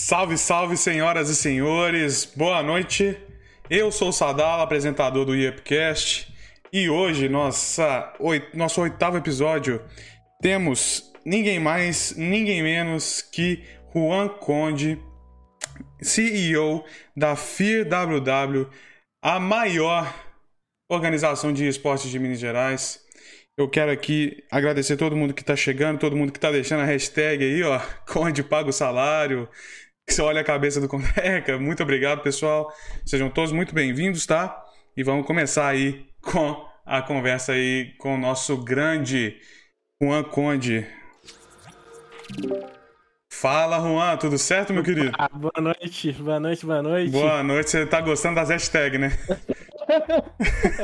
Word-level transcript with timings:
Salve, 0.00 0.38
salve, 0.38 0.76
senhoras 0.76 1.28
e 1.28 1.34
senhores. 1.34 2.24
Boa 2.24 2.62
noite. 2.62 3.18
Eu 3.68 3.90
sou 3.90 4.08
o 4.08 4.12
Sadala, 4.12 4.62
apresentador 4.62 5.26
do 5.26 5.34
IEPcast, 5.34 6.32
e 6.72 6.88
hoje, 6.88 7.28
nossa, 7.28 8.14
oit 8.20 8.56
nosso 8.56 8.80
oitavo 8.80 9.18
episódio, 9.18 9.82
temos 10.40 11.12
ninguém 11.26 11.58
mais, 11.58 12.14
ninguém 12.16 12.62
menos 12.62 13.20
que 13.20 13.64
Juan 13.92 14.28
Conde, 14.28 15.02
CEO 16.00 16.84
da 17.14 17.34
FIRWW, 17.34 18.70
a 19.20 19.40
maior 19.40 20.14
organização 20.88 21.52
de 21.52 21.66
esportes 21.66 22.08
de 22.08 22.18
Minas 22.20 22.38
Gerais. 22.38 23.00
Eu 23.58 23.68
quero 23.68 23.90
aqui 23.90 24.44
agradecer 24.48 24.96
todo 24.96 25.16
mundo 25.16 25.34
que 25.34 25.42
está 25.42 25.56
chegando, 25.56 25.98
todo 25.98 26.16
mundo 26.16 26.30
que 26.30 26.38
está 26.38 26.52
deixando 26.52 26.82
a 26.82 26.86
hashtag 26.86 27.44
aí, 27.44 27.62
ó, 27.64 27.80
Conde 28.06 28.44
paga 28.44 28.70
o 28.70 28.72
salário. 28.72 29.48
Você 30.08 30.22
olha 30.22 30.40
a 30.40 30.44
cabeça 30.44 30.80
do 30.80 30.88
Condeca. 30.88 31.58
Muito 31.60 31.82
obrigado, 31.82 32.22
pessoal. 32.22 32.72
Sejam 33.04 33.28
todos 33.28 33.52
muito 33.52 33.74
bem-vindos, 33.74 34.24
tá? 34.26 34.64
E 34.96 35.04
vamos 35.04 35.26
começar 35.26 35.68
aí 35.68 36.06
com 36.22 36.66
a 36.84 37.02
conversa 37.02 37.52
aí 37.52 37.92
com 37.98 38.14
o 38.14 38.18
nosso 38.18 38.56
grande 38.56 39.36
Juan 40.02 40.24
Conde. 40.24 40.86
Fala, 43.30 43.78
Juan, 43.78 44.16
tudo 44.16 44.38
certo, 44.38 44.72
meu 44.72 44.82
querido? 44.82 45.12
Ah, 45.16 45.28
boa 45.28 45.52
noite, 45.60 46.12
boa 46.12 46.40
noite, 46.40 46.66
boa 46.66 46.82
noite. 46.82 47.10
Boa 47.10 47.42
noite, 47.42 47.70
você 47.70 47.86
tá 47.86 48.00
gostando 48.00 48.36
das 48.36 48.48
hashtags, 48.48 48.98
né? 48.98 49.12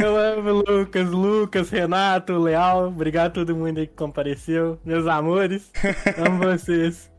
Eu 0.01 0.17
amo 0.17 0.63
Lucas, 0.67 1.09
Lucas, 1.11 1.71
Renato, 1.71 2.39
Leal. 2.39 2.89
Obrigado 2.89 3.27
a 3.27 3.31
todo 3.31 3.55
mundo 3.55 3.79
aí 3.79 3.87
que 3.87 3.95
compareceu. 3.95 4.81
Meus 4.85 5.07
amores, 5.07 5.71
amo 6.17 6.39
vocês. 6.39 7.11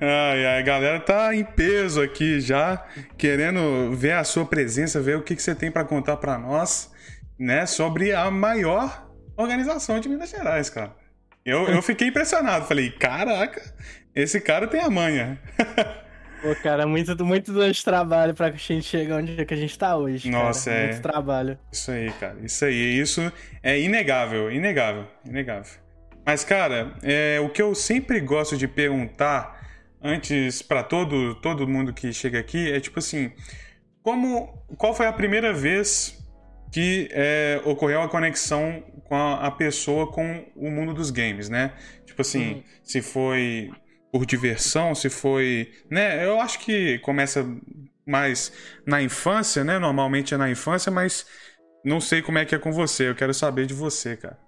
Ai, 0.00 0.46
ai, 0.46 0.58
a 0.58 0.62
galera 0.62 1.00
tá 1.00 1.34
em 1.34 1.44
peso 1.44 2.00
aqui 2.00 2.40
já, 2.40 2.84
querendo 3.16 3.92
ver 3.94 4.12
a 4.12 4.24
sua 4.24 4.44
presença, 4.44 5.00
ver 5.00 5.16
o 5.16 5.22
que, 5.22 5.36
que 5.36 5.42
você 5.42 5.54
tem 5.54 5.70
para 5.70 5.84
contar 5.84 6.16
para 6.16 6.38
nós, 6.38 6.92
né, 7.38 7.66
sobre 7.66 8.12
a 8.12 8.30
maior 8.30 9.08
organização 9.36 9.98
de 10.00 10.08
Minas 10.08 10.30
Gerais, 10.30 10.70
cara. 10.70 10.94
Eu, 11.44 11.66
eu 11.66 11.82
fiquei 11.82 12.08
impressionado, 12.08 12.66
falei, 12.66 12.90
caraca, 12.90 13.60
esse 14.14 14.40
cara 14.40 14.68
tem 14.68 14.80
a 14.80 14.90
manha. 14.90 15.40
Pô, 16.42 16.54
cara, 16.56 16.88
muito, 16.88 17.24
muito 17.24 17.52
de 17.72 17.84
trabalho 17.84 18.34
pra 18.34 18.50
gente 18.50 18.82
chegar 18.82 19.18
onde 19.18 19.40
é 19.40 19.44
que 19.44 19.54
a 19.54 19.56
gente 19.56 19.78
tá 19.78 19.96
hoje. 19.96 20.28
Nossa, 20.28 20.70
cara. 20.70 20.82
é. 20.82 20.86
Muito 20.88 21.02
trabalho. 21.02 21.58
Isso 21.70 21.90
aí, 21.92 22.12
cara. 22.12 22.36
Isso 22.42 22.64
aí. 22.64 22.98
Isso 22.98 23.32
é 23.62 23.80
inegável, 23.80 24.50
inegável, 24.50 25.06
inegável. 25.24 25.80
Mas, 26.26 26.44
cara, 26.44 26.94
é, 27.00 27.38
o 27.40 27.48
que 27.48 27.62
eu 27.62 27.74
sempre 27.76 28.20
gosto 28.20 28.56
de 28.56 28.66
perguntar 28.66 29.60
antes 30.02 30.62
para 30.62 30.82
todo, 30.82 31.36
todo 31.36 31.66
mundo 31.68 31.92
que 31.92 32.12
chega 32.12 32.40
aqui 32.40 32.72
é 32.72 32.80
tipo 32.80 32.98
assim: 32.98 33.30
como, 34.02 34.64
qual 34.76 34.94
foi 34.94 35.06
a 35.06 35.12
primeira 35.12 35.52
vez 35.52 36.18
que 36.72 37.08
é, 37.12 37.60
ocorreu 37.64 38.02
a 38.02 38.08
conexão 38.08 38.82
com 39.04 39.14
a, 39.14 39.46
a, 39.46 39.50
pessoa 39.50 40.10
com 40.10 40.44
o 40.56 40.70
mundo 40.70 40.94
dos 40.94 41.10
games, 41.10 41.48
né? 41.48 41.72
Tipo 42.06 42.22
assim, 42.22 42.54
uhum. 42.54 42.62
se 42.82 43.02
foi 43.02 43.70
por 44.12 44.26
diversão, 44.26 44.94
se 44.94 45.08
foi, 45.08 45.72
né? 45.90 46.24
Eu 46.24 46.38
acho 46.38 46.58
que 46.58 46.98
começa 46.98 47.44
mais 48.06 48.52
na 48.86 49.02
infância, 49.02 49.64
né? 49.64 49.78
Normalmente 49.78 50.34
é 50.34 50.36
na 50.36 50.50
infância, 50.50 50.92
mas 50.92 51.26
não 51.82 51.98
sei 51.98 52.20
como 52.20 52.36
é 52.36 52.44
que 52.44 52.54
é 52.54 52.58
com 52.58 52.70
você. 52.70 53.08
Eu 53.08 53.14
quero 53.14 53.32
saber 53.32 53.64
de 53.64 53.72
você, 53.72 54.16
cara. 54.16 54.38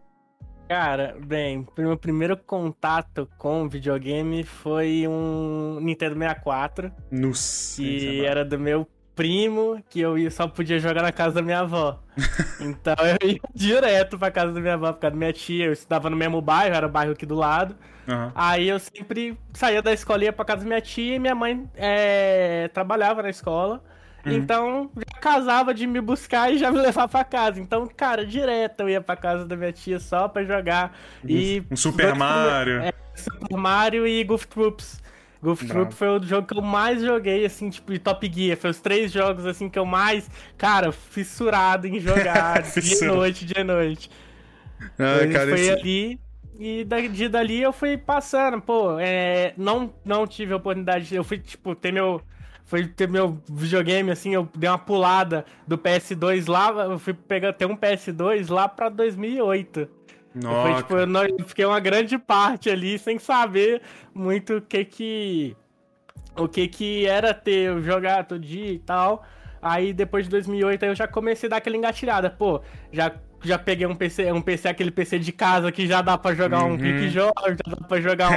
Cara, 0.69 1.17
bem, 1.27 1.67
meu 1.79 1.97
primeiro 1.97 2.37
contato 2.37 3.29
com 3.39 3.69
videogame 3.69 4.45
foi 4.45 5.07
um 5.09 5.79
Nintendo 5.81 6.15
64. 6.15 6.93
Nossa. 7.11 7.77
Que 7.77 8.21
é 8.21 8.27
era 8.27 8.45
do 8.45 8.59
meu 8.59 8.87
primo 9.15 9.83
que 9.89 10.01
eu 10.01 10.31
só 10.31 10.47
podia 10.47 10.79
jogar 10.79 11.03
na 11.03 11.13
casa 11.13 11.37
da 11.37 11.43
minha 11.43 11.61
avó. 11.61 12.01
então 12.61 12.95
eu 13.01 13.29
ia 13.29 13.41
direto 13.55 14.19
pra 14.19 14.31
casa 14.31 14.53
da 14.53 14.61
minha 14.61 14.75
avó, 14.75 14.93
por 14.93 15.01
causa 15.01 15.13
da 15.13 15.19
minha 15.19 15.33
tia. 15.33 15.67
Eu 15.67 15.73
estudava 15.73 16.11
no 16.11 16.17
mesmo 16.17 16.41
bairro, 16.41 16.75
era 16.75 16.87
o 16.87 16.91
bairro 16.91 17.13
aqui 17.13 17.27
do 17.27 17.35
lado. 17.35 17.77
Uhum. 18.07 18.31
Aí 18.35 18.69
eu 18.69 18.79
sempre 18.79 19.39
saía 19.53 19.81
da 19.81 19.93
escola 19.93 20.25
ia 20.25 20.33
pra 20.33 20.45
casa 20.45 20.63
da 20.63 20.67
minha 20.67 20.81
tia 20.81 21.17
e 21.17 21.19
minha 21.19 21.35
mãe 21.35 21.69
é, 21.75 22.69
trabalhava 22.73 23.23
na 23.23 23.31
escola. 23.31 23.83
Uhum. 24.27 24.33
Então, 24.33 24.91
já 24.97 25.21
casava 25.21 25.75
de 25.75 25.87
me 25.87 26.01
buscar 26.01 26.53
e 26.53 26.59
já 26.59 26.71
me 26.71 26.81
levar 26.83 27.09
pra 27.09 27.25
casa. 27.25 27.61
Então, 27.61 27.87
cara, 27.87 28.27
direto 28.27 28.81
eu 28.81 28.89
ia 28.89 29.01
pra 29.01 29.17
casa 29.17 29.45
da 29.45 29.57
minha 29.57 29.73
tia 29.73 29.99
só 30.01 30.29
pra 30.29 30.45
jogar. 30.45 30.97
E 31.25 31.63
um 31.71 31.77
Super 31.77 32.15
Mario. 32.15 32.81
É, 32.81 32.93
Super 33.15 33.57
Mario 33.57 34.07
e 34.07 34.25
Goof 34.25 34.47
Troops. 34.47 35.03
Goof 35.45 35.67
Troop 35.67 35.95
foi 35.95 36.09
o 36.09 36.23
jogo 36.23 36.49
que 36.49 36.57
eu 36.57 36.63
mais 36.63 37.03
joguei, 37.03 37.45
assim, 37.45 37.69
tipo, 37.69 37.93
de 37.93 37.99
Top 37.99 38.33
Gear. 38.33 38.57
Foi 38.57 38.71
os 38.71 38.81
três 38.81 39.13
jogos, 39.13 39.45
assim, 39.45 39.69
que 39.69 39.79
eu 39.79 39.85
mais, 39.85 40.31
cara, 40.57 40.91
fissurado 40.91 41.87
em 41.87 42.01
jogar 42.01 42.63
dia 42.81 42.99
e 42.99 43.05
noite, 43.05 43.45
dia 43.45 43.61
e 43.61 43.65
noite. 43.65 44.11
Ah, 44.99 45.27
cara, 45.31 45.51
foi 45.51 45.61
esse... 45.61 45.71
ali 45.71 46.21
e 46.59 46.87
de 47.11 47.29
dali 47.29 47.61
eu 47.61 47.73
fui 47.73 47.99
passando, 47.99 48.61
pô, 48.61 48.99
é, 48.99 49.53
não, 49.57 49.93
não 50.05 50.27
tive 50.27 50.53
a 50.53 50.57
oportunidade, 50.57 51.15
eu 51.15 51.25
fui, 51.25 51.39
tipo, 51.39 51.75
ter 51.75 51.93
meu, 51.93 52.21
foi 52.65 52.87
ter 52.87 53.09
meu 53.09 53.39
videogame, 53.51 54.11
assim, 54.11 54.35
eu 54.35 54.49
dei 54.57 54.71
uma 54.71 54.79
pulada 54.79 55.45
do 55.67 55.77
PS2 55.77 56.49
lá, 56.49 56.71
eu 56.85 56.99
fui 56.99 57.13
pegar, 57.13 57.53
ter 57.53 57.67
um 57.67 57.77
PS2 57.77 58.51
lá 58.51 58.69
pra 58.69 58.89
2008. 58.89 59.89
Nossa. 60.35 60.63
Foi, 60.63 60.83
tipo, 60.83 60.97
eu, 60.97 61.39
eu 61.39 61.45
fiquei 61.47 61.65
uma 61.65 61.81
grande 61.81 62.19
parte 62.19 62.69
ali 62.69 62.99
sem 62.99 63.19
saber 63.19 63.81
muito 64.13 64.57
o 64.57 64.61
que 64.61 64.85
que, 64.85 65.57
o 66.37 66.49
que 66.49 66.67
que 66.67 67.07
era 67.07 67.33
ter, 67.33 67.81
jogar 67.83 68.25
todo 68.25 68.41
dia 68.41 68.73
e 68.73 68.79
tal. 68.79 69.25
Aí 69.63 69.93
depois 69.93 70.25
de 70.25 70.31
2008 70.31 70.85
eu 70.85 70.95
já 70.95 71.07
comecei 71.07 71.47
a 71.47 71.51
dar 71.51 71.57
aquela 71.59 71.77
engatilhada, 71.77 72.29
pô, 72.29 72.61
já 72.93 73.13
já 73.45 73.59
peguei 73.59 73.87
um 73.87 73.95
PC, 73.95 74.33
um 74.33 74.41
PC, 74.41 74.69
aquele 74.69 74.91
PC 74.91 75.19
de 75.19 75.31
casa 75.31 75.71
que 75.71 75.87
já 75.87 76.01
dá 76.01 76.17
para 76.17 76.35
jogar 76.35 76.65
uhum. 76.65 76.73
um 76.73 76.79
Click 76.79 77.11
Jogo, 77.11 77.35
já 77.47 77.77
dá 77.77 77.87
pra 77.87 78.01
jogar 78.01 78.31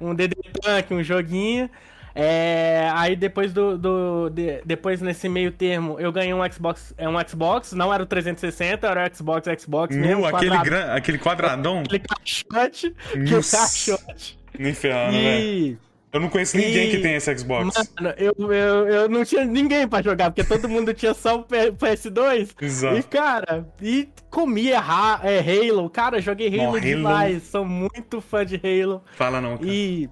um, 0.00 0.08
um 0.10 0.14
DD 0.14 0.34
Tank, 0.62 0.90
um 0.90 1.02
joguinho. 1.02 1.68
É, 2.14 2.88
aí 2.94 3.16
depois 3.16 3.52
do, 3.52 3.76
do 3.76 4.30
de, 4.30 4.62
depois 4.64 5.00
nesse 5.00 5.28
meio 5.28 5.50
termo 5.50 5.98
eu 5.98 6.12
ganhei 6.12 6.32
um 6.32 6.52
Xbox, 6.52 6.94
é 6.96 7.08
um 7.08 7.16
Xbox, 7.28 7.72
não 7.72 7.92
era 7.92 8.04
o 8.04 8.06
360, 8.06 8.86
era 8.86 9.10
o 9.10 9.16
Xbox, 9.16 9.48
Xbox 9.60 9.96
mesmo, 9.96 10.22
uh, 10.22 10.26
aquele 10.26 10.56
gran, 10.58 10.94
aquele 10.94 11.18
quadradão, 11.18 11.80
aquele 11.80 11.98
caixote, 11.98 12.94
que 13.12 13.34
o 13.34 13.42
caixote. 13.42 14.38
Nem 14.56 14.72
ferrando, 14.72 15.16
e... 15.16 15.76
Eu 16.12 16.20
não 16.20 16.28
conheço 16.28 16.56
ninguém 16.56 16.86
e... 16.86 16.90
que 16.92 16.98
tem 16.98 17.16
esse 17.16 17.36
Xbox. 17.36 17.76
Mano, 17.76 18.14
eu, 18.16 18.32
eu, 18.38 18.86
eu 18.86 19.08
não 19.08 19.24
tinha 19.24 19.44
ninguém 19.44 19.88
pra 19.88 20.00
jogar, 20.00 20.30
porque 20.30 20.44
todo 20.44 20.68
mundo 20.68 20.94
tinha 20.94 21.12
só 21.12 21.40
o 21.40 21.44
PS2. 21.44 22.50
Exato. 22.62 22.96
E, 22.96 23.02
cara, 23.02 23.66
e 23.82 24.08
comia 24.30 24.78
ha 24.78 25.18
é, 25.24 25.40
Halo. 25.40 25.90
Cara, 25.90 26.20
joguei 26.20 26.56
Halo, 26.56 26.80
demais. 26.80 27.42
Sou 27.42 27.64
muito 27.64 28.20
fã 28.20 28.46
de 28.46 28.54
Halo. 28.62 29.02
Fala 29.16 29.40
não, 29.40 29.58
cara. 29.58 29.68
E. 29.68 30.08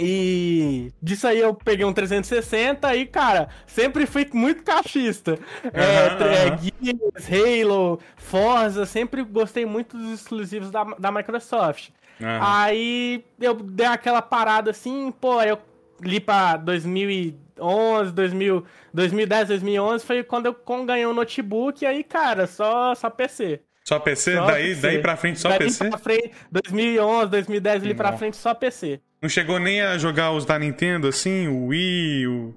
E 0.00 0.92
disso 1.02 1.26
aí 1.26 1.40
eu 1.40 1.52
peguei 1.52 1.84
um 1.84 1.92
360 1.92 2.94
e, 2.94 3.04
cara, 3.04 3.48
sempre 3.66 4.06
fui 4.06 4.28
muito 4.32 4.62
cachista. 4.62 5.32
Uhum, 5.32 5.70
é, 5.74 6.50
uhum. 6.50 6.58
Gears, 6.58 7.64
Halo, 7.64 8.00
Forza, 8.16 8.86
sempre 8.86 9.24
gostei 9.24 9.66
muito 9.66 9.98
dos 9.98 10.20
exclusivos 10.20 10.70
da, 10.70 10.84
da 10.84 11.10
Microsoft. 11.10 11.88
Uhum. 12.20 12.38
Aí 12.40 13.24
eu 13.40 13.54
dei 13.54 13.86
aquela 13.86 14.22
parada 14.22 14.70
assim, 14.70 15.12
pô, 15.20 15.42
eu 15.42 15.58
li 16.00 16.20
pra 16.20 16.56
2011, 16.56 18.12
2000, 18.12 18.64
2010, 18.94 19.48
2011, 19.48 20.06
foi 20.06 20.22
quando 20.22 20.46
eu 20.46 20.56
ganhei 20.86 21.06
um 21.06 21.14
notebook, 21.14 21.82
e 21.82 21.86
aí, 21.86 22.04
cara, 22.04 22.46
só, 22.46 22.94
só 22.94 23.10
PC. 23.10 23.62
Só 23.84 23.98
PC? 23.98 24.36
Só 24.36 24.46
daí, 24.46 24.68
PC. 24.68 24.80
daí 24.82 24.98
pra 25.00 25.16
frente 25.16 25.40
só 25.40 25.48
daí 25.48 25.58
PC? 25.58 25.88
Pra 25.88 25.98
frente, 25.98 26.30
2011, 26.52 27.30
2010 27.30 27.82
ali 27.82 27.94
pra 27.94 28.12
frente 28.12 28.36
só 28.36 28.54
PC. 28.54 29.00
Não 29.20 29.28
chegou 29.28 29.58
nem 29.58 29.82
a 29.82 29.98
jogar 29.98 30.32
os 30.32 30.44
da 30.44 30.56
Nintendo 30.58 31.08
assim, 31.08 31.48
o 31.48 31.66
Wii, 31.66 32.28
o. 32.28 32.54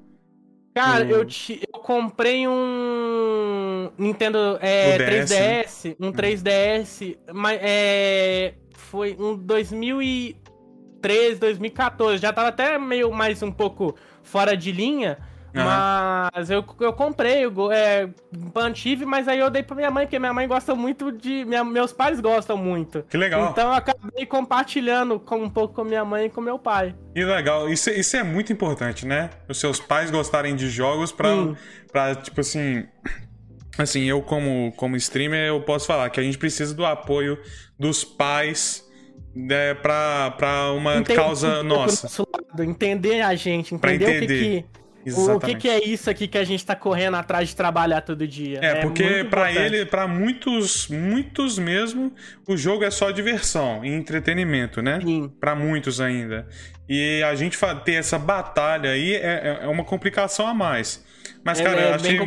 Cara, 0.76 1.06
o... 1.06 1.10
Eu, 1.10 1.26
te, 1.26 1.62
eu 1.74 1.80
comprei 1.80 2.48
um 2.48 3.90
Nintendo 3.98 4.60
é, 4.62 4.98
3DS, 4.98 5.96
um 6.00 6.12
3DS, 6.12 7.18
mas 7.34 7.60
é, 7.62 8.54
foi 8.76 9.18
um 9.20 9.36
2013, 9.36 11.40
2014. 11.40 12.22
Já 12.22 12.32
tava 12.32 12.50
até 12.50 12.78
meio 12.78 13.12
mais 13.12 13.42
um 13.42 13.52
pouco 13.52 13.96
fora 14.22 14.56
de 14.56 14.72
linha. 14.72 15.18
Uhum. 15.54 15.64
Mas 16.34 16.50
eu, 16.50 16.64
eu 16.80 16.94
comprei, 16.94 17.46
eu, 17.46 17.72
é, 17.72 18.10
mantive, 18.56 19.06
mas 19.06 19.28
aí 19.28 19.40
eu 19.40 19.50
dei 19.50 19.62
pra 19.62 19.76
minha 19.76 19.92
mãe, 19.92 20.06
porque 20.06 20.18
minha 20.18 20.34
mãe 20.34 20.48
gosta 20.48 20.74
muito 20.74 21.12
de. 21.12 21.44
Minha, 21.46 21.64
meus 21.64 21.92
pais 21.92 22.20
gostam 22.20 22.56
muito. 22.58 23.04
Que 23.04 23.18
legal. 23.18 23.50
Então 23.52 23.68
eu 23.68 23.74
acabei 23.74 24.26
compartilhando 24.26 25.20
com, 25.20 25.44
um 25.44 25.50
pouco 25.50 25.76
com 25.76 25.84
minha 25.84 26.06
mãe 26.06 26.26
e 26.26 26.30
com 26.30 26.40
meu 26.40 26.58
pai. 26.58 26.96
Que 27.14 27.26
legal. 27.26 27.70
Isso, 27.70 27.90
isso 27.90 28.16
é 28.16 28.24
muito 28.24 28.54
importante, 28.54 29.06
né? 29.06 29.30
Os 29.50 29.60
seus 29.60 29.80
pais 29.80 30.10
gostarem 30.10 30.56
de 30.56 30.70
jogos 30.70 31.12
pra, 31.12 31.30
pra 31.92 32.16
tipo 32.16 32.40
assim. 32.42 32.86
Assim, 33.78 34.04
eu 34.04 34.22
como, 34.22 34.74
como 34.76 34.98
streamer, 34.98 35.48
eu 35.48 35.62
posso 35.62 35.88
falar 35.88 36.10
que 36.10 36.20
a 36.20 36.24
gente 36.24 36.38
precisa 36.38 36.74
do 36.74 36.86
apoio 36.86 37.38
dos 37.80 38.04
pais 38.04 38.86
é, 39.50 39.74
pra, 39.74 40.32
pra 40.32 40.72
uma 40.74 41.02
causa 41.04 41.64
nossa. 41.64 42.08
entender 42.60 43.22
a 43.22 43.34
gente, 43.34 43.74
entender, 43.74 44.18
entender. 44.18 44.26
o 44.26 44.28
que, 44.28 44.64
que 44.64 44.81
Exatamente. 45.06 45.44
O 45.44 45.48
que, 45.48 45.56
que, 45.56 45.70
é 45.70 45.84
isso 45.84 46.10
aqui 46.10 46.28
que 46.28 46.38
a 46.38 46.44
gente 46.44 46.66
tá 46.66 46.76
correndo 46.76 47.16
atrás 47.16 47.50
de 47.50 47.56
trabalhar 47.56 48.02
todo 48.02 48.28
dia? 48.28 48.60
É, 48.62 48.68
é 48.68 48.76
porque 48.82 49.24
para 49.24 49.52
ele, 49.52 49.86
para 49.86 50.08
muitos, 50.08 50.88
muitos 50.88 51.58
mesmo, 51.58 52.14
o 52.48 52.56
jogo 52.56 52.84
é 52.84 52.92
só 52.92 53.12
diversão 53.12 53.84
e 53.84 53.90
entretenimento, 53.90 54.82
né? 54.82 55.00
Para 55.40 55.56
muitos 55.56 56.00
ainda. 56.00 56.48
E 56.88 57.24
a 57.24 57.34
gente 57.36 57.58
ter 57.86 57.94
essa 57.94 58.20
batalha 58.20 58.92
aí 58.92 59.16
é, 59.16 59.20
é, 59.20 59.60
é 59.64 59.68
uma 59.68 59.84
complicação 59.84 60.48
a 60.48 60.54
mais. 60.54 61.04
Mas, 61.44 61.60
é, 61.60 61.64
cara, 61.64 61.82
é, 61.82 61.90
eu 61.90 61.96
achei, 61.96 62.20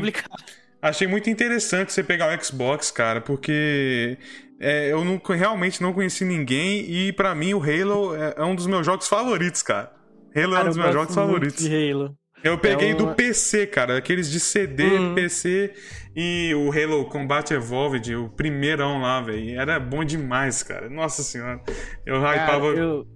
achei 0.80 1.06
muito 1.06 1.30
interessante 1.30 1.92
você 1.92 2.02
pegar 2.02 2.36
o 2.36 2.44
Xbox, 2.44 2.90
cara, 2.90 3.20
porque 3.20 4.18
é, 4.58 4.90
eu 4.90 5.04
não, 5.04 5.20
realmente 5.28 5.82
não 5.82 5.92
conheci 5.92 6.24
ninguém 6.24 6.90
e 6.90 7.12
para 7.12 7.34
mim 7.34 7.54
o 7.54 7.62
Halo 7.62 8.14
é, 8.14 8.34
é, 8.36 8.44
um 8.44 8.54
dos 8.54 8.66
meus 8.66 8.86
jogos 8.86 9.08
favoritos, 9.08 9.62
cara. 9.62 9.92
Halo 10.34 10.52
cara, 10.52 10.60
é 10.60 10.64
um 10.64 10.68
dos 10.68 10.76
meus 10.76 10.92
jogos 10.92 11.14
favoritos. 11.14 11.62
De 11.62 11.92
Halo. 11.92 12.16
Eu 12.44 12.58
peguei 12.58 12.90
é 12.90 12.94
do 12.94 13.14
PC, 13.14 13.66
cara, 13.66 13.96
aqueles 13.96 14.30
de 14.30 14.38
CD, 14.38 14.84
uhum. 14.84 15.14
PC 15.14 15.72
e 16.14 16.54
o 16.54 16.70
Halo 16.70 17.06
Combat 17.06 17.50
Evolved, 17.50 18.14
o 18.14 18.28
primeirão 18.28 19.00
lá, 19.00 19.22
velho. 19.22 19.58
Era 19.58 19.80
bom 19.80 20.04
demais, 20.04 20.62
cara. 20.62 20.90
Nossa 20.90 21.22
senhora. 21.22 21.60
Eu 22.04 22.20
hypava. 22.20 22.66
Eu, 22.66 23.06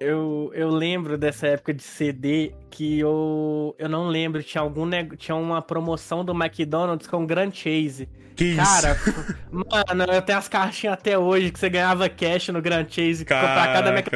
eu, 0.00 0.50
eu 0.54 0.70
lembro 0.70 1.18
dessa 1.18 1.46
época 1.48 1.74
de 1.74 1.82
CD 1.82 2.54
que 2.70 2.98
eu, 3.00 3.74
eu 3.78 3.88
não 3.88 4.08
lembro, 4.08 4.42
tinha 4.42 4.62
algum 4.62 4.88
tinha 5.16 5.34
uma 5.34 5.60
promoção 5.60 6.24
do 6.24 6.32
McDonald's 6.32 7.06
com 7.06 7.26
Grand 7.26 7.50
Chase. 7.52 8.08
Que 8.36 8.54
Cara, 8.54 8.92
isso? 8.92 9.36
mano, 9.50 10.12
eu 10.12 10.22
tenho 10.22 10.38
as 10.38 10.48
caixinhas 10.48 10.94
até 10.94 11.18
hoje 11.18 11.50
que 11.50 11.58
você 11.58 11.68
ganhava 11.68 12.08
cash 12.08 12.48
no 12.48 12.62
Grand 12.62 12.86
Chase. 12.88 13.24
Caraca, 13.24 13.72
cada 13.72 13.92
Mac... 13.92 14.06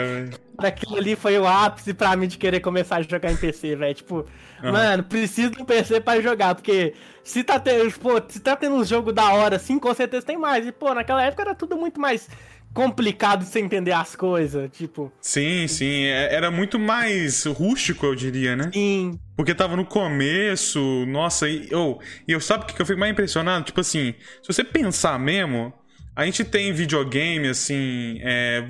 Aquilo 0.58 0.96
ali 0.96 1.16
foi 1.16 1.36
o 1.38 1.46
ápice 1.46 1.92
pra 1.92 2.14
mim 2.14 2.28
de 2.28 2.38
querer 2.38 2.60
começar 2.60 2.98
a 2.98 3.02
jogar 3.02 3.32
em 3.32 3.36
PC, 3.36 3.74
velho. 3.74 3.94
Tipo, 3.94 4.24
uhum. 4.62 4.70
mano, 4.70 5.02
preciso 5.02 5.50
de 5.50 5.62
um 5.62 5.64
PC 5.64 6.00
pra 6.00 6.20
jogar, 6.20 6.54
porque 6.54 6.94
se 7.24 7.42
tá 7.42 7.58
tendo, 7.58 7.90
pô, 7.98 8.22
se 8.28 8.38
tá 8.38 8.54
tendo 8.54 8.76
um 8.76 8.84
jogo 8.84 9.10
da 9.12 9.32
hora 9.32 9.56
assim, 9.56 9.76
com 9.80 9.92
certeza 9.92 10.24
tem 10.24 10.36
mais. 10.36 10.64
E, 10.64 10.70
pô, 10.70 10.94
naquela 10.94 11.24
época 11.24 11.42
era 11.42 11.54
tudo 11.56 11.76
muito 11.76 12.00
mais 12.00 12.28
complicado 12.72 13.44
você 13.44 13.60
entender 13.60 13.92
as 13.92 14.16
coisas, 14.16 14.70
tipo. 14.72 15.12
Sim, 15.20 15.66
sim, 15.68 16.04
é, 16.04 16.34
era 16.34 16.50
muito 16.50 16.78
mais 16.78 17.44
rústico, 17.44 18.06
eu 18.06 18.14
diria, 18.14 18.56
né? 18.56 18.70
Sim. 18.72 19.18
Porque 19.36 19.54
tava 19.54 19.76
no 19.76 19.84
começo, 19.84 20.80
nossa, 21.06 21.48
e 21.48 21.68
eu, 21.70 21.98
e 22.26 22.32
eu 22.32 22.40
sabe 22.40 22.64
o 22.64 22.66
que 22.66 22.80
eu 22.80 22.86
fico 22.86 22.98
mais 22.98 23.12
impressionado? 23.12 23.64
Tipo 23.64 23.80
assim, 23.80 24.14
se 24.42 24.52
você 24.52 24.64
pensar 24.64 25.18
mesmo, 25.18 25.72
a 26.14 26.24
gente 26.24 26.44
tem 26.44 26.72
videogame, 26.72 27.48
assim, 27.48 28.18
é, 28.22 28.64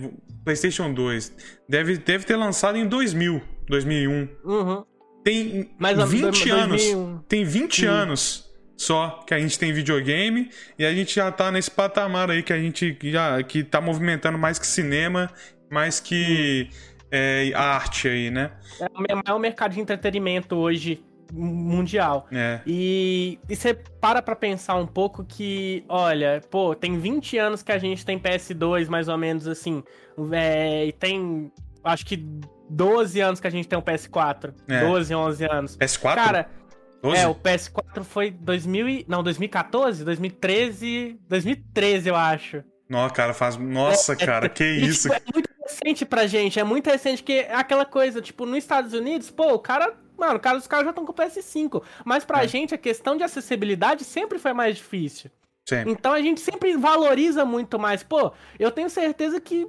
PlayStation 0.44 0.92
2, 0.92 1.32
deve, 1.68 1.98
deve 1.98 2.24
ter 2.24 2.36
lançado 2.36 2.76
em 2.76 2.86
2000, 2.86 3.40
2001. 3.68 4.28
Uhum. 4.44 4.84
Tem 5.24 5.70
Mais 5.78 5.96
20 6.10 6.50
anos. 6.50 6.82
2001. 6.82 7.18
Tem 7.28 7.44
20 7.44 7.80
Sim. 7.80 7.86
anos 7.86 8.51
só 8.82 9.22
que 9.24 9.32
a 9.32 9.38
gente 9.38 9.56
tem 9.56 9.72
videogame 9.72 10.50
e 10.76 10.84
a 10.84 10.92
gente 10.92 11.14
já 11.14 11.30
tá 11.30 11.52
nesse 11.52 11.70
patamar 11.70 12.28
aí 12.28 12.42
que 12.42 12.52
a 12.52 12.58
gente 12.58 12.98
já 13.04 13.40
que 13.40 13.62
tá 13.62 13.80
movimentando 13.80 14.36
mais 14.36 14.58
que 14.58 14.66
cinema, 14.66 15.30
mais 15.70 16.00
que 16.00 16.68
é, 17.08 17.52
arte 17.54 18.08
aí, 18.08 18.28
né? 18.28 18.50
É 18.80 19.14
o 19.14 19.22
maior 19.24 19.38
mercado 19.38 19.72
de 19.72 19.80
entretenimento 19.80 20.56
hoje 20.56 21.00
mundial. 21.32 22.26
É. 22.32 22.60
E, 22.66 23.38
e 23.48 23.54
você 23.54 23.72
para 23.72 24.20
pra 24.20 24.34
pensar 24.34 24.74
um 24.74 24.86
pouco 24.86 25.24
que, 25.24 25.84
olha, 25.88 26.42
pô, 26.50 26.74
tem 26.74 26.98
20 26.98 27.38
anos 27.38 27.62
que 27.62 27.70
a 27.70 27.78
gente 27.78 28.04
tem 28.04 28.18
PS2, 28.18 28.88
mais 28.88 29.06
ou 29.06 29.16
menos 29.16 29.46
assim, 29.46 29.84
é, 30.32 30.86
e 30.86 30.92
tem, 30.92 31.52
acho 31.84 32.04
que 32.04 32.16
12 32.68 33.20
anos 33.20 33.38
que 33.38 33.46
a 33.46 33.50
gente 33.50 33.68
tem 33.68 33.78
um 33.78 33.82
PS4. 33.82 34.52
É. 34.66 34.80
12, 34.80 35.14
11 35.14 35.44
anos. 35.44 35.76
PS4? 35.76 36.14
Cara, 36.16 36.50
12? 37.02 37.18
É, 37.18 37.26
o 37.26 37.34
PS4 37.34 38.04
foi 38.04 38.30
2000 38.30 38.88
e... 38.88 39.04
Não, 39.08 39.22
2014? 39.22 40.04
2013... 40.04 41.18
2013, 41.28 42.08
eu 42.08 42.16
acho. 42.16 42.62
Nossa, 42.88 43.14
cara, 43.14 43.34
faz... 43.34 43.56
Nossa, 43.56 44.12
é, 44.12 44.14
é 44.14 44.26
cara, 44.26 44.46
é, 44.46 44.48
que 44.48 44.62
e, 44.62 44.86
isso. 44.86 45.08
Tipo, 45.08 45.20
é 45.20 45.32
muito 45.34 45.50
recente 45.62 46.06
pra 46.06 46.26
gente, 46.26 46.60
é 46.60 46.64
muito 46.64 46.88
recente 46.88 47.22
que 47.22 47.32
é 47.32 47.54
aquela 47.54 47.84
coisa, 47.84 48.22
tipo, 48.22 48.46
nos 48.46 48.58
Estados 48.58 48.92
Unidos, 48.92 49.30
pô, 49.30 49.52
o 49.52 49.58
cara... 49.58 49.94
Mano, 50.16 50.38
cara, 50.38 50.56
os 50.56 50.68
caras 50.68 50.84
já 50.84 50.90
estão 50.90 51.04
com 51.04 51.10
o 51.10 51.14
PS5. 51.14 51.82
Mas 52.04 52.24
pra 52.24 52.44
é. 52.44 52.46
gente, 52.46 52.72
a 52.72 52.78
questão 52.78 53.16
de 53.16 53.24
acessibilidade 53.24 54.04
sempre 54.04 54.38
foi 54.38 54.52
mais 54.52 54.76
difícil. 54.76 55.30
Sempre. 55.68 55.90
Então 55.90 56.12
a 56.12 56.20
gente 56.20 56.40
sempre 56.40 56.76
valoriza 56.76 57.44
muito 57.44 57.78
mais. 57.78 58.04
Pô, 58.04 58.32
eu 58.58 58.70
tenho 58.70 58.88
certeza 58.88 59.40
que 59.40 59.66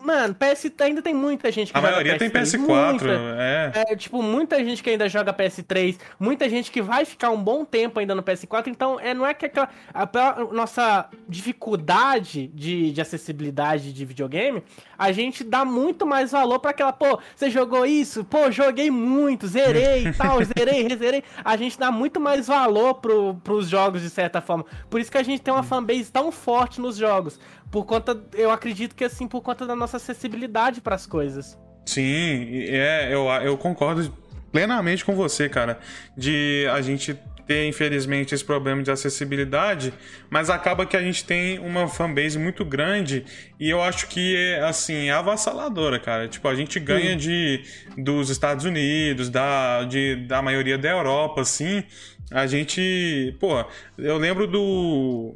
Mano, 0.00 0.34
PS 0.34 0.72
ainda 0.80 1.02
tem 1.02 1.14
muita 1.14 1.50
gente 1.50 1.72
que 1.72 1.78
a 1.78 1.80
joga 1.80 1.92
maioria 1.92 2.16
PS3. 2.16 2.18
tem 2.18 2.30
PS4, 2.30 2.90
muita, 2.90 3.06
é. 3.38 3.72
é. 3.74 3.96
Tipo, 3.96 4.22
muita 4.22 4.64
gente 4.64 4.82
que 4.82 4.90
ainda 4.90 5.08
joga 5.08 5.32
PS3, 5.32 5.98
muita 6.18 6.48
gente 6.48 6.70
que 6.70 6.82
vai 6.82 7.04
ficar 7.04 7.30
um 7.30 7.42
bom 7.42 7.64
tempo 7.64 8.00
ainda 8.00 8.14
no 8.14 8.22
PS4, 8.22 8.68
então 8.68 8.98
é, 8.98 9.14
não 9.14 9.26
é 9.26 9.34
que 9.34 9.46
aquela. 9.46 9.68
A, 9.92 10.02
a 10.02 10.44
nossa 10.52 11.08
dificuldade 11.28 12.48
de, 12.48 12.92
de 12.92 13.00
acessibilidade 13.00 13.92
de 13.92 14.04
videogame, 14.04 14.62
a 14.98 15.12
gente 15.12 15.44
dá 15.44 15.64
muito 15.64 16.06
mais 16.06 16.32
valor 16.32 16.58
para 16.58 16.70
aquela, 16.70 16.92
pô, 16.92 17.18
você 17.34 17.50
jogou 17.50 17.84
isso? 17.84 18.24
Pô, 18.24 18.50
joguei 18.50 18.90
muito, 18.90 19.46
zerei 19.46 20.08
e 20.08 20.12
tal, 20.12 20.38
zerei, 20.44 20.82
rezerei. 20.82 21.24
A 21.44 21.56
gente 21.56 21.78
dá 21.78 21.90
muito 21.90 22.20
mais 22.20 22.46
valor 22.46 22.94
pro, 22.94 23.34
pros 23.42 23.68
jogos 23.68 24.02
de 24.02 24.10
certa 24.10 24.40
forma. 24.40 24.64
Por 24.88 25.00
isso 25.00 25.10
que 25.10 25.18
a 25.18 25.22
gente 25.22 25.40
tem 25.42 25.52
uma 25.52 25.62
fanbase 25.62 26.10
tão 26.10 26.30
forte 26.30 26.80
nos 26.80 26.96
jogos. 26.96 27.38
Por 27.72 27.86
conta, 27.86 28.22
eu 28.34 28.50
acredito 28.50 28.94
que 28.94 29.02
assim, 29.02 29.26
por 29.26 29.40
conta 29.40 29.66
da 29.66 29.74
nossa 29.74 29.96
acessibilidade 29.96 30.82
para 30.82 30.94
as 30.94 31.06
coisas. 31.06 31.58
Sim, 31.86 32.66
é, 32.68 33.08
eu, 33.10 33.26
eu 33.42 33.56
concordo 33.56 34.14
plenamente 34.52 35.02
com 35.02 35.16
você, 35.16 35.48
cara. 35.48 35.80
De 36.14 36.66
a 36.70 36.82
gente 36.82 37.18
ter, 37.46 37.66
infelizmente, 37.66 38.34
esse 38.34 38.44
problema 38.44 38.82
de 38.82 38.90
acessibilidade, 38.90 39.92
mas 40.28 40.50
acaba 40.50 40.84
que 40.84 40.96
a 40.96 41.02
gente 41.02 41.24
tem 41.24 41.58
uma 41.58 41.88
fanbase 41.88 42.38
muito 42.38 42.62
grande 42.62 43.24
e 43.58 43.70
eu 43.70 43.82
acho 43.82 44.06
que 44.06 44.36
é, 44.36 44.62
assim, 44.64 45.08
é 45.08 45.12
avassaladora, 45.12 45.98
cara. 45.98 46.28
Tipo, 46.28 46.48
a 46.48 46.54
gente 46.54 46.78
ganha 46.78 47.16
de, 47.16 47.64
dos 47.96 48.28
Estados 48.28 48.66
Unidos, 48.66 49.30
da, 49.30 49.84
de, 49.84 50.16
da 50.26 50.42
maioria 50.42 50.76
da 50.76 50.90
Europa, 50.90 51.40
assim. 51.40 51.82
A 52.30 52.46
gente, 52.46 53.34
pô, 53.40 53.64
eu 53.96 54.18
lembro 54.18 54.46
do 54.46 55.34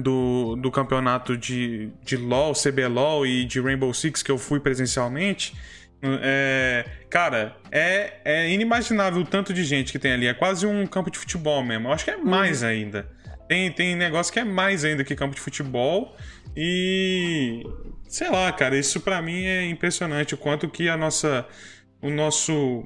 do, 0.00 0.56
do 0.56 0.70
campeonato 0.70 1.36
de, 1.36 1.90
de 2.04 2.16
LoL, 2.16 2.52
CBLOL 2.52 3.26
e 3.26 3.44
de 3.44 3.60
Rainbow 3.60 3.92
Six 3.92 4.22
que 4.22 4.30
eu 4.30 4.38
fui 4.38 4.60
presencialmente, 4.60 5.54
é, 6.02 6.84
cara, 7.08 7.56
é, 7.70 8.20
é 8.24 8.50
inimaginável 8.50 9.22
o 9.22 9.24
tanto 9.24 9.52
de 9.52 9.64
gente 9.64 9.92
que 9.92 9.98
tem 9.98 10.12
ali. 10.12 10.26
É 10.26 10.34
quase 10.34 10.66
um 10.66 10.86
campo 10.86 11.10
de 11.10 11.18
futebol 11.18 11.64
mesmo. 11.64 11.88
Eu 11.88 11.92
acho 11.92 12.04
que 12.04 12.10
é 12.10 12.16
mais 12.16 12.62
uhum. 12.62 12.68
ainda. 12.68 13.08
Tem, 13.48 13.70
tem 13.72 13.94
negócio 13.94 14.32
que 14.32 14.40
é 14.40 14.44
mais 14.44 14.84
ainda 14.84 15.04
que 15.04 15.14
campo 15.14 15.34
de 15.34 15.40
futebol. 15.40 16.16
E. 16.56 17.62
Sei 18.08 18.30
lá, 18.30 18.50
cara, 18.52 18.76
isso 18.76 19.00
para 19.00 19.20
mim 19.20 19.44
é 19.44 19.66
impressionante. 19.66 20.34
O 20.34 20.38
quanto 20.38 20.68
que 20.68 20.88
a 20.88 20.96
nossa. 20.96 21.46
O 22.02 22.10
nosso 22.10 22.84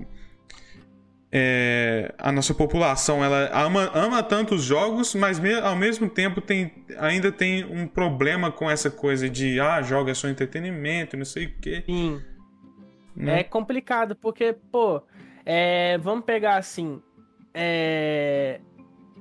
é, 1.32 2.12
a 2.18 2.32
nossa 2.32 2.52
população 2.52 3.24
ela 3.24 3.50
ama, 3.52 3.90
ama 3.94 4.22
tanto 4.22 4.56
os 4.56 4.64
jogos, 4.64 5.14
mas 5.14 5.38
me, 5.38 5.54
ao 5.54 5.76
mesmo 5.76 6.08
tempo 6.08 6.40
tem, 6.40 6.72
ainda 6.98 7.30
tem 7.30 7.64
um 7.64 7.86
problema 7.86 8.50
com 8.50 8.68
essa 8.68 8.90
coisa 8.90 9.28
de 9.30 9.60
ah, 9.60 9.80
joga 9.80 10.14
só 10.14 10.28
entretenimento, 10.28 11.16
não 11.16 11.24
sei 11.24 11.46
o 11.46 11.52
quê. 11.60 11.84
Sim. 11.86 12.20
Né? 13.14 13.40
É 13.40 13.44
complicado, 13.44 14.16
porque, 14.16 14.56
pô, 14.72 15.02
é, 15.44 15.98
vamos 15.98 16.24
pegar 16.24 16.56
assim. 16.56 17.00
É, 17.54 18.60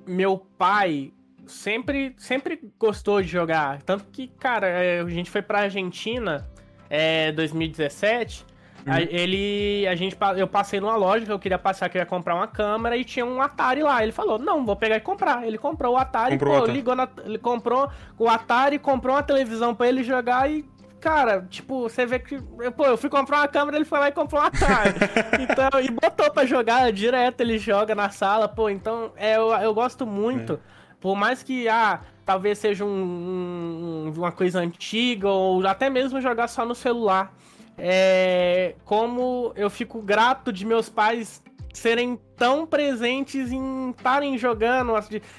meu 0.07 0.37
pai 0.37 1.13
sempre, 1.45 2.13
sempre 2.17 2.59
gostou 2.79 3.21
de 3.21 3.27
jogar. 3.27 3.81
Tanto 3.83 4.05
que, 4.05 4.27
cara, 4.27 4.67
é, 4.67 5.01
a 5.01 5.09
gente 5.09 5.29
foi 5.29 5.41
pra 5.41 5.61
Argentina 5.61 6.47
é, 6.89 7.31
2017. 7.31 8.45
Uhum. 8.85 8.93
A, 8.93 9.01
ele, 9.01 9.87
a 9.87 9.95
gente, 9.95 10.17
eu 10.37 10.47
passei 10.47 10.79
numa 10.79 10.95
loja 10.95 11.25
que 11.25 11.31
eu 11.31 11.39
queria 11.39 11.59
passar, 11.59 11.89
que 11.89 11.97
eu 11.97 12.01
ia 12.01 12.05
comprar 12.05 12.35
uma 12.35 12.47
câmera 12.47 12.95
e 12.97 13.03
tinha 13.03 13.25
um 13.25 13.41
Atari 13.41 13.81
lá. 13.81 14.01
Ele 14.01 14.11
falou, 14.11 14.37
não, 14.37 14.65
vou 14.65 14.75
pegar 14.75 14.97
e 14.97 15.01
comprar. 15.01 15.45
Ele 15.45 15.57
comprou 15.57 15.93
o 15.93 15.97
Atari, 15.97 16.33
comprou 16.33 16.53
pô, 16.53 16.57
Atari. 16.63 16.73
ligou 16.73 16.95
na, 16.95 17.07
ele 17.25 17.37
comprou 17.37 17.89
o 18.17 18.29
Atari, 18.29 18.79
comprou 18.79 19.15
uma 19.15 19.23
televisão 19.23 19.75
para 19.75 19.87
ele 19.87 20.03
jogar 20.03 20.49
e 20.49 20.65
cara, 20.99 21.47
tipo, 21.49 21.83
você 21.83 22.05
vê 22.05 22.19
que. 22.19 22.39
Pô, 22.75 22.85
eu 22.85 22.97
fui 22.97 23.09
comprar 23.09 23.37
uma 23.37 23.47
câmera, 23.47 23.77
ele 23.77 23.85
foi 23.85 23.99
lá 23.99 24.09
e 24.09 24.11
comprou 24.11 24.41
um 24.41 24.45
Atari. 24.45 24.95
então, 25.39 25.79
e 25.81 25.89
botou 25.89 26.29
pra 26.31 26.45
jogar 26.45 26.91
direto, 26.91 27.41
ele 27.41 27.57
joga 27.57 27.95
na 27.95 28.09
sala, 28.09 28.47
pô, 28.47 28.69
então 28.69 29.11
é, 29.15 29.37
eu, 29.37 29.51
eu 29.51 29.73
gosto 29.73 30.05
muito. 30.05 30.53
É. 30.53 30.79
Por 30.99 31.15
mais 31.15 31.41
que, 31.41 31.69
ah, 31.69 32.01
talvez 32.25 32.57
seja 32.57 32.83
um, 32.83 32.89
um, 32.89 34.13
uma 34.17 34.33
coisa 34.33 34.59
antiga, 34.59 35.29
ou 35.29 35.65
até 35.65 35.89
mesmo 35.89 36.19
jogar 36.19 36.49
só 36.49 36.65
no 36.65 36.75
celular 36.75 37.33
é, 37.79 38.75
como 38.85 39.51
eu 39.55 39.69
fico 39.69 40.01
grato 40.01 40.51
de 40.51 40.65
meus 40.65 40.89
pais 40.89 41.41
serem 41.73 42.19
tão 42.39 42.65
presentes 42.65 43.51
em 43.51 43.89
estarem 43.89 44.37
jogando, 44.37 44.93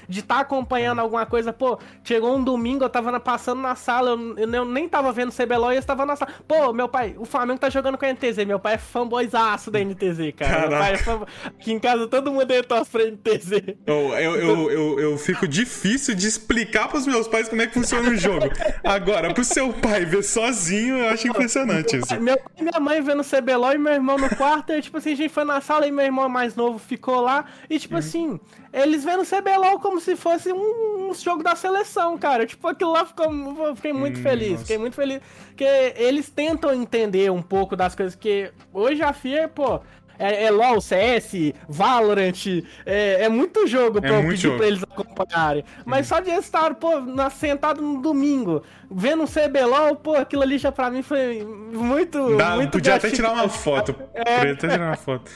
de 0.07 0.19
estar 0.19 0.35
tá 0.35 0.41
acompanhando 0.41 0.99
alguma 0.99 1.25
coisa. 1.25 1.51
Pô, 1.51 1.79
chegou 2.03 2.37
um 2.37 2.43
domingo, 2.43 2.85
eu 2.85 2.89
tava 2.89 3.19
passando 3.19 3.59
na 3.59 3.75
sala, 3.75 4.11
eu, 4.11 4.37
eu 4.37 4.65
nem 4.65 4.87
tava 4.87 5.11
vendo 5.11 5.33
CBLOL 5.33 5.73
e 5.73 5.75
eu 5.75 5.79
estava 5.79 6.05
na 6.05 6.15
sala. 6.15 6.31
Pô, 6.47 6.71
meu 6.71 6.87
pai, 6.87 7.15
o 7.17 7.25
Flamengo 7.25 7.59
tá 7.59 7.69
jogando 7.69 7.97
com 7.97 8.05
a 8.05 8.13
NTZ, 8.13 8.45
meu 8.45 8.59
pai 8.59 8.75
é 8.75 8.77
fanboyzaço 8.77 9.71
da 9.71 9.79
NTZ, 9.79 10.31
cara. 10.37 10.69
Meu 10.69 10.77
pai 10.77 10.93
é. 10.93 11.47
Aqui 11.47 11.73
em 11.73 11.79
casa 11.79 12.07
todo 12.07 12.31
mundo 12.31 12.51
é 12.51 12.61
torce 12.61 12.91
pra 12.91 13.05
NTZ. 13.05 13.51
Eu, 13.87 13.95
eu, 13.95 14.35
eu, 14.35 14.71
eu, 14.71 14.99
eu 14.99 15.17
fico 15.17 15.47
difícil 15.47 16.13
de 16.13 16.27
explicar 16.27 16.87
pros 16.87 17.07
meus 17.07 17.27
pais 17.27 17.49
como 17.49 17.63
é 17.63 17.67
que 17.67 17.73
funciona 17.73 18.09
o 18.09 18.15
jogo. 18.15 18.45
Agora, 18.83 19.33
pro 19.33 19.43
seu 19.43 19.73
pai 19.73 20.05
ver 20.05 20.23
sozinho, 20.23 20.97
eu 20.97 21.09
acho 21.09 21.27
impressionante 21.27 21.97
isso. 21.97 22.19
Meu 22.19 22.37
pai 22.37 22.53
e 22.59 22.63
minha 22.63 22.79
mãe 22.79 23.01
vendo 23.01 23.23
CBLOL 23.23 23.73
e 23.73 23.77
meu 23.79 23.93
irmão 23.93 24.17
no 24.17 24.29
quarto, 24.35 24.71
e 24.71 24.81
tipo 24.81 24.97
assim, 24.97 25.13
a 25.13 25.15
gente 25.15 25.33
foi 25.33 25.43
na 25.43 25.59
sala 25.61 25.87
e 25.87 25.91
meu 25.91 26.05
irmão 26.05 26.29
mais 26.29 26.55
novo 26.55 26.77
ficou 26.91 27.21
lá, 27.21 27.45
e 27.69 27.79
tipo 27.79 27.93
uhum. 27.93 27.99
assim, 27.99 28.39
eles 28.73 29.05
vendo 29.05 29.23
CBLOL 29.25 29.79
como 29.79 30.01
se 30.01 30.15
fosse 30.17 30.51
um, 30.51 31.09
um, 31.09 31.13
jogo 31.13 31.41
da 31.41 31.55
seleção, 31.55 32.17
cara. 32.17 32.45
Tipo, 32.45 32.67
aquilo 32.67 32.91
lá 32.91 33.05
ficou. 33.05 33.31
Eu 33.65 33.75
fiquei 33.75 33.93
muito 33.93 34.19
hum, 34.19 34.23
feliz. 34.23 34.51
Nossa. 34.51 34.61
Fiquei 34.63 34.77
muito 34.77 34.95
feliz. 34.95 35.21
Porque 35.47 35.63
eles 35.95 36.29
tentam 36.29 36.73
entender 36.73 37.31
um 37.31 37.41
pouco 37.41 37.75
das 37.77 37.95
coisas 37.95 38.15
que 38.15 38.51
hoje 38.73 39.01
a 39.01 39.13
FIA, 39.13 39.47
pô, 39.47 39.79
é, 40.19 40.45
é 40.45 40.51
LOL, 40.51 40.81
CS, 40.81 41.53
Valorant, 41.67 42.45
é, 42.85 43.23
é 43.23 43.29
muito 43.29 43.65
jogo 43.65 43.97
é 43.99 44.01
pra 44.01 44.21
eu 44.21 44.21
pedir 44.21 44.37
jogo. 44.37 44.57
pra 44.57 44.67
eles 44.67 44.83
acompanharem. 44.83 45.63
Mas 45.85 46.05
hum. 46.05 46.09
só 46.09 46.19
de 46.19 46.29
estar, 46.31 46.75
pô, 46.75 46.99
na, 46.99 47.29
sentado 47.29 47.81
no 47.81 48.01
domingo, 48.01 48.63
vendo 48.89 49.23
um 49.23 49.27
CBLOL, 49.27 49.95
pô, 49.95 50.15
aquilo 50.15 50.43
ali 50.43 50.57
já 50.57 50.71
pra 50.71 50.91
mim 50.91 51.01
foi 51.01 51.41
muito. 51.43 52.37
Dá, 52.37 52.55
muito 52.55 52.71
podia 52.71 52.95
até 52.95 53.09
tirar 53.09 53.31
uma 53.31 53.47
foto. 53.47 53.95
É. 54.13 54.37
Podia 54.37 54.53
até 54.53 54.67
tirar 54.67 54.87
uma 54.87 54.97
foto. 54.97 55.31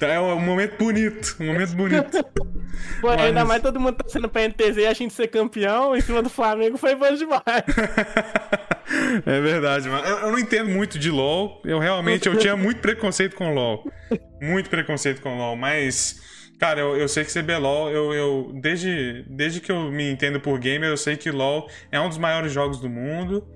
É 0.00 0.20
um 0.20 0.40
momento 0.40 0.76
bonito, 0.78 1.36
um 1.40 1.46
momento 1.46 1.74
bonito. 1.74 2.24
Pô, 3.00 3.08
Mas... 3.08 3.20
ainda 3.20 3.44
mais 3.44 3.62
todo 3.62 3.80
mundo 3.80 3.96
torcendo 3.96 4.28
pra 4.28 4.46
NTZ 4.48 4.76
e 4.78 4.86
a 4.86 4.92
gente 4.92 5.12
ser 5.12 5.28
campeão 5.28 5.94
em 5.94 6.00
cima 6.00 6.22
do 6.22 6.30
Flamengo 6.30 6.76
foi 6.76 6.94
bom 6.94 7.12
demais. 7.14 7.42
é 9.26 9.40
verdade, 9.40 9.88
mano. 9.88 10.06
Eu, 10.06 10.18
eu, 10.18 10.32
não 10.32 10.38
entendo 10.38 10.70
muito 10.70 10.98
de 10.98 11.10
LoL. 11.10 11.60
Eu 11.64 11.78
realmente 11.78 12.28
eu 12.28 12.36
tinha 12.36 12.56
muito 12.56 12.80
preconceito 12.80 13.36
com 13.36 13.52
LoL. 13.52 13.90
Muito 14.40 14.70
preconceito 14.70 15.20
com 15.20 15.36
LoL, 15.36 15.56
mas. 15.56 16.20
Cara, 16.58 16.80
eu, 16.80 16.96
eu 16.96 17.08
sei 17.08 17.24
que 17.24 17.32
CBLOL, 17.32 17.90
eu, 17.90 18.12
eu 18.12 18.52
desde, 18.60 19.24
desde 19.28 19.60
que 19.60 19.72
eu 19.72 19.90
me 19.90 20.10
entendo 20.10 20.38
por 20.40 20.58
gamer, 20.58 20.90
eu 20.90 20.96
sei 20.96 21.16
que 21.16 21.30
LoL 21.30 21.68
é 21.90 21.98
um 21.98 22.08
dos 22.08 22.18
maiores 22.18 22.52
jogos 22.52 22.78
do 22.78 22.88
mundo. 22.88 23.48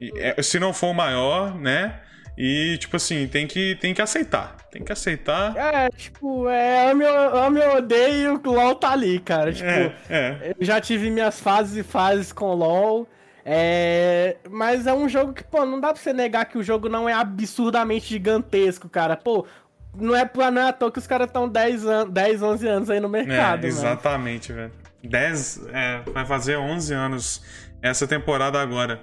E, 0.00 0.12
é, 0.18 0.42
se 0.42 0.58
não 0.58 0.72
for 0.72 0.88
o 0.88 0.94
maior, 0.94 1.58
né? 1.58 2.00
E, 2.36 2.78
tipo 2.78 2.96
assim, 2.96 3.26
tem 3.26 3.46
que, 3.46 3.76
tem 3.76 3.92
que 3.92 4.00
aceitar. 4.00 4.56
Tem 4.70 4.82
que 4.82 4.92
aceitar. 4.92 5.54
É, 5.56 5.90
tipo, 5.90 6.48
é, 6.48 6.90
ame, 6.90 7.04
ou 7.04 7.76
odeio, 7.76 8.40
o 8.42 8.50
LoL 8.50 8.74
tá 8.74 8.92
ali, 8.92 9.18
cara. 9.18 9.52
Tipo, 9.52 9.68
é, 9.68 9.94
é. 10.08 10.54
eu 10.58 10.64
já 10.64 10.80
tive 10.80 11.10
minhas 11.10 11.38
fases 11.38 11.76
e 11.76 11.82
fases 11.82 12.32
com 12.32 12.54
LoL. 12.54 13.06
É, 13.44 14.36
mas 14.48 14.86
é 14.86 14.94
um 14.94 15.08
jogo 15.08 15.32
que, 15.32 15.42
pô, 15.42 15.66
não 15.66 15.80
dá 15.80 15.92
pra 15.92 16.00
você 16.00 16.12
negar 16.12 16.46
que 16.46 16.56
o 16.56 16.62
jogo 16.62 16.88
não 16.88 17.08
é 17.08 17.12
absurdamente 17.12 18.06
gigantesco, 18.06 18.88
cara. 18.88 19.16
Pô, 19.16 19.46
não 19.94 20.14
é, 20.14 20.30
não 20.50 20.62
é 20.62 20.68
à 20.68 20.72
toa 20.72 20.90
que 20.90 20.98
os 20.98 21.06
caras 21.06 21.26
estão 21.26 21.48
10, 21.48 21.86
an 21.86 22.08
10, 22.08 22.42
11 22.42 22.68
anos 22.68 22.90
aí 22.90 23.00
no 23.00 23.08
mercado, 23.08 23.64
é, 23.64 23.68
Exatamente, 23.68 24.52
velho. 24.52 24.72
10, 25.02 25.66
é, 25.72 26.02
vai 26.12 26.24
fazer 26.24 26.56
11 26.56 26.94
anos 26.94 27.42
essa 27.82 28.06
temporada 28.06 28.60
agora. 28.60 29.02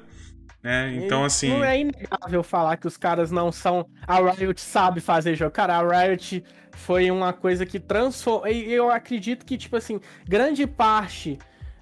Né? 0.61 0.93
Então, 0.95 1.23
assim. 1.23 1.49
Não 1.49 1.63
é 1.63 1.79
inegável 1.79 2.43
falar 2.43 2.77
que 2.77 2.87
os 2.87 2.97
caras 2.97 3.31
não 3.31 3.51
são. 3.51 3.87
A 4.05 4.19
Riot 4.19 4.59
sabe 4.59 4.99
fazer 4.99 5.35
jogo. 5.35 5.51
Cara, 5.51 5.77
a 5.77 6.05
Riot 6.05 6.43
foi 6.71 7.09
uma 7.09 7.33
coisa 7.33 7.65
que 7.65 7.79
transformou. 7.79 8.47
Eu 8.47 8.89
acredito 8.91 9.45
que, 9.45 9.57
tipo 9.57 9.75
assim, 9.77 9.99
grande 10.27 10.67
parte 10.67 11.37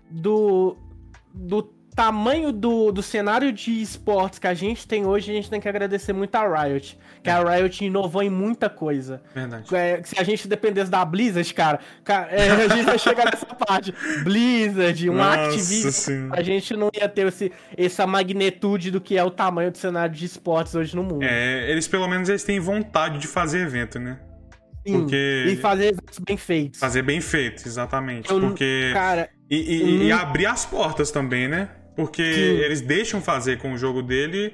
do, 0.09 0.77
do 1.33 1.63
tamanho 1.97 2.51
do, 2.51 2.91
do 2.91 3.01
cenário 3.01 3.51
de 3.51 3.81
esportes 3.81 4.37
que 4.37 4.45
a 4.45 4.53
gente 4.53 4.87
tem 4.87 5.07
hoje, 5.07 5.31
a 5.31 5.33
gente 5.33 5.49
tem 5.49 5.59
que 5.59 5.67
agradecer 5.67 6.13
muito 6.13 6.35
a 6.35 6.63
Riot. 6.63 6.95
Que 7.23 7.29
a 7.31 7.43
Riot 7.43 7.83
inovou 7.83 8.21
em 8.21 8.29
muita 8.29 8.69
coisa. 8.69 9.19
Verdade. 9.33 9.75
É, 9.75 10.03
se 10.03 10.13
a 10.19 10.23
gente 10.23 10.47
dependesse 10.47 10.91
da 10.91 11.03
Blizzard, 11.03 11.51
cara, 11.55 11.79
cara 12.03 12.27
é, 12.29 12.51
a 12.51 12.67
gente 12.67 12.85
vai 12.85 12.99
chegar 12.99 13.25
nessa 13.33 13.47
parte. 13.47 13.91
Blizzard, 14.23 15.09
um 15.09 15.19
Activision, 15.19 16.29
a 16.31 16.43
gente 16.43 16.75
não 16.75 16.91
ia 16.93 17.09
ter 17.09 17.25
esse, 17.25 17.51
essa 17.75 18.05
magnitude 18.05 18.91
do 18.91 19.01
que 19.01 19.17
é 19.17 19.23
o 19.23 19.31
tamanho 19.31 19.71
do 19.71 19.77
cenário 19.79 20.13
de 20.13 20.23
esportes 20.23 20.75
hoje 20.75 20.95
no 20.95 21.01
mundo. 21.01 21.23
É, 21.23 21.71
eles 21.71 21.87
pelo 21.87 22.07
menos 22.07 22.29
eles 22.29 22.43
têm 22.43 22.59
vontade 22.59 23.17
de 23.17 23.25
fazer 23.25 23.61
evento, 23.61 23.97
né? 23.97 24.19
Sim, 24.85 24.99
porque... 24.99 25.45
E 25.47 25.55
fazer 25.55 25.87
eventos 25.87 26.19
bem 26.19 26.37
feitos. 26.37 26.79
Fazer 26.79 27.01
bem 27.01 27.19
feito, 27.21 27.67
exatamente. 27.67 28.31
Eu, 28.31 28.39
porque. 28.39 28.91
Cara. 28.93 29.29
E, 29.49 29.55
e, 29.55 30.03
e, 30.03 30.11
abrir 30.11 30.45
as 30.45 30.63
portas 30.63 31.09
também, 31.09 31.47
né? 31.47 31.69
Porque 31.97 32.23
Sim. 32.23 32.39
eles 32.39 32.79
deixam 32.79 33.19
fazer 33.19 33.57
com 33.57 33.73
o 33.73 33.77
jogo 33.77 34.03
dele. 34.03 34.53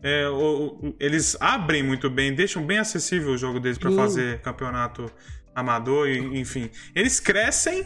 É, 0.00 0.28
o, 0.28 0.94
eles 1.00 1.36
abrem 1.40 1.82
muito 1.82 2.08
bem, 2.08 2.32
deixam 2.32 2.64
bem 2.64 2.78
acessível 2.78 3.32
o 3.32 3.36
jogo 3.36 3.58
deles 3.58 3.76
para 3.76 3.90
fazer 3.90 4.40
campeonato 4.42 5.10
amador, 5.52 6.08
e, 6.08 6.38
enfim. 6.38 6.70
Eles 6.94 7.18
crescem 7.18 7.84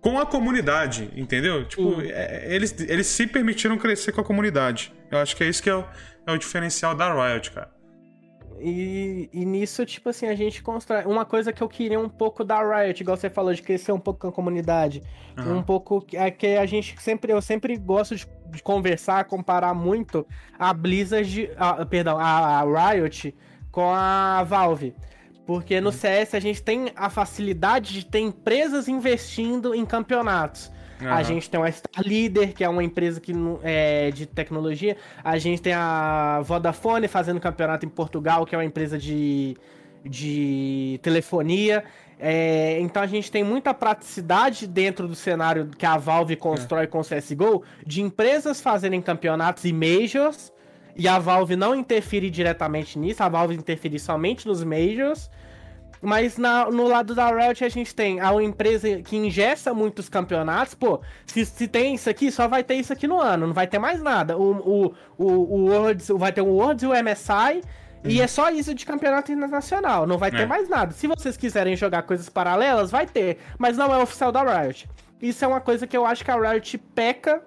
com 0.00 0.18
a 0.18 0.26
comunidade, 0.26 1.08
entendeu? 1.14 1.66
Tipo, 1.66 2.00
é, 2.00 2.52
eles, 2.52 2.74
eles 2.80 3.06
se 3.06 3.28
permitiram 3.28 3.78
crescer 3.78 4.10
com 4.10 4.20
a 4.20 4.24
comunidade. 4.24 4.92
Eu 5.08 5.18
acho 5.18 5.36
que 5.36 5.44
é 5.44 5.48
isso 5.48 5.62
que 5.62 5.70
é 5.70 5.76
o, 5.76 5.84
é 6.26 6.32
o 6.32 6.36
diferencial 6.36 6.96
da 6.96 7.12
Riot, 7.14 7.52
cara. 7.52 7.70
E, 8.60 9.30
e, 9.32 9.44
nisso, 9.44 9.86
tipo 9.86 10.08
assim, 10.08 10.26
a 10.26 10.34
gente 10.34 10.62
constrói. 10.62 11.04
Uma 11.04 11.24
coisa 11.24 11.52
que 11.52 11.62
eu 11.62 11.68
queria 11.68 11.98
um 11.98 12.08
pouco 12.08 12.42
da 12.42 12.60
Riot, 12.60 13.00
igual 13.00 13.16
você 13.16 13.30
falou, 13.30 13.54
de 13.54 13.62
crescer 13.62 13.92
um 13.92 14.00
pouco 14.00 14.20
com 14.20 14.28
a 14.28 14.32
comunidade. 14.32 15.02
Uhum. 15.36 15.58
Um 15.58 15.62
pouco. 15.62 16.04
É 16.12 16.30
que 16.30 16.56
a 16.56 16.66
gente 16.66 17.00
sempre. 17.00 17.32
Eu 17.32 17.40
sempre 17.40 17.76
gosto 17.76 18.16
de, 18.16 18.26
de 18.50 18.62
conversar, 18.62 19.24
comparar 19.24 19.74
muito 19.74 20.26
a 20.58 20.72
Blizzard. 20.72 21.50
A, 21.56 21.84
perdão, 21.86 22.18
a, 22.18 22.60
a 22.60 22.90
Riot 22.92 23.34
com 23.70 23.92
a 23.92 24.42
Valve. 24.44 24.94
Porque 25.46 25.80
no 25.80 25.88
uhum. 25.88 25.92
CS 25.92 26.34
a 26.34 26.40
gente 26.40 26.62
tem 26.62 26.92
a 26.94 27.08
facilidade 27.08 27.94
de 27.94 28.04
ter 28.04 28.20
empresas 28.20 28.86
investindo 28.86 29.74
em 29.74 29.84
campeonatos. 29.86 30.70
Uhum. 31.00 31.12
A 31.12 31.22
gente 31.22 31.48
tem 31.48 31.62
a 31.62 31.70
Star 31.70 32.04
Leader, 32.04 32.52
que 32.52 32.64
é 32.64 32.68
uma 32.68 32.82
empresa 32.82 33.20
que, 33.20 33.32
é, 33.62 34.10
de 34.10 34.26
tecnologia. 34.26 34.96
A 35.22 35.38
gente 35.38 35.62
tem 35.62 35.72
a 35.72 36.40
Vodafone 36.42 37.08
fazendo 37.08 37.40
campeonato 37.40 37.86
em 37.86 37.88
Portugal, 37.88 38.44
que 38.44 38.54
é 38.54 38.58
uma 38.58 38.64
empresa 38.64 38.98
de, 38.98 39.56
de 40.04 40.98
telefonia. 41.02 41.84
É, 42.20 42.80
então 42.80 43.02
a 43.02 43.06
gente 43.06 43.30
tem 43.30 43.44
muita 43.44 43.72
praticidade 43.72 44.66
dentro 44.66 45.06
do 45.06 45.14
cenário 45.14 45.68
que 45.68 45.86
a 45.86 45.96
Valve 45.96 46.34
constrói 46.34 46.84
é. 46.84 46.86
com 46.86 46.98
o 46.98 47.04
CSGO, 47.04 47.62
de 47.86 48.02
empresas 48.02 48.60
fazerem 48.60 49.00
campeonatos 49.00 49.64
e 49.64 49.72
majors, 49.72 50.52
e 50.96 51.06
a 51.06 51.18
Valve 51.18 51.54
não 51.54 51.76
interfere 51.76 52.28
diretamente 52.28 52.98
nisso, 52.98 53.22
a 53.22 53.28
Valve 53.28 53.54
interfere 53.54 53.98
somente 54.00 54.46
nos 54.48 54.64
majors. 54.64 55.30
Mas 56.00 56.38
na, 56.38 56.70
no 56.70 56.86
lado 56.86 57.14
da 57.14 57.28
Riot 57.28 57.64
a 57.64 57.68
gente 57.68 57.94
tem 57.94 58.20
a 58.20 58.32
empresa 58.42 59.02
que 59.02 59.16
ingessa 59.16 59.74
muitos 59.74 60.08
campeonatos. 60.08 60.74
Pô, 60.74 61.00
se, 61.26 61.44
se 61.44 61.66
tem 61.66 61.94
isso 61.94 62.08
aqui, 62.08 62.30
só 62.30 62.46
vai 62.46 62.62
ter 62.62 62.74
isso 62.74 62.92
aqui 62.92 63.06
no 63.06 63.20
ano, 63.20 63.48
não 63.48 63.54
vai 63.54 63.66
ter 63.66 63.78
mais 63.78 64.00
nada. 64.00 64.36
O, 64.36 64.52
o, 64.52 64.94
o, 65.16 65.26
o 65.26 65.64
Worlds, 65.66 66.08
vai 66.08 66.32
ter 66.32 66.40
o 66.40 66.46
Worlds 66.46 66.84
e 66.84 66.86
o 66.86 66.90
MSI. 66.90 67.62
Uhum. 68.04 68.10
E 68.10 68.20
é 68.20 68.26
só 68.26 68.50
isso 68.50 68.74
de 68.74 68.86
campeonato 68.86 69.32
internacional, 69.32 70.06
não 70.06 70.18
vai 70.18 70.30
ter 70.30 70.42
é. 70.42 70.46
mais 70.46 70.68
nada. 70.68 70.92
Se 70.92 71.06
vocês 71.06 71.36
quiserem 71.36 71.76
jogar 71.76 72.02
coisas 72.02 72.28
paralelas, 72.28 72.90
vai 72.90 73.06
ter, 73.06 73.38
mas 73.58 73.76
não 73.76 73.92
é 73.92 73.98
oficial 73.98 74.30
da 74.30 74.42
Riot. 74.42 74.88
Isso 75.20 75.44
é 75.44 75.48
uma 75.48 75.60
coisa 75.60 75.86
que 75.86 75.96
eu 75.96 76.06
acho 76.06 76.24
que 76.24 76.30
a 76.30 76.36
Riot 76.36 76.78
peca 76.94 77.42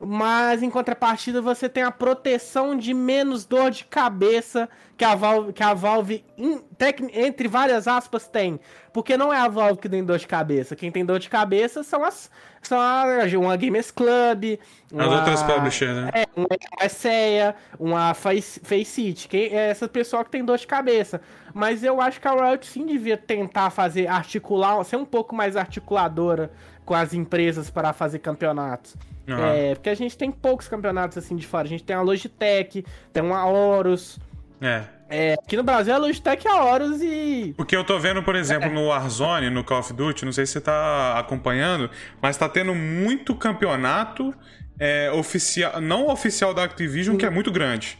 mas 0.00 0.62
em 0.62 0.70
contrapartida 0.70 1.42
você 1.42 1.68
tem 1.68 1.82
a 1.82 1.90
proteção 1.90 2.76
de 2.76 2.94
menos 2.94 3.44
dor 3.44 3.70
de 3.70 3.84
cabeça 3.84 4.68
que 4.96 5.04
a 5.04 5.14
Valve, 5.14 5.52
que 5.52 5.62
a 5.62 5.74
Valve 5.74 6.24
in, 6.36 6.58
tec, 6.76 7.00
entre 7.12 7.48
várias 7.48 7.88
aspas, 7.88 8.28
tem. 8.28 8.60
Porque 8.92 9.16
não 9.16 9.32
é 9.32 9.38
a 9.38 9.48
Valve 9.48 9.80
que 9.80 9.88
tem 9.88 10.04
dor 10.04 10.18
de 10.18 10.26
cabeça. 10.26 10.74
Quem 10.74 10.90
tem 10.90 11.04
dor 11.04 11.18
de 11.18 11.28
cabeça 11.28 11.82
são 11.82 12.04
as. 12.04 12.30
São 12.60 12.80
a, 12.80 13.04
uma 13.38 13.56
Gamers 13.56 13.92
Club. 13.92 14.58
Uma, 14.92 15.04
as 15.04 15.12
outras 15.12 15.42
publishers, 15.44 15.94
né? 15.94 16.10
É, 16.12 16.26
uma 16.34 16.48
ESEA, 16.84 17.54
uma 17.78 18.14
Face, 18.14 18.60
Faceit. 18.60 19.28
Quem, 19.28 19.54
é 19.54 19.70
essa 19.70 19.88
pessoa 19.88 20.24
que 20.24 20.30
tem 20.30 20.44
dor 20.44 20.58
de 20.58 20.66
cabeça. 20.66 21.20
Mas 21.54 21.84
eu 21.84 22.00
acho 22.00 22.20
que 22.20 22.26
a 22.26 22.32
Riot 22.32 22.66
sim 22.66 22.84
devia 22.84 23.16
tentar 23.16 23.70
fazer, 23.70 24.08
articular, 24.08 24.82
ser 24.84 24.96
um 24.96 25.04
pouco 25.04 25.34
mais 25.34 25.56
articuladora 25.56 26.50
com 26.84 26.94
as 26.94 27.14
empresas 27.14 27.70
para 27.70 27.92
fazer 27.92 28.18
campeonatos. 28.18 28.96
Uhum. 29.28 29.44
É, 29.44 29.74
porque 29.74 29.90
a 29.90 29.94
gente 29.94 30.16
tem 30.16 30.30
poucos 30.30 30.68
campeonatos 30.68 31.18
assim 31.18 31.36
de 31.36 31.46
fora. 31.46 31.66
A 31.66 31.68
gente 31.68 31.84
tem 31.84 31.94
a 31.94 32.00
Logitech, 32.00 32.84
tem 33.12 33.22
uma 33.22 33.46
Horus. 33.46 34.18
É. 34.60 34.84
É, 35.10 35.34
aqui 35.34 35.56
no 35.56 35.62
Brasil 35.62 35.94
a 35.94 35.98
Logitech 35.98 36.46
é 36.46 36.50
a 36.50 36.64
Horus 36.64 37.00
e. 37.02 37.54
Porque 37.56 37.76
eu 37.76 37.84
tô 37.84 37.98
vendo, 37.98 38.22
por 38.22 38.34
exemplo, 38.34 38.68
é. 38.68 38.72
no 38.72 38.86
Warzone, 38.86 39.50
no 39.50 39.62
Call 39.62 39.80
of 39.80 39.92
Duty, 39.92 40.24
não 40.24 40.32
sei 40.32 40.46
se 40.46 40.52
você 40.52 40.60
tá 40.60 41.18
acompanhando, 41.18 41.90
mas 42.20 42.36
tá 42.36 42.48
tendo 42.48 42.74
muito 42.74 43.34
campeonato 43.34 44.34
é, 44.78 45.10
oficial, 45.10 45.80
não 45.80 46.08
oficial 46.08 46.54
da 46.54 46.64
Activision, 46.64 47.14
Sim. 47.14 47.18
que 47.18 47.26
é 47.26 47.30
muito 47.30 47.50
grande. 47.50 47.98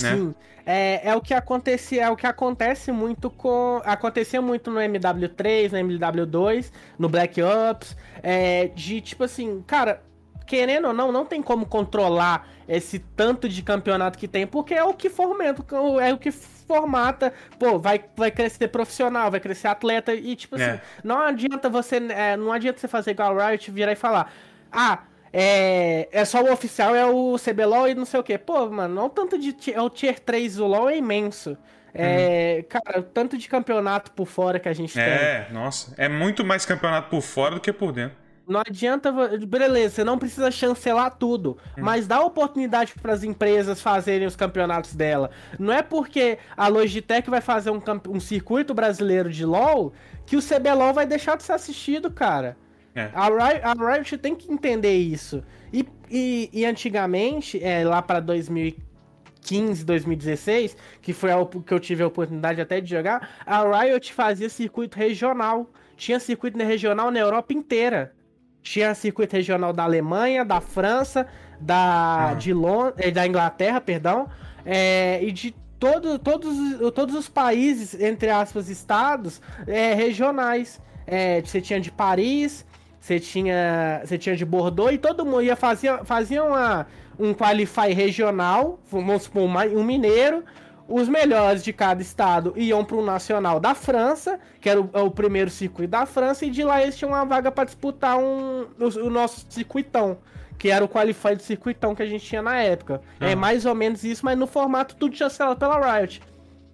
Né? 0.00 0.14
Sim. 0.14 0.34
é, 0.64 1.08
é 1.08 1.16
o 1.16 1.20
que 1.20 1.34
acontecia, 1.34 2.04
é 2.04 2.10
o 2.10 2.16
que 2.16 2.26
acontece 2.26 2.92
muito 2.92 3.30
com. 3.30 3.82
Acontecia 3.84 4.40
muito 4.40 4.70
no 4.70 4.80
MW3, 4.80 5.72
no 5.72 5.78
MW2, 5.78 6.70
no 6.98 7.08
Black 7.08 7.42
Ops. 7.42 7.96
É, 8.22 8.68
de 8.68 9.00
tipo 9.00 9.24
assim, 9.24 9.62
cara, 9.66 10.02
querendo 10.48 10.88
ou 10.88 10.94
não, 10.94 11.12
não 11.12 11.26
tem 11.26 11.42
como 11.42 11.66
controlar 11.66 12.48
esse 12.66 12.98
tanto 12.98 13.48
de 13.48 13.62
campeonato 13.62 14.18
que 14.18 14.26
tem, 14.26 14.46
porque 14.46 14.74
é 14.74 14.82
o 14.82 14.94
que 14.94 15.10
fomenta, 15.10 15.64
é 16.02 16.12
o 16.12 16.18
que 16.18 16.32
formata, 16.32 17.32
pô, 17.58 17.78
vai, 17.78 18.02
vai 18.16 18.30
crescer 18.30 18.68
profissional, 18.68 19.30
vai 19.30 19.40
crescer 19.40 19.68
atleta, 19.68 20.14
e 20.14 20.34
tipo 20.34 20.56
assim, 20.56 20.64
é. 20.64 20.80
não 21.04 21.20
adianta 21.20 21.68
você, 21.68 21.96
é, 21.96 22.36
não 22.36 22.50
adianta 22.50 22.80
você 22.80 22.88
fazer 22.88 23.12
igual 23.12 23.38
a 23.38 23.50
Riot, 23.50 23.70
virar 23.70 23.92
e 23.92 23.96
falar, 23.96 24.32
ah, 24.72 25.00
é, 25.32 26.08
é 26.10 26.24
só 26.24 26.42
o 26.42 26.50
oficial, 26.50 26.94
é 26.94 27.04
o 27.04 27.36
CBLOL 27.38 27.88
e 27.88 27.94
não 27.94 28.06
sei 28.06 28.18
o 28.18 28.22
que. 28.22 28.38
Pô, 28.38 28.66
mano, 28.70 28.94
não 28.94 29.10
tanto 29.10 29.38
de. 29.38 29.54
É 29.74 29.80
o 29.80 29.90
Tier 29.90 30.18
3 30.18 30.56
do 30.56 30.66
LoL 30.66 30.88
é 30.88 30.96
imenso. 30.96 31.54
É, 31.94 32.58
uhum. 32.62 32.68
Cara, 32.68 33.02
tanto 33.02 33.36
de 33.36 33.46
campeonato 33.46 34.10
por 34.12 34.26
fora 34.26 34.58
que 34.58 34.68
a 34.68 34.72
gente 34.72 34.98
é, 34.98 35.04
tem. 35.04 35.12
É, 35.12 35.48
nossa. 35.50 35.94
É 35.98 36.08
muito 36.08 36.44
mais 36.44 36.64
campeonato 36.64 37.10
por 37.10 37.20
fora 37.20 37.56
do 37.56 37.60
que 37.60 37.72
por 37.72 37.92
dentro. 37.92 38.16
Não 38.48 38.62
adianta. 38.66 39.12
Beleza, 39.46 39.96
você 39.96 40.04
não 40.04 40.18
precisa 40.18 40.50
chancelar 40.50 41.16
tudo. 41.16 41.58
Hum. 41.76 41.82
Mas 41.82 42.06
dá 42.06 42.20
oportunidade 42.22 42.94
para 43.00 43.12
as 43.12 43.22
empresas 43.22 43.80
fazerem 43.80 44.26
os 44.26 44.34
campeonatos 44.34 44.94
dela. 44.94 45.30
Não 45.58 45.72
é 45.72 45.82
porque 45.82 46.38
a 46.56 46.66
Logitech 46.68 47.28
vai 47.28 47.42
fazer 47.42 47.70
um, 47.70 47.80
um 48.08 48.18
circuito 48.18 48.72
brasileiro 48.72 49.30
de 49.30 49.44
LoL 49.44 49.92
que 50.24 50.36
o 50.36 50.42
CBLOL 50.42 50.94
vai 50.94 51.06
deixar 51.06 51.36
de 51.36 51.42
ser 51.42 51.52
assistido, 51.52 52.10
cara. 52.10 52.56
É. 52.94 53.10
A, 53.14 53.26
Riot, 53.26 53.60
a 53.62 53.92
Riot 53.92 54.18
tem 54.18 54.34
que 54.34 54.50
entender 54.50 54.96
isso. 54.96 55.44
E, 55.72 55.86
e, 56.10 56.50
e 56.52 56.64
antigamente, 56.64 57.62
é, 57.62 57.84
lá 57.84 58.00
para 58.02 58.20
2015, 58.20 59.84
2016, 59.84 60.76
que 61.00 61.12
foi 61.12 61.30
a, 61.30 61.36
que 61.44 61.72
eu 61.72 61.78
tive 61.78 62.02
a 62.02 62.06
oportunidade 62.06 62.60
até 62.60 62.80
de 62.80 62.90
jogar, 62.90 63.30
a 63.44 63.80
Riot 63.80 64.12
fazia 64.12 64.48
circuito 64.48 64.98
regional. 64.98 65.70
Tinha 65.96 66.18
circuito 66.18 66.58
regional 66.58 67.10
na 67.10 67.18
Europa 67.18 67.52
inteira. 67.52 68.14
Tinha 68.62 68.94
circuito 68.94 69.34
regional 69.36 69.72
da 69.72 69.84
Alemanha, 69.84 70.44
da 70.44 70.60
França, 70.60 71.26
da, 71.60 72.30
uhum. 72.32 72.38
de 72.38 72.52
Lond 72.52 72.94
eh, 72.98 73.10
da 73.10 73.26
Inglaterra, 73.26 73.80
perdão, 73.80 74.28
é, 74.64 75.22
e 75.22 75.32
de 75.32 75.54
todo, 75.78 76.18
todos, 76.18 76.54
todos 76.94 77.14
os 77.14 77.28
países, 77.28 77.98
entre 78.00 78.30
aspas, 78.30 78.68
estados 78.68 79.40
é, 79.66 79.94
regionais. 79.94 80.80
É, 81.06 81.40
você 81.40 81.60
tinha 81.60 81.80
de 81.80 81.90
Paris, 81.90 82.66
você 83.00 83.18
tinha, 83.18 84.02
você 84.04 84.18
tinha 84.18 84.36
de 84.36 84.44
Bordeaux 84.44 84.92
e 84.92 84.98
todo 84.98 85.24
mundo 85.24 85.42
ia 85.42 85.56
fazer 85.56 86.04
fazia 86.04 86.44
uma, 86.44 86.86
um 87.18 87.32
qualify 87.32 87.92
regional, 87.94 88.78
vamos 88.90 89.22
supor, 89.22 89.44
um 89.44 89.82
mineiro, 89.82 90.44
os 90.88 91.06
melhores 91.06 91.62
de 91.62 91.70
cada 91.70 92.00
estado 92.00 92.54
iam 92.56 92.82
para 92.82 92.96
o 92.96 93.04
nacional 93.04 93.60
da 93.60 93.74
França, 93.74 94.40
que 94.58 94.70
era 94.70 94.80
o, 94.80 94.90
o, 94.94 95.10
primeiro 95.10 95.50
circuito 95.50 95.90
da 95.90 96.06
França, 96.06 96.46
e 96.46 96.50
de 96.50 96.64
lá 96.64 96.82
eles 96.82 96.96
tinham 96.96 97.12
uma 97.12 97.26
vaga 97.26 97.52
para 97.52 97.64
disputar 97.64 98.18
um, 98.18 98.66
o, 98.80 99.06
o, 99.06 99.10
nosso 99.10 99.46
circuitão, 99.50 100.18
que 100.58 100.70
era 100.70 100.82
o 100.82 100.88
qualify 100.88 101.36
do 101.36 101.42
circuitão 101.42 101.94
que 101.94 102.02
a 102.02 102.06
gente 102.06 102.24
tinha 102.24 102.40
na 102.40 102.56
época. 102.56 103.02
Uhum. 103.20 103.28
É 103.28 103.36
mais 103.36 103.66
ou 103.66 103.74
menos 103.74 104.02
isso, 104.02 104.24
mas 104.24 104.38
no 104.38 104.46
formato 104.46 104.96
tudo 104.96 105.14
chancelado 105.14 105.60
pela 105.60 105.98
Riot. 105.98 106.22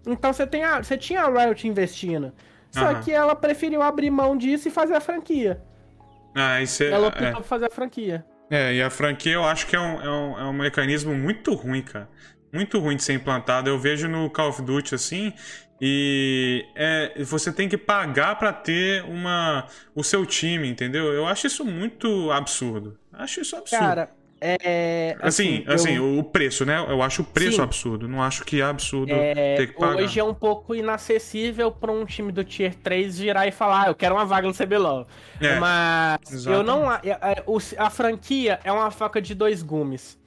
Então 0.07 0.33
você, 0.33 0.47
tem 0.47 0.63
a, 0.63 0.81
você 0.81 0.97
tinha 0.97 1.23
a 1.23 1.29
Riot 1.29 1.67
investindo. 1.67 2.33
Só 2.71 2.93
uhum. 2.93 3.01
que 3.01 3.11
ela 3.11 3.35
preferiu 3.35 3.83
abrir 3.83 4.11
mão 4.11 4.37
disso 4.37 4.69
e 4.69 4.71
fazer 4.71 4.95
a 4.95 5.01
franquia. 5.01 5.61
Ah, 6.37 6.63
isso 6.63 6.85
é, 6.85 6.91
ela 6.91 7.09
optou 7.09 7.27
é. 7.27 7.33
por 7.33 7.43
fazer 7.43 7.67
a 7.67 7.71
franquia. 7.71 8.25
É, 8.51 8.75
e 8.75 8.83
a 8.83 8.91
franquia 8.91 9.33
eu 9.33 9.45
acho 9.45 9.67
que 9.67 9.75
é 9.75 9.81
um, 9.81 10.01
é 10.03 10.11
um, 10.11 10.39
é 10.39 10.45
um 10.45 10.53
mecanismo 10.53 11.15
muito 11.15 11.55
ruim, 11.55 11.83
cara 11.83 12.09
muito 12.55 12.79
ruim 12.79 12.97
de 12.97 13.03
ser 13.03 13.15
implantado. 13.15 13.69
Eu 13.69 13.79
vejo 13.79 14.09
no 14.09 14.31
Call 14.31 14.49
of 14.49 14.63
Duty 14.63 14.95
assim, 14.95 15.33
e 15.81 16.65
é, 16.75 17.23
você 17.25 17.53
tem 17.53 17.69
que 17.69 17.77
pagar 17.77 18.39
para 18.39 18.53
ter 18.53 19.05
uma 19.05 19.67
o 19.95 20.05
seu 20.05 20.25
time, 20.25 20.69
entendeu? 20.69 21.13
Eu 21.13 21.27
acho 21.27 21.47
isso 21.47 21.65
muito 21.65 22.31
absurdo. 22.31 22.97
Acho 23.13 23.41
isso 23.41 23.57
absurdo. 23.57 23.81
Cara, 23.81 24.11
é, 24.41 25.17
assim, 25.21 25.65
assim, 25.67 25.73
assim 25.73 25.97
eu... 25.97 26.19
o 26.19 26.23
preço, 26.23 26.65
né? 26.65 26.79
Eu 26.89 27.03
acho 27.03 27.23
o 27.23 27.25
preço 27.25 27.57
Sim. 27.57 27.63
absurdo. 27.63 28.07
Não 28.07 28.23
acho 28.23 28.45
que 28.45 28.61
é 28.61 28.65
absurdo 28.65 29.13
é... 29.13 29.57
ter 29.57 29.67
que 29.69 29.73
pagar. 29.79 29.97
Hoje 29.97 30.21
é 30.21 30.25
um 30.25 30.35
pouco 30.35 30.75
inacessível 30.75 31.73
para 31.73 31.91
um 31.91 32.05
time 32.05 32.31
do 32.31 32.45
Tier 32.45 32.75
3 32.75 33.19
virar 33.19 33.47
e 33.47 33.51
falar, 33.51 33.85
ah, 33.85 33.89
eu 33.89 33.95
quero 33.95 34.15
uma 34.15 34.25
vaga 34.25 34.47
no 34.47 34.55
CBLOL. 34.55 35.07
É, 35.41 35.59
Mas 35.59 36.19
exatamente. 36.31 36.49
eu 36.49 36.63
não. 36.63 36.89
A, 36.89 36.97
a, 36.97 37.87
a 37.87 37.91
franquia 37.91 38.61
é 38.63 38.71
uma 38.71 38.91
faca 38.91 39.21
de 39.21 39.35
dois 39.35 39.63
gumes. 39.63 40.23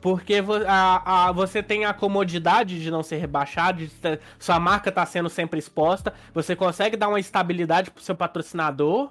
Porque 0.00 0.42
a, 0.66 1.28
a, 1.28 1.32
você 1.32 1.62
tem 1.62 1.84
a 1.84 1.92
comodidade 1.92 2.80
de 2.80 2.90
não 2.90 3.02
ser 3.02 3.16
rebaixado, 3.16 3.78
de 3.78 3.88
ter, 3.88 4.20
sua 4.38 4.60
marca 4.60 4.90
está 4.90 5.04
sendo 5.04 5.28
sempre 5.28 5.58
exposta, 5.58 6.12
você 6.32 6.54
consegue 6.54 6.96
dar 6.96 7.08
uma 7.08 7.18
estabilidade 7.18 7.90
pro 7.90 8.02
seu 8.02 8.14
patrocinador, 8.14 9.10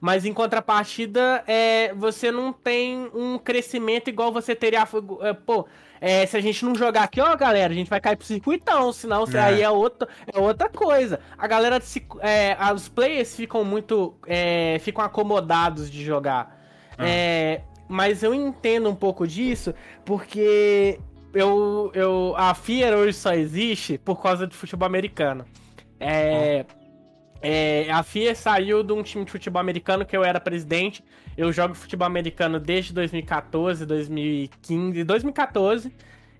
mas 0.00 0.24
em 0.24 0.32
contrapartida, 0.32 1.44
é, 1.46 1.92
você 1.94 2.32
não 2.32 2.52
tem 2.52 3.10
um 3.14 3.38
crescimento 3.38 4.08
igual 4.08 4.32
você 4.32 4.54
teria. 4.54 4.88
É, 5.20 5.32
pô, 5.34 5.66
é, 6.00 6.24
se 6.24 6.36
a 6.36 6.40
gente 6.40 6.64
não 6.64 6.74
jogar 6.74 7.02
aqui, 7.02 7.20
ó, 7.20 7.36
galera, 7.36 7.70
a 7.70 7.76
gente 7.76 7.90
vai 7.90 8.00
cair 8.00 8.16
pro 8.16 8.26
circuitão, 8.26 8.90
senão 8.92 9.24
é. 9.24 9.38
aí 9.38 9.62
é, 9.62 9.68
outro, 9.68 10.08
é 10.32 10.38
outra 10.38 10.70
coisa. 10.70 11.20
A 11.36 11.46
galera, 11.46 11.78
é, 12.20 12.56
os 12.74 12.88
players 12.88 13.36
ficam 13.36 13.62
muito. 13.62 14.16
É, 14.26 14.78
ficam 14.80 15.04
acomodados 15.04 15.90
de 15.90 16.02
jogar. 16.02 16.58
Ah. 16.96 17.06
É, 17.06 17.62
mas 17.90 18.22
eu 18.22 18.32
entendo 18.32 18.88
um 18.88 18.94
pouco 18.94 19.26
disso, 19.26 19.74
porque 20.04 21.00
eu, 21.34 21.90
eu, 21.92 22.34
a 22.36 22.54
FIA 22.54 22.96
hoje 22.96 23.18
só 23.18 23.34
existe 23.34 23.98
por 23.98 24.22
causa 24.22 24.46
do 24.46 24.54
futebol 24.54 24.86
americano. 24.86 25.44
É, 25.98 26.64
é, 27.42 27.90
a 27.90 28.02
FIA 28.04 28.34
saiu 28.34 28.84
de 28.84 28.92
um 28.92 29.02
time 29.02 29.24
de 29.24 29.32
futebol 29.32 29.60
americano 29.60 30.06
que 30.06 30.16
eu 30.16 30.22
era 30.22 30.40
presidente. 30.40 31.02
Eu 31.36 31.52
jogo 31.52 31.74
futebol 31.74 32.06
americano 32.06 32.60
desde 32.60 32.92
2014, 32.92 33.84
2015, 33.84 35.02
2014. 35.02 35.92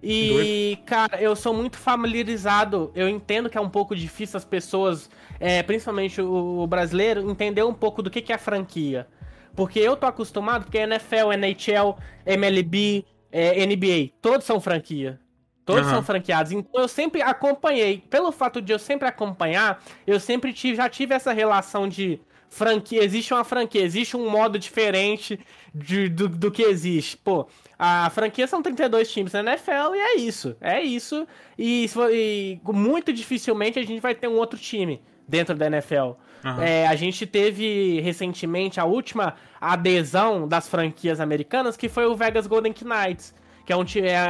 E, 0.02 0.78
cara, 0.86 1.20
eu 1.20 1.34
sou 1.34 1.52
muito 1.52 1.76
familiarizado. 1.76 2.92
Eu 2.94 3.08
entendo 3.08 3.50
que 3.50 3.58
é 3.58 3.60
um 3.60 3.68
pouco 3.68 3.96
difícil 3.96 4.36
as 4.36 4.44
pessoas, 4.44 5.10
é, 5.40 5.62
principalmente 5.64 6.22
o, 6.22 6.60
o 6.60 6.66
brasileiro, 6.66 7.28
entender 7.28 7.64
um 7.64 7.74
pouco 7.74 8.02
do 8.02 8.08
que, 8.08 8.22
que 8.22 8.32
é 8.32 8.38
franquia. 8.38 9.06
Porque 9.54 9.78
eu 9.78 9.96
tô 9.96 10.06
acostumado, 10.06 10.64
porque 10.64 10.78
NFL, 10.78 11.32
NHL, 11.32 11.96
MLB, 12.26 13.04
é, 13.32 13.66
NBA, 13.66 14.12
todos 14.20 14.46
são 14.46 14.60
franquia. 14.60 15.20
Todos 15.64 15.86
uhum. 15.86 15.94
são 15.94 16.02
franqueados. 16.02 16.52
Então 16.52 16.82
eu 16.82 16.88
sempre 16.88 17.22
acompanhei. 17.22 18.02
Pelo 18.10 18.32
fato 18.32 18.60
de 18.60 18.72
eu 18.72 18.78
sempre 18.78 19.06
acompanhar, 19.06 19.82
eu 20.06 20.18
sempre 20.18 20.52
tive, 20.52 20.76
já 20.76 20.88
tive 20.88 21.14
essa 21.14 21.32
relação 21.32 21.88
de 21.88 22.20
franquia. 22.48 23.04
Existe 23.04 23.32
uma 23.32 23.44
franquia, 23.44 23.82
existe 23.82 24.16
um 24.16 24.28
modo 24.28 24.58
diferente 24.58 25.38
de, 25.72 26.08
do, 26.08 26.28
do 26.28 26.50
que 26.50 26.62
existe. 26.62 27.16
Pô, 27.16 27.46
a 27.78 28.10
franquia 28.10 28.46
são 28.46 28.60
32 28.60 29.10
times 29.10 29.32
na 29.32 29.40
NFL 29.40 29.94
e 29.94 30.00
é 30.00 30.16
isso. 30.16 30.56
É 30.60 30.82
isso. 30.82 31.26
E, 31.56 31.88
e 32.12 32.60
muito 32.64 33.12
dificilmente 33.12 33.78
a 33.78 33.84
gente 33.84 34.00
vai 34.00 34.14
ter 34.14 34.28
um 34.28 34.36
outro 34.36 34.58
time 34.58 35.00
dentro 35.28 35.54
da 35.54 35.66
NFL. 35.66 36.12
Uhum. 36.44 36.62
É, 36.62 36.86
a 36.86 36.94
gente 36.96 37.26
teve 37.26 38.00
recentemente 38.00 38.80
a 38.80 38.84
última 38.84 39.34
adesão 39.60 40.48
das 40.48 40.68
franquias 40.68 41.20
americanas, 41.20 41.76
que 41.76 41.88
foi 41.88 42.06
o 42.06 42.14
Vegas 42.14 42.46
Golden 42.46 42.72
Knights. 42.72 43.34
Que 43.64 43.72
é 43.72 43.84
time. 43.84 44.08
É, 44.08 44.24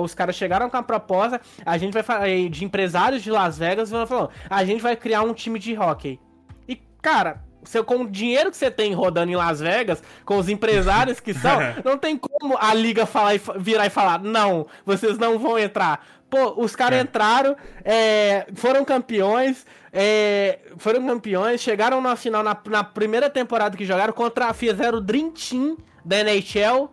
os 0.00 0.14
caras 0.14 0.36
chegaram 0.36 0.68
com 0.68 0.76
a 0.76 0.82
proposta, 0.82 1.40
a 1.64 1.78
gente 1.78 1.94
vai 1.94 2.48
de 2.48 2.64
empresários 2.64 3.22
de 3.22 3.30
Las 3.30 3.58
Vegas 3.58 3.90
falou: 3.90 4.30
a 4.50 4.64
gente 4.64 4.82
vai 4.82 4.96
criar 4.96 5.22
um 5.22 5.32
time 5.32 5.58
de 5.58 5.76
hockey. 5.76 6.20
E, 6.68 6.76
cara, 7.00 7.42
seu, 7.64 7.84
com 7.84 8.02
o 8.02 8.10
dinheiro 8.10 8.50
que 8.50 8.56
você 8.56 8.70
tem 8.70 8.92
rodando 8.92 9.30
em 9.30 9.36
Las 9.36 9.60
Vegas, 9.60 10.02
com 10.24 10.36
os 10.36 10.48
empresários 10.48 11.20
que 11.20 11.32
são, 11.32 11.58
não 11.84 11.96
tem 11.96 12.16
como 12.16 12.56
a 12.58 12.74
liga 12.74 13.06
falar 13.06 13.34
e, 13.34 13.40
virar 13.56 13.86
e 13.86 13.90
falar: 13.90 14.20
não, 14.20 14.66
vocês 14.84 15.18
não 15.18 15.38
vão 15.38 15.58
entrar. 15.58 16.04
Pô, 16.28 16.54
os 16.56 16.74
caras 16.74 16.98
é. 16.98 17.02
entraram, 17.02 17.54
é, 17.84 18.46
foram 18.54 18.84
campeões, 18.84 19.66
é, 19.92 20.58
foram 20.78 21.06
campeões, 21.06 21.60
chegaram 21.60 22.00
na 22.00 22.16
final 22.16 22.42
na, 22.42 22.56
na, 22.66 22.82
primeira 22.82 23.28
temporada 23.28 23.76
que 23.76 23.84
jogaram 23.84 24.12
contra 24.12 24.54
fizeram 24.54 24.98
o 24.98 25.00
Dream 25.00 25.30
Team 25.30 25.76
da 26.02 26.20
NHL 26.20 26.88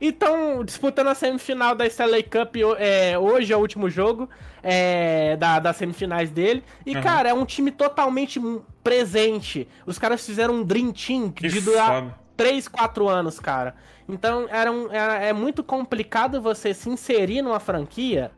e 0.00 0.08
estão 0.08 0.64
disputando 0.64 1.08
a 1.08 1.14
semifinal 1.14 1.74
da 1.74 1.86
Stanley 1.86 2.22
Cup 2.22 2.54
é, 2.78 3.18
hoje 3.18 3.52
é 3.52 3.56
o 3.56 3.60
último 3.60 3.90
jogo 3.90 4.28
é, 4.62 5.36
da, 5.36 5.58
das 5.58 5.76
semifinais 5.76 6.30
dele. 6.30 6.62
E, 6.86 6.94
uhum. 6.94 7.02
cara, 7.02 7.28
é 7.28 7.34
um 7.34 7.44
time 7.44 7.70
totalmente 7.70 8.40
presente. 8.82 9.66
Os 9.86 9.98
caras 9.98 10.24
fizeram 10.24 10.54
um 10.54 10.62
Dream 10.62 10.92
Team 10.92 11.30
que 11.30 11.48
de 11.48 11.60
durar 11.60 12.20
3, 12.36 12.68
4 12.68 13.08
anos, 13.08 13.40
cara. 13.40 13.74
Então 14.08 14.46
era, 14.50 14.70
um, 14.70 14.92
era 14.92 15.14
é 15.24 15.32
muito 15.32 15.64
complicado 15.64 16.40
você 16.40 16.72
se 16.74 16.88
inserir 16.88 17.42
numa 17.42 17.58
franquia. 17.58 18.30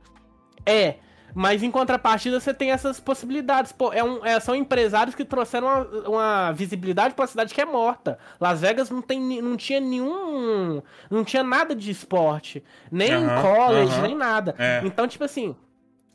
É, 0.65 0.97
mas 1.35 1.63
em 1.63 1.71
contrapartida 1.71 2.41
você 2.41 2.55
tem 2.55 2.71
essas 2.71 2.99
possibilidades. 2.99 3.73
Pô, 3.73 3.93
é 3.93 4.03
um, 4.03 4.25
é, 4.25 4.41
são 4.41 4.55
empresários 4.55 5.15
que 5.15 5.25
trouxeram 5.25 5.67
uma, 5.67 6.09
uma 6.09 6.53
visibilidade 6.53 7.15
para 7.15 7.23
uma 7.23 7.29
cidade 7.29 7.55
que 7.55 7.61
é 7.61 7.65
morta. 7.65 8.19
Las 8.41 8.61
Vegas 8.61 8.91
não, 8.91 9.03
tem, 9.03 9.43
não 9.43 9.57
tinha 9.57 9.81
nenhum. 9.81 10.83
Não 11.11 11.25
tinha 11.25 11.43
nada 11.43 11.75
de 11.75 11.91
esporte. 11.91 12.65
Nem 12.91 13.15
uhum, 13.15 13.43
college, 13.43 13.97
uhum. 13.97 14.03
nem 14.03 14.15
nada. 14.15 14.55
É. 14.59 14.81
Então, 14.85 15.07
tipo 15.07 15.25
assim. 15.25 15.55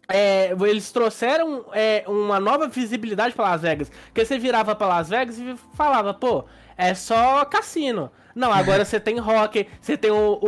é, 0.08 0.56
eles 0.68 0.92
trouxeram 0.92 1.66
é, 1.74 2.04
uma 2.08 2.40
nova 2.40 2.68
visibilidade 2.68 3.34
para 3.34 3.52
Las 3.52 3.62
Vegas. 3.62 3.92
Porque 4.06 4.26
você 4.26 4.38
virava 4.38 4.76
para 4.76 4.88
Las 4.88 5.10
Vegas 5.10 5.38
e 5.38 5.56
falava, 5.76 6.14
pô, 6.14 6.46
é 6.78 6.94
só 6.94 7.44
cassino. 7.46 8.12
Não, 8.36 8.52
agora 8.52 8.84
você 8.86 9.00
tem 9.00 9.20
hockey, 9.20 9.68
você 9.80 9.98
tem 9.98 10.12
o, 10.12 10.40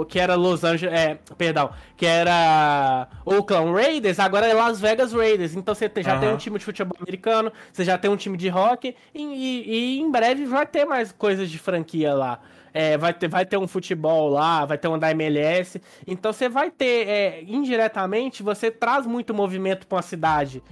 o, 0.00 0.04
que 0.04 0.18
era 0.18 0.34
Los 0.34 0.64
Angeles, 0.64 0.94
é, 0.94 1.18
perdão, 1.36 1.70
que 1.96 2.06
era 2.06 3.08
Oakland 3.24 3.72
Raiders, 3.72 4.18
agora 4.18 4.46
é 4.46 4.54
Las 4.54 4.80
Vegas 4.80 5.12
Raiders. 5.12 5.54
Então 5.54 5.74
você 5.74 5.90
já 5.98 6.14
uhum. 6.14 6.20
tem 6.20 6.28
um 6.30 6.36
time 6.36 6.58
de 6.58 6.64
futebol 6.64 6.96
americano, 7.00 7.52
você 7.72 7.84
já 7.84 7.98
tem 7.98 8.10
um 8.10 8.16
time 8.16 8.36
de 8.36 8.48
hockey 8.48 8.96
e, 9.14 9.22
e, 9.22 9.70
e 9.70 10.00
em 10.00 10.10
breve 10.10 10.44
vai 10.44 10.66
ter 10.66 10.84
mais 10.84 11.12
coisas 11.12 11.50
de 11.50 11.58
franquia 11.58 12.14
lá. 12.14 12.40
É, 12.74 12.96
vai, 12.96 13.12
ter, 13.12 13.28
vai 13.28 13.44
ter 13.44 13.58
um 13.58 13.68
futebol 13.68 14.30
lá, 14.30 14.64
vai 14.64 14.78
ter 14.78 14.88
um 14.88 14.98
da 14.98 15.10
MLS. 15.10 15.80
Então 16.06 16.32
você 16.32 16.48
vai 16.48 16.70
ter, 16.70 17.06
é, 17.06 17.42
indiretamente, 17.42 18.42
você 18.42 18.70
traz 18.70 19.06
muito 19.06 19.34
movimento 19.34 19.86
para 19.86 19.96
uma 19.96 20.02
cidade. 20.02 20.62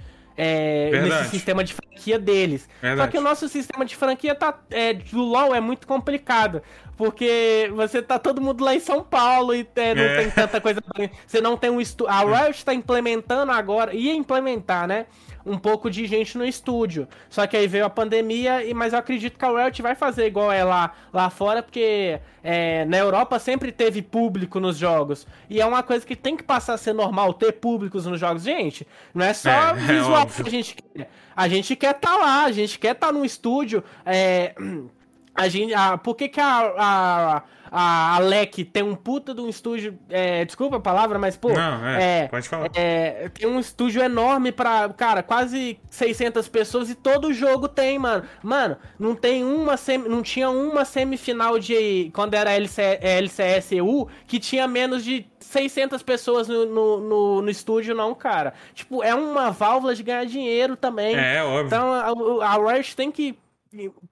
É, 0.43 0.89
nesse 1.03 1.29
sistema 1.29 1.63
de 1.63 1.71
franquia 1.71 2.17
deles. 2.17 2.67
Verdade. 2.81 3.01
Só 3.01 3.11
que 3.11 3.17
o 3.19 3.21
nosso 3.21 3.47
sistema 3.47 3.85
de 3.85 3.95
franquia 3.95 4.33
tá, 4.33 4.57
é, 4.71 4.91
do 4.91 5.21
LoL 5.21 5.53
é 5.53 5.61
muito 5.61 5.85
complicado. 5.85 6.63
Porque 6.97 7.71
você 7.75 8.01
tá 8.01 8.17
todo 8.17 8.41
mundo 8.41 8.63
lá 8.63 8.73
em 8.73 8.79
São 8.79 9.03
Paulo 9.03 9.53
e 9.53 9.67
é, 9.75 9.93
não 9.93 10.01
é. 10.01 10.17
tem 10.21 10.31
tanta 10.31 10.59
coisa. 10.59 10.81
Você 11.27 11.41
não 11.41 11.55
tem 11.55 11.69
um 11.69 11.79
estu... 11.79 12.07
A 12.07 12.21
Riot 12.25 12.57
está 12.57 12.73
implementando 12.73 13.51
agora, 13.51 13.93
ia 13.93 14.15
implementar, 14.15 14.87
né? 14.87 15.05
Um 15.45 15.57
pouco 15.57 15.89
de 15.89 16.05
gente 16.05 16.37
no 16.37 16.45
estúdio. 16.45 17.07
Só 17.29 17.45
que 17.47 17.57
aí 17.57 17.67
veio 17.67 17.85
a 17.85 17.89
pandemia, 17.89 18.63
e 18.63 18.73
mas 18.73 18.93
eu 18.93 18.99
acredito 18.99 19.37
que 19.37 19.45
a 19.45 19.49
Riot 19.49 19.81
vai 19.81 19.95
fazer 19.95 20.27
igual 20.27 20.51
é 20.51 20.63
lá, 20.63 20.93
lá 21.13 21.29
fora, 21.29 21.61
porque 21.63 22.19
é, 22.43 22.85
na 22.85 22.97
Europa 22.97 23.39
sempre 23.39 23.71
teve 23.71 24.01
público 24.01 24.59
nos 24.59 24.77
jogos. 24.77 25.27
E 25.49 25.61
é 25.61 25.65
uma 25.65 25.83
coisa 25.83 26.05
que 26.05 26.15
tem 26.15 26.35
que 26.35 26.43
passar 26.43 26.73
a 26.73 26.77
ser 26.77 26.93
normal 26.93 27.33
ter 27.33 27.53
públicos 27.53 28.05
nos 28.05 28.19
jogos. 28.19 28.43
Gente, 28.43 28.87
não 29.13 29.25
é 29.25 29.33
só 29.33 29.49
é, 29.49 29.69
é 29.71 29.73
visual 29.73 30.23
é 30.23 30.25
que 30.25 30.41
a 30.41 30.51
gente 30.51 30.75
quer. 30.75 31.09
A 31.35 31.47
gente 31.47 31.75
quer 31.75 31.95
estar 31.95 32.11
tá 32.11 32.17
lá, 32.17 32.45
a 32.45 32.51
gente 32.51 32.77
quer 32.77 32.93
estar 32.93 33.07
tá 33.07 33.13
no 33.13 33.23
estúdio. 33.25 33.83
É, 34.05 34.53
a 35.33 35.47
gente, 35.47 35.73
a, 35.73 35.97
por 35.97 36.15
que, 36.15 36.27
que 36.27 36.39
a, 36.39 36.73
a 36.77 37.43
a 37.73 38.17
Alec 38.17 38.65
tem 38.65 38.83
um 38.83 38.95
puta 38.95 39.33
de 39.33 39.39
um 39.39 39.47
estúdio. 39.47 39.97
É, 40.09 40.43
desculpa 40.43 40.75
a 40.75 40.79
palavra, 40.81 41.17
mas, 41.17 41.37
pô. 41.37 41.53
Não, 41.53 41.87
é, 41.87 42.23
é 42.23 42.27
pode 42.27 42.49
falar. 42.49 42.69
É, 42.75 43.29
tem 43.29 43.47
um 43.47 43.57
estúdio 43.61 44.03
enorme 44.03 44.51
pra, 44.51 44.89
cara, 44.89 45.23
quase 45.23 45.79
600 45.89 46.49
pessoas 46.49 46.89
e 46.89 46.95
todo 46.95 47.33
jogo 47.33 47.69
tem, 47.69 47.97
mano. 47.97 48.25
Mano, 48.43 48.75
não 48.99 49.15
tem 49.15 49.45
uma. 49.45 49.77
Sem, 49.77 49.97
não 49.97 50.21
tinha 50.21 50.49
uma 50.49 50.83
semifinal 50.83 51.57
de. 51.57 52.11
Quando 52.13 52.33
era 52.33 52.51
LC, 52.51 52.99
LCSU 53.01 54.09
que 54.27 54.37
tinha 54.37 54.67
menos 54.67 55.01
de 55.05 55.25
600 55.39 56.03
pessoas 56.03 56.49
no, 56.49 56.65
no, 56.65 56.99
no, 56.99 57.41
no, 57.41 57.49
estúdio, 57.49 57.95
não, 57.95 58.13
cara. 58.13 58.53
Tipo, 58.73 59.01
é 59.01 59.15
uma 59.15 59.49
válvula 59.49 59.95
de 59.95 60.03
ganhar 60.03 60.25
dinheiro 60.25 60.75
também. 60.75 61.15
É, 61.15 61.41
óbvio. 61.41 61.67
Então 61.67 61.93
a, 61.93 62.47
a 62.47 62.53
Rush 62.55 62.95
tem 62.95 63.09
que 63.09 63.37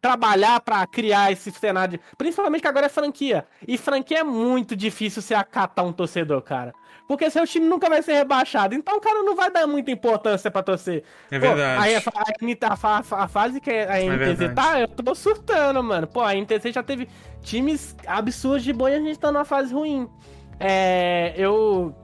trabalhar 0.01 0.59
para 0.61 0.85
criar 0.87 1.31
esse 1.31 1.51
cenário, 1.51 1.99
principalmente 2.17 2.61
que 2.61 2.67
agora 2.67 2.85
é 2.85 2.89
franquia. 2.89 3.45
E 3.67 3.77
franquia 3.77 4.19
é 4.19 4.23
muito 4.23 4.75
difícil 4.75 5.21
se 5.21 5.33
acatar 5.33 5.85
um 5.85 5.91
torcedor, 5.91 6.41
cara. 6.41 6.73
Porque 7.07 7.29
seu 7.29 7.45
time 7.45 7.65
nunca 7.65 7.89
vai 7.89 8.03
ser 8.03 8.13
rebaixado. 8.13 8.75
Então 8.75 8.97
o 8.97 9.01
cara 9.01 9.23
não 9.23 9.35
vai 9.35 9.51
dar 9.51 9.65
muita 9.65 9.91
importância 9.91 10.51
pra 10.51 10.61
torcer. 10.61 11.03
É 11.31 11.39
verdade. 11.39 11.83
Aí 11.83 11.95
a, 11.95 11.99
a, 11.99 12.99
a, 12.99 13.23
a, 13.23 13.27
fase 13.27 13.59
que 13.59 13.71
a 13.71 13.97
NTZ 13.97 14.41
é 14.41 14.49
tá, 14.49 14.79
eu 14.79 14.87
tô 14.87 15.15
surtando, 15.15 15.83
mano. 15.83 16.07
Pô, 16.07 16.21
a 16.21 16.33
NTZ 16.35 16.71
já 16.71 16.83
teve 16.83 17.09
times 17.41 17.95
absurdos 18.05 18.63
de 18.63 18.71
bom 18.71 18.87
e 18.87 18.93
a 18.93 18.99
gente 18.99 19.19
tá 19.19 19.31
numa 19.31 19.45
fase 19.45 19.73
ruim. 19.73 20.07
É, 20.59 21.33
eu 21.35 21.95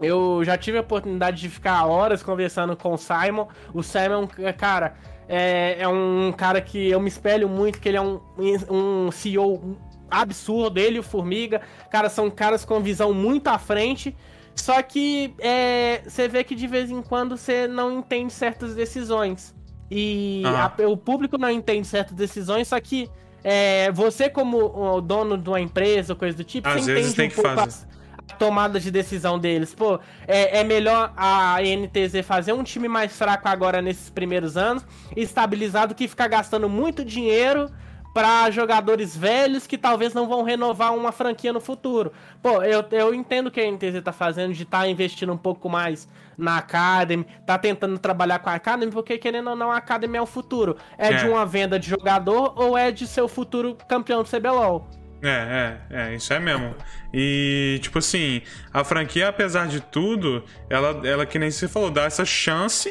eu 0.00 0.42
já 0.42 0.56
tive 0.56 0.78
a 0.78 0.80
oportunidade 0.80 1.42
de 1.42 1.48
ficar 1.50 1.84
horas 1.84 2.22
conversando 2.22 2.74
com 2.74 2.94
o 2.94 2.96
Simon. 2.96 3.46
O 3.74 3.82
Simon, 3.82 4.26
cara, 4.56 4.94
é, 5.32 5.76
é 5.78 5.86
um 5.86 6.32
cara 6.36 6.60
que 6.60 6.90
eu 6.90 6.98
me 6.98 7.08
espelho 7.08 7.48
muito, 7.48 7.80
que 7.80 7.88
ele 7.88 7.96
é 7.96 8.00
um, 8.00 8.20
um 8.68 9.12
CEO 9.12 9.78
absurdo, 10.10 10.80
ele 10.80 10.96
e 10.96 10.98
o 10.98 11.04
Formiga. 11.04 11.60
Cara, 11.88 12.08
são 12.08 12.28
caras 12.28 12.64
com 12.64 12.80
visão 12.80 13.14
muito 13.14 13.46
à 13.46 13.56
frente. 13.56 14.16
Só 14.56 14.82
que 14.82 15.32
é, 15.38 16.02
você 16.04 16.26
vê 16.26 16.42
que 16.42 16.56
de 16.56 16.66
vez 16.66 16.90
em 16.90 17.00
quando 17.00 17.36
você 17.36 17.68
não 17.68 18.00
entende 18.00 18.32
certas 18.32 18.74
decisões. 18.74 19.54
E 19.88 20.42
a, 20.44 20.72
o 20.88 20.96
público 20.96 21.38
não 21.38 21.48
entende 21.48 21.86
certas 21.86 22.16
decisões, 22.16 22.66
só 22.66 22.80
que 22.80 23.08
é, 23.44 23.90
você, 23.92 24.28
como 24.28 24.58
o 24.58 25.00
dono 25.00 25.38
de 25.38 25.48
uma 25.48 25.60
empresa 25.60 26.12
ou 26.12 26.18
coisa 26.18 26.36
do 26.36 26.44
tipo, 26.44 26.68
Às 26.68 26.82
você 26.82 27.00
entende 27.00 27.38
um 27.38 27.42
pouco 27.42 27.54
fazer 27.54 27.89
tomada 28.34 28.80
de 28.80 28.90
decisão 28.90 29.38
deles. 29.38 29.74
Pô, 29.74 29.98
é, 30.26 30.60
é 30.60 30.64
melhor 30.64 31.12
a 31.16 31.58
NTZ 31.60 32.24
fazer 32.24 32.52
um 32.52 32.62
time 32.62 32.88
mais 32.88 33.16
fraco 33.16 33.48
agora 33.48 33.80
nesses 33.80 34.10
primeiros 34.10 34.56
anos, 34.56 34.84
estabilizado, 35.16 35.94
que 35.94 36.08
ficar 36.08 36.28
gastando 36.28 36.68
muito 36.68 37.04
dinheiro 37.04 37.70
para 38.12 38.50
jogadores 38.50 39.16
velhos 39.16 39.66
que 39.66 39.78
talvez 39.78 40.12
não 40.12 40.26
vão 40.26 40.42
renovar 40.42 40.94
uma 40.94 41.12
franquia 41.12 41.52
no 41.52 41.60
futuro. 41.60 42.12
Pô, 42.42 42.62
eu, 42.62 42.84
eu 42.90 43.14
entendo 43.14 43.46
o 43.46 43.50
que 43.50 43.60
a 43.60 43.70
NTZ 43.70 44.02
tá 44.02 44.12
fazendo 44.12 44.52
de 44.52 44.64
estar 44.64 44.80
tá 44.80 44.88
investindo 44.88 45.32
um 45.32 45.36
pouco 45.36 45.68
mais 45.68 46.08
na 46.36 46.56
Academy, 46.56 47.24
tá 47.46 47.58
tentando 47.58 47.98
trabalhar 47.98 48.38
com 48.38 48.50
a 48.50 48.54
Academy, 48.54 48.90
porque 48.90 49.18
querendo 49.18 49.50
ou 49.50 49.56
não, 49.56 49.70
a 49.70 49.76
Academy 49.76 50.16
é 50.16 50.22
o 50.22 50.26
futuro. 50.26 50.76
É, 50.98 51.08
é. 51.08 51.16
de 51.18 51.28
uma 51.28 51.46
venda 51.46 51.78
de 51.78 51.88
jogador 51.88 52.54
ou 52.56 52.76
é 52.76 52.90
de 52.90 53.06
seu 53.06 53.28
futuro 53.28 53.76
campeão 53.88 54.22
do 54.22 54.28
CBLOL? 54.28 54.99
É, 55.22 55.78
é, 55.90 56.12
é, 56.12 56.14
isso 56.14 56.32
é 56.32 56.40
mesmo. 56.40 56.74
E, 57.12 57.78
tipo 57.82 57.98
assim, 57.98 58.42
a 58.72 58.82
franquia, 58.82 59.28
apesar 59.28 59.68
de 59.68 59.80
tudo, 59.80 60.44
ela, 60.68 61.06
ela 61.06 61.26
que 61.26 61.38
nem 61.38 61.50
você 61.50 61.68
falou, 61.68 61.90
dá 61.90 62.04
essa 62.04 62.24
chance 62.24 62.90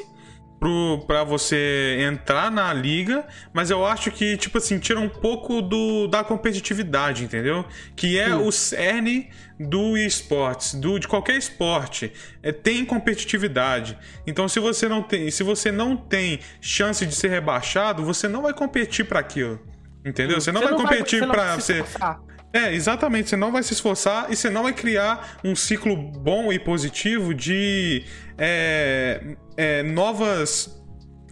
pro, 0.60 1.04
pra 1.08 1.24
você 1.24 1.98
entrar 2.02 2.52
na 2.52 2.72
liga, 2.74 3.26
mas 3.54 3.72
eu 3.72 3.86
acho 3.86 4.12
que, 4.12 4.38
tipo 4.38 4.58
assim, 4.58 4.78
tira 4.78 5.00
um 5.00 5.10
pouco 5.10 5.62
do, 5.62 6.08
da 6.08 6.24
competitividade, 6.24 7.24
entendeu? 7.24 7.66
Que 7.96 8.20
é 8.20 8.36
o 8.36 8.52
cerne 8.52 9.30
do 9.60 9.98
esportes, 9.98 10.76
do, 10.76 11.00
de 11.00 11.08
qualquer 11.08 11.36
esporte. 11.38 12.12
É, 12.44 12.52
tem 12.52 12.86
competitividade. 12.86 13.98
Então, 14.28 14.48
se 14.48 14.60
você 14.60 14.88
não 14.88 15.02
tem, 15.02 15.32
se 15.32 15.44
você 15.44 15.72
não 15.72 15.96
tem 15.96 16.40
chance 16.62 17.06
de 17.06 17.16
ser 17.16 17.30
rebaixado, 17.30 18.04
você 18.04 18.28
não 18.28 18.44
vai 18.44 18.54
competir 18.54 19.06
para 19.06 19.20
aquilo. 19.20 19.60
Entendeu? 20.06 20.40
Você 20.40 20.52
não, 20.52 20.62
você 20.62 20.68
vai 20.68 20.78
não 20.78 20.86
competir 20.86 21.28
para 21.28 21.56
você. 21.56 21.84
É, 22.52 22.74
exatamente. 22.74 23.30
Você 23.30 23.36
não 23.36 23.52
vai 23.52 23.62
se 23.64 23.74
esforçar 23.74 24.32
e 24.32 24.36
você 24.36 24.50
não 24.50 24.64
vai 24.64 24.74
criar 24.74 25.38
um 25.44 25.56
ciclo 25.56 25.96
bom 25.96 26.52
e 26.52 26.58
positivo 26.58 27.34
de 27.34 28.04
é, 28.38 29.36
é, 29.56 29.84
novas 29.84 30.76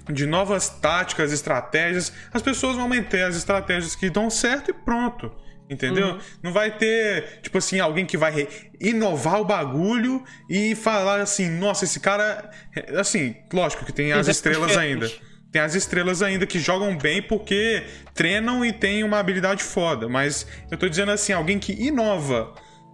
de 0.09 0.25
novas 0.25 0.69
táticas, 0.69 1.33
estratégias. 1.33 2.13
As 2.33 2.41
pessoas 2.41 2.77
vão 2.77 2.87
manter 2.87 3.23
as 3.23 3.35
estratégias 3.35 3.93
que 3.95 4.09
dão 4.09 4.29
certo 4.29 4.71
e 4.71 4.73
pronto. 4.73 5.31
Entendeu? 5.69 6.11
Uhum. 6.11 6.19
Não 6.41 6.53
vai 6.53 6.71
ter, 6.71 7.41
tipo 7.41 7.57
assim, 7.57 7.79
alguém 7.81 8.05
que 8.05 8.15
vai 8.15 8.47
inovar 8.79 9.41
o 9.41 9.45
bagulho 9.45 10.23
e 10.49 10.75
falar 10.75 11.19
assim, 11.19 11.49
nossa, 11.49 11.83
esse 11.83 11.99
cara. 11.99 12.49
Assim, 12.97 13.35
lógico 13.51 13.83
que 13.83 13.91
tem 13.91 14.13
as 14.13 14.29
estrelas 14.29 14.77
ainda. 14.77 15.11
Tem 15.57 15.63
as 15.63 15.73
estrelas 15.73 16.21
ainda 16.21 16.45
que 16.45 16.59
jogam 16.59 16.95
bem 16.95 17.19
porque 17.19 17.83
treinam 18.13 18.63
e 18.63 18.71
têm 18.71 19.03
uma 19.03 19.17
habilidade 19.17 19.63
foda. 19.63 20.07
Mas 20.07 20.45
eu 20.69 20.77
tô 20.77 20.87
dizendo 20.87 21.09
assim, 21.09 21.33
alguém 21.33 21.57
que 21.57 21.73
inova 21.73 22.53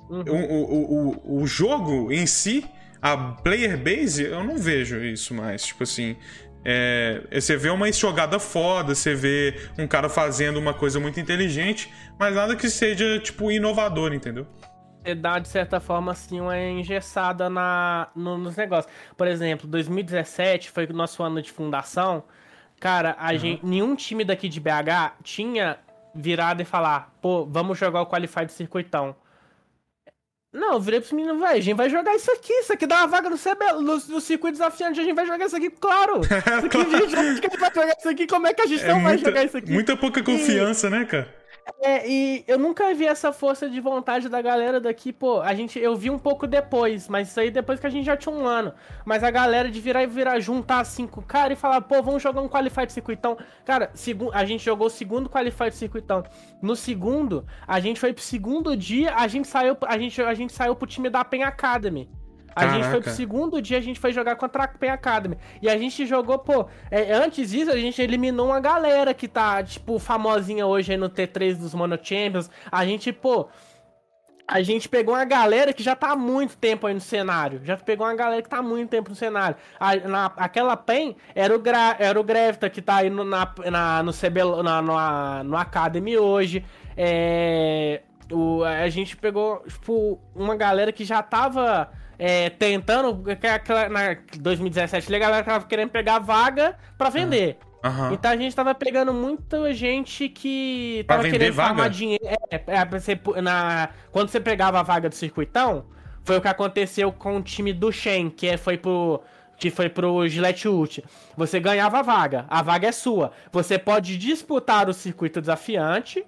uhum. 0.09 0.23
o, 0.25 0.63
o, 0.63 1.39
o, 1.39 1.41
o 1.41 1.45
jogo 1.45 2.09
em 2.09 2.25
si, 2.25 2.65
a 3.01 3.17
player 3.17 3.77
base, 3.77 4.23
eu 4.23 4.45
não 4.45 4.57
vejo 4.57 5.03
isso 5.03 5.33
mais. 5.33 5.65
Tipo 5.65 5.83
assim, 5.83 6.15
é, 6.63 7.27
você 7.33 7.57
vê 7.57 7.69
uma 7.69 7.91
jogada 7.91 8.39
foda, 8.39 8.95
você 8.95 9.13
vê 9.13 9.59
um 9.77 9.85
cara 9.85 10.07
fazendo 10.07 10.55
uma 10.55 10.73
coisa 10.73 11.01
muito 11.01 11.19
inteligente, 11.19 11.93
mas 12.17 12.33
nada 12.33 12.55
que 12.55 12.69
seja, 12.69 13.19
tipo, 13.19 13.51
inovador, 13.51 14.13
entendeu? 14.13 14.47
Você 15.03 15.13
dá, 15.13 15.37
de 15.37 15.49
certa 15.49 15.81
forma, 15.81 16.13
assim, 16.13 16.39
uma 16.39 16.57
engessada 16.57 17.49
na, 17.49 18.07
no, 18.15 18.37
nos 18.37 18.55
negócios. 18.55 18.89
Por 19.17 19.27
exemplo, 19.27 19.67
2017 19.67 20.71
foi 20.71 20.85
o 20.85 20.93
nosso 20.93 21.21
ano 21.21 21.41
de 21.41 21.51
fundação. 21.51 22.23
Cara, 22.83 23.15
a 23.17 23.31
uhum. 23.31 23.39
gente, 23.39 23.65
nenhum 23.65 23.95
time 23.95 24.25
daqui 24.25 24.49
de 24.49 24.59
BH 24.59 25.13
tinha 25.23 25.79
virado 26.13 26.61
e 26.61 26.65
falar, 26.65 27.15
pô, 27.21 27.45
vamos 27.45 27.79
jogar 27.79 28.01
o 28.01 28.05
Qualified 28.05 28.51
Circuitão. 28.51 29.15
Não, 30.51 30.73
eu 30.73 30.81
virei 30.81 30.99
pros 30.99 31.13
meninos, 31.13 31.39
velho, 31.39 31.57
a 31.57 31.61
gente 31.61 31.77
vai 31.77 31.89
jogar 31.89 32.13
isso 32.13 32.29
aqui, 32.29 32.51
isso 32.51 32.73
aqui 32.73 32.85
dá 32.85 32.97
uma 32.97 33.07
vaga 33.07 33.29
no, 33.29 33.37
CB, 33.37 33.71
no, 33.75 33.95
no 33.95 34.19
circuito 34.19 34.57
desafiante, 34.57 34.99
a 34.99 35.03
gente 35.03 35.15
vai 35.15 35.25
jogar 35.25 35.45
isso 35.45 35.55
aqui, 35.55 35.69
claro. 35.69 36.19
Isso 36.27 36.65
aqui, 36.65 36.77
a 36.77 36.83
gente, 36.83 37.15
a 37.15 37.23
gente 37.23 37.57
vai 37.57 37.73
jogar 37.73 37.95
isso 37.97 38.09
aqui, 38.09 38.27
como 38.27 38.47
é 38.47 38.53
que 38.53 38.61
a 38.61 38.67
gente 38.67 38.83
é 38.83 38.87
não 38.89 38.95
muita, 38.95 39.07
vai 39.07 39.17
jogar 39.17 39.43
isso 39.45 39.57
aqui? 39.57 39.71
Muita 39.71 39.95
pouca 39.95 40.21
confiança, 40.21 40.87
e... 40.87 40.89
né, 40.89 41.05
cara? 41.05 41.33
É, 41.81 42.09
e 42.09 42.43
eu 42.47 42.57
nunca 42.57 42.93
vi 42.93 43.05
essa 43.05 43.31
força 43.31 43.69
de 43.69 43.79
vontade 43.79 44.27
da 44.27 44.41
galera 44.41 44.79
daqui, 44.79 45.13
pô. 45.13 45.41
A 45.41 45.53
gente, 45.53 45.79
eu 45.79 45.95
vi 45.95 46.09
um 46.09 46.19
pouco 46.19 46.45
depois, 46.45 47.07
mas 47.07 47.29
isso 47.29 47.39
aí 47.39 47.51
depois 47.51 47.79
que 47.79 47.87
a 47.87 47.89
gente 47.89 48.05
já 48.05 48.17
tinha 48.17 48.33
um 48.33 48.45
ano. 48.45 48.73
Mas 49.05 49.23
a 49.23 49.31
galera 49.31 49.69
de 49.69 49.79
virar 49.79 50.03
e 50.03 50.07
virar, 50.07 50.39
juntar 50.39 50.83
cinco 50.85 51.21
caras 51.21 51.57
e 51.57 51.61
falar, 51.61 51.81
pô, 51.81 52.01
vamos 52.01 52.21
jogar 52.21 52.41
um 52.41 52.49
Qualified 52.49 52.91
Circuitão. 52.91 53.37
Cara, 53.65 53.91
a 54.33 54.45
gente 54.45 54.63
jogou 54.63 54.87
o 54.87 54.89
segundo 54.89 55.29
Qualified 55.29 55.75
Circuitão. 55.75 56.23
No 56.61 56.75
segundo, 56.75 57.45
a 57.67 57.79
gente 57.79 57.99
foi 57.99 58.13
pro 58.13 58.23
segundo 58.23 58.75
dia, 58.75 59.15
a 59.15 59.27
gente 59.27 59.47
saiu, 59.47 59.77
a 59.83 59.97
gente, 59.97 60.21
a 60.21 60.33
gente 60.33 60.53
saiu 60.53 60.75
pro 60.75 60.87
time 60.87 61.09
da 61.09 61.23
Pen 61.23 61.43
Academy. 61.43 62.09
A 62.55 62.61
Caraca. 62.61 62.77
gente 62.77 62.91
foi 62.91 63.01
pro 63.01 63.11
segundo 63.11 63.61
dia, 63.61 63.77
a 63.77 63.81
gente 63.81 63.99
foi 63.99 64.13
jogar 64.13 64.35
contra 64.35 64.63
a 64.63 64.67
Pen 64.67 64.89
Academy. 64.89 65.37
E 65.61 65.69
a 65.69 65.77
gente 65.77 66.05
jogou, 66.05 66.37
pô. 66.39 66.67
É, 66.91 67.13
antes 67.13 67.51
disso, 67.51 67.71
a 67.71 67.77
gente 67.77 68.01
eliminou 68.01 68.47
uma 68.47 68.59
galera 68.59 69.13
que 69.13 69.27
tá, 69.27 69.63
tipo, 69.63 69.97
famosinha 69.99 70.65
hoje 70.65 70.91
aí 70.91 70.97
no 70.97 71.09
T3 71.09 71.57
dos 71.57 71.73
Mono 71.73 71.97
Champions. 72.01 72.49
A 72.71 72.85
gente, 72.85 73.11
pô. 73.11 73.47
A 74.45 74.61
gente 74.61 74.89
pegou 74.89 75.15
uma 75.15 75.23
galera 75.23 75.71
que 75.71 75.81
já 75.81 75.95
tá 75.95 76.11
há 76.11 76.15
muito 76.17 76.57
tempo 76.57 76.85
aí 76.85 76.93
no 76.93 76.99
cenário. 76.99 77.61
Já 77.63 77.77
pegou 77.77 78.05
uma 78.05 78.13
galera 78.13 78.41
que 78.41 78.49
tá 78.49 78.57
há 78.57 78.61
muito 78.61 78.89
tempo 78.89 79.09
no 79.09 79.15
cenário. 79.15 79.55
A, 79.79 79.95
na, 79.95 80.25
aquela 80.35 80.75
PEN 80.75 81.15
era 81.33 81.55
o, 81.55 81.59
Gra, 81.59 81.95
era 81.97 82.19
o 82.19 82.23
Grevita 82.23 82.69
que 82.69 82.81
tá 82.81 82.97
aí 82.97 83.09
no, 83.09 83.23
na, 83.23 83.51
na, 83.71 84.03
no, 84.03 84.11
CB, 84.11 84.43
na, 84.61 84.81
no, 84.81 85.43
no 85.45 85.57
Academy 85.57 86.17
hoje. 86.17 86.63
É, 86.97 88.01
o, 88.29 88.63
a 88.63 88.89
gente 88.89 89.15
pegou, 89.15 89.63
tipo, 89.67 90.19
uma 90.35 90.55
galera 90.55 90.91
que 90.91 91.05
já 91.05 91.23
tava 91.23 91.89
é, 92.17 92.49
tentando. 92.49 93.23
Na 93.89 94.17
2017, 94.39 95.15
a 95.15 95.19
galera 95.19 95.43
tava 95.43 95.65
querendo 95.65 95.89
pegar 95.89 96.19
vaga 96.19 96.77
para 96.97 97.09
vender. 97.09 97.57
Uhum. 97.83 98.13
Então 98.13 98.31
a 98.31 98.37
gente 98.37 98.55
tava 98.55 98.73
pegando 98.73 99.13
muita 99.13 99.73
gente 99.73 100.29
que 100.29 101.03
tava 101.05 101.23
querendo 101.23 101.53
vaga? 101.53 101.69
farmar 101.69 101.89
dinheiro. 101.89 102.23
É, 102.49 102.63
é, 102.67 102.85
você, 102.85 103.19
na, 103.41 103.89
quando 104.11 104.29
você 104.29 104.39
pegava 104.39 104.79
a 104.79 104.83
vaga 104.83 105.09
do 105.09 105.15
circuitão, 105.15 105.85
foi 106.23 106.37
o 106.37 106.41
que 106.41 106.47
aconteceu 106.47 107.11
com 107.11 107.37
o 107.37 107.41
time 107.41 107.73
do 107.73 107.91
Shen, 107.91 108.29
que 108.29 108.47
é, 108.47 108.57
foi 108.57 108.77
pro. 108.77 109.21
Que 109.55 109.69
foi 109.69 109.87
pro 109.87 110.27
Gillette 110.27 110.67
Ult. 110.67 111.03
Você 111.37 111.59
ganhava 111.59 111.99
a 111.99 112.01
vaga. 112.01 112.45
A 112.49 112.61
vaga 112.61 112.87
é 112.87 112.91
sua. 112.91 113.31
Você 113.51 113.77
pode 113.77 114.17
disputar 114.17 114.89
o 114.89 114.93
circuito 114.93 115.39
desafiante 115.39 116.25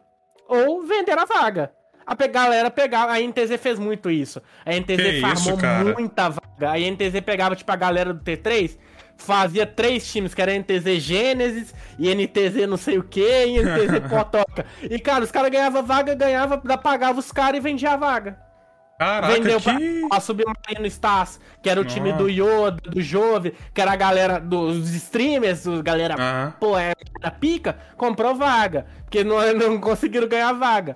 ou 0.47 0.83
vender 0.83 1.17
a 1.17 1.25
vaga 1.25 1.71
a 2.05 2.27
galera 2.27 2.69
pegava. 2.69 3.13
A 3.13 3.19
NTZ 3.19 3.59
fez 3.59 3.79
muito 3.79 4.09
isso. 4.09 4.41
A 4.65 4.71
NTZ 4.71 4.95
que 4.95 5.21
farmou 5.21 5.57
isso, 5.57 5.99
muita 5.99 6.29
vaga. 6.29 6.71
A 6.71 6.79
NTZ 6.79 7.21
pegava, 7.25 7.55
tipo, 7.55 7.71
a 7.71 7.75
galera 7.75 8.13
do 8.13 8.23
T3, 8.23 8.77
fazia 9.17 9.65
três 9.65 10.11
times, 10.11 10.33
que 10.33 10.41
era 10.41 10.57
NTZ 10.57 10.99
Gênesis, 10.99 11.73
e 11.97 12.13
NTZ 12.13 12.67
não 12.67 12.77
sei 12.77 12.97
o 12.97 13.03
que, 13.03 13.45
e 13.45 13.59
NTZ 13.61 14.07
Potoca. 14.09 14.65
E, 14.83 14.99
cara, 14.99 15.23
os 15.23 15.31
caras 15.31 15.49
ganhavam 15.49 15.83
vaga, 15.83 16.13
ganhava, 16.13 16.57
pagava 16.77 17.19
os 17.19 17.31
caras 17.31 17.57
e 17.57 17.61
vendia 17.61 17.91
a 17.91 17.97
vaga. 17.97 18.45
Caraca, 18.97 19.33
Vendeu 19.33 19.59
que... 19.59 20.07
pra, 20.07 20.17
a 20.17 20.21
Submarino 20.21 20.85
Stars, 20.85 21.39
que 21.61 21.69
era 21.69 21.81
o 21.81 21.83
time 21.83 22.13
do 22.13 22.29
Yoda, 22.29 22.77
do 22.89 23.01
Jove, 23.01 23.53
que 23.73 23.81
era 23.81 23.91
a 23.91 23.95
galera 23.95 24.39
dos 24.39 24.89
streamers, 24.95 25.65
os 25.65 25.81
galera, 25.81 26.15
uhum. 26.15 26.51
pô, 26.51 26.77
era 26.77 26.95
pica, 27.39 27.77
comprou 27.97 28.35
vaga, 28.35 28.85
porque 29.03 29.21
não, 29.21 29.35
não 29.53 29.81
conseguiram 29.81 30.29
ganhar 30.29 30.53
vaga. 30.53 30.95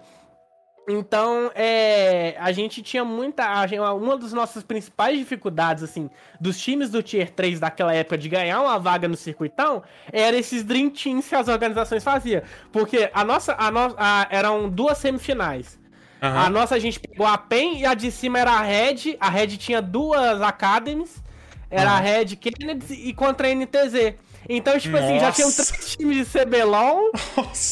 Então, 0.90 1.52
é, 1.54 2.36
a 2.40 2.52
gente 2.52 2.82
tinha 2.82 3.06
muita. 3.06 3.46
Uma 3.94 4.18
das 4.18 4.34
nossas 4.34 4.64
principais 4.64 5.18
dificuldades, 5.18 5.84
assim, 5.84 6.10
dos 6.42 6.60
times 6.60 6.90
do 6.90 7.04
Tier 7.04 7.32
3 7.32 7.60
daquela 7.60 7.94
época 7.94 8.18
de 8.18 8.28
ganhar 8.28 8.62
uma 8.62 8.80
vaga 8.80 9.08
no 9.08 9.16
circuitão, 9.16 9.84
era 10.12 10.36
esses 10.36 10.64
Dream 10.64 10.90
Teams 10.90 11.28
que 11.28 11.36
as 11.36 11.48
organizações 11.48 12.04
faziam. 12.04 12.42
Porque 12.72 13.10
a 13.14 13.24
nossa. 13.24 13.56
A 13.58 13.70
no, 13.70 13.96
a, 13.98 14.28
eram 14.32 14.68
duas 14.68 14.98
semifinais. 14.98 15.78
Uhum. 16.22 16.28
A 16.28 16.50
nossa 16.50 16.76
a 16.76 16.80
gente 16.80 17.00
pegou 17.00 17.26
a 17.26 17.38
PEN 17.38 17.80
e 17.80 17.86
a 17.86 17.94
de 17.94 18.12
cima 18.12 18.40
era 18.40 18.52
a 18.52 18.62
Red. 18.62 19.16
A 19.20 19.30
Red 19.30 19.58
tinha 19.58 19.82
duas 19.82 20.42
Academies. 20.42 21.24
Era 21.70 21.92
uhum. 21.92 21.98
a 21.98 22.00
Red 22.00 22.26
Kennedy 22.36 22.94
e 22.94 23.14
contra 23.14 23.48
a 23.48 23.54
NTZ. 23.54 24.16
Então, 24.48 24.78
tipo 24.80 24.96
Nossa. 24.96 25.06
assim, 25.06 25.20
já 25.20 25.32
tinham 25.32 25.52
três 25.52 25.96
times 25.96 26.18
de 26.18 26.26
CBLOL 26.26 27.12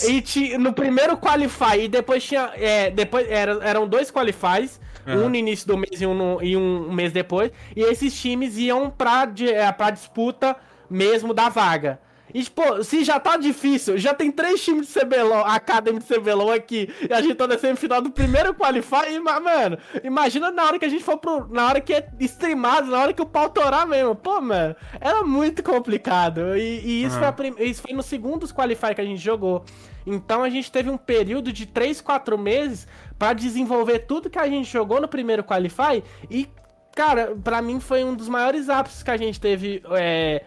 e 0.07 0.21
ti, 0.21 0.57
no 0.57 0.73
primeiro 0.73 1.17
Qualify, 1.17 1.81
e 1.83 1.87
depois 1.87 2.23
tinha. 2.23 2.51
É, 2.55 2.91
depois 2.91 3.27
era, 3.29 3.59
eram 3.63 3.87
dois 3.87 4.11
Qualifies, 4.11 4.79
uhum. 5.05 5.25
um 5.25 5.29
no 5.29 5.35
início 5.35 5.67
do 5.67 5.77
mês 5.77 6.01
e 6.01 6.05
um, 6.05 6.13
no, 6.13 6.43
e 6.43 6.57
um 6.57 6.91
mês 6.91 7.11
depois. 7.11 7.51
E 7.75 7.81
esses 7.81 8.19
times 8.19 8.57
iam 8.57 8.89
pra, 8.89 9.25
de, 9.25 9.49
é, 9.49 9.71
pra 9.71 9.89
disputa 9.89 10.55
mesmo 10.89 11.33
da 11.33 11.49
vaga. 11.49 11.99
E, 12.33 12.43
pô, 12.49 12.83
se 12.83 13.03
já 13.03 13.19
tá 13.19 13.37
difícil, 13.37 13.97
já 13.97 14.13
tem 14.13 14.31
três 14.31 14.63
times 14.63 14.87
de 14.87 14.99
CBLOL, 14.99 15.45
Academy 15.45 15.99
de 15.99 16.05
CBLOL 16.05 16.51
aqui, 16.51 16.89
e 17.09 17.13
a 17.13 17.21
gente 17.21 17.35
tá 17.35 17.47
na 17.47 17.57
semifinal 17.57 18.01
do 18.01 18.11
primeiro 18.11 18.53
Qualify, 18.53 19.11
e, 19.11 19.19
mano, 19.19 19.77
imagina 20.03 20.51
na 20.51 20.65
hora 20.65 20.79
que 20.79 20.85
a 20.85 20.89
gente 20.89 21.03
for 21.03 21.17
pro. 21.17 21.47
Na 21.49 21.67
hora 21.67 21.79
que 21.79 21.93
é 21.93 22.07
streamado, 22.19 22.91
na 22.91 22.99
hora 22.99 23.13
que 23.13 23.21
o 23.21 23.25
pau 23.25 23.49
torar 23.49 23.87
mesmo. 23.87 24.15
Pô, 24.15 24.41
mano, 24.41 24.75
era 24.99 25.23
muito 25.23 25.63
complicado. 25.63 26.55
E, 26.57 26.79
e 26.79 27.03
isso, 27.03 27.17
uhum. 27.19 27.33
foi 27.33 27.65
isso 27.65 27.81
foi 27.81 27.93
no 27.93 28.03
segundo 28.03 28.47
Qualify 28.47 28.93
que 28.93 29.01
a 29.01 29.05
gente 29.05 29.21
jogou. 29.21 29.63
Então 30.05 30.43
a 30.43 30.49
gente 30.49 30.71
teve 30.71 30.89
um 30.89 30.97
período 30.97 31.51
de 31.51 31.65
3, 31.65 31.99
4 31.99 32.37
meses 32.37 32.87
para 33.19 33.33
desenvolver 33.33 33.99
tudo 33.99 34.29
que 34.29 34.39
a 34.39 34.47
gente 34.47 34.71
jogou 34.71 35.01
no 35.01 35.07
primeiro 35.07 35.43
Qualify 35.43 36.01
e, 36.29 36.47
cara, 36.95 37.35
para 37.43 37.61
mim 37.61 37.79
foi 37.79 38.03
um 38.03 38.15
dos 38.15 38.29
maiores 38.29 38.69
ápices 38.69 39.03
que 39.03 39.11
a 39.11 39.17
gente 39.17 39.39
teve. 39.39 39.83
É, 39.91 40.43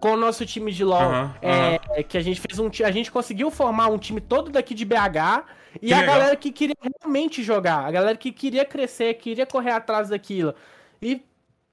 com 0.00 0.12
o 0.12 0.16
nosso 0.16 0.46
time 0.46 0.72
de 0.72 0.84
LoL, 0.84 1.10
uhum, 1.10 1.30
é, 1.42 1.80
uhum. 1.96 2.04
que 2.04 2.16
a 2.16 2.20
gente 2.20 2.40
fez 2.40 2.58
um 2.58 2.70
a 2.84 2.90
gente 2.90 3.10
conseguiu 3.10 3.50
formar 3.50 3.88
um 3.88 3.98
time 3.98 4.20
todo 4.20 4.50
daqui 4.50 4.74
de 4.74 4.84
BH 4.84 5.44
e 5.82 5.88
que 5.88 5.92
a 5.92 6.00
legal. 6.00 6.14
galera 6.14 6.36
que 6.36 6.50
queria 6.50 6.76
realmente 7.02 7.42
jogar, 7.42 7.84
a 7.84 7.90
galera 7.90 8.16
que 8.16 8.32
queria 8.32 8.64
crescer, 8.64 9.14
queria 9.14 9.46
correr 9.46 9.72
atrás 9.72 10.08
daquilo. 10.08 10.54
E 11.02 11.22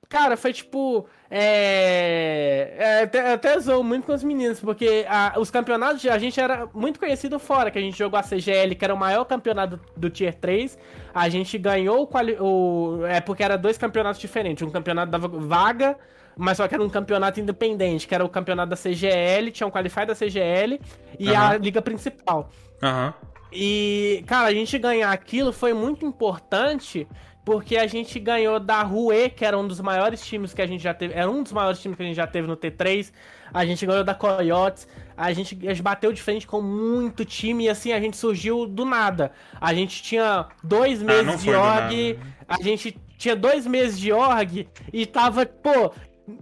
cara, 0.09 0.37
foi 0.37 0.53
tipo 0.53 1.07
é, 1.29 2.75
é 2.77 3.03
até, 3.03 3.33
até 3.33 3.59
zoou 3.59 3.83
muito 3.83 4.05
com 4.05 4.13
os 4.13 4.23
meninos, 4.23 4.59
porque 4.59 5.05
a, 5.07 5.33
os 5.37 5.51
campeonatos 5.51 6.05
a 6.05 6.17
gente 6.17 6.39
era 6.39 6.67
muito 6.73 6.99
conhecido 6.99 7.37
fora, 7.37 7.69
que 7.69 7.77
a 7.77 7.81
gente 7.81 7.97
jogou 7.97 8.19
a 8.19 8.23
CGL, 8.23 8.75
que 8.75 8.85
era 8.85 8.93
o 8.93 8.97
maior 8.97 9.25
campeonato 9.25 9.77
do, 9.77 9.83
do 9.97 10.09
Tier 10.09 10.33
3. 10.33 10.77
A 11.13 11.29
gente 11.29 11.57
ganhou 11.57 12.09
o, 12.09 12.43
o 12.43 13.05
é 13.05 13.21
porque 13.21 13.43
era 13.43 13.57
dois 13.57 13.77
campeonatos 13.77 14.19
diferentes, 14.19 14.67
um 14.67 14.71
campeonato 14.71 15.11
dava 15.11 15.27
vaga 15.27 15.97
mas 16.37 16.57
só 16.57 16.67
que 16.67 16.75
era 16.75 16.83
um 16.83 16.89
campeonato 16.89 17.39
independente, 17.39 18.07
que 18.07 18.13
era 18.15 18.23
o 18.23 18.29
campeonato 18.29 18.69
da 18.69 18.75
CGL, 18.75 19.51
tinha 19.51 19.67
um 19.67 19.71
Qualify 19.71 20.05
da 20.05 20.15
CGL 20.15 20.79
e 21.19 21.29
uhum. 21.29 21.37
a 21.37 21.57
liga 21.57 21.81
principal. 21.81 22.49
Aham. 22.81 23.13
Uhum. 23.21 23.35
E, 23.57 24.21
cara, 24.27 24.47
a 24.47 24.53
gente 24.53 24.77
ganhar 24.77 25.11
aquilo 25.11 25.53
foi 25.53 25.73
muito 25.73 26.05
importante 26.05 27.07
porque 27.45 27.77
a 27.77 27.85
gente 27.85 28.19
ganhou 28.19 28.59
da 28.59 28.81
Rue, 28.81 29.29
que 29.29 29.45
era 29.45 29.57
um 29.57 29.67
dos 29.67 29.79
maiores 29.79 30.25
times 30.25 30.51
que 30.51 30.61
a 30.61 30.67
gente 30.67 30.83
já 30.83 30.95
teve, 30.95 31.13
era 31.13 31.29
um 31.29 31.43
dos 31.43 31.53
maiores 31.53 31.79
times 31.79 31.95
que 31.95 32.01
a 32.01 32.05
gente 32.05 32.15
já 32.15 32.25
teve 32.25 32.47
no 32.47 32.57
T3. 32.57 33.13
A 33.53 33.63
gente 33.63 33.85
ganhou 33.85 34.03
da 34.03 34.15
Coyotes, 34.15 34.87
a 35.15 35.31
gente, 35.31 35.55
a 35.65 35.69
gente 35.69 35.83
bateu 35.83 36.11
de 36.11 36.21
frente 36.21 36.47
com 36.47 36.59
muito 36.61 37.23
time 37.23 37.65
e 37.65 37.69
assim 37.69 37.93
a 37.93 37.99
gente 37.99 38.17
surgiu 38.17 38.65
do 38.65 38.83
nada. 38.83 39.31
A 39.61 39.73
gente 39.73 40.01
tinha 40.01 40.47
dois 40.63 41.01
ah, 41.01 41.05
meses 41.05 41.33
ah, 41.35 41.37
de 41.37 41.49
org, 41.51 42.19
a 42.47 42.61
gente 42.63 42.99
tinha 43.17 43.35
dois 43.35 43.65
meses 43.65 43.99
de 43.99 44.11
org 44.11 44.67
e 44.91 45.05
tava, 45.05 45.45
pô, 45.45 45.93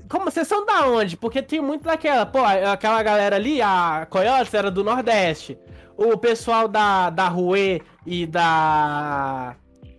como 0.09 0.25
vocês 0.25 0.47
são 0.47 0.65
da 0.65 0.87
onde? 0.87 1.17
Porque 1.17 1.41
tem 1.41 1.61
muito 1.61 1.83
daquela, 1.83 2.25
pô, 2.25 2.39
aquela 2.39 3.03
galera 3.03 3.35
ali, 3.35 3.61
a 3.61 4.07
Coyotes 4.09 4.53
era 4.53 4.71
do 4.71 4.83
Nordeste. 4.83 5.57
O 5.97 6.17
pessoal 6.17 6.67
da, 6.67 7.09
da 7.09 7.27
Rue 7.27 7.81
e 8.05 8.25
da. 8.25 9.55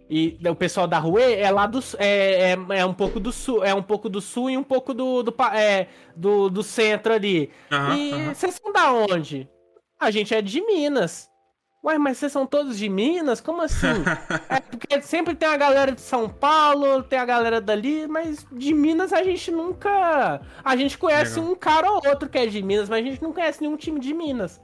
E 0.08 0.38
o 0.46 0.54
pessoal 0.54 0.86
da 0.86 0.98
Rue 0.98 1.22
é 1.22 1.50
lá 1.50 1.66
do 1.66 1.80
é, 1.98 2.52
é, 2.52 2.58
é, 2.78 2.86
um 2.86 2.94
pouco 2.94 3.18
do 3.18 3.32
sul, 3.32 3.64
é 3.64 3.74
um 3.74 3.82
pouco 3.82 4.08
do 4.08 4.20
sul 4.20 4.50
e 4.50 4.56
um 4.56 4.62
pouco 4.62 4.92
do 4.92 5.22
do, 5.22 5.34
é, 5.54 5.88
do, 6.14 6.48
do 6.48 6.62
centro 6.62 7.12
ali. 7.12 7.50
Uhum, 7.70 7.94
e 7.94 8.34
vocês 8.34 8.60
são 8.62 8.72
da 8.72 8.92
onde? 8.92 9.48
A 9.98 10.10
gente 10.10 10.34
é 10.34 10.42
de 10.42 10.60
Minas. 10.60 11.28
Ué, 11.84 11.98
mas 11.98 12.16
vocês 12.16 12.32
são 12.32 12.46
todos 12.46 12.78
de 12.78 12.88
Minas? 12.88 13.42
Como 13.42 13.60
assim? 13.60 13.88
é 14.48 14.58
porque 14.58 15.02
sempre 15.02 15.34
tem 15.34 15.46
a 15.46 15.56
galera 15.56 15.92
de 15.92 16.00
São 16.00 16.30
Paulo, 16.30 17.02
tem 17.02 17.18
a 17.18 17.26
galera 17.26 17.60
dali, 17.60 18.06
mas 18.08 18.46
de 18.50 18.72
Minas 18.72 19.12
a 19.12 19.22
gente 19.22 19.50
nunca. 19.50 20.40
A 20.64 20.76
gente 20.76 20.96
conhece 20.96 21.38
Legal. 21.38 21.52
um 21.52 21.54
cara 21.54 21.90
ou 21.90 22.00
outro 22.06 22.26
que 22.26 22.38
é 22.38 22.46
de 22.46 22.62
Minas, 22.62 22.88
mas 22.88 23.04
a 23.04 23.08
gente 23.08 23.22
não 23.22 23.34
conhece 23.34 23.60
nenhum 23.60 23.76
time 23.76 24.00
de 24.00 24.14
Minas. 24.14 24.58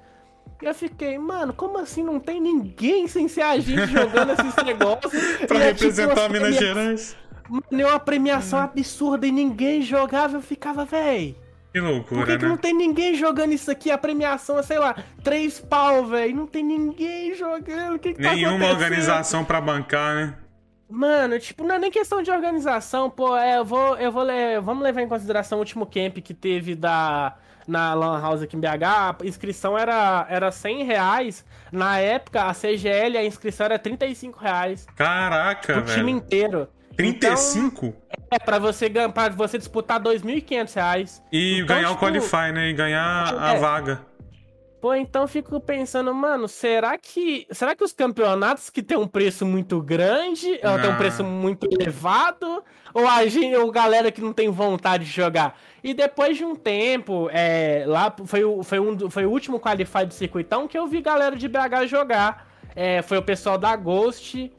E 0.63 0.65
eu 0.65 0.75
fiquei, 0.75 1.19
mano, 1.19 1.53
como 1.53 1.79
assim 1.79 2.03
não 2.03 2.19
tem 2.19 2.41
ninguém 2.41 3.07
sem 3.07 3.29
ser 3.29 3.43
a 3.43 3.59
gente 3.59 3.87
jogando 3.93 4.33
esses 4.33 4.65
negócios? 4.65 5.13
pra 5.47 5.59
e 5.59 5.63
representar 5.63 6.13
é, 6.13 6.23
tipo, 6.23 6.33
Minas 6.33 6.57
Gerais? 6.57 7.17
Mano, 7.51 7.83
é 7.83 7.87
uma 7.87 8.01
premiação 8.01 8.61
absurda 8.61 9.27
e 9.27 9.33
ninguém 9.33 9.83
jogava, 9.83 10.39
eu 10.39 10.43
ficava, 10.43 10.87
véi. 10.87 11.37
Que 11.73 11.81
loucura, 11.81 12.21
Por 12.21 12.27
que, 12.27 12.33
né? 12.33 12.39
que 12.39 12.47
não 12.47 12.57
tem 12.57 12.75
ninguém 12.75 13.15
jogando 13.15 13.53
isso 13.53 13.71
aqui? 13.71 13.91
A 13.91 13.99
premiação 13.99 14.59
é, 14.59 14.63
sei 14.63 14.79
lá, 14.79 14.97
três 15.23 15.61
pau, 15.61 16.05
velho. 16.07 16.35
Não 16.35 16.47
tem 16.47 16.65
ninguém 16.65 17.35
jogando. 17.35 17.95
O 17.95 17.99
que, 17.99 18.15
que 18.15 18.23
tá 18.23 18.35
Nenhuma 18.35 18.67
tá 18.67 18.73
organização 18.73 19.45
pra 19.45 19.61
bancar, 19.61 20.15
né? 20.15 20.35
Mano, 20.89 21.39
tipo, 21.39 21.63
não 21.63 21.77
é 21.77 21.79
nem 21.79 21.91
questão 21.91 22.21
de 22.21 22.31
organização, 22.31 23.09
pô. 23.09 23.37
É, 23.37 23.59
eu 23.59 23.65
vou. 23.65 23.97
Eu 23.97 24.11
vou 24.11 24.27
vamos 24.63 24.83
levar 24.83 25.01
em 25.03 25.09
consideração 25.09 25.59
o 25.59 25.61
último 25.61 25.87
camp 25.87 26.19
que 26.19 26.35
teve 26.35 26.75
da. 26.75 27.37
Na 27.69 27.95
Lan 27.95 28.21
House 28.21 28.43
aqui 28.43 28.57
em 28.57 28.61
BH, 28.61 28.67
a 28.85 29.17
inscrição 29.23 29.79
era, 29.79 30.27
era 30.29 30.51
100 30.51 30.83
reais. 30.83 31.45
Na 31.71 31.99
época, 31.99 32.43
a 32.43 32.53
CGL, 32.53 33.17
a 33.17 33.25
inscrição 33.25 33.67
era 33.67 33.79
35 33.79 34.41
reais. 34.41 34.87
Caraca, 34.97 35.75
velho. 35.75 35.87
O 35.87 35.95
time 35.95 36.11
inteiro. 36.11 36.67
35? 37.03 37.87
Então, 37.87 38.21
é, 38.31 38.39
pra 38.39 38.59
você, 38.59 38.91
pra 38.91 39.29
você 39.31 39.59
disputar 39.59 40.01
2.500 40.01 40.75
reais. 40.75 41.23
E 41.33 41.57
então, 41.57 41.67
ganhar 41.77 41.89
tipo, 41.89 41.95
o 41.95 41.99
Qualify, 41.99 42.53
né? 42.53 42.69
E 42.69 42.73
ganhar 42.73 43.35
a 43.39 43.55
é, 43.55 43.59
vaga. 43.59 44.11
Pô, 44.81 44.95
então 44.95 45.29
fico 45.29 45.61
pensando, 45.61 46.15
mano, 46.15 46.49
será 46.49 46.97
que 46.97 47.47
será 47.51 47.77
que 47.77 47.85
os 47.85 47.93
campeonatos 47.93 48.71
que 48.71 48.83
tem 48.83 48.97
um 48.97 49.07
preço 49.07 49.45
muito 49.45 49.79
grande, 49.83 50.59
ou 50.65 50.81
tem 50.81 50.91
um 50.91 50.97
preço 50.97 51.23
muito 51.23 51.69
elevado, 51.71 52.65
ou 52.95 53.07
a 53.07 53.27
gente, 53.27 53.55
ou 53.57 53.71
galera 53.71 54.11
que 54.11 54.23
não 54.23 54.33
tem 54.33 54.49
vontade 54.49 55.05
de 55.05 55.11
jogar? 55.11 55.59
E 55.85 55.93
depois 55.93 56.39
de 56.39 56.47
um 56.47 56.57
tempo, 56.57 57.29
é, 57.31 57.85
lá 57.87 58.15
foi, 58.25 58.43
o, 58.43 58.63
foi, 58.63 58.81
um, 58.81 59.11
foi 59.11 59.27
o 59.27 59.31
último 59.31 59.61
qualify 59.61 60.07
do 60.07 60.15
circuitão 60.15 60.67
que 60.67 60.79
eu 60.79 60.87
vi 60.87 61.03
galera 61.03 61.37
de 61.37 61.47
BH 61.47 61.87
jogar. 61.87 62.49
É, 62.75 63.03
foi 63.03 63.19
o 63.19 63.23
pessoal 63.23 63.59
da 63.59 63.77
Ghost, 63.77 64.51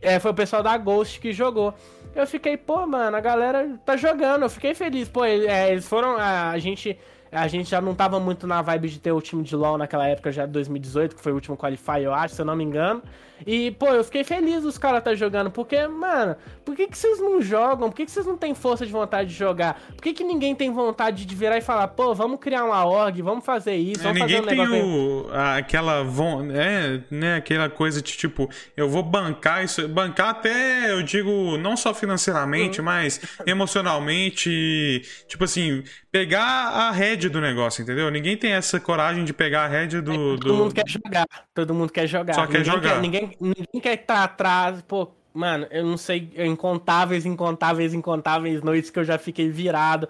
é, 0.00 0.18
foi 0.18 0.30
o 0.30 0.34
pessoal 0.34 0.62
da 0.62 0.76
Ghost 0.76 1.20
que 1.20 1.32
jogou. 1.32 1.74
Eu 2.14 2.26
fiquei, 2.26 2.56
pô, 2.56 2.86
mano, 2.86 3.16
a 3.16 3.20
galera 3.20 3.78
tá 3.84 3.96
jogando, 3.96 4.42
eu 4.42 4.50
fiquei 4.50 4.74
feliz. 4.74 5.08
Pô, 5.08 5.24
é, 5.24 5.70
eles 5.70 5.86
foram, 5.86 6.16
a, 6.16 6.50
a 6.50 6.58
gente 6.58 6.98
a 7.30 7.46
gente 7.46 7.68
já 7.68 7.80
não 7.80 7.94
tava 7.94 8.18
muito 8.18 8.46
na 8.46 8.62
vibe 8.62 8.88
de 8.88 8.98
ter 9.00 9.12
o 9.12 9.20
time 9.20 9.42
de 9.42 9.54
LoL 9.54 9.76
naquela 9.76 10.06
época, 10.08 10.32
já 10.32 10.46
de 10.46 10.52
2018, 10.52 11.14
que 11.14 11.22
foi 11.22 11.32
o 11.32 11.34
último 11.34 11.56
Qualify, 11.56 12.02
eu 12.02 12.14
acho, 12.14 12.34
se 12.34 12.40
eu 12.40 12.46
não 12.46 12.56
me 12.56 12.64
engano. 12.64 13.02
E, 13.46 13.70
pô, 13.72 13.88
eu 13.88 14.04
fiquei 14.04 14.24
feliz 14.24 14.64
os 14.64 14.78
caras 14.78 15.02
tá 15.02 15.14
jogando, 15.14 15.50
porque, 15.50 15.86
mano, 15.86 16.36
por 16.64 16.76
que, 16.76 16.86
que 16.86 16.98
vocês 16.98 17.20
não 17.20 17.40
jogam? 17.40 17.88
Por 17.88 17.96
que, 17.96 18.04
que 18.04 18.10
vocês 18.10 18.26
não 18.26 18.36
têm 18.36 18.54
força 18.54 18.84
de 18.84 18.92
vontade 18.92 19.30
de 19.30 19.34
jogar? 19.34 19.80
Por 19.94 20.02
que, 20.02 20.12
que 20.12 20.24
ninguém 20.24 20.54
tem 20.54 20.70
vontade 20.70 21.24
de 21.24 21.34
virar 21.34 21.58
e 21.58 21.60
falar, 21.60 21.88
pô, 21.88 22.14
vamos 22.14 22.40
criar 22.40 22.64
uma 22.64 22.84
org, 22.84 23.20
vamos 23.22 23.44
fazer 23.44 23.76
isso, 23.76 24.02
vamos 24.02 24.18
é, 24.18 24.20
fazer 24.20 24.40
um 24.40 24.44
negócio. 24.44 24.72
Ninguém 24.72 24.82
tem 24.82 24.90
o, 24.90 25.30
aquela, 25.32 26.06
é, 26.54 27.00
né, 27.10 27.36
aquela 27.36 27.70
coisa 27.70 28.02
de 28.02 28.16
tipo, 28.16 28.48
eu 28.76 28.88
vou 28.88 29.02
bancar 29.02 29.64
isso, 29.64 29.86
bancar 29.88 30.28
até, 30.28 30.92
eu 30.92 31.02
digo, 31.02 31.56
não 31.56 31.76
só 31.76 31.94
financeiramente, 31.94 32.80
uhum. 32.80 32.84
mas 32.84 33.20
emocionalmente, 33.46 35.02
tipo 35.26 35.44
assim, 35.44 35.82
pegar 36.10 36.68
a 36.68 36.90
head 36.90 37.28
do 37.28 37.40
negócio, 37.40 37.82
entendeu? 37.82 38.10
Ninguém 38.10 38.36
tem 38.36 38.52
essa 38.52 38.80
coragem 38.80 39.24
de 39.24 39.32
pegar 39.32 39.64
a 39.64 39.68
head 39.68 40.00
do. 40.00 40.12
É, 40.12 40.14
todo 40.14 40.38
do... 40.38 40.54
mundo 40.54 40.74
quer 40.74 40.88
jogar. 40.88 41.26
Todo 41.54 41.74
mundo 41.74 41.92
quer 41.92 42.06
jogar. 42.06 42.34
Só 42.34 42.46
quer 42.46 42.58
ninguém 42.58 42.72
jogar. 42.72 42.94
Quer, 42.94 43.00
ninguém, 43.00 43.27
ninguém 43.40 43.80
quer 43.80 43.94
estar 43.94 44.24
atrás. 44.24 44.82
Pô, 44.82 45.08
mano, 45.32 45.66
eu 45.70 45.84
não 45.84 45.96
sei. 45.96 46.30
Incontáveis, 46.36 47.26
incontáveis, 47.26 47.94
incontáveis 47.94 48.62
noites 48.62 48.90
que 48.90 48.98
eu 48.98 49.04
já 49.04 49.18
fiquei 49.18 49.48
virado. 49.48 50.08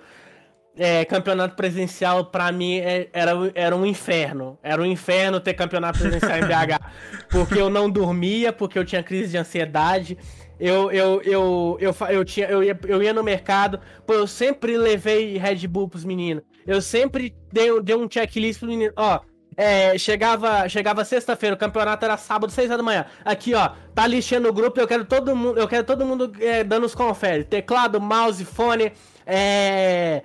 É, 0.76 1.04
campeonato 1.04 1.56
presencial, 1.56 2.26
pra 2.26 2.52
mim, 2.52 2.78
é, 2.78 3.08
era, 3.12 3.32
era 3.54 3.74
um 3.74 3.84
inferno. 3.84 4.56
Era 4.62 4.80
um 4.80 4.86
inferno 4.86 5.40
ter 5.40 5.54
campeonato 5.54 5.98
presencial 5.98 6.38
em 6.38 6.42
BH. 6.42 6.80
Porque 7.30 7.58
eu 7.58 7.68
não 7.68 7.90
dormia, 7.90 8.52
porque 8.52 8.78
eu 8.78 8.84
tinha 8.84 9.02
crise 9.02 9.32
de 9.32 9.38
ansiedade. 9.38 10.16
Eu, 10.58 10.90
eu, 10.90 11.22
eu, 11.22 11.78
eu, 11.80 11.94
eu, 12.10 12.24
tinha, 12.24 12.46
eu, 12.46 12.62
ia, 12.64 12.78
eu 12.86 13.02
ia 13.02 13.12
no 13.12 13.22
mercado, 13.22 13.78
pô, 14.04 14.12
eu 14.12 14.26
sempre 14.26 14.76
levei 14.76 15.38
Red 15.38 15.66
Bull 15.68 15.88
pros 15.88 16.04
meninos. 16.04 16.42
Eu 16.66 16.82
sempre 16.82 17.34
dei, 17.52 17.80
dei 17.80 17.94
um 17.94 18.10
checklist 18.10 18.58
pro 18.58 18.68
menino. 18.68 18.92
Ó, 18.96 19.20
é, 19.58 19.98
chegava, 19.98 20.68
chegava 20.68 21.04
sexta-feira, 21.04 21.56
o 21.56 21.58
campeonato 21.58 22.04
era 22.04 22.16
sábado, 22.16 22.52
seis 22.52 22.68
da 22.68 22.80
manhã. 22.80 23.04
Aqui, 23.24 23.54
ó, 23.54 23.70
tá 23.92 24.06
lixando 24.06 24.48
o 24.48 24.52
grupo, 24.52 24.78
eu 24.78 24.86
quero 24.86 25.04
todo 25.04 25.34
mundo, 25.34 25.58
eu 25.58 25.66
quero 25.66 25.82
todo 25.82 26.06
mundo 26.06 26.30
é, 26.38 26.62
dando 26.62 26.86
os 26.86 26.94
confere. 26.94 27.42
Teclado, 27.42 28.00
mouse, 28.00 28.44
fone, 28.44 28.92
é 29.26 30.22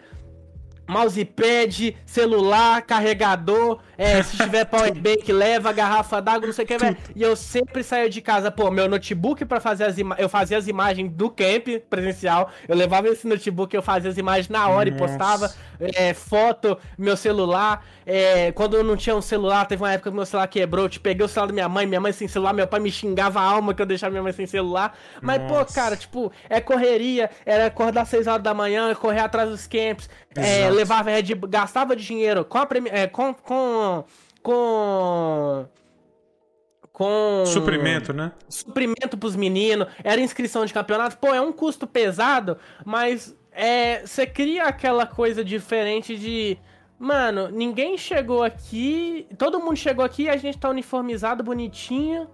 mousepad, 0.88 1.96
celular, 2.06 2.82
carregador, 2.84 3.80
é, 3.98 4.22
se 4.24 4.38
tiver 4.38 4.66
powerbank, 4.66 5.30
leva 5.32 5.72
garrafa 5.72 6.22
d'água, 6.22 6.48
não 6.48 6.54
sei 6.54 6.66
o 6.66 6.68
que, 6.68 6.78
velho. 6.78 6.98
E 7.16 7.22
eu 7.22 7.36
sempre 7.36 7.84
saio 7.84 8.10
de 8.10 8.22
casa, 8.22 8.52
pô, 8.52 8.72
meu 8.72 8.88
notebook 8.90 9.46
para 9.46 9.60
fazer 9.60 9.86
as 9.86 9.98
imagens, 9.98 10.24
eu 10.24 10.30
fazia 10.30 10.58
as 10.58 10.68
imagens 10.68 11.12
do 11.12 11.30
camp 11.30 11.68
presencial, 11.90 12.50
eu 12.68 12.76
levava 12.76 13.08
esse 13.08 13.28
notebook, 13.28 13.76
eu 13.76 13.82
fazia 13.82 14.10
as 14.10 14.18
imagens 14.18 14.50
na 14.50 14.68
hora 14.68 14.90
Nossa. 14.90 15.04
e 15.04 15.08
postava 15.08 15.54
é, 15.80 16.14
foto, 16.14 16.78
meu 16.98 17.18
celular, 17.18 17.86
é, 18.06 18.52
quando 18.52 18.76
eu 18.76 18.84
não 18.84 18.96
tinha 18.96 19.16
um 19.16 19.22
celular, 19.22 19.66
teve 19.66 19.82
uma 19.82 19.92
época 19.92 20.10
que 20.10 20.16
meu 20.16 20.26
celular 20.26 20.48
quebrou, 20.48 20.86
eu 20.86 20.90
te 20.90 21.00
peguei 21.00 21.26
o 21.26 21.30
celular 21.30 21.48
da 21.48 21.54
minha 21.54 21.70
mãe, 21.70 21.86
minha 21.86 22.02
mãe 22.02 22.12
sem 22.12 22.28
celular, 22.28 22.54
meu 22.54 22.68
pai 22.68 22.80
me 22.80 22.92
xingava 22.92 23.40
a 23.40 23.44
alma 23.44 23.74
que 23.74 23.82
eu 23.82 23.86
deixava 23.86 24.12
minha 24.12 24.24
mãe 24.24 24.32
sem 24.32 24.46
celular, 24.46 24.98
mas, 25.22 25.42
Nossa. 25.42 25.66
pô, 25.66 25.74
cara, 25.74 25.96
tipo, 25.96 26.32
é 26.50 26.60
correria, 26.62 27.30
era 27.46 27.68
acordar 27.68 28.02
às 28.02 28.10
6 28.10 28.28
horas 28.28 28.44
da 28.44 28.54
manhã, 28.54 28.94
correr 28.96 29.20
atrás 29.20 29.50
dos 29.50 29.68
camps, 29.68 30.10
é, 30.36 30.70
levava 30.70 31.12
Red 31.12 31.36
gastava 31.48 31.96
dinheiro 31.96 32.44
com, 32.44 32.58
a, 32.58 32.68
é, 32.92 33.08
com, 33.08 33.34
com, 33.34 33.83
com 34.42 35.66
com. 36.94 37.44
Suprimento, 37.48 38.14
né? 38.14 38.32
Suprimento 38.48 39.18
pros 39.18 39.36
meninos, 39.36 39.88
era 40.04 40.22
inscrição 40.22 40.64
de 40.64 40.74
campeonato. 40.74 41.18
Pô, 41.18 41.34
é 41.34 41.42
um 41.42 41.52
custo 41.52 41.88
pesado, 41.88 42.58
mas 42.86 43.36
é, 43.52 44.06
você 44.06 44.28
cria 44.28 44.66
aquela 44.66 45.08
coisa 45.08 45.44
diferente 45.44 46.18
de. 46.18 46.58
Mano, 47.00 47.50
ninguém 47.50 47.98
chegou 47.98 48.44
aqui. 48.44 49.28
Todo 49.38 49.60
mundo 49.60 49.76
chegou 49.76 50.06
aqui, 50.06 50.30
a 50.30 50.38
gente 50.38 50.58
tá 50.58 50.70
uniformizado, 50.70 51.44
bonitinho. 51.44 52.30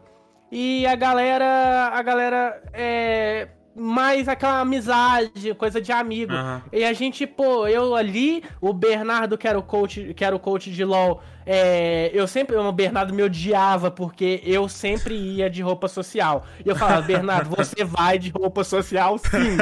E 0.52 0.86
a 0.86 0.96
galera. 0.96 1.90
A 1.94 2.02
galera 2.04 2.62
é 2.74 3.48
mais 3.80 4.28
aquela 4.28 4.60
amizade, 4.60 5.54
coisa 5.56 5.82
de 5.82 5.92
amigo. 5.92 6.34
Uhum. 6.34 6.62
E 6.72 6.84
a 6.84 6.94
gente, 6.94 7.26
pô, 7.26 7.68
eu 7.68 7.96
ali, 7.96 8.44
o 8.60 8.74
Bernardo, 8.74 9.38
que 9.38 9.48
era 9.48 9.58
o 9.58 9.64
coach, 9.64 10.14
que 10.14 10.24
era 10.24 10.36
o 10.36 10.40
coach 10.40 10.72
de 10.72 10.84
LoL, 10.84 11.22
é, 11.46 12.12
eu 12.14 12.28
sempre, 12.28 12.56
o 12.56 12.72
Bernardo 12.72 13.14
me 13.14 13.24
odiava 13.24 13.90
porque 13.90 14.42
eu 14.44 14.70
sempre 14.70 15.16
ia 15.16 15.50
de 15.50 15.62
roupa 15.62 15.88
social. 15.88 16.46
E 16.64 16.70
eu 16.70 16.76
falava, 16.76 17.02
Bernardo, 17.02 17.50
você 17.56 17.84
vai 17.86 18.20
de 18.20 18.30
roupa 18.30 18.64
social 18.64 19.18
sim. 19.18 19.58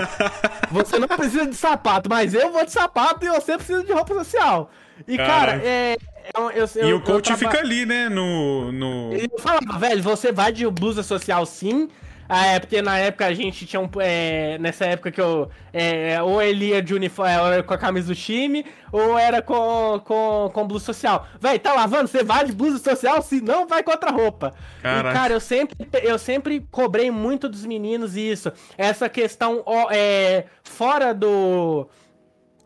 Você 0.71 0.99
não 0.99 1.07
precisa 1.07 1.45
de 1.45 1.55
sapato, 1.55 2.09
mas 2.09 2.33
eu 2.33 2.51
vou 2.51 2.65
de 2.65 2.71
sapato 2.71 3.25
e 3.25 3.29
você 3.29 3.55
precisa 3.55 3.83
de 3.83 3.93
roupa 3.93 4.13
social. 4.15 4.69
E, 5.07 5.15
cara, 5.15 5.29
cara 5.29 5.61
é, 5.63 5.97
eu, 6.35 6.67
eu, 6.75 6.89
e 6.89 6.93
o 6.93 7.01
coach 7.01 7.27
tava... 7.27 7.37
fica 7.37 7.59
ali, 7.59 7.85
né? 7.85 8.09
No, 8.09 8.71
no. 8.71 9.13
Eu 9.13 9.39
falava, 9.39 9.77
velho, 9.79 10.03
você 10.03 10.31
vai 10.31 10.51
de 10.51 10.67
blusa 10.69 11.03
social 11.03 11.45
sim, 11.45 11.87
ah, 12.29 12.45
é, 12.47 12.59
porque 12.59 12.81
na 12.81 12.97
época 12.97 13.25
a 13.25 13.33
gente 13.33 13.65
tinha 13.65 13.79
um. 13.79 13.89
É, 13.99 14.57
nessa 14.59 14.85
época 14.85 15.11
que 15.11 15.21
eu. 15.21 15.49
É, 15.71 16.21
ou 16.21 16.41
ele 16.41 16.67
ia 16.67 16.81
de 16.81 16.93
uniforme 16.93 17.57
é, 17.57 17.63
com 17.63 17.73
a 17.73 17.77
camisa 17.77 18.07
do 18.07 18.15
time, 18.15 18.65
ou 18.91 19.17
era 19.17 19.41
com, 19.41 20.01
com, 20.03 20.49
com 20.53 20.67
blusa 20.67 20.85
social. 20.85 21.27
Véi, 21.39 21.59
tá 21.59 21.73
lavando? 21.73 22.07
Você 22.07 22.23
vai 22.23 22.45
de 22.45 22.51
blusa 22.51 22.79
social? 22.79 23.21
Se 23.21 23.39
não, 23.41 23.67
vai 23.67 23.83
com 23.83 23.91
outra 23.91 24.11
roupa. 24.11 24.53
Caraca. 24.81 25.09
E, 25.09 25.13
cara, 25.13 25.33
eu 25.33 25.39
sempre, 25.39 25.77
eu 26.03 26.19
sempre 26.19 26.67
cobrei 26.71 27.09
muito 27.09 27.47
dos 27.47 27.65
meninos 27.65 28.17
isso. 28.17 28.51
Essa 28.77 29.07
questão 29.07 29.63
é, 29.91 30.45
fora 30.63 31.13
do 31.13 31.87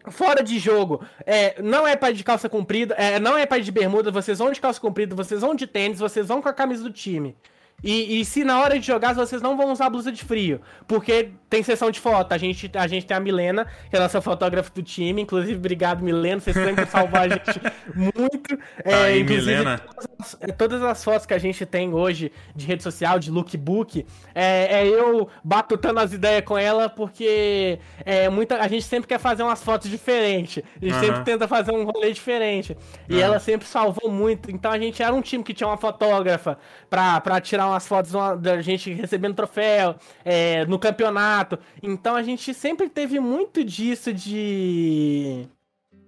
fora 0.09 0.43
de 0.43 0.57
jogo, 0.57 1.05
é, 1.27 1.61
não 1.61 1.87
é 1.87 1.95
para 1.95 2.11
de 2.11 2.23
calça 2.23 2.49
comprida, 2.49 2.95
é, 2.95 3.19
não 3.19 3.37
é 3.37 3.45
para 3.45 3.61
de 3.61 3.71
bermuda, 3.71 4.09
vocês 4.09 4.39
vão 4.39 4.51
de 4.51 4.59
calça 4.59 4.81
comprida, 4.81 5.15
vocês 5.15 5.41
vão 5.41 5.53
de 5.53 5.67
tênis, 5.67 5.99
vocês 5.99 6.27
vão 6.27 6.41
com 6.41 6.49
a 6.49 6.53
camisa 6.53 6.81
do 6.81 6.91
time. 6.91 7.37
E, 7.83 8.19
e, 8.19 8.25
se 8.25 8.43
na 8.43 8.59
hora 8.59 8.79
de 8.79 8.85
jogar 8.85 9.13
vocês 9.13 9.41
não 9.41 9.57
vão 9.57 9.71
usar 9.71 9.89
blusa 9.89 10.11
de 10.11 10.23
frio, 10.23 10.61
porque 10.87 11.31
tem 11.51 11.61
sessão 11.61 11.91
de 11.91 11.99
foto. 11.99 12.31
A 12.31 12.37
gente, 12.37 12.71
a 12.73 12.87
gente 12.87 13.05
tem 13.05 13.15
a 13.15 13.19
Milena, 13.19 13.67
que 13.89 13.95
é 13.97 13.99
a 13.99 14.03
nossa 14.03 14.21
fotógrafa 14.21 14.71
do 14.73 14.81
time. 14.81 15.21
Inclusive, 15.21 15.57
obrigado, 15.57 16.01
Milena. 16.01 16.39
Vocês 16.39 16.55
sempre 16.55 16.85
salvar 16.85 17.23
a 17.23 17.27
gente 17.27 17.61
muito. 17.93 18.57
É, 18.85 18.93
Aí, 18.93 19.23
Milena. 19.23 19.77
Todas 19.79 20.07
as, 20.17 20.37
é, 20.39 20.47
todas 20.53 20.81
as, 20.81 21.03
fotos 21.03 21.25
que 21.25 21.33
a 21.33 21.37
gente 21.37 21.65
tem 21.65 21.93
hoje 21.93 22.31
de 22.55 22.65
rede 22.65 22.81
social, 22.81 23.19
de 23.19 23.29
lookbook, 23.29 24.05
é, 24.33 24.79
é 24.79 24.87
eu 24.87 25.27
batutando 25.43 25.99
as 25.99 26.13
ideias 26.13 26.45
com 26.45 26.57
ela, 26.57 26.87
porque 26.87 27.79
é, 28.05 28.29
muita, 28.29 28.55
a 28.55 28.67
gente 28.69 28.85
sempre 28.85 29.09
quer 29.09 29.19
fazer 29.19 29.43
umas 29.43 29.61
fotos 29.61 29.89
diferentes. 29.89 30.63
A 30.81 30.85
gente 30.85 30.93
uhum. 30.93 31.01
sempre 31.01 31.23
tenta 31.25 31.49
fazer 31.49 31.73
um 31.73 31.83
rolê 31.83 32.13
diferente. 32.13 32.77
E 33.09 33.15
uhum. 33.15 33.19
ela 33.19 33.39
sempre 33.39 33.67
salvou 33.67 34.09
muito. 34.09 34.49
Então 34.49 34.71
a 34.71 34.79
gente 34.79 35.03
era 35.03 35.13
um 35.13 35.21
time 35.21 35.43
que 35.43 35.53
tinha 35.53 35.67
uma 35.67 35.77
fotógrafa 35.77 36.57
pra, 36.89 37.19
pra 37.19 37.41
tirar 37.41 37.67
umas 37.67 37.85
fotos 37.85 38.13
da 38.39 38.61
gente 38.61 38.93
recebendo 38.93 39.35
troféu 39.35 39.97
é, 40.23 40.65
no 40.65 40.79
campeonato. 40.79 41.40
Então 41.81 42.15
a 42.15 42.23
gente 42.23 42.53
sempre 42.53 42.89
teve 42.89 43.19
muito 43.19 43.63
disso 43.63 44.13
de 44.13 45.47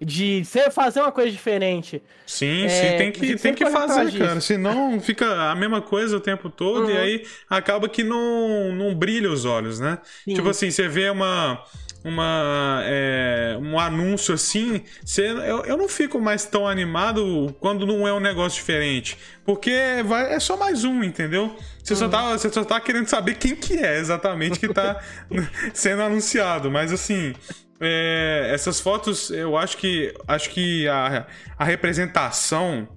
de 0.04 0.43
ser, 0.43 0.69
fazer 0.72 1.00
uma 1.00 1.12
coisa 1.12 1.32
diferente. 1.32 2.02
Sim, 2.26 2.65
é, 2.65 2.69
sim, 2.69 2.98
tem 2.98 3.12
que, 3.12 3.36
tem 3.38 3.54
que 3.54 3.65
fazer, 3.69 4.17
cara. 4.17 4.41
Senão 4.41 5.00
fica 5.00 5.50
a 5.52 5.56
mesma 5.56 5.82
coisa 5.82 6.17
o 6.17 6.19
tempo 6.19 6.50
todo 6.50 6.86
uhum. 6.86 6.89
e 6.89 6.98
aí 6.98 7.26
acaba 7.50 7.88
que 7.88 8.04
não, 8.04 8.74
não 8.74 8.93
brilha 8.93 9.32
os 9.32 9.46
olhos, 9.46 9.80
né? 9.80 10.00
Sim. 10.26 10.34
Tipo 10.34 10.50
assim, 10.50 10.69
você 10.69 10.88
vê 10.88 11.10
uma 11.10 11.63
uma, 12.04 12.82
é, 12.86 13.58
um 13.62 13.80
anúncio 13.80 14.34
assim, 14.34 14.84
você, 15.04 15.28
eu, 15.28 15.66
eu 15.66 15.78
não 15.78 15.88
fico 15.88 16.20
mais 16.20 16.46
tão 16.46 16.68
animado 16.68 17.56
quando 17.60 17.86
não 17.86 18.08
é 18.08 18.13
um 18.13 18.20
negócio 18.20 18.58
diferente. 18.60 19.18
Porque 19.46 19.72
vai, 20.06 20.34
é 20.34 20.39
só 20.39 20.58
mais 20.58 20.84
um, 20.84 21.04
entendeu? 21.04 21.56
Você, 21.82 21.94
uhum. 21.94 22.00
só 22.00 22.10
tá, 22.10 22.32
você 22.32 22.52
só 22.52 22.63
tá 22.63 22.80
querendo 22.80 23.08
saber 23.08 23.36
quem 23.36 23.56
que 23.56 23.78
é 23.78 23.98
exatamente 24.00 24.60
que 24.60 24.68
tá 24.68 25.02
sendo 25.73 26.02
anunciado. 26.02 26.69
Mas 26.69 26.92
assim, 26.92 27.34
é, 27.80 28.50
essas 28.54 28.80
fotos, 28.80 29.30
eu 29.30 29.58
acho 29.58 29.77
que 29.77 30.13
acho 30.27 30.50
que 30.50 30.88
a, 30.88 31.25
a 31.58 31.63
representação 31.63 32.88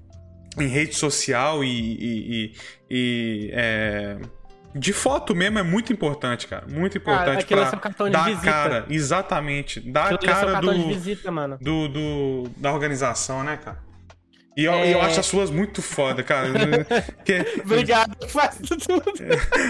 em 0.59 0.69
rede 0.69 0.95
social 0.95 1.63
e, 1.63 1.69
e, 1.69 2.45
e, 2.51 2.53
e 2.91 3.51
é, 3.53 4.19
de 4.79 4.93
foto 4.93 5.35
mesmo 5.35 5.59
é 5.59 5.63
muito 5.63 5.93
importante, 5.93 6.47
cara. 6.47 6.67
Muito 6.69 6.99
importante 6.99 7.47
cara, 7.47 7.67
pra 7.67 7.81
cartão 7.81 8.07
de 8.07 8.13
dar 8.13 8.25
visita. 8.25 8.43
cara. 8.43 8.87
Exatamente. 8.91 9.81
Dar 9.81 10.15
a 10.15 10.19
cara 10.19 10.61
do, 10.61 10.89
visita, 10.89 11.33
do, 11.61 11.89
do, 11.89 12.51
da 12.57 12.73
organização, 12.73 13.43
né, 13.43 13.57
cara? 13.57 13.87
E 14.57 14.65
eu, 14.65 14.73
é... 14.73 14.95
eu 14.95 15.03
acho 15.03 15.21
as 15.21 15.27
suas 15.27 15.51
muito 15.51 15.83
foda, 15.83 16.23
cara. 16.23 16.49
que... 17.25 17.61
Obrigado, 17.63 18.27
faz 18.29 18.57
tudo. 18.57 19.05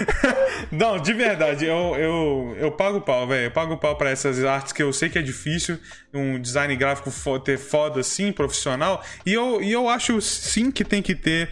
Não, 0.71 0.97
de 0.97 1.13
verdade, 1.13 1.65
eu, 1.65 1.95
eu, 1.97 2.55
eu 2.57 2.71
pago 2.71 3.01
pau, 3.01 3.27
velho. 3.27 3.47
Eu 3.47 3.51
pago 3.51 3.77
pau 3.77 3.97
pra 3.97 4.09
essas 4.09 4.43
artes 4.45 4.71
que 4.71 4.81
eu 4.81 4.93
sei 4.93 5.09
que 5.09 5.19
é 5.19 5.21
difícil, 5.21 5.77
um 6.13 6.39
design 6.39 6.73
gráfico 6.77 7.11
ter 7.39 7.57
foda 7.57 7.99
assim, 7.99 8.31
profissional. 8.31 9.03
E 9.25 9.33
eu, 9.33 9.61
e 9.61 9.71
eu 9.71 9.89
acho 9.89 10.21
sim 10.21 10.71
que 10.71 10.85
tem 10.85 11.01
que 11.01 11.15
ter 11.15 11.49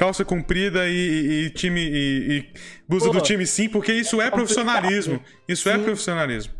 calça 0.00 0.24
comprida 0.24 0.88
e, 0.88 1.44
e 1.44 1.50
time 1.50 1.78
e, 1.78 2.38
e 2.38 2.48
blusa 2.88 3.10
do 3.10 3.20
time 3.20 3.46
sim, 3.46 3.68
porque 3.68 3.92
isso 3.92 4.18
é 4.18 4.30
profissionalismo. 4.30 5.22
Isso 5.46 5.68
é 5.68 5.74
sim. 5.74 5.80
é 5.80 5.84
profissionalismo. 5.84 6.54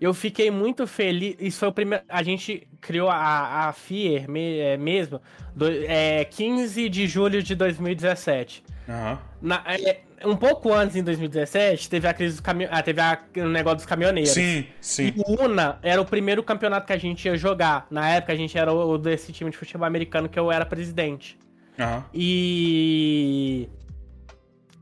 Eu 0.00 0.14
fiquei 0.14 0.50
muito 0.50 0.86
feliz. 0.86 1.36
Isso 1.38 1.58
foi 1.58 1.68
o 1.68 1.72
primeiro. 1.72 2.02
A 2.08 2.22
gente 2.22 2.66
criou 2.80 3.10
a, 3.10 3.68
a 3.68 3.72
FIER 3.72 4.30
me, 4.30 4.58
é, 4.60 4.76
mesmo, 4.78 5.20
do, 5.54 5.66
é, 5.68 6.24
15 6.24 6.88
de 6.88 7.06
julho 7.06 7.42
de 7.42 7.54
2017. 7.54 8.64
Uhum. 8.88 9.18
Na, 9.42 9.62
é, 9.66 10.00
um 10.24 10.36
pouco 10.36 10.72
antes, 10.72 10.96
em 10.96 11.02
2017, 11.02 11.90
teve 11.90 12.08
a 12.08 12.14
crise 12.14 12.36
do 12.36 12.42
caminho. 12.42 12.70
Ah, 12.72 12.82
teve 12.82 13.00
a, 13.00 13.18
o 13.36 13.48
negócio 13.48 13.76
dos 13.76 13.86
caminhoneiros. 13.86 14.30
Sim, 14.30 14.66
sim. 14.80 15.12
E 15.14 15.20
o 15.20 15.44
UNA 15.44 15.78
era 15.82 16.00
o 16.00 16.04
primeiro 16.04 16.42
campeonato 16.42 16.86
que 16.86 16.94
a 16.94 16.98
gente 16.98 17.26
ia 17.26 17.36
jogar. 17.36 17.86
Na 17.90 18.08
época, 18.08 18.32
a 18.32 18.36
gente 18.36 18.56
era 18.56 18.72
o 18.72 18.96
desse 18.96 19.32
time 19.32 19.50
de 19.50 19.56
futebol 19.56 19.86
americano 19.86 20.30
que 20.30 20.38
eu 20.38 20.50
era 20.50 20.64
presidente. 20.64 21.36
Uhum. 21.78 22.02
E 22.12 23.68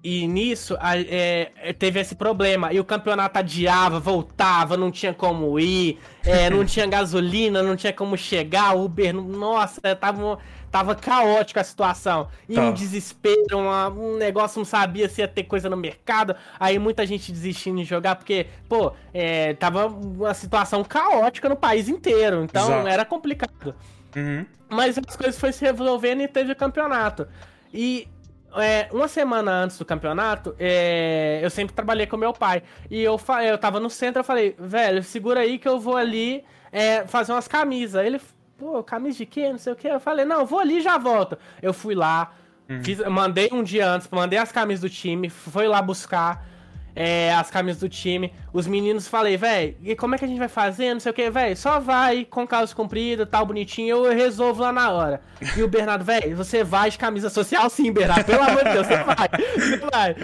e 0.04 0.26
nisso 0.26 0.76
a, 0.80 0.98
é, 0.98 1.52
é, 1.56 1.72
teve 1.72 2.00
esse 2.00 2.16
problema. 2.16 2.72
E 2.72 2.80
o 2.80 2.84
campeonato 2.84 3.38
adiava, 3.38 4.00
voltava, 4.00 4.76
não 4.76 4.90
tinha 4.90 5.14
como 5.14 5.60
ir, 5.60 5.98
é, 6.24 6.50
não 6.50 6.64
tinha 6.64 6.86
gasolina, 6.86 7.62
não 7.62 7.76
tinha 7.76 7.92
como 7.92 8.16
chegar. 8.16 8.74
O 8.74 8.84
Uber, 8.84 9.14
nossa, 9.14 9.80
tava, 9.94 10.38
tava 10.72 10.96
caótica 10.96 11.60
a 11.60 11.64
situação. 11.64 12.26
E 12.48 12.54
tá. 12.56 12.62
um 12.62 12.72
desespero, 12.72 13.58
uma, 13.58 13.88
um 13.90 14.16
negócio, 14.16 14.58
não 14.58 14.64
sabia 14.64 15.08
se 15.08 15.20
ia 15.20 15.28
ter 15.28 15.44
coisa 15.44 15.70
no 15.70 15.76
mercado. 15.76 16.34
Aí 16.58 16.80
muita 16.80 17.06
gente 17.06 17.30
desistindo 17.30 17.78
de 17.78 17.84
jogar, 17.84 18.16
porque, 18.16 18.48
pô, 18.68 18.92
é, 19.14 19.54
tava 19.54 19.86
uma 19.86 20.34
situação 20.34 20.82
caótica 20.82 21.48
no 21.48 21.56
país 21.56 21.88
inteiro. 21.88 22.42
Então 22.42 22.64
Exato. 22.64 22.88
era 22.88 23.04
complicado. 23.04 23.72
Uhum. 24.16 24.46
Mas 24.68 24.98
as 24.98 25.16
coisas 25.16 25.38
foram 25.38 25.52
se 25.52 25.64
resolvendo 25.64 26.22
e 26.22 26.28
teve 26.28 26.52
o 26.52 26.56
campeonato. 26.56 27.26
E 27.72 28.08
é, 28.56 28.88
uma 28.92 29.08
semana 29.08 29.50
antes 29.50 29.78
do 29.78 29.84
campeonato, 29.84 30.54
é, 30.58 31.40
eu 31.42 31.50
sempre 31.50 31.74
trabalhei 31.74 32.06
com 32.06 32.16
meu 32.16 32.32
pai. 32.32 32.62
E 32.90 33.02
eu, 33.02 33.20
eu 33.46 33.58
tava 33.58 33.80
no 33.80 33.90
centro, 33.90 34.20
eu 34.20 34.24
falei, 34.24 34.54
velho, 34.58 35.02
segura 35.02 35.40
aí 35.40 35.58
que 35.58 35.68
eu 35.68 35.78
vou 35.78 35.96
ali 35.96 36.44
é, 36.70 37.06
fazer 37.06 37.32
umas 37.32 37.48
camisas. 37.48 38.04
Ele, 38.04 38.20
pô, 38.58 38.82
camisa 38.82 39.18
de 39.18 39.26
quê? 39.26 39.50
Não 39.50 39.58
sei 39.58 39.72
o 39.72 39.76
que. 39.76 39.88
Eu 39.88 40.00
falei, 40.00 40.24
não, 40.24 40.40
eu 40.40 40.46
vou 40.46 40.58
ali 40.58 40.78
e 40.78 40.82
já 40.82 40.98
volto. 40.98 41.38
Eu 41.62 41.72
fui 41.72 41.94
lá, 41.94 42.32
uhum. 42.68 42.82
fiz, 42.82 42.98
mandei 43.06 43.48
um 43.52 43.62
dia 43.62 43.88
antes, 43.88 44.08
mandei 44.10 44.38
as 44.38 44.52
camisas 44.52 44.80
do 44.82 44.90
time, 44.90 45.30
fui 45.30 45.66
lá 45.66 45.80
buscar 45.80 46.46
é, 46.94 47.32
as 47.32 47.50
camisas 47.50 47.80
do 47.80 47.88
time. 47.88 48.32
Os 48.52 48.66
meninos 48.66 49.08
falei, 49.08 49.36
velho, 49.36 49.76
e 49.82 49.94
como 49.96 50.14
é 50.14 50.18
que 50.18 50.24
a 50.24 50.28
gente 50.28 50.38
vai 50.38 50.48
fazer? 50.48 50.92
Não 50.92 51.00
sei 51.00 51.10
o 51.10 51.14
que, 51.14 51.30
velho, 51.30 51.56
só 51.56 51.80
vai 51.80 52.24
com 52.24 52.46
calça 52.46 52.74
comprida, 52.74 53.26
tal, 53.26 53.46
bonitinho, 53.46 54.06
eu 54.06 54.12
resolvo 54.12 54.62
lá 54.62 54.72
na 54.72 54.90
hora. 54.90 55.20
E 55.56 55.62
o 55.62 55.68
Bernardo, 55.68 56.04
velho, 56.04 56.36
você 56.36 56.62
vai 56.62 56.90
de 56.90 56.98
camisa 56.98 57.30
social 57.30 57.68
sim, 57.70 57.92
Bernardo, 57.92 58.24
pelo 58.24 58.42
amor 58.42 58.64
de 58.64 58.72
Deus, 58.72 58.86
você 58.86 58.96
vai, 58.96 59.28
você 59.56 59.76
vai. 59.90 60.16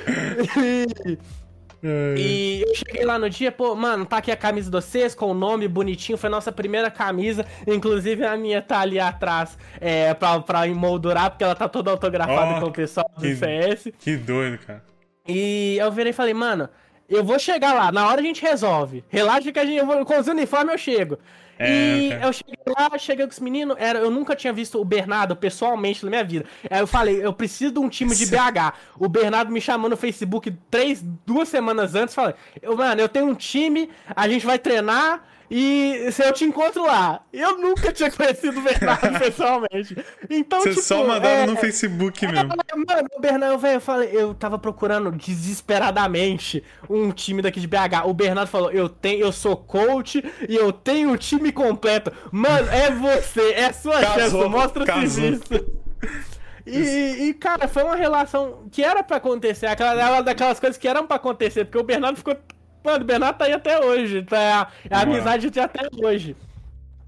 E 1.83 2.65
eu 2.67 2.75
cheguei 2.75 3.05
lá 3.05 3.19
no 3.19 3.31
dia, 3.31 3.53
pô, 3.53 3.75
mano, 3.75 4.05
tá 4.05 4.17
aqui 4.17 4.33
a 4.33 4.37
camisa 4.37 4.71
de 4.71 4.77
vocês 4.77 5.15
com 5.15 5.27
o 5.27 5.35
nome 5.35 5.69
bonitinho, 5.69 6.19
foi 6.19 6.29
nossa 6.29 6.51
primeira 6.51 6.91
camisa. 6.91 7.47
Inclusive 7.67 8.25
a 8.27 8.37
minha 8.37 8.61
tá 8.61 8.81
ali 8.81 8.99
atrás 8.99 9.57
é, 9.81 10.13
pra, 10.15 10.41
pra 10.41 10.67
emoldurar, 10.67 11.31
porque 11.31 11.45
ela 11.45 11.55
tá 11.55 11.69
toda 11.69 11.91
autografada 11.91 12.59
oh, 12.59 12.61
com 12.63 12.67
o 12.67 12.73
pessoal 12.73 13.09
do 13.15 13.21
que, 13.21 13.37
CS. 13.37 13.93
Que 13.99 14.17
doido, 14.17 14.59
cara. 14.59 14.83
E 15.29 15.77
eu 15.79 15.93
virei 15.93 16.11
e 16.11 16.15
falei, 16.15 16.33
mano, 16.33 16.69
eu 17.09 17.23
vou 17.23 17.39
chegar 17.39 17.75
lá, 17.75 17.93
na 17.93 18.09
hora 18.09 18.21
a 18.21 18.25
gente 18.25 18.43
resolve. 18.43 19.05
Relaxa 19.09 19.53
que 19.53 19.59
a 19.59 19.65
gente, 19.65 19.85
vou, 19.85 20.05
com 20.05 20.19
os 20.19 20.27
uniformes 20.27 20.73
eu 20.73 20.79
chego. 20.79 21.19
É, 21.59 21.71
e 21.71 22.07
okay. 22.07 22.29
eu 22.29 22.33
cheguei 22.33 22.57
lá, 22.69 22.99
cheguei 22.99 23.27
com 23.27 23.33
os 23.33 23.41
meninos, 23.41 23.77
era, 23.81 23.99
eu 23.99 24.11
nunca 24.11 24.37
tinha 24.37 24.53
visto 24.53 24.81
o 24.81 24.85
Bernardo 24.85 25.35
pessoalmente 25.35 26.05
na 26.05 26.11
minha 26.11 26.25
vida. 26.25 26.45
Aí 26.71 26.79
eu 26.79 26.87
falei, 26.87 27.25
eu 27.25 27.33
preciso 27.33 27.73
de 27.73 27.79
um 27.81 27.89
time 27.89 28.15
de 28.15 28.27
BH. 28.27 28.75
O 28.97 29.09
Bernardo 29.09 29.51
me 29.51 29.61
chamou 29.61 29.91
no 29.91 29.97
Facebook 29.97 30.55
três, 30.71 31.05
duas 31.27 31.49
semanas 31.49 31.95
antes, 31.97 32.15
falei, 32.15 32.35
eu, 32.63 32.77
mano, 32.77 33.01
eu 33.01 33.09
tenho 33.09 33.27
um 33.27 33.35
time, 33.35 33.91
a 34.15 34.29
gente 34.29 34.47
vai 34.47 34.59
treinar, 34.59 35.25
e 35.51 36.11
se 36.13 36.23
eu 36.23 36.33
te 36.33 36.45
encontro 36.45 36.85
lá, 36.85 37.23
eu 37.33 37.59
nunca 37.59 37.93
tinha 37.93 38.11
conhecido 38.13 38.59
o 38.59 38.63
Bernardo 38.63 39.17
pessoalmente. 39.19 39.97
Então, 40.29 40.61
Você 40.61 40.71
tipo, 40.71 40.83
só 40.83 41.07
mandaram 41.07 41.43
é, 41.43 41.47
no 41.47 41.57
Facebook 41.57 42.25
é, 42.25 42.33
mesmo. 42.33 42.49
Mano, 42.49 43.09
o 43.17 43.21
Bernardo, 43.21 43.59
velho, 43.59 43.77
eu 43.77 43.81
falei, 43.81 44.11
eu 44.13 44.35
tava 44.35 44.59
procurando 44.59 45.11
desesperadamente 45.13 46.63
um 46.89 47.11
time 47.11 47.41
daqui 47.41 47.61
de 47.61 47.67
BH. 47.67 48.07
O 48.07 48.13
Bernardo 48.13 48.49
falou: 48.49 48.71
"Eu 48.71 48.89
tenho, 48.89 49.21
eu 49.21 49.33
sou 49.33 49.57
coach 49.57 50.23
e 50.49 50.55
eu 50.55 50.73
tenho 50.73 51.13
o 51.13 51.17
time 51.17 51.51
completo". 51.51 52.13
Mano, 52.31 52.69
é 52.71 52.91
você, 52.91 53.53
é 53.53 53.73
sua 53.73 54.01
casou, 54.01 54.43
chance, 54.43 54.49
mostra 54.51 54.83
o 54.83 54.87
serviço. 55.09 55.79
E, 56.67 57.29
e, 57.29 57.35
cara, 57.35 57.67
foi 57.67 57.83
uma 57.83 57.97
relação 57.97 58.69
que 58.71 58.85
era 58.85 59.03
para 59.03 59.17
acontecer, 59.17 59.67
aquela 59.67 60.21
daquelas 60.21 60.61
coisas 60.61 60.77
que 60.77 60.87
eram 60.87 61.07
para 61.07 61.17
acontecer, 61.17 61.65
porque 61.65 61.79
o 61.79 61.83
Bernardo 61.83 62.19
ficou 62.19 62.37
Mano, 62.89 63.05
o 63.05 63.07
Bernardo 63.07 63.37
tá 63.37 63.45
aí 63.45 63.53
até 63.53 63.79
hoje. 63.85 64.23
Tá, 64.23 64.73
é 64.89 64.95
a 64.95 65.01
amizade 65.03 65.51
de 65.51 65.61
até 65.61 65.87
hoje. 66.03 66.35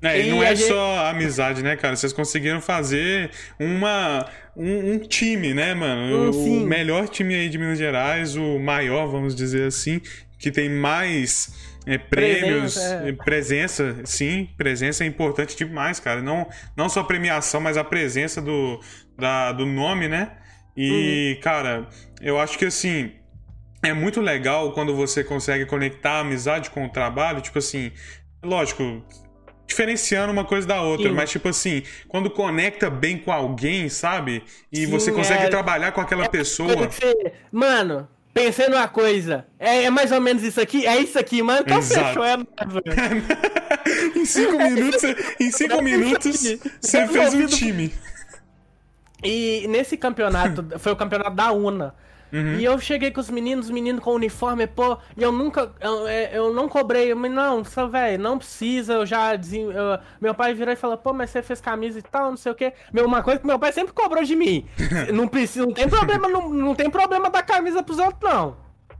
É, 0.02 0.20
e 0.20 0.30
não 0.30 0.42
é 0.42 0.54
gente... 0.54 0.68
só 0.68 1.06
amizade, 1.06 1.62
né, 1.62 1.74
cara? 1.74 1.96
Vocês 1.96 2.12
conseguiram 2.12 2.60
fazer 2.60 3.30
uma, 3.58 4.26
um, 4.54 4.92
um 4.92 4.98
time, 4.98 5.54
né, 5.54 5.72
mano? 5.72 6.32
o 6.32 6.60
melhor 6.60 7.08
time 7.08 7.34
aí 7.34 7.48
de 7.48 7.56
Minas 7.56 7.78
Gerais, 7.78 8.36
o 8.36 8.58
maior, 8.58 9.06
vamos 9.06 9.34
dizer 9.34 9.68
assim, 9.68 10.02
que 10.38 10.50
tem 10.50 10.68
mais 10.68 11.78
é, 11.86 11.96
prêmios, 11.96 12.74
presença, 12.74 13.08
é. 13.08 13.12
presença, 13.12 13.96
sim, 14.04 14.48
presença 14.56 15.04
é 15.04 15.06
importante 15.06 15.56
demais, 15.56 15.98
cara. 15.98 16.20
Não, 16.20 16.46
não 16.76 16.90
só 16.90 17.00
a 17.00 17.04
premiação, 17.04 17.60
mas 17.60 17.78
a 17.78 17.84
presença 17.84 18.42
do, 18.42 18.80
da, 19.18 19.52
do 19.52 19.64
nome, 19.64 20.08
né? 20.08 20.32
E, 20.76 21.34
uhum. 21.36 21.40
cara, 21.42 21.88
eu 22.20 22.38
acho 22.38 22.58
que 22.58 22.66
assim 22.66 23.12
é 23.82 23.92
muito 23.92 24.20
legal 24.20 24.72
quando 24.72 24.94
você 24.94 25.24
consegue 25.24 25.66
conectar 25.66 26.12
a 26.12 26.20
amizade 26.20 26.70
com 26.70 26.84
o 26.84 26.88
trabalho, 26.88 27.40
tipo 27.40 27.58
assim, 27.58 27.92
lógico, 28.42 29.02
diferenciando 29.66 30.32
uma 30.32 30.44
coisa 30.44 30.66
da 30.66 30.82
outra, 30.82 31.08
Sim. 31.08 31.14
mas 31.14 31.30
tipo 31.30 31.48
assim, 31.48 31.82
quando 32.08 32.28
conecta 32.28 32.90
bem 32.90 33.16
com 33.16 33.32
alguém, 33.32 33.88
sabe? 33.88 34.42
E 34.70 34.84
Sim, 34.84 34.86
você 34.86 35.12
consegue 35.12 35.44
é... 35.44 35.48
trabalhar 35.48 35.92
com 35.92 36.00
aquela 36.00 36.24
é 36.24 36.28
pessoa. 36.28 36.88
Você... 36.88 37.32
Mano, 37.50 38.08
pensei 38.34 38.68
numa 38.68 38.88
coisa. 38.88 39.46
É, 39.58 39.84
é, 39.84 39.90
mais 39.90 40.12
ou 40.12 40.20
menos 40.20 40.42
isso 40.42 40.60
aqui? 40.60 40.86
É 40.86 40.98
isso 40.98 41.18
aqui, 41.18 41.42
mano. 41.42 41.60
Então 41.60 41.78
Exato. 41.78 42.06
fechou, 42.08 42.24
é 42.24 42.36
Em 44.18 44.24
cinco 44.24 44.58
minutos, 44.58 45.02
em 45.40 45.50
cinco 45.52 45.82
minutos, 45.82 46.58
você 46.80 47.06
fez 47.06 47.34
um 47.34 47.46
time. 47.46 47.92
E 49.22 49.66
nesse 49.68 49.96
campeonato, 49.96 50.78
foi 50.78 50.92
o 50.92 50.96
campeonato 50.96 51.34
da 51.34 51.52
UNA. 51.52 51.94
Uhum. 52.32 52.58
E 52.58 52.64
eu 52.64 52.78
cheguei 52.78 53.10
com 53.10 53.20
os 53.20 53.30
meninos, 53.30 53.66
os 53.66 53.70
meninos 53.70 54.02
com 54.02 54.12
uniforme, 54.12 54.66
pô, 54.66 54.96
e 55.16 55.22
eu 55.22 55.32
nunca, 55.32 55.72
eu, 55.80 56.06
é, 56.06 56.36
eu 56.36 56.52
não 56.52 56.68
cobrei, 56.68 57.12
eu, 57.12 57.16
não, 57.16 57.64
só, 57.64 57.86
velho, 57.86 58.22
não 58.22 58.38
precisa, 58.38 58.94
eu 58.94 59.06
já, 59.06 59.34
eu, 59.34 59.98
meu 60.20 60.34
pai 60.34 60.54
virou 60.54 60.72
e 60.72 60.76
falou, 60.76 60.96
pô, 60.96 61.12
mas 61.12 61.30
você 61.30 61.42
fez 61.42 61.60
camisa 61.60 61.98
e 61.98 62.02
tal, 62.02 62.30
não 62.30 62.36
sei 62.36 62.52
o 62.52 62.54
quê. 62.54 62.72
Meu, 62.92 63.06
uma 63.06 63.22
coisa 63.22 63.40
que 63.40 63.46
meu 63.46 63.58
pai 63.58 63.72
sempre 63.72 63.92
cobrou 63.92 64.22
de 64.22 64.36
mim, 64.36 64.66
não 65.12 65.26
precisa, 65.26 65.66
não 65.66 65.72
tem 65.72 65.88
problema, 65.88 66.28
não, 66.28 66.48
não 66.50 66.74
tem 66.74 66.90
problema 66.90 67.30
dar 67.30 67.42
camisa 67.42 67.82
pros 67.82 67.98
outros, 67.98 68.32
não. 68.32 68.56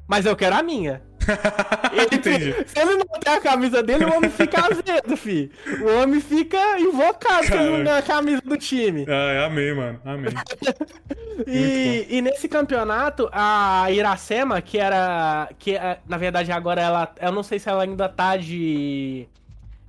Mas 0.09 0.27
eu 0.27 0.35
quero 0.35 0.57
a 0.57 0.63
minha. 0.63 1.10
Ele, 1.93 2.17
Entendi. 2.17 2.55
Se 2.67 2.79
ele 2.79 2.97
não 2.97 3.07
tem 3.21 3.33
a 3.33 3.41
camisa 3.41 3.83
dele, 3.83 4.05
o 4.05 4.15
homem 4.15 4.31
fica 4.31 4.61
azedo, 4.61 5.17
fi. 5.17 5.51
O 5.83 6.03
homem 6.03 6.21
fica 6.21 6.79
invocado 6.79 7.47
se 7.47 7.53
ele 7.53 7.71
não 7.71 7.85
ganha 7.85 7.99
a 7.99 8.03
camisa 8.03 8.41
do 8.43 8.57
time. 8.57 9.07
Ah, 9.09 9.47
amei, 9.47 9.73
mano. 9.75 10.01
Amei. 10.05 10.33
e, 11.47 12.07
e, 12.09 12.23
nesse 12.23 12.49
campeonato, 12.49 13.29
a 13.33 13.91
Iracema, 13.91 14.61
que 14.61 14.79
era. 14.79 15.49
que 15.59 15.77
é, 15.77 15.99
Na 16.07 16.17
verdade, 16.17 16.53
agora 16.53 16.81
ela. 16.81 17.13
Eu 17.21 17.33
não 17.33 17.43
sei 17.43 17.59
se 17.59 17.69
ela 17.69 17.83
ainda 17.83 18.09
tá 18.09 18.37
de. 18.37 19.27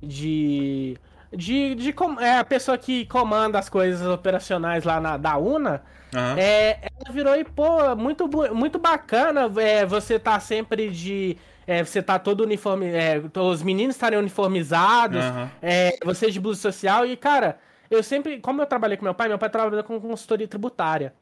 De. 0.02 0.96
De, 1.34 1.74
de, 1.74 1.94
é 2.20 2.38
a 2.38 2.44
pessoa 2.44 2.76
que 2.76 3.06
comanda 3.06 3.58
as 3.58 3.68
coisas 3.68 4.06
operacionais 4.06 4.84
lá 4.84 5.00
na, 5.00 5.16
da 5.16 5.38
UNA. 5.38 5.82
Uhum. 6.14 6.38
É, 6.38 6.78
ela 6.82 7.12
virou 7.12 7.34
e, 7.36 7.44
pô, 7.44 7.96
muito, 7.96 8.28
muito 8.54 8.78
bacana 8.78 9.50
é, 9.60 9.86
você 9.86 10.18
tá 10.18 10.38
sempre 10.38 10.90
de. 10.90 11.36
É, 11.66 11.82
você 11.82 12.02
tá 12.02 12.18
todo 12.18 12.42
uniforme. 12.42 12.86
É, 12.86 13.22
os 13.38 13.62
meninos 13.62 13.96
estarem 13.96 14.18
uniformizados, 14.18 15.24
uhum. 15.24 15.48
é, 15.62 15.96
você 16.04 16.30
de 16.30 16.38
blusa 16.38 16.60
social. 16.60 17.06
E, 17.06 17.16
cara, 17.16 17.58
eu 17.90 18.02
sempre. 18.02 18.40
Como 18.40 18.60
eu 18.60 18.66
trabalhei 18.66 18.96
com 18.96 19.04
meu 19.04 19.14
pai, 19.14 19.28
meu 19.28 19.38
pai 19.38 19.48
trabalhou 19.48 19.84
com 19.84 20.00
consultoria 20.00 20.48
tributária. 20.48 21.14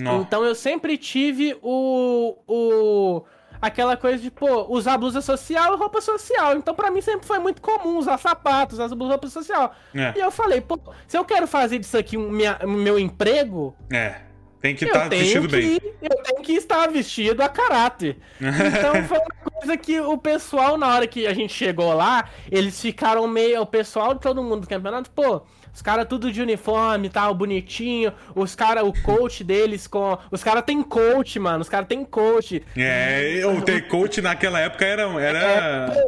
Então 0.00 0.44
eu 0.44 0.54
sempre 0.54 0.96
tive 0.96 1.58
o. 1.62 2.36
o 2.46 3.24
aquela 3.60 3.96
coisa 3.96 4.22
de, 4.22 4.30
pô, 4.30 4.66
usar 4.72 4.96
blusa 4.98 5.20
social 5.20 5.74
e 5.74 5.76
roupa 5.76 6.00
social. 6.00 6.56
Então, 6.56 6.74
para 6.74 6.90
mim, 6.90 7.00
sempre 7.00 7.26
foi 7.26 7.38
muito 7.38 7.60
comum 7.60 7.98
usar 7.98 8.18
sapatos, 8.18 8.78
usar 8.78 8.94
roupa 8.94 9.28
social. 9.28 9.74
É. 9.94 10.14
E 10.16 10.20
eu 10.20 10.30
falei, 10.30 10.60
pô, 10.60 10.78
se 11.06 11.16
eu 11.16 11.24
quero 11.24 11.46
fazer 11.46 11.78
disso 11.78 11.96
aqui 11.96 12.16
um 12.16 12.30
minha, 12.30 12.58
meu 12.64 12.98
emprego. 12.98 13.76
É. 13.92 14.28
Tem 14.60 14.74
que 14.74 14.84
estar 14.84 15.02
tá 15.02 15.08
vestido 15.08 15.46
que, 15.46 15.56
bem. 15.56 15.80
Eu 16.02 16.22
tenho 16.22 16.42
que 16.42 16.52
estar 16.52 16.90
vestido 16.90 17.40
a 17.42 17.48
caráter. 17.48 18.16
Então 18.40 19.02
foi 19.06 19.18
uma 19.18 19.50
coisa 19.52 19.76
que 19.76 20.00
o 20.00 20.18
pessoal, 20.18 20.76
na 20.76 20.88
hora 20.88 21.06
que 21.06 21.26
a 21.26 21.32
gente 21.32 21.52
chegou 21.52 21.92
lá, 21.94 22.28
eles 22.50 22.80
ficaram 22.80 23.26
meio. 23.28 23.60
O 23.60 23.66
pessoal 23.66 24.14
de 24.14 24.20
todo 24.20 24.42
mundo 24.42 24.62
do 24.62 24.68
campeonato, 24.68 25.10
pô, 25.10 25.42
os 25.78 25.82
caras 25.82 26.06
tudo 26.08 26.32
de 26.32 26.42
uniforme, 26.42 27.08
tal, 27.08 27.32
bonitinho. 27.32 28.12
Os 28.34 28.52
caras, 28.56 28.82
o 28.82 28.92
coach 29.04 29.44
deles 29.44 29.86
com. 29.86 30.18
Os 30.28 30.42
caras 30.42 30.64
tem 30.64 30.82
coach, 30.82 31.38
mano. 31.38 31.60
Os 31.60 31.68
caras 31.68 31.86
tem 31.86 32.04
coach. 32.04 32.64
É, 32.76 33.42
o 33.46 33.62
ter 33.62 33.86
coach 33.86 34.20
naquela 34.20 34.58
época 34.58 34.84
era. 34.84 35.02
era... 35.20 35.38
É, 35.38 36.06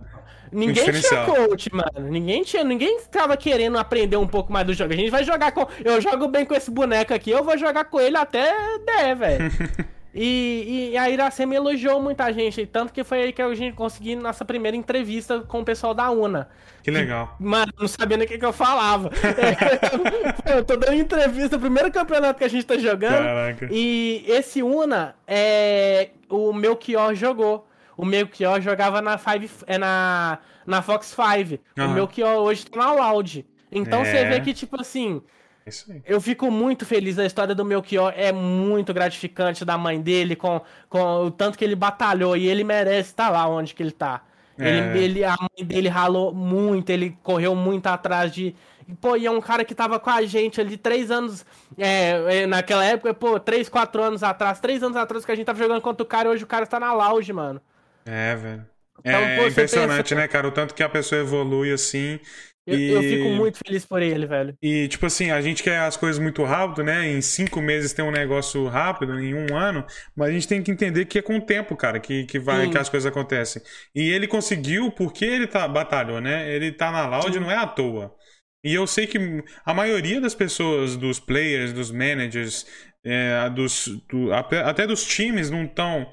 Ninguém 0.51 0.91
tinha 0.91 1.25
coach, 1.25 1.71
mano. 1.73 2.11
Ninguém 2.11 2.43
tinha, 2.43 2.65
ninguém 2.65 2.99
tava 3.13 3.37
querendo 3.37 3.79
aprender 3.79 4.17
um 4.17 4.27
pouco 4.27 4.53
mais 4.53 4.67
do 4.67 4.75
jogo. 4.75 4.93
A 4.93 4.97
gente 4.97 5.11
vai 5.11 5.23
jogar 5.23 5.53
com. 5.53 5.65
Eu 5.85 6.01
jogo 6.01 6.27
bem 6.27 6.45
com 6.45 6.53
esse 6.53 6.69
boneco 6.69 7.15
aqui, 7.15 7.31
eu 7.31 7.45
vou 7.45 7.57
jogar 7.57 7.85
com 7.85 8.01
ele 8.01 8.17
até 8.17 8.53
der, 8.85 9.15
velho. 9.15 9.53
E, 10.13 10.91
e, 10.93 10.97
a 10.99 11.09
Iracema 11.09 11.55
elogiou 11.55 12.03
muita 12.03 12.33
gente, 12.33 12.67
tanto 12.67 12.93
que 12.93 13.05
foi 13.05 13.23
aí 13.23 13.33
que 13.33 13.41
a 13.41 13.55
gente 13.55 13.77
conseguiu 13.77 14.21
nossa 14.21 14.45
primeira 14.45 14.77
entrevista 14.77 15.41
com 15.41 15.61
o 15.61 15.65
pessoal 15.65 15.95
da 15.95 16.11
UNA. 16.11 16.49
Que 16.83 16.91
legal. 16.91 17.37
Mano, 17.39 17.73
não 17.79 17.87
sabia 17.87 18.17
nem 18.17 18.27
o 18.27 18.29
que, 18.29 18.39
que 18.39 18.45
eu 18.45 18.53
falava. 18.53 19.11
é, 20.45 20.57
eu 20.59 20.65
tô 20.65 20.77
dando 20.77 20.95
entrevista, 20.95 21.57
o 21.57 21.61
primeiro 21.61 21.93
campeonato 21.93 22.39
que 22.39 22.45
a 22.45 22.49
gente 22.49 22.67
tá 22.67 22.77
jogando. 22.77 23.23
Caraca. 23.23 23.69
E 23.71 24.25
esse 24.27 24.63
UNA, 24.63 25.15
é, 25.27 26.11
o 26.29 26.53
Melchior 26.53 27.15
jogou. 27.15 27.69
O 27.97 28.05
Melchior 28.05 28.61
jogava 28.61 29.01
na, 29.01 29.17
Five, 29.17 29.49
é, 29.67 29.79
na, 29.79 30.39
na 30.67 30.83
Fox 30.83 31.15
5. 31.15 31.61
Uhum. 31.79 31.87
O 31.87 31.89
Melchior 31.91 32.37
hoje 32.39 32.67
tá 32.67 32.79
na 32.79 32.93
Loud. 32.93 33.47
Então 33.71 34.01
é. 34.01 34.05
você 34.05 34.25
vê 34.25 34.41
que, 34.41 34.53
tipo 34.53 34.81
assim, 34.81 35.23
isso 35.67 35.91
aí. 35.91 36.03
Eu 36.07 36.21
fico 36.21 36.51
muito 36.51 36.87
feliz. 36.87 37.19
A 37.19 37.27
história 37.27 37.55
do 37.55 37.65
Melchior 37.65 38.13
é 38.17 38.33
muito 38.33 38.93
gratificante 38.95 39.65
da 39.65 39.77
mãe 39.77 40.01
dele, 40.01 40.35
com, 40.37 40.61
com 40.89 41.27
o 41.27 41.31
tanto 41.31 41.59
que 41.59 41.65
ele 41.65 41.75
batalhou. 41.75 42.37
E 42.37 42.47
ele 42.47 42.65
merece 42.65 43.11
estar 43.11 43.29
lá 43.29 43.47
onde 43.49 43.75
que 43.75 43.83
ele 43.83 43.93
tá. 43.93 44.23
É. 44.59 44.69
Ele, 44.69 44.99
ele, 44.99 45.25
a 45.25 45.37
mãe 45.39 45.67
dele 45.67 45.89
ralou 45.89 46.35
muito, 46.35 46.91
ele 46.91 47.17
correu 47.23 47.55
muito 47.55 47.87
atrás 47.87 48.33
de. 48.33 48.55
Pô, 49.01 49.17
e 49.17 49.25
é 49.25 49.31
um 49.31 49.41
cara 49.41 49.65
que 49.65 49.75
tava 49.75 50.01
com 50.01 50.11
a 50.11 50.23
gente 50.23 50.61
ali 50.61 50.77
três 50.77 51.11
anos. 51.11 51.47
É, 51.79 52.43
é, 52.43 52.47
naquela 52.47 52.85
época, 52.85 53.15
pô, 53.15 53.39
três, 53.39 53.69
quatro 53.69 54.03
anos 54.03 54.23
atrás, 54.23 54.61
três 54.61 54.83
anos 54.83 54.97
atrás 54.97 55.25
que 55.25 55.33
a 55.33 55.35
gente 55.35 55.47
tava 55.47 55.59
jogando 55.59 55.81
contra 55.81 56.03
o 56.03 56.07
cara 56.07 56.29
e 56.29 56.33
hoje 56.33 56.45
o 56.45 56.47
cara 56.47 56.65
está 56.65 56.79
na 56.79 56.93
lounge, 56.93 57.33
mano. 57.33 57.61
É, 58.05 58.35
velho. 58.35 58.67
Então, 59.01 59.21
é 59.21 59.37
pô, 59.37 59.47
impressionante, 59.47 60.03
pensa... 60.03 60.15
né, 60.15 60.29
cara? 60.29 60.47
O 60.47 60.51
tanto 60.51 60.75
que 60.75 60.83
a 60.83 60.89
pessoa 60.89 61.21
evolui 61.21 61.73
assim. 61.73 62.21
Eu, 62.67 62.79
e... 62.79 62.91
eu, 62.91 63.03
fico 63.03 63.29
muito 63.31 63.59
feliz 63.59 63.85
por 63.85 64.03
ele, 64.03 64.27
velho. 64.27 64.55
E, 64.63 64.87
tipo 64.89 65.07
assim, 65.07 65.31
a 65.31 65.41
gente 65.41 65.63
quer 65.63 65.81
as 65.81 65.97
coisas 65.97 66.21
muito 66.21 66.45
rápido, 66.45 66.85
né? 66.85 67.11
Em 67.11 67.21
cinco 67.21 67.61
meses 67.61 67.93
tem 67.93 68.05
um 68.05 68.11
negócio 68.11 68.67
rápido, 68.67 69.19
em 69.19 69.35
um 69.35 69.57
ano, 69.57 69.85
mas 70.17 70.29
a 70.29 70.33
gente 70.33 70.49
tem 70.49 70.63
que 70.63 70.71
entender 70.71 71.07
que 71.07 71.19
é 71.19 71.23
com 71.23 71.37
o 71.37 71.41
tempo, 71.41 71.77
cara, 71.77 71.99
que, 71.99 72.25
que, 72.25 72.39
vai, 72.39 72.71
que 72.71 72.79
as 72.79 72.89
coisas 72.89 73.11
acontecem. 73.11 73.63
E 73.95 74.11
ele 74.11 74.27
conseguiu 74.27 74.91
porque 74.91 75.25
ele 75.25 75.47
tá, 75.47 75.67
batalhou, 75.67 76.21
né? 76.21 76.55
Ele 76.55 76.73
tá 76.73 76.91
na 76.91 77.07
Loud, 77.07 77.33
Sim. 77.33 77.41
não 77.41 77.51
é 77.51 77.57
à 77.57 77.67
toa. 77.67 78.15
E 78.63 78.75
eu 78.75 78.87
sei 78.87 79.07
que 79.07 79.19
a 79.65 79.73
maioria 79.73 80.21
das 80.21 80.35
pessoas, 80.35 80.97
dos 80.97 81.19
players, 81.19 81.73
dos 81.73 81.91
managers, 81.91 82.67
é, 83.05 83.49
dos, 83.49 83.89
do, 84.09 84.33
até 84.33 84.87
dos 84.87 85.07
times 85.07 85.51
não 85.51 85.65
estão 85.65 86.13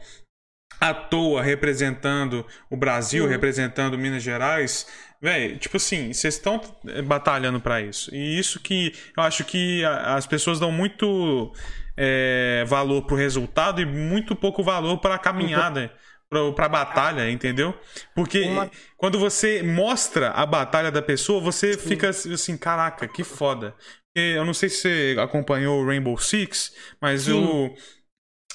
à 0.79 0.93
toa 0.93 1.41
representando 1.41 2.45
o 2.69 2.77
Brasil, 2.77 3.23
uhum. 3.23 3.29
representando 3.29 3.97
Minas 3.97 4.23
Gerais 4.23 4.85
Véi, 5.19 5.57
tipo 5.57 5.77
assim, 5.77 6.13
vocês 6.13 6.35
estão 6.35 6.61
batalhando 7.05 7.59
para 7.59 7.81
isso. 7.81 8.13
E 8.13 8.37
isso 8.37 8.59
que 8.59 8.93
eu 9.15 9.23
acho 9.23 9.43
que 9.45 9.83
as 9.83 10.27
pessoas 10.27 10.59
dão 10.59 10.71
muito 10.71 11.51
é, 11.95 12.63
valor 12.67 13.01
pro 13.03 13.15
resultado 13.15 13.81
e 13.81 13.85
muito 13.85 14.35
pouco 14.35 14.63
valor 14.63 14.99
para 14.99 15.15
a 15.15 15.19
caminhada. 15.19 15.91
Pra, 16.29 16.51
pra 16.51 16.67
batalha, 16.67 17.31
entendeu? 17.31 17.73
Porque 18.13 18.41
Uma... 18.41 18.69
quando 18.97 19.17
você 19.17 19.63
mostra 19.63 20.31
a 20.31 20.45
batalha 20.45 20.91
da 20.91 21.01
pessoa, 21.01 21.39
você 21.39 21.73
Sim. 21.73 21.87
fica 21.87 22.09
assim, 22.09 22.57
caraca, 22.57 23.07
que 23.07 23.23
foda. 23.23 23.73
Eu 24.13 24.43
não 24.43 24.53
sei 24.53 24.67
se 24.67 24.81
você 24.81 25.15
acompanhou 25.21 25.81
o 25.81 25.85
Rainbow 25.85 26.17
Six, 26.17 26.73
mas 26.99 27.21
Sim. 27.21 27.31
eu 27.31 27.75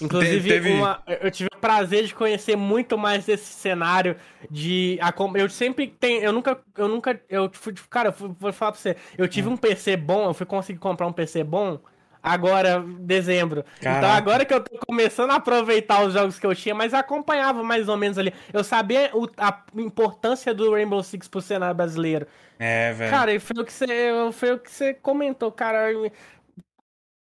Inclusive, 0.01 0.49
teve... 0.49 0.73
uma, 0.73 1.03
eu 1.21 1.31
tive 1.31 1.49
o 1.55 1.59
prazer 1.59 2.07
de 2.07 2.15
conhecer 2.15 2.57
muito 2.57 2.97
mais 2.97 3.27
desse 3.27 3.53
cenário 3.53 4.17
de 4.51 4.99
eu 5.35 5.49
sempre 5.49 5.87
tenho, 5.87 6.23
eu 6.23 6.33
nunca, 6.33 6.59
eu 6.77 6.89
nunca, 6.89 7.21
eu 7.29 7.51
cara, 7.89 8.09
eu 8.09 8.35
vou 8.39 8.53
falar 8.53 8.73
pra 8.73 8.81
você, 8.81 8.97
eu 9.17 9.29
tive 9.29 9.49
hum. 9.49 9.53
um 9.53 9.57
PC 9.57 9.97
bom, 9.97 10.27
eu 10.27 10.35
fui 10.35 10.47
conseguir 10.47 10.79
comprar 10.79 11.07
um 11.07 11.13
PC 11.13 11.45
bom 11.45 11.79
agora, 12.23 12.85
dezembro. 13.01 13.65
Então, 13.79 13.93
Caraca. 13.93 13.99
Então 13.99 14.17
agora 14.17 14.45
que 14.45 14.55
eu 14.55 14.61
tô 14.61 14.79
começando 14.87 15.33
a 15.33 15.37
aproveitar 15.37 16.05
os 16.05 16.15
jogos 16.15 16.39
que 16.39 16.47
eu 16.47 16.55
tinha, 16.55 16.75
mas 16.75 16.95
acompanhava 16.95 17.63
mais 17.63 17.89
ou 17.89 17.97
menos 17.97 18.17
ali. 18.17 18.33
Eu 18.53 18.63
sabia 18.63 19.11
o, 19.13 19.29
a 19.37 19.63
importância 19.77 20.55
do 20.55 20.71
Rainbow 20.73 21.03
Six 21.03 21.27
pro 21.27 21.41
cenário 21.41 21.75
brasileiro. 21.75 22.27
É, 22.59 22.93
velho. 22.93 23.11
Cara, 23.11 23.41
foi 23.41 23.63
o 23.63 23.65
que 23.65 23.73
você, 23.73 23.87
foi 24.33 24.53
o 24.53 24.59
que 24.59 24.71
você 24.71 24.95
comentou, 24.95 25.51
cara 25.51 25.89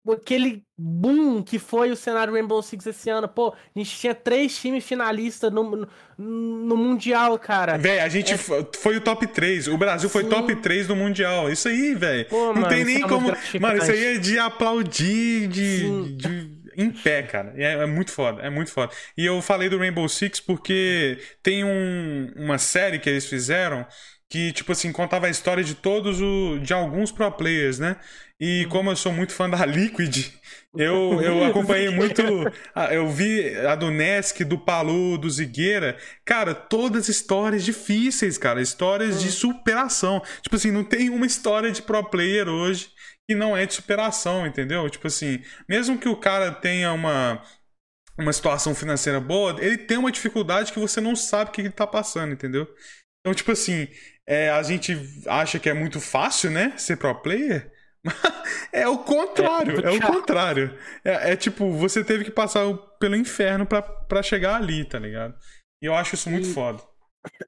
aquele 0.08 0.62
boom 0.78 1.42
que 1.42 1.58
foi 1.58 1.90
o 1.90 1.96
cenário 1.96 2.32
Rainbow 2.32 2.62
Six 2.62 2.86
esse 2.86 3.10
ano. 3.10 3.28
Pô, 3.28 3.48
a 3.54 3.78
gente 3.78 3.96
tinha 3.98 4.14
três 4.14 4.58
times 4.58 4.84
finalistas 4.84 5.52
no, 5.52 5.86
no, 6.16 6.76
Mundial, 6.76 7.38
cara. 7.38 7.76
Véi, 7.76 8.00
a 8.00 8.08
gente 8.08 8.32
é... 8.32 8.38
foi 8.38 8.96
o 8.96 9.00
top 9.00 9.26
3. 9.26 9.68
O 9.68 9.76
Brasil 9.76 10.08
foi 10.08 10.24
Sim. 10.24 10.30
top 10.30 10.56
3 10.56 10.88
no 10.88 10.96
Mundial. 10.96 11.50
Isso 11.50 11.68
aí, 11.68 11.94
velho. 11.94 12.26
Não 12.30 12.54
mano, 12.54 12.68
tem 12.68 12.84
nem 12.84 13.02
é 13.02 13.08
como. 13.08 13.28
Mano, 13.60 13.78
isso 13.78 13.90
aí 13.90 14.16
é 14.16 14.18
de 14.18 14.38
aplaudir 14.38 15.48
de, 15.48 16.16
de 16.16 16.60
em 16.76 16.90
pé, 16.90 17.22
cara. 17.22 17.52
É, 17.56 17.74
é, 17.74 17.86
muito 17.86 18.10
foda, 18.10 18.40
é 18.42 18.50
muito 18.50 18.70
foda. 18.70 18.92
E 19.16 19.24
eu 19.26 19.40
falei 19.42 19.68
do 19.68 19.78
Rainbow 19.78 20.08
Six 20.08 20.40
porque 20.40 21.18
tem 21.42 21.64
um, 21.64 22.32
uma 22.36 22.58
série 22.58 22.98
que 22.98 23.08
eles 23.08 23.26
fizeram 23.26 23.86
que, 24.30 24.52
tipo 24.52 24.70
assim, 24.70 24.92
contava 24.92 25.26
a 25.26 25.30
história 25.30 25.64
de 25.64 25.74
todos 25.74 26.20
o. 26.20 26.60
de 26.60 26.72
alguns 26.72 27.10
pro 27.10 27.30
players, 27.32 27.80
né? 27.80 27.96
E 28.38 28.64
como 28.70 28.88
eu 28.88 28.96
sou 28.96 29.12
muito 29.12 29.32
fã 29.32 29.50
da 29.50 29.66
Liquid, 29.66 30.28
eu, 30.74 31.20
eu 31.20 31.44
acompanhei 31.44 31.90
muito. 31.90 32.22
Eu 32.92 33.08
vi 33.10 33.56
a 33.56 33.74
do 33.74 33.90
Nesk, 33.90 34.44
do 34.44 34.56
Palu, 34.56 35.18
do 35.18 35.28
Zigueira. 35.28 35.98
Cara, 36.24 36.54
todas 36.54 37.08
histórias 37.08 37.64
difíceis, 37.64 38.38
cara. 38.38 38.62
Histórias 38.62 39.20
de 39.20 39.28
hum. 39.28 39.32
superação. 39.32 40.22
Tipo 40.42 40.54
assim, 40.54 40.70
não 40.70 40.84
tem 40.84 41.10
uma 41.10 41.26
história 41.26 41.72
de 41.72 41.82
pro 41.82 42.02
player 42.04 42.48
hoje 42.48 42.88
que 43.28 43.34
não 43.34 43.56
é 43.56 43.66
de 43.66 43.74
superação, 43.74 44.46
entendeu? 44.46 44.88
Tipo 44.88 45.08
assim, 45.08 45.42
mesmo 45.68 45.98
que 45.98 46.08
o 46.08 46.16
cara 46.16 46.52
tenha 46.52 46.92
uma, 46.92 47.42
uma 48.16 48.32
situação 48.32 48.74
financeira 48.74 49.20
boa, 49.20 49.56
ele 49.60 49.76
tem 49.76 49.98
uma 49.98 50.10
dificuldade 50.10 50.72
que 50.72 50.78
você 50.78 51.00
não 51.00 51.14
sabe 51.16 51.50
o 51.50 51.52
que 51.52 51.60
ele 51.60 51.70
tá 51.70 51.86
passando, 51.86 52.32
entendeu? 52.32 52.66
Então, 53.20 53.34
tipo 53.34 53.52
assim, 53.52 53.86
é, 54.30 54.48
a 54.48 54.62
gente 54.62 54.96
acha 55.26 55.58
que 55.58 55.68
é 55.68 55.74
muito 55.74 56.00
fácil, 56.00 56.52
né? 56.52 56.72
Ser 56.76 56.96
pro 56.96 57.12
player. 57.16 57.68
é 58.72 58.86
o 58.86 58.98
contrário, 58.98 59.84
é, 59.84 59.88
é 59.88 59.90
o 59.90 60.00
contrário. 60.00 60.78
É, 61.04 61.32
é, 61.32 61.36
tipo, 61.36 61.72
você 61.72 62.04
teve 62.04 62.22
que 62.22 62.30
passar 62.30 62.72
pelo 63.00 63.16
inferno 63.16 63.66
para 63.66 64.22
chegar 64.22 64.54
ali, 64.54 64.84
tá 64.84 65.00
ligado? 65.00 65.34
E 65.82 65.86
eu 65.86 65.96
acho 65.96 66.14
isso 66.14 66.30
muito 66.30 66.46
e, 66.46 66.52
foda. 66.52 66.80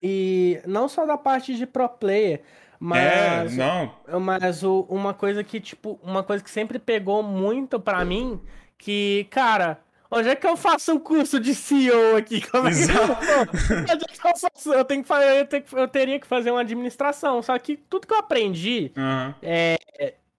E 0.03 0.61
não 0.67 0.89
só 0.89 1.07
da 1.07 1.17
parte 1.17 1.55
de 1.55 1.67
pro 1.67 1.89
player, 1.89 2.43
mas. 2.81 3.53
É, 3.53 3.57
não. 3.57 3.95
Mas 4.21 4.65
o, 4.65 4.81
uma 4.91 5.15
coisa 5.15 5.45
que, 5.45 5.61
tipo, 5.61 6.01
uma 6.03 6.25
coisa 6.25 6.43
que 6.43 6.51
sempre 6.51 6.81
pegou 6.81 7.23
muito 7.23 7.79
para 7.79 8.05
mim, 8.05 8.43
que, 8.77 9.29
cara. 9.31 9.79
Onde 10.15 10.29
é 10.29 10.37
que 10.37 10.47
eu 10.47 10.59
faço 10.59 10.93
um 10.93 10.99
curso 10.99 11.41
de 11.41 11.55
CEO 11.55 12.17
aqui? 12.17 12.47
Como 12.47 12.69
é 12.69 12.71
que, 12.71 12.83
onde 12.83 13.93
é 13.93 13.97
que 13.97 14.29
eu 14.29 14.37
faço? 14.37 14.71
Eu, 14.71 14.85
tenho 14.85 15.01
que 15.01 15.09
fazer, 15.09 15.41
eu, 15.41 15.47
tenho, 15.47 15.65
eu 15.73 15.89
teria 15.89 16.21
que 16.21 16.27
fazer 16.27 16.51
uma 16.51 16.61
administração. 16.61 17.41
Só 17.41 17.59
que 17.59 17.79
tudo 17.79 18.07
que 18.07 18.13
eu 18.13 18.19
aprendi 18.19 18.93
uhum. 18.95 19.35
é, 19.43 19.79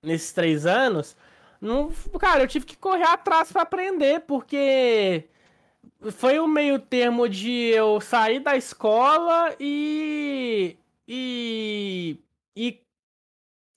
nesses 0.03 0.31
três 0.31 0.67
anos, 0.67 1.17
não, 1.59 1.91
cara, 2.19 2.43
eu 2.43 2.47
tive 2.47 2.67
que 2.67 2.77
correr 2.77 3.07
atrás 3.07 3.51
para 3.51 3.63
aprender, 3.63 4.19
porque 4.27 5.25
foi 6.11 6.39
o 6.39 6.47
meio 6.47 6.77
termo 6.77 7.27
de 7.27 7.69
eu 7.69 7.99
sair 7.99 8.39
da 8.41 8.55
escola 8.55 9.55
e. 9.59 10.77
e. 11.07 12.19
e 12.55 12.79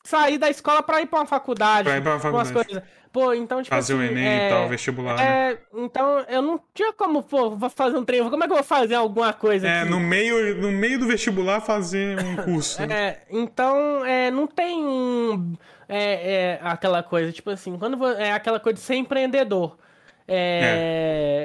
sair 0.04 0.36
da 0.36 0.50
escola 0.50 0.82
para 0.82 1.00
ir 1.00 1.06
para 1.06 1.20
uma 1.20 1.26
faculdade. 1.26 1.88
Pra 1.88 1.96
ir 1.96 2.02
pra 2.02 2.12
uma 2.12 2.20
faculdade. 2.20 2.82
Pô, 3.12 3.32
então, 3.34 3.62
tipo 3.62 3.74
Fazer 3.74 3.92
assim, 3.92 3.94
o 3.94 4.02
Enem 4.02 4.26
é, 4.26 4.38
e 4.38 4.42
tal, 4.42 4.68
vestibular. 4.68 5.18
É, 5.18 5.54
né? 5.54 5.58
então 5.74 6.20
eu 6.28 6.42
não 6.42 6.60
tinha 6.74 6.92
como, 6.92 7.22
pô, 7.22 7.56
vou 7.56 7.70
fazer 7.70 7.96
um 7.96 8.04
treino. 8.04 8.30
Como 8.30 8.42
é 8.44 8.46
que 8.46 8.52
eu 8.52 8.56
vou 8.56 8.64
fazer 8.64 8.94
alguma 8.94 9.32
coisa 9.32 9.66
É, 9.66 9.68
aqui? 9.68 9.84
no 9.84 9.98
meio, 10.00 10.56
no 10.56 10.70
meio 10.72 10.98
do 10.98 11.06
vestibular 11.06 11.60
fazer 11.60 12.18
um 12.18 12.36
curso. 12.38 12.92
é, 12.92 13.22
então, 13.30 14.04
é, 14.04 14.30
não 14.30 14.46
tem 14.46 15.56
é, 15.88 16.54
é 16.54 16.60
aquela 16.62 17.02
coisa, 17.02 17.32
tipo 17.32 17.50
assim, 17.50 17.78
quando 17.78 18.04
é 18.06 18.32
aquela 18.32 18.60
coisa 18.60 18.74
de 18.78 18.80
ser 18.84 18.96
empreendedor. 18.96 19.76
É, 20.28 20.84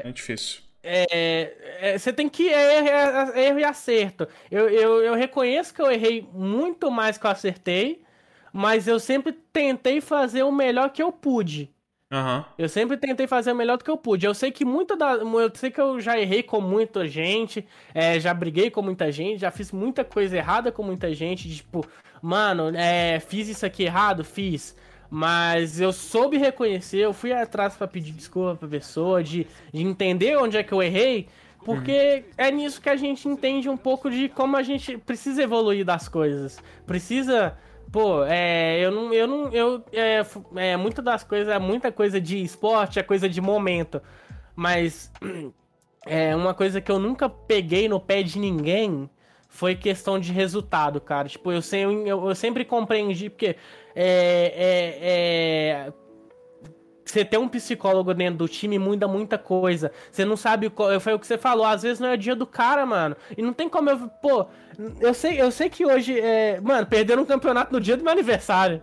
é, 0.04 0.10
é 0.10 0.12
difícil. 0.12 0.62
é, 0.84 1.94
é, 1.94 1.98
você 1.98 2.12
tem 2.14 2.28
que 2.30 2.48
erro, 2.48 3.38
erro 3.38 3.60
e 3.60 3.64
acerto. 3.64 4.28
Eu, 4.50 4.70
eu, 4.70 5.04
eu 5.04 5.14
reconheço 5.16 5.74
que 5.74 5.82
eu 5.82 5.92
errei 5.92 6.28
muito 6.34 6.90
mais 6.92 7.18
que 7.18 7.26
eu 7.26 7.32
acertei, 7.32 8.04
mas 8.52 8.88
eu 8.88 9.00
sempre 9.00 9.32
tentei 9.32 10.02
fazer 10.02 10.44
o 10.44 10.52
melhor 10.52 10.90
que 10.90 11.02
eu 11.02 11.12
pude. 11.12 11.70
Uhum. 12.12 12.44
Eu 12.58 12.68
sempre 12.68 12.98
tentei 12.98 13.26
fazer 13.26 13.54
o 13.54 13.56
melhor 13.56 13.78
do 13.78 13.86
que 13.86 13.90
eu 13.90 13.96
pude. 13.96 14.26
Eu 14.26 14.34
sei 14.34 14.52
que 14.52 14.66
muita 14.66 14.98
da. 14.98 15.14
Eu 15.14 15.52
sei 15.54 15.72
que 15.72 15.80
eu 15.80 16.00
já 16.02 16.20
errei 16.20 16.44
com 16.44 16.60
muita 16.60 17.08
gente, 17.08 17.66
é, 17.94 18.20
já 18.20 18.34
briguei 18.34 18.70
com 18.70 18.82
muita 18.82 19.10
gente, 19.10 19.40
já 19.40 19.50
fiz 19.50 19.72
muita 19.72 20.04
coisa 20.04 20.36
errada 20.36 20.74
com 20.74 20.84
muita 20.84 21.14
gente. 21.14 21.50
Tipo, 21.56 21.86
mano, 22.22 22.76
é, 22.76 23.20
fiz 23.22 23.48
isso 23.48 23.66
aqui 23.66 23.84
errado? 23.84 24.26
Fiz. 24.26 24.76
Mas 25.10 25.80
eu 25.80 25.94
soube 25.94 26.38
reconhecer, 26.38 27.00
eu 27.00 27.14
fui 27.14 27.32
atrás 27.32 27.76
para 27.76 27.88
pedir 27.88 28.12
desculpa 28.12 28.56
pra 28.56 28.68
pessoa, 28.68 29.24
de, 29.24 29.48
de 29.74 29.82
entender 29.82 30.38
onde 30.38 30.58
é 30.58 30.64
que 30.64 30.74
eu 30.74 30.84
errei. 30.84 31.28
Porque 31.64 32.26
uhum. 32.26 32.34
é 32.38 32.52
nisso 32.52 32.82
que 32.82 32.90
a 32.90 32.96
gente 32.96 33.28
entende 33.28 33.70
um 33.70 33.78
pouco 33.78 34.10
de 34.10 34.28
como 34.28 34.58
a 34.58 34.64
gente 34.64 34.98
precisa 34.98 35.44
evoluir 35.44 35.86
das 35.86 36.10
coisas. 36.10 36.60
Precisa 36.86 37.58
Pô, 37.92 38.24
é, 38.24 38.80
eu 38.80 38.90
não, 38.90 39.14
eu 39.14 39.28
não, 39.28 39.52
eu, 39.52 39.84
é, 39.92 40.26
é, 40.56 40.78
muita 40.78 41.02
das 41.02 41.24
coisas, 41.24 41.54
é 41.54 41.60
muita 41.60 41.92
coisa 41.92 42.22
de 42.22 42.42
esporte, 42.42 43.00
é 43.00 43.04
coisa 43.04 43.28
de 43.28 43.42
momento, 43.42 44.02
mas 44.56 45.12
é 46.08 46.34
uma 46.36 46.54
coisa 46.54 46.80
que 46.80 46.90
eu 46.90 46.98
nunca 46.98 47.28
peguei 47.30 47.90
no 47.90 48.00
pé 48.00 48.24
de 48.24 48.40
ninguém 48.40 49.10
foi 49.50 49.76
questão 49.76 50.18
de 50.18 50.32
resultado, 50.32 51.02
cara. 51.02 51.28
Tipo, 51.28 51.52
eu, 51.52 51.62
sempre, 51.62 52.10
eu, 52.10 52.30
eu 52.30 52.34
sempre 52.34 52.64
compreendi, 52.64 53.30
porque 53.30 53.58
é, 53.94 54.54
é, 54.56 55.88
é, 55.88 55.94
você 57.04 57.26
ter 57.26 57.38
um 57.38 57.48
psicólogo 57.48 58.14
dentro 58.14 58.38
do 58.38 58.48
time 58.48 58.78
muda 58.78 59.08
muita 59.08 59.38
coisa. 59.38 59.92
Você 60.12 60.24
não 60.24 60.38
sabe 60.38 60.70
qual. 60.70 61.00
Foi 61.00 61.14
o 61.14 61.20
que 61.20 61.28
você 61.28 61.38
falou, 61.38 61.66
às 61.66 61.82
vezes 61.82 62.00
não 62.00 62.10
é 62.10 62.14
o 62.14 62.18
dia 62.18 62.36
do 62.36 62.46
cara, 62.46 62.86
mano. 62.86 63.16
E 63.38 63.42
não 63.42 63.54
tem 63.54 63.68
como 63.68 63.90
eu. 63.90 63.98
Pô, 64.22 64.48
eu 65.00 65.14
sei, 65.14 65.42
eu 65.42 65.52
sei 65.52 65.70
que 65.70 65.86
hoje. 65.86 66.20
É... 66.20 66.60
Mano, 66.62 66.86
perderam 66.86 67.24
um 67.24 67.26
campeonato 67.26 67.74
no 67.74 67.80
dia 67.80 67.98
do 67.98 68.04
meu 68.04 68.12
aniversário. 68.12 68.82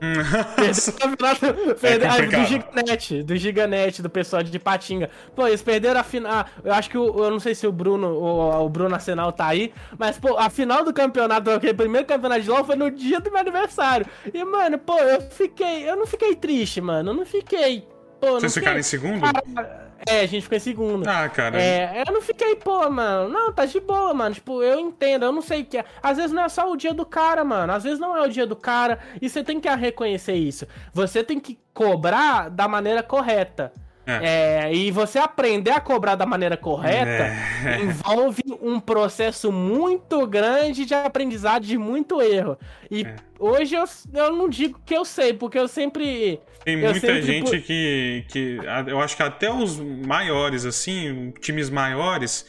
perderam 0.57 0.89
o 0.89 0.93
campeonato 1.01 1.47
é 1.47 2.27
do 2.27 2.45
Giganet, 2.45 3.23
do 3.23 3.37
Giganet, 3.37 4.03
do 4.03 4.11
pessoal 4.11 4.43
de 4.43 4.59
Patinga. 4.59 5.11
Pô, 5.35 5.47
eles 5.47 5.62
perderam 5.62 6.01
a 6.01 6.05
final. 6.05 6.33
Ah, 6.33 6.47
eu 6.62 6.73
acho 6.73 6.91
que 6.91 6.99
o, 6.99 7.25
eu 7.25 7.31
não 7.31 7.41
sei 7.41 7.55
se 7.55 7.66
o 7.66 7.73
Bruno, 7.73 8.09
o, 8.09 8.64
o 8.64 8.69
Bruno 8.69 8.95
Arsenal 8.95 9.33
tá 9.33 9.47
aí, 9.47 9.73
mas, 9.99 10.19
pô, 10.19 10.37
a 10.37 10.51
final 10.51 10.85
do 10.85 10.93
campeonato, 10.93 11.51
aquele 11.51 11.75
primeiro 11.75 12.07
campeonato 12.07 12.43
de 12.43 12.51
LOL 12.51 12.64
foi 12.64 12.77
no 12.77 12.91
dia 12.91 13.21
do 13.21 13.31
meu 13.31 13.41
aniversário. 13.41 14.07
E, 14.33 14.45
mano, 14.45 14.79
pô, 14.79 14.99
eu 14.99 15.21
fiquei. 15.23 15.89
Eu 15.89 15.97
não 15.97 16.07
fiquei 16.07 16.35
triste, 16.35 16.81
mano. 16.81 17.11
Eu 17.11 17.14
não 17.14 17.25
fiquei 17.25 17.87
Pô, 18.21 18.33
Vocês 18.33 18.55
ficaram 18.55 18.79
em 18.79 18.83
segundo? 18.83 19.21
Cara, 19.21 19.89
é, 20.07 20.21
a 20.21 20.27
gente 20.27 20.43
ficou 20.43 20.57
em 20.57 20.61
segundo. 20.61 21.09
Ah, 21.09 21.29
cara. 21.29 21.61
É, 21.61 22.03
eu 22.07 22.12
não 22.12 22.21
fiquei, 22.21 22.57
pô, 22.57 22.89
mano. 22.91 23.29
Não, 23.29 23.53
tá 23.53 23.64
de 23.64 23.79
boa, 23.81 24.12
mano. 24.14 24.35
Tipo, 24.35 24.62
eu 24.62 24.79
entendo, 24.81 25.25
eu 25.25 25.33
não 25.33 25.43
sei 25.43 25.62
o 25.62 25.64
que 25.64 25.79
é. 25.79 25.85
Às 26.03 26.16
vezes 26.16 26.33
não 26.33 26.43
é 26.45 26.49
só 26.49 26.71
o 26.71 26.77
dia 26.77 26.95
do 26.95 27.05
cara, 27.05 27.45
mano. 27.45 27.73
Às 27.73 27.85
vezes 27.85 27.99
não 27.99 28.16
é 28.16 28.23
o 28.23 28.29
dia 28.29 28.47
do 28.47 28.57
cara. 28.57 28.99
E 29.21 29.29
você 29.29 29.43
tem 29.45 29.61
que 29.61 29.69
reconhecer 29.69 30.35
isso. 30.35 30.66
Você 30.93 31.23
tem 31.23 31.39
que 31.39 31.59
cobrar 31.75 32.49
da 32.49 32.66
maneira 32.66 33.03
correta. 33.03 33.73
É. 34.09 34.64
É, 34.68 34.74
e 34.74 34.90
você 34.90 35.18
aprender 35.18 35.70
a 35.70 35.80
cobrar 35.80 36.14
da 36.14 36.24
maneira 36.24 36.56
correta 36.56 37.24
é. 37.66 37.78
envolve 37.84 38.42
um 38.62 38.80
processo 38.80 39.52
muito 39.52 40.26
grande 40.26 40.86
de 40.86 40.94
aprendizado, 40.94 41.66
de 41.66 41.76
muito 41.76 42.22
erro. 42.22 42.56
E 42.90 43.02
é. 43.02 43.16
hoje 43.38 43.74
eu, 43.74 43.84
eu 44.14 44.34
não 44.34 44.48
digo 44.48 44.80
que 44.86 44.94
eu 44.96 45.04
sei, 45.04 45.34
porque 45.34 45.59
eu 45.59 45.68
sempre. 45.68 46.40
Tem 46.64 46.78
muita 46.78 47.00
sempre... 47.00 47.22
gente 47.22 47.61
que, 47.61 48.24
que. 48.28 48.59
Eu 48.86 48.98
acho 48.98 49.14
que 49.14 49.22
até 49.22 49.52
os 49.52 49.78
maiores, 49.78 50.64
assim, 50.64 51.30
times 51.40 51.68
maiores 51.68 52.46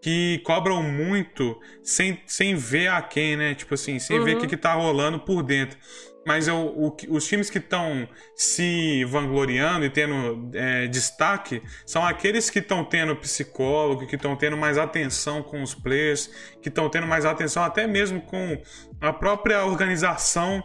que 0.00 0.38
cobram 0.44 0.82
muito 0.82 1.58
sem, 1.82 2.20
sem 2.26 2.54
ver 2.54 2.88
a 2.88 3.02
quem, 3.02 3.36
né? 3.36 3.54
Tipo 3.54 3.74
assim, 3.74 3.98
sem 3.98 4.18
uhum. 4.18 4.24
ver 4.24 4.36
o 4.36 4.40
que, 4.40 4.46
que 4.46 4.56
tá 4.56 4.74
rolando 4.74 5.18
por 5.18 5.42
dentro. 5.42 5.76
Mas 6.26 6.46
eu, 6.46 6.56
o, 6.56 6.96
os 7.08 7.26
times 7.26 7.48
que 7.48 7.58
estão 7.58 8.08
se 8.34 9.04
vangloriando 9.06 9.86
e 9.86 9.90
tendo 9.90 10.50
é, 10.54 10.86
destaque 10.86 11.62
são 11.86 12.04
aqueles 12.04 12.50
que 12.50 12.58
estão 12.58 12.84
tendo 12.84 13.16
psicólogo, 13.16 14.06
que 14.06 14.16
estão 14.16 14.36
tendo 14.36 14.56
mais 14.56 14.76
atenção 14.76 15.42
com 15.42 15.62
os 15.62 15.74
players, 15.74 16.30
que 16.60 16.68
estão 16.68 16.88
tendo 16.90 17.06
mais 17.06 17.24
atenção 17.24 17.62
até 17.62 17.86
mesmo 17.86 18.20
com 18.20 18.60
a 19.00 19.12
própria 19.12 19.64
organização 19.64 20.62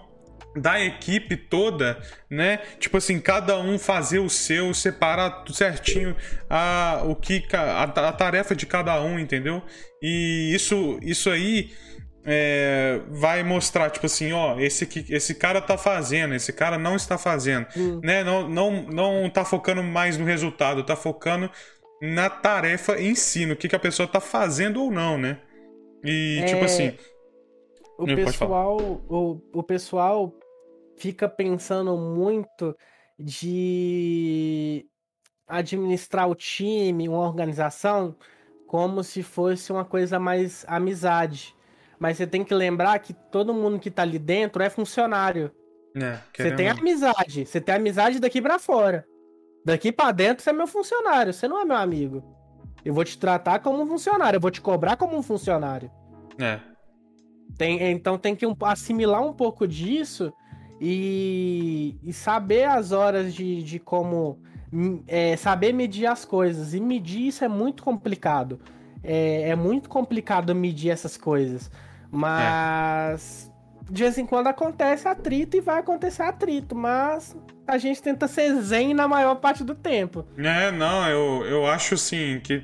da 0.56 0.80
equipe 0.80 1.36
toda, 1.36 2.02
né? 2.30 2.58
Tipo 2.80 2.98
assim, 2.98 3.20
cada 3.20 3.60
um 3.60 3.78
fazer 3.78 4.20
o 4.20 4.30
seu, 4.30 4.74
separar 4.74 5.44
certinho 5.52 6.16
a, 6.50 7.02
o 7.06 7.16
que, 7.16 7.44
a, 7.54 7.84
a 7.84 8.14
tarefa 8.14 8.56
de 8.56 8.66
cada 8.66 9.02
um, 9.02 9.20
entendeu? 9.20 9.62
E 10.02 10.54
isso, 10.54 10.98
isso 11.02 11.30
aí 11.30 11.72
é, 12.26 13.02
vai 13.10 13.44
mostrar, 13.44 13.92
tipo 13.92 14.08
assim, 14.08 14.32
ó, 14.34 14.60
esse, 14.60 14.88
esse 15.10 15.36
cara 15.36 15.62
tá 15.62 15.78
fazendo, 15.78 16.34
esse 16.34 16.52
cara 16.52 16.78
não 16.78 16.96
está 16.96 17.18
fazendo, 17.18 17.68
hum. 17.78 18.00
né? 18.04 18.24
Não, 18.24 18.50
não, 18.50 18.84
não 18.84 19.30
tá 19.30 19.46
focando 19.46 19.84
mais 19.84 20.18
no 20.18 20.26
resultado, 20.26 20.84
tá 20.84 20.96
focando 20.96 21.50
na 22.02 22.30
tarefa 22.30 23.00
em 23.00 23.14
si, 23.14 23.46
no 23.46 23.56
que, 23.56 23.70
que 23.70 23.76
a 23.76 23.80
pessoa 23.80 24.08
tá 24.08 24.20
fazendo 24.20 24.82
ou 24.84 24.92
não, 24.92 25.18
né? 25.18 25.40
E, 26.04 26.40
é... 26.42 26.46
tipo 26.46 26.66
assim... 26.66 26.94
O 27.98 28.06
pessoal, 28.06 28.78
o, 29.08 29.42
o 29.54 29.64
pessoal 29.64 30.34
fica 30.98 31.30
pensando 31.30 31.96
muito 31.96 32.76
de 33.18 34.86
administrar 35.48 36.28
o 36.28 36.36
time, 36.36 37.08
uma 37.08 37.20
organização, 37.20 38.14
como 38.68 39.02
se 39.02 39.24
fosse 39.24 39.72
uma 39.72 39.86
coisa 39.86 40.20
mais 40.20 40.66
amizade. 40.68 41.55
Mas 42.00 42.18
você 42.18 42.28
tem 42.28 42.44
que 42.44 42.54
lembrar 42.54 43.00
que 43.00 43.14
todo 43.14 43.54
mundo 43.54 43.80
que 43.80 43.90
tá 43.90 44.02
ali 44.02 44.20
dentro 44.20 44.62
é 44.62 44.70
funcionário. 44.70 45.52
É, 45.96 46.20
você 46.36 46.52
tem 46.52 46.68
amizade. 46.70 47.46
Você 47.46 47.62
tem 47.62 47.76
amizade 47.76 48.20
daqui 48.20 48.42
para 48.42 48.60
fora. 48.60 49.06
Daqui 49.66 49.92
para 49.92 50.12
dentro 50.12 50.44
você 50.44 50.50
é 50.50 50.54
meu 50.54 50.68
funcionário. 50.68 51.34
Você 51.34 51.48
não 51.48 51.60
é 51.60 51.66
meu 51.66 51.78
amigo. 51.78 52.24
Eu 52.84 52.94
vou 52.94 53.04
te 53.04 53.18
tratar 53.18 53.60
como 53.60 53.82
um 53.82 53.88
funcionário. 53.88 54.38
Eu 54.38 54.42
vou 54.42 54.52
te 54.52 54.62
cobrar 54.62 54.98
como 54.98 55.18
um 55.18 55.24
funcionário. 55.24 55.90
É. 56.38 56.60
Tem, 57.58 57.82
então 57.92 58.18
tem 58.18 58.36
que 58.36 58.46
assimilar 58.64 59.24
um 59.24 59.34
pouco 59.34 59.68
disso 59.68 60.34
e, 60.80 61.98
e 62.04 62.12
saber 62.12 62.66
as 62.66 62.92
horas 62.92 63.34
de, 63.34 63.64
de 63.64 63.80
como. 63.80 64.40
É, 65.08 65.38
saber 65.38 65.74
medir 65.74 66.06
as 66.06 66.26
coisas. 66.26 66.74
E 66.74 66.80
medir 66.82 67.28
isso 67.28 67.44
é 67.44 67.48
muito 67.48 67.82
complicado. 67.82 68.60
É, 69.06 69.50
é 69.50 69.56
muito 69.56 69.90
complicado 69.90 70.54
medir 70.56 70.90
essas 70.90 71.16
coisas. 71.18 71.70
Mas 72.12 73.52
é. 73.90 73.94
de 73.94 74.04
vez 74.04 74.18
em 74.18 74.26
quando 74.26 74.48
acontece 74.48 75.08
atrito 75.08 75.58
e 75.58 75.62
vai 75.62 75.80
acontecer 75.80 76.24
atrito, 76.24 76.76
mas 76.76 77.36
a 77.68 77.78
gente 77.78 78.02
tenta 78.02 78.28
ser 78.28 78.56
zen 78.62 78.94
na 78.94 79.08
maior 79.08 79.36
parte 79.36 79.64
do 79.64 79.76
tempo. 79.76 80.26
É, 80.38 80.72
não, 80.72 81.08
eu, 81.10 81.46
eu 81.46 81.66
acho 81.66 81.96
assim 81.96 82.40
que 82.44 82.64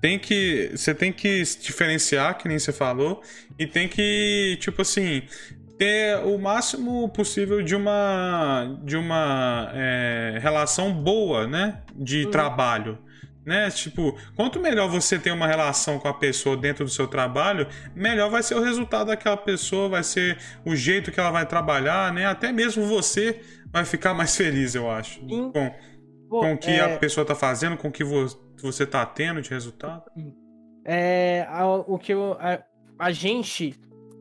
tem 0.00 0.18
que. 0.18 0.70
Você 0.74 0.94
tem 0.94 1.12
que 1.12 1.44
se 1.44 1.60
diferenciar, 1.60 2.38
que 2.38 2.48
nem 2.48 2.58
você 2.58 2.72
falou, 2.72 3.22
e 3.58 3.66
tem 3.66 3.86
que, 3.86 4.56
tipo 4.60 4.82
assim, 4.82 5.22
ter 5.78 6.18
o 6.24 6.38
máximo 6.38 7.08
possível 7.10 7.62
de 7.62 7.74
uma 7.76 8.78
de 8.82 8.96
uma 8.96 9.70
é, 9.74 10.38
relação 10.40 10.92
boa, 10.92 11.46
né? 11.46 11.82
De 11.94 12.24
uhum. 12.24 12.30
trabalho 12.30 12.98
né? 13.50 13.68
Tipo, 13.68 14.16
quanto 14.36 14.60
melhor 14.60 14.88
você 14.88 15.18
tem 15.18 15.32
uma 15.32 15.48
relação 15.48 15.98
com 15.98 16.06
a 16.06 16.14
pessoa 16.14 16.56
dentro 16.56 16.84
do 16.84 16.90
seu 16.90 17.08
trabalho, 17.08 17.66
melhor 17.96 18.30
vai 18.30 18.44
ser 18.44 18.54
o 18.54 18.62
resultado 18.62 19.08
daquela 19.08 19.36
pessoa, 19.36 19.88
vai 19.88 20.04
ser 20.04 20.38
o 20.64 20.76
jeito 20.76 21.10
que 21.10 21.18
ela 21.18 21.32
vai 21.32 21.44
trabalhar, 21.44 22.12
né? 22.12 22.26
Até 22.26 22.52
mesmo 22.52 22.86
você 22.86 23.40
vai 23.72 23.84
ficar 23.84 24.14
mais 24.14 24.36
feliz, 24.36 24.76
eu 24.76 24.88
acho, 24.88 25.18
com, 25.26 25.50
Bom, 26.28 26.40
com 26.40 26.52
o 26.52 26.58
que 26.58 26.70
é... 26.70 26.94
a 26.94 26.96
pessoa 26.96 27.26
tá 27.26 27.34
fazendo, 27.34 27.76
com 27.76 27.88
o 27.88 27.92
que 27.92 28.04
você 28.04 28.86
tá 28.86 29.04
tendo 29.04 29.42
de 29.42 29.50
resultado. 29.50 30.04
É, 30.84 31.44
o 31.88 31.98
que 31.98 32.14
eu, 32.14 32.36
a, 32.38 32.62
a 33.00 33.10
gente, 33.10 33.74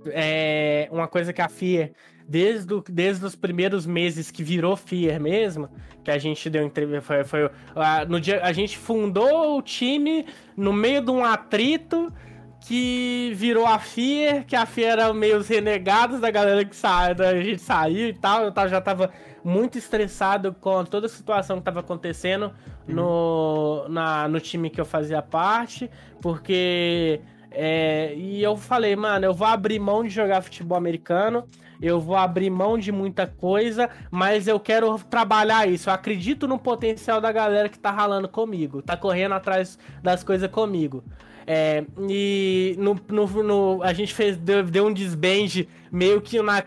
é, 0.07 0.89
uma 0.91 1.07
coisa 1.07 1.31
que 1.31 1.41
a 1.41 1.47
FIA 1.47 1.93
desde, 2.29 2.71
o, 2.75 2.83
desde 2.87 3.25
os 3.25 3.35
primeiros 3.35 3.87
meses 3.87 4.29
que 4.29 4.43
virou 4.43 4.75
Fear 4.75 5.19
mesmo, 5.19 5.67
que 6.03 6.11
a 6.11 6.17
gente 6.19 6.47
deu 6.47 6.63
entrevista, 6.63 7.01
foi, 7.01 7.23
foi 7.23 7.49
a, 7.75 8.05
no 8.05 8.21
dia, 8.21 8.41
a 8.43 8.53
gente 8.53 8.77
fundou 8.77 9.57
o 9.57 9.61
time 9.63 10.27
no 10.55 10.71
meio 10.71 11.01
de 11.01 11.09
um 11.09 11.25
atrito 11.25 12.13
que 12.61 13.33
virou 13.35 13.65
a 13.65 13.79
Fear, 13.79 14.45
que 14.45 14.55
a 14.55 14.65
Fear 14.65 14.91
era 14.91 15.13
meio 15.13 15.37
os 15.37 15.47
renegados 15.47 16.19
da 16.19 16.29
galera 16.29 16.63
que 16.63 16.75
saiu, 16.75 17.15
da 17.15 17.41
gente 17.41 17.61
saiu 17.61 18.09
e 18.09 18.13
tal, 18.13 18.43
eu 18.43 18.69
já 18.69 18.79
tava 18.79 19.11
muito 19.43 19.79
estressado 19.79 20.53
com 20.53 20.85
toda 20.85 21.07
a 21.07 21.09
situação 21.09 21.57
que 21.57 21.63
tava 21.63 21.79
acontecendo 21.79 22.53
uhum. 22.87 22.93
no, 22.93 23.89
na, 23.89 24.27
no 24.27 24.39
time 24.39 24.69
que 24.69 24.79
eu 24.79 24.85
fazia 24.85 25.21
parte, 25.21 25.89
porque... 26.21 27.21
É, 27.51 28.13
e 28.15 28.43
eu 28.43 28.55
falei, 28.55 28.95
mano, 28.95 29.25
eu 29.25 29.33
vou 29.33 29.47
abrir 29.47 29.79
mão 29.79 30.03
de 30.03 30.09
jogar 30.09 30.43
futebol 30.43 30.77
americano 30.77 31.47
eu 31.81 31.99
vou 31.99 32.15
abrir 32.15 32.49
mão 32.49 32.77
de 32.77 32.91
muita 32.91 33.25
coisa, 33.25 33.89
mas 34.11 34.47
eu 34.47 34.59
quero 34.59 34.97
trabalhar 35.09 35.67
isso. 35.67 35.89
Eu 35.89 35.93
acredito 35.93 36.47
no 36.47 36.59
potencial 36.59 37.21
da 37.21 37.31
galera 37.31 37.69
que 37.69 37.79
tá 37.79 37.91
ralando 37.91 38.27
comigo, 38.27 38.81
tá 38.81 38.97
correndo 38.97 39.33
atrás 39.33 39.77
das 40.03 40.23
coisas 40.23 40.49
comigo. 40.49 41.03
É, 41.47 41.83
e 42.07 42.75
no, 42.77 42.99
no, 43.09 43.43
no, 43.43 43.83
a 43.83 43.91
gente 43.91 44.13
fez, 44.13 44.37
deu, 44.37 44.63
deu 44.63 44.85
um 44.85 44.93
desband 44.93 45.65
meio 45.91 46.21
que 46.21 46.39
na 46.41 46.63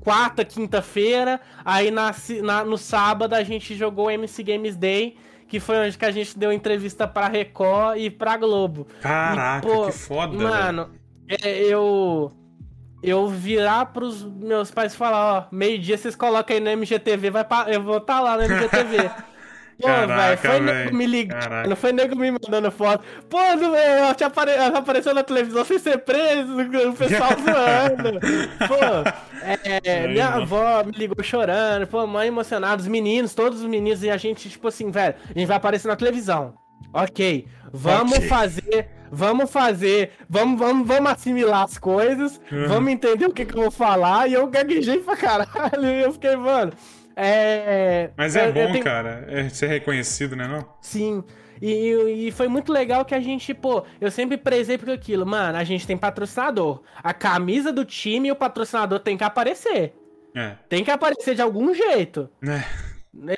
quarta, 0.00 0.44
quinta-feira. 0.44 1.40
Aí 1.64 1.90
na, 1.90 2.14
na, 2.42 2.64
no 2.64 2.78
sábado 2.78 3.34
a 3.34 3.42
gente 3.42 3.74
jogou 3.74 4.06
o 4.06 4.10
MC 4.10 4.44
Games 4.44 4.76
Day, 4.76 5.16
que 5.48 5.58
foi 5.58 5.78
onde 5.78 5.98
que 5.98 6.04
a 6.04 6.12
gente 6.12 6.38
deu 6.38 6.52
entrevista 6.52 7.08
pra 7.08 7.26
Record 7.26 7.98
e 7.98 8.08
pra 8.08 8.36
Globo. 8.36 8.86
Caraca, 9.00 9.66
e, 9.66 9.70
pô, 9.72 9.86
que 9.86 9.92
foda, 9.92 10.36
Mano, 10.36 10.90
é, 11.28 11.64
eu. 11.64 12.32
Eu 13.02 13.28
virar 13.28 13.86
pros 13.86 14.24
meus 14.24 14.70
pais 14.70 14.94
e 14.94 14.96
falar, 14.96 15.38
ó, 15.38 15.44
meio-dia 15.54 15.96
vocês 15.98 16.16
colocam 16.16 16.56
aí 16.56 16.60
no 16.60 16.70
MGTV, 16.70 17.30
vai 17.30 17.44
pra, 17.44 17.66
eu 17.68 17.82
vou 17.82 17.98
estar 17.98 18.16
tá 18.16 18.20
lá 18.20 18.36
no 18.36 18.42
MGTV. 18.44 19.10
Pô, 19.80 19.88
velho, 19.88 20.38
foi 20.38 20.60
nego 20.60 20.96
me 20.96 21.06
ligando, 21.06 21.68
não 21.68 21.76
foi 21.76 21.92
nego 21.92 22.16
me 22.16 22.30
mandando 22.30 22.70
foto. 22.70 23.04
Pô, 23.28 23.38
eu 23.38 24.14
te 24.14 24.24
apare... 24.24 24.52
apareceu 24.52 25.12
na 25.12 25.22
televisão 25.22 25.64
sem 25.66 25.78
ser 25.78 25.98
preso, 25.98 26.56
o 26.58 26.94
pessoal 26.94 27.30
zoando. 27.44 28.18
Pô, 28.66 29.44
é, 29.84 30.08
minha 30.08 30.28
avó 30.28 30.82
me 30.82 30.92
ligou 30.92 31.22
chorando, 31.22 31.86
pô, 31.86 32.06
mãe 32.06 32.28
emocionada, 32.28 32.80
os 32.80 32.88
meninos, 32.88 33.34
todos 33.34 33.60
os 33.60 33.66
meninos, 33.66 34.02
e 34.02 34.08
a 34.08 34.16
gente, 34.16 34.48
tipo 34.48 34.66
assim, 34.66 34.90
velho, 34.90 35.14
a 35.22 35.38
gente 35.38 35.46
vai 35.46 35.58
aparecer 35.58 35.88
na 35.88 35.96
televisão. 35.96 36.54
Ok, 36.92 37.46
vamos 37.72 38.16
okay. 38.16 38.28
fazer, 38.28 38.88
vamos 39.10 39.50
fazer, 39.50 40.12
vamos, 40.28 40.58
vamos, 40.58 40.86
vamos 40.86 41.10
assimilar 41.10 41.62
as 41.62 41.78
coisas, 41.78 42.40
uhum. 42.50 42.68
vamos 42.68 42.92
entender 42.92 43.26
o 43.26 43.32
que, 43.32 43.44
que 43.44 43.54
eu 43.54 43.62
vou 43.62 43.70
falar, 43.70 44.28
e 44.28 44.34
eu 44.34 44.46
gaguejei 44.46 44.98
pra 44.98 45.16
caralho, 45.16 45.84
e 45.84 46.02
eu 46.02 46.12
fiquei, 46.12 46.36
mano. 46.36 46.72
É, 47.14 48.10
Mas 48.16 48.36
é, 48.36 48.52
bom, 48.52 48.72
tenho... 48.72 48.84
cara, 48.84 49.24
é 49.28 49.48
ser 49.48 49.68
reconhecido, 49.68 50.36
né, 50.36 50.46
não? 50.46 50.66
Sim. 50.82 51.24
E, 51.60 52.26
e, 52.28 52.32
foi 52.32 52.48
muito 52.48 52.70
legal 52.70 53.04
que 53.04 53.14
a 53.14 53.20
gente, 53.20 53.54
pô, 53.54 53.84
eu 53.98 54.10
sempre 54.10 54.36
prezei 54.36 54.76
por 54.76 54.90
aquilo, 54.90 55.24
mano, 55.24 55.56
a 55.56 55.64
gente 55.64 55.86
tem 55.86 55.96
patrocinador. 55.96 56.82
A 57.02 57.14
camisa 57.14 57.72
do 57.72 57.84
time 57.84 58.28
e 58.28 58.32
o 58.32 58.36
patrocinador 58.36 59.00
tem 59.00 59.16
que 59.16 59.24
aparecer. 59.24 59.94
É. 60.34 60.56
Tem 60.68 60.84
que 60.84 60.90
aparecer 60.90 61.34
de 61.34 61.40
algum 61.40 61.72
jeito. 61.74 62.28
É. 62.42 62.62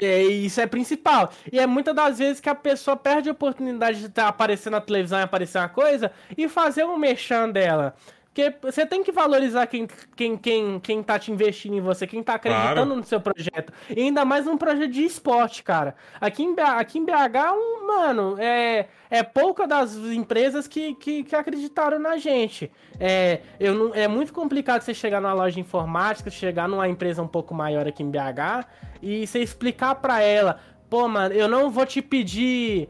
é 0.00 0.22
isso 0.22 0.60
é 0.60 0.66
principal. 0.66 1.32
E 1.52 1.58
é 1.58 1.66
muitas 1.66 1.94
das 1.94 2.18
vezes 2.18 2.40
que 2.40 2.48
a 2.48 2.54
pessoa 2.54 2.96
perde 2.96 3.28
a 3.28 3.32
oportunidade 3.32 4.00
de 4.00 4.06
estar 4.06 4.28
aparecendo 4.28 4.72
na 4.72 4.80
televisão 4.80 5.18
e 5.18 5.22
aparecer 5.22 5.58
uma 5.58 5.68
coisa 5.68 6.10
e 6.36 6.48
fazer 6.48 6.84
um 6.84 6.96
mexão 6.96 7.50
dela. 7.50 7.94
Porque 8.38 8.54
você 8.62 8.86
tem 8.86 9.02
que 9.02 9.10
valorizar 9.10 9.66
quem, 9.66 9.88
quem, 10.14 10.36
quem, 10.36 10.78
quem 10.78 11.02
tá 11.02 11.18
te 11.18 11.32
investindo 11.32 11.74
em 11.74 11.80
você, 11.80 12.06
quem 12.06 12.22
tá 12.22 12.34
acreditando 12.34 12.74
claro. 12.74 12.94
no 12.94 13.02
seu 13.02 13.20
projeto. 13.20 13.72
E 13.90 14.00
ainda 14.00 14.24
mais 14.24 14.46
num 14.46 14.56
projeto 14.56 14.92
de 14.92 15.02
esporte, 15.04 15.64
cara. 15.64 15.96
Aqui 16.20 16.44
em, 16.44 16.54
BH, 16.54 16.60
aqui 16.60 16.98
em 17.00 17.04
BH, 17.04 17.10
um, 17.52 17.86
mano, 17.88 18.36
é, 18.38 18.86
é 19.10 19.24
pouca 19.24 19.66
das 19.66 19.96
empresas 19.96 20.68
que, 20.68 20.94
que, 20.94 21.24
que 21.24 21.34
acreditaram 21.34 21.98
na 21.98 22.16
gente. 22.16 22.70
É, 23.00 23.40
eu 23.58 23.74
não, 23.74 23.92
é 23.92 24.06
muito 24.06 24.32
complicado 24.32 24.82
você 24.82 24.94
chegar 24.94 25.20
numa 25.20 25.34
loja 25.34 25.54
de 25.54 25.60
informática, 25.60 26.30
chegar 26.30 26.68
numa 26.68 26.88
empresa 26.88 27.20
um 27.20 27.28
pouco 27.28 27.52
maior 27.52 27.88
aqui 27.88 28.04
em 28.04 28.10
BH 28.10 28.68
e 29.02 29.26
você 29.26 29.40
explicar 29.40 29.96
para 29.96 30.22
ela, 30.22 30.60
pô, 30.88 31.08
mano, 31.08 31.34
eu 31.34 31.48
não 31.48 31.70
vou 31.72 31.84
te 31.84 32.00
pedir 32.00 32.88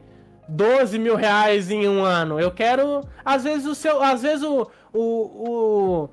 12 0.49 0.97
mil 0.97 1.15
reais 1.15 1.69
em 1.69 1.87
um 1.87 2.03
ano. 2.03 2.39
Eu 2.39 2.51
quero. 2.51 3.07
Às 3.23 3.43
vezes 3.43 3.65
o 3.67 3.75
seu. 3.75 4.01
Às 4.01 4.23
vezes 4.23 4.43
o. 4.43 4.69
O. 4.93 4.99
o 5.03 6.09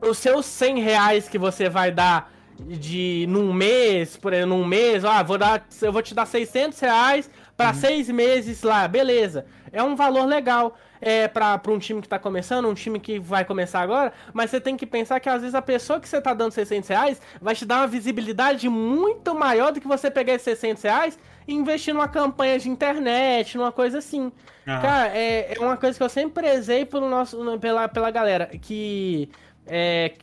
os 0.00 0.18
seus 0.18 0.44
100 0.46 0.80
reais 0.80 1.28
que 1.28 1.38
você 1.38 1.68
vai 1.68 1.90
dar 1.90 2.30
de 2.58 3.26
num 3.28 3.52
mês, 3.52 4.16
por 4.16 4.32
exemplo, 4.32 4.56
num 4.56 4.64
mês, 4.64 5.04
ah, 5.04 5.22
vou 5.22 5.36
dar, 5.36 5.66
eu 5.82 5.92
vou 5.92 6.02
te 6.02 6.14
dar 6.14 6.26
600 6.26 6.78
reais 6.80 7.30
para 7.56 7.68
uhum. 7.68 7.74
seis 7.74 8.08
meses 8.08 8.62
lá, 8.62 8.86
beleza. 8.88 9.46
É 9.72 9.82
um 9.82 9.94
valor 9.94 10.24
legal 10.24 10.76
é, 11.00 11.28
para 11.28 11.60
um 11.68 11.78
time 11.78 12.00
que 12.00 12.08
tá 12.08 12.18
começando, 12.18 12.66
um 12.66 12.74
time 12.74 12.98
que 12.98 13.18
vai 13.18 13.44
começar 13.44 13.80
agora, 13.80 14.12
mas 14.32 14.50
você 14.50 14.60
tem 14.60 14.76
que 14.76 14.86
pensar 14.86 15.20
que 15.20 15.28
às 15.28 15.40
vezes 15.40 15.54
a 15.54 15.60
pessoa 15.60 16.00
que 16.00 16.08
você 16.08 16.20
tá 16.20 16.32
dando 16.32 16.52
600 16.52 16.88
reais 16.88 17.20
vai 17.40 17.54
te 17.54 17.66
dar 17.66 17.78
uma 17.78 17.86
visibilidade 17.86 18.68
muito 18.68 19.34
maior 19.34 19.72
do 19.72 19.80
que 19.80 19.88
você 19.88 20.10
pegar 20.10 20.34
esses 20.34 20.44
600 20.44 20.82
reais 20.82 21.18
e 21.46 21.54
investir 21.54 21.94
numa 21.94 22.08
campanha 22.08 22.58
de 22.58 22.68
internet, 22.68 23.56
numa 23.56 23.72
coisa 23.72 23.98
assim. 23.98 24.22
Uhum. 24.22 24.32
Cara, 24.64 25.16
é, 25.16 25.54
é 25.56 25.60
uma 25.60 25.76
coisa 25.76 25.96
que 25.96 26.02
eu 26.02 26.08
sempre 26.08 26.42
prezei 26.42 26.84
pelo 26.84 27.08
nosso, 27.08 27.58
pela, 27.58 27.88
pela 27.88 28.10
galera, 28.10 28.46
que 28.46 29.30
é, 29.66 30.14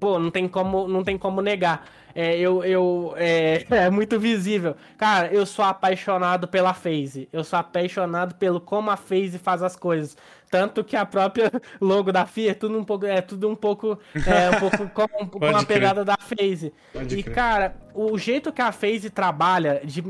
pô, 0.00 0.18
não 0.18 0.30
tem 0.30 0.48
como, 0.48 0.88
não 0.88 1.04
tem 1.04 1.16
como 1.16 1.40
negar. 1.40 1.86
É, 2.14 2.38
eu, 2.38 2.62
eu 2.62 3.14
é, 3.16 3.64
é, 3.70 3.90
muito 3.90 4.18
visível. 4.20 4.76
Cara, 4.96 5.32
eu 5.32 5.44
sou 5.44 5.64
apaixonado 5.64 6.46
pela 6.46 6.72
FaZe. 6.72 7.28
Eu 7.32 7.42
sou 7.42 7.58
apaixonado 7.58 8.34
pelo 8.36 8.60
como 8.60 8.90
a 8.90 8.96
FaZe 8.96 9.38
faz 9.38 9.62
as 9.62 9.74
coisas. 9.74 10.16
Tanto 10.50 10.84
que 10.84 10.94
a 10.94 11.04
própria 11.04 11.50
logo 11.80 12.12
da 12.12 12.26
FIA 12.26 12.52
é 12.52 12.54
tudo 12.54 12.78
um 12.78 12.84
pouco, 12.84 13.06
é 13.06 13.20
tudo 13.20 13.48
um 13.48 13.56
pouco, 13.56 13.98
é, 14.14 14.56
um 14.56 14.60
pouco 14.60 14.88
com, 14.94 15.26
com 15.26 15.56
a 15.56 15.64
pegada 15.64 16.04
da 16.04 16.16
FaZe. 16.16 16.72
Pode 16.92 17.18
e, 17.18 17.22
crer. 17.22 17.34
cara, 17.34 17.76
o 17.92 18.16
jeito 18.16 18.52
que 18.52 18.62
a 18.62 18.70
FaZe 18.70 19.10
trabalha 19.10 19.80
de 19.84 20.00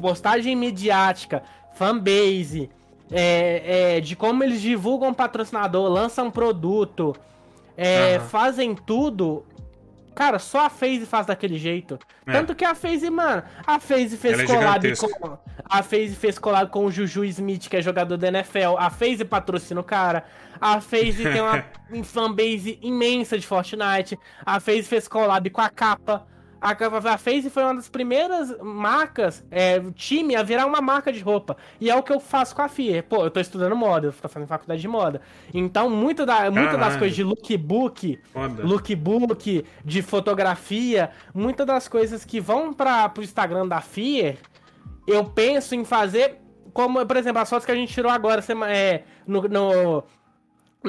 postagem 0.00 0.54
midiática, 0.56 1.42
fanbase, 1.74 2.70
é, 3.10 3.96
é, 3.96 4.00
de 4.00 4.14
como 4.14 4.44
eles 4.44 4.60
divulgam 4.60 5.12
patrocinador, 5.14 5.88
lançam 5.90 6.30
produto, 6.30 7.14
é, 7.76 8.18
uhum. 8.18 8.24
fazem 8.26 8.74
tudo 8.74 9.44
Cara, 10.18 10.40
só 10.40 10.66
a 10.66 10.68
FaZe 10.68 11.06
faz 11.06 11.26
daquele 11.26 11.56
jeito. 11.56 11.96
É. 12.26 12.32
Tanto 12.32 12.52
que 12.52 12.64
a 12.64 12.74
FaZe, 12.74 13.08
mano, 13.08 13.40
a 13.64 13.78
FaZe 13.78 14.16
fez 14.16 14.40
é 14.40 14.46
collab 14.46 14.96
com. 14.96 15.38
A 15.64 15.80
FaZe 15.80 16.16
fez 16.16 16.40
collab 16.40 16.72
com 16.72 16.86
o 16.86 16.90
Juju 16.90 17.24
Smith, 17.26 17.68
que 17.68 17.76
é 17.76 17.80
jogador 17.80 18.16
da 18.16 18.26
NFL. 18.26 18.76
A 18.76 18.90
FaZe 18.90 19.24
patrocina 19.24 19.80
o 19.80 19.84
cara. 19.84 20.24
A 20.60 20.80
FaZe 20.80 21.22
tem 21.22 21.40
uma 21.40 21.64
fanbase 22.02 22.80
imensa 22.82 23.38
de 23.38 23.46
Fortnite. 23.46 24.18
A 24.44 24.58
FaZe 24.58 24.82
fez 24.82 25.06
collab 25.06 25.48
com 25.50 25.60
a 25.60 25.70
capa. 25.70 26.26
A, 26.60 26.70
a 26.70 27.18
FaZe 27.18 27.50
foi 27.50 27.62
uma 27.62 27.74
das 27.74 27.88
primeiras 27.88 28.56
marcas, 28.60 29.44
é, 29.50 29.80
time 29.94 30.34
a 30.34 30.42
virar 30.42 30.66
uma 30.66 30.80
marca 30.80 31.12
de 31.12 31.20
roupa. 31.20 31.56
E 31.80 31.90
é 31.90 31.94
o 31.94 32.02
que 32.02 32.12
eu 32.12 32.18
faço 32.20 32.54
com 32.54 32.62
a 32.62 32.68
FIA. 32.68 33.02
Pô, 33.02 33.24
eu 33.24 33.30
tô 33.30 33.40
estudando 33.40 33.76
moda, 33.76 34.08
eu 34.08 34.12
tô 34.12 34.28
fazendo 34.28 34.48
faculdade 34.48 34.80
de 34.80 34.88
moda. 34.88 35.20
Então, 35.54 35.88
muita 35.88 36.26
da, 36.26 36.50
muita 36.50 36.76
das 36.76 36.96
coisas 36.96 37.14
de 37.14 37.22
lookbook, 37.22 38.20
Foda. 38.32 38.62
lookbook, 38.62 39.64
de 39.84 40.02
fotografia, 40.02 41.10
muitas 41.32 41.66
das 41.66 41.86
coisas 41.86 42.24
que 42.24 42.40
vão 42.40 42.72
para 42.72 43.08
pro 43.08 43.22
Instagram 43.22 43.66
da 43.68 43.80
FIA, 43.80 44.36
eu 45.06 45.24
penso 45.24 45.74
em 45.74 45.84
fazer 45.84 46.38
como, 46.72 47.04
por 47.04 47.16
exemplo, 47.16 47.40
as 47.40 47.48
fotos 47.48 47.66
que 47.66 47.72
a 47.72 47.74
gente 47.74 47.92
tirou 47.92 48.10
agora 48.10 48.44
é, 48.68 49.02
no, 49.26 49.42
no, 49.42 50.04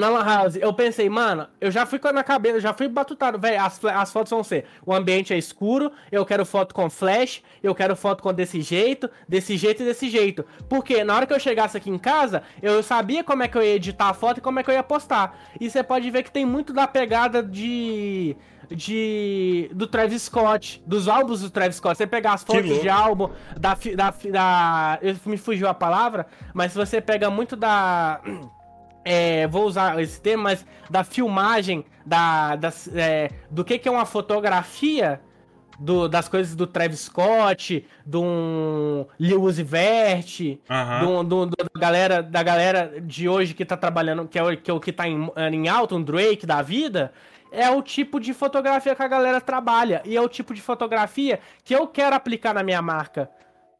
na 0.00 0.08
Lan 0.08 0.24
House, 0.24 0.56
eu 0.56 0.72
pensei, 0.72 1.08
mano, 1.08 1.46
eu 1.60 1.70
já 1.70 1.86
fui 1.86 2.00
na 2.12 2.24
cabeça, 2.24 2.60
já 2.60 2.72
fui 2.72 2.88
batutado, 2.88 3.38
velho, 3.38 3.62
as, 3.62 3.84
as 3.84 4.12
fotos 4.12 4.30
vão 4.30 4.42
ser, 4.42 4.64
o 4.84 4.92
ambiente 4.92 5.32
é 5.32 5.38
escuro, 5.38 5.92
eu 6.10 6.24
quero 6.26 6.44
foto 6.44 6.74
com 6.74 6.90
flash, 6.90 7.42
eu 7.62 7.74
quero 7.74 7.94
foto 7.94 8.22
com 8.22 8.32
desse 8.32 8.60
jeito, 8.62 9.08
desse 9.28 9.56
jeito 9.56 9.82
e 9.82 9.86
desse 9.86 10.08
jeito. 10.08 10.44
Porque 10.68 11.04
na 11.04 11.14
hora 11.14 11.26
que 11.26 11.32
eu 11.32 11.38
chegasse 11.38 11.76
aqui 11.76 11.90
em 11.90 11.98
casa, 11.98 12.42
eu 12.62 12.82
sabia 12.82 13.22
como 13.22 13.42
é 13.42 13.48
que 13.48 13.56
eu 13.56 13.62
ia 13.62 13.76
editar 13.76 14.08
a 14.08 14.14
foto 14.14 14.38
e 14.38 14.40
como 14.40 14.58
é 14.58 14.62
que 14.62 14.70
eu 14.70 14.74
ia 14.74 14.82
postar. 14.82 15.38
E 15.60 15.70
você 15.70 15.82
pode 15.82 16.10
ver 16.10 16.22
que 16.22 16.32
tem 16.32 16.44
muito 16.44 16.72
da 16.72 16.86
pegada 16.86 17.42
de 17.42 18.36
de 18.70 19.68
do 19.74 19.86
Travis 19.86 20.22
Scott, 20.22 20.82
dos 20.86 21.08
álbuns 21.08 21.40
do 21.40 21.50
Travis 21.50 21.76
Scott. 21.76 21.96
Você 21.96 22.06
pegar 22.06 22.34
as 22.34 22.44
fotos 22.44 22.80
de 22.80 22.88
álbum 22.88 23.30
da, 23.58 23.76
da, 23.96 24.14
da 24.30 24.98
eu 25.02 25.16
me 25.26 25.36
fugiu 25.36 25.68
a 25.68 25.74
palavra, 25.74 26.26
mas 26.54 26.72
se 26.72 26.78
você 26.78 27.00
pega 27.00 27.30
muito 27.30 27.56
da 27.56 28.20
é, 29.04 29.46
vou 29.46 29.64
usar 29.66 30.00
esse 30.00 30.20
termo, 30.20 30.44
mas 30.44 30.64
da 30.88 31.04
filmagem, 31.04 31.84
da, 32.04 32.56
das, 32.56 32.88
é, 32.94 33.30
do 33.50 33.64
que, 33.64 33.78
que 33.78 33.88
é 33.88 33.92
uma 33.92 34.06
fotografia 34.06 35.20
do, 35.78 36.08
das 36.08 36.28
coisas 36.28 36.54
do 36.54 36.66
Travis 36.66 37.00
Scott, 37.00 37.86
do 38.04 39.06
Lil 39.18 39.42
Uzi 39.42 39.62
Vert, 39.62 40.40
uhum. 40.40 41.24
do, 41.24 41.46
do, 41.46 41.46
do, 41.46 41.56
da, 41.56 41.80
galera, 41.80 42.22
da 42.22 42.42
galera 42.42 43.00
de 43.00 43.28
hoje 43.28 43.54
que 43.54 43.64
tá 43.64 43.76
trabalhando, 43.76 44.28
que 44.28 44.38
é 44.38 44.42
o 44.42 44.56
que, 44.56 44.70
é 44.70 44.74
o 44.74 44.80
que 44.80 44.92
tá 44.92 45.08
em, 45.08 45.30
em 45.52 45.68
alto, 45.68 45.96
um 45.96 46.02
Drake 46.02 46.44
da 46.44 46.60
vida, 46.60 47.12
é 47.50 47.68
o 47.70 47.82
tipo 47.82 48.20
de 48.20 48.34
fotografia 48.34 48.94
que 48.94 49.02
a 49.02 49.08
galera 49.08 49.40
trabalha. 49.40 50.02
E 50.04 50.16
é 50.16 50.20
o 50.20 50.28
tipo 50.28 50.54
de 50.54 50.60
fotografia 50.60 51.40
que 51.64 51.74
eu 51.74 51.86
quero 51.86 52.14
aplicar 52.14 52.54
na 52.54 52.62
minha 52.62 52.82
marca. 52.82 53.30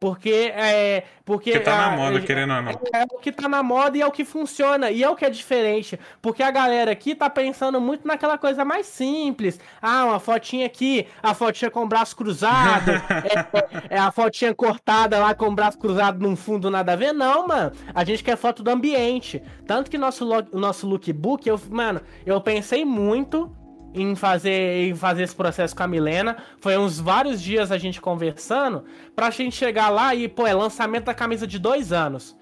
Porque 0.01 0.51
é. 0.55 1.03
Porque, 1.23 1.51
porque 1.51 1.59
tá 1.59 1.77
na 1.77 1.95
moda, 1.95 2.17
é, 2.17 2.21
querendo 2.21 2.55
ou 2.55 2.61
não. 2.63 2.71
É, 2.71 3.01
é, 3.01 3.05
o 3.11 3.19
que 3.19 3.31
tá 3.31 3.47
na 3.47 3.61
moda 3.61 3.95
e 3.95 4.01
é 4.01 4.07
o 4.07 4.11
que 4.11 4.25
funciona. 4.25 4.89
E 4.89 5.03
é 5.03 5.07
o 5.07 5.15
que 5.15 5.23
é 5.23 5.29
diferente. 5.29 5.99
Porque 6.19 6.41
a 6.41 6.49
galera 6.49 6.91
aqui 6.91 7.13
tá 7.13 7.29
pensando 7.29 7.79
muito 7.79 8.07
naquela 8.07 8.35
coisa 8.35 8.65
mais 8.65 8.87
simples. 8.87 9.59
Ah, 9.79 10.05
uma 10.05 10.19
fotinha 10.19 10.65
aqui, 10.65 11.05
a 11.21 11.35
fotinha 11.35 11.69
com 11.69 11.83
o 11.83 11.87
braço 11.87 12.15
cruzado. 12.15 12.89
é, 13.91 13.95
é, 13.95 13.99
a 13.99 14.11
fotinha 14.11 14.55
cortada 14.55 15.19
lá 15.19 15.35
com 15.35 15.49
o 15.49 15.53
braço 15.53 15.77
cruzado 15.77 16.19
num 16.19 16.35
fundo 16.35 16.71
nada 16.71 16.93
a 16.93 16.95
ver. 16.95 17.13
Não, 17.13 17.47
mano. 17.47 17.71
A 17.93 18.03
gente 18.03 18.23
quer 18.23 18.35
foto 18.35 18.63
do 18.63 18.71
ambiente. 18.71 19.39
Tanto 19.67 19.91
que 19.91 19.99
nosso, 19.99 20.27
nosso 20.51 20.87
lookbook, 20.87 21.47
eu, 21.47 21.61
mano, 21.69 22.01
eu 22.25 22.41
pensei 22.41 22.83
muito 22.83 23.55
em 23.93 24.15
fazer, 24.15 24.89
em 24.89 24.95
fazer 24.95 25.23
esse 25.23 25.35
processo 25.35 25.75
com 25.75 25.83
a 25.83 25.87
Milena. 25.87 26.37
Foi 26.59 26.77
uns 26.77 26.99
vários 26.99 27.41
dias 27.41 27.71
a 27.71 27.77
gente 27.77 27.99
conversando 28.01 28.85
pra 29.15 29.29
gente 29.29 29.55
chegar 29.55 29.89
lá 29.89 30.13
e, 30.15 30.27
pô, 30.27 30.47
é 30.47 30.53
lançamento 30.53 31.05
da 31.05 31.13
camisa 31.13 31.45
de 31.45 31.59
dois 31.59 31.91
anos. 31.91 32.35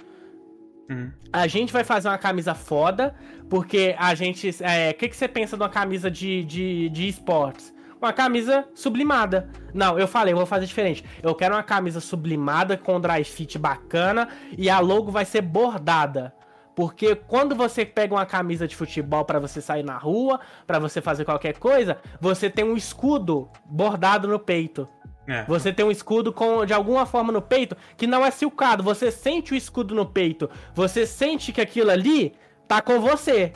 Uhum. 0.89 1.12
A 1.32 1.45
gente 1.47 1.72
vai 1.72 1.84
fazer 1.84 2.08
uma 2.08 2.18
camisa 2.18 2.56
foda, 2.56 3.16
porque 3.50 3.95
a 3.97 4.16
gente. 4.16 4.50
O 4.50 4.54
é, 4.62 4.91
que, 4.93 5.08
que 5.08 5.16
você 5.16 5.28
pensa 5.28 5.56
de 5.56 5.64
uma 5.64 5.70
camisa 5.70 6.10
de, 6.10 6.43
de, 6.43 6.89
de 6.89 7.08
esportes? 7.08 7.74
Uma 8.02 8.14
camisa 8.14 8.66
sublimada. 8.74 9.50
Não, 9.74 10.00
eu 10.00 10.08
falei, 10.08 10.34
eu 10.34 10.38
vou 10.38 10.45
fazer 10.45 10.66
diferente. 10.66 11.04
Eu 11.22 11.36
quero 11.36 11.54
uma 11.54 11.64
camisa 11.64 12.00
sublimada 12.00 12.78
com 12.78 13.00
dry 13.00 13.24
fit 13.26 13.60
bacana 13.60 14.30
e 14.58 14.70
a 14.70 14.80
logo 14.80 15.12
vai 15.12 15.26
ser 15.26 15.41
bordada. 15.41 16.34
Porque 16.80 17.13
quando 17.13 17.57
você 17.57 17.86
pega 17.86 18.15
uma 18.15 18.25
camisa 18.25 18.65
de 18.65 18.73
futebol 18.73 19.25
para 19.25 19.38
você 19.38 19.59
sair 19.59 19.84
na 19.84 19.97
rua, 19.97 20.39
para 20.65 20.80
você 20.80 21.01
fazer 21.01 21.25
qualquer 21.25 21.57
coisa, 21.57 21.97
você 22.21 22.49
tem 22.49 22.63
um 22.63 22.77
escudo 22.77 23.49
bordado 23.65 24.30
no 24.30 24.39
peito. 24.39 24.88
É. 25.27 25.43
Você 25.43 25.73
tem 25.73 25.86
um 25.86 25.91
escudo 25.91 26.32
com 26.32 26.65
de 26.65 26.71
alguma 26.71 27.05
forma 27.05 27.34
no 27.34 27.41
peito 27.41 27.75
que 27.97 28.07
não 28.07 28.25
é 28.25 28.32
silcado. 28.32 28.82
Você 28.82 29.11
sente 29.11 29.51
o 29.51 29.57
escudo 29.57 29.93
no 29.93 30.05
peito. 30.05 30.49
Você 30.73 31.05
sente 31.05 31.51
que 31.51 31.59
aquilo 31.59 31.91
ali 31.91 32.34
tá 32.65 32.82
com 32.82 33.01
você. 33.01 33.51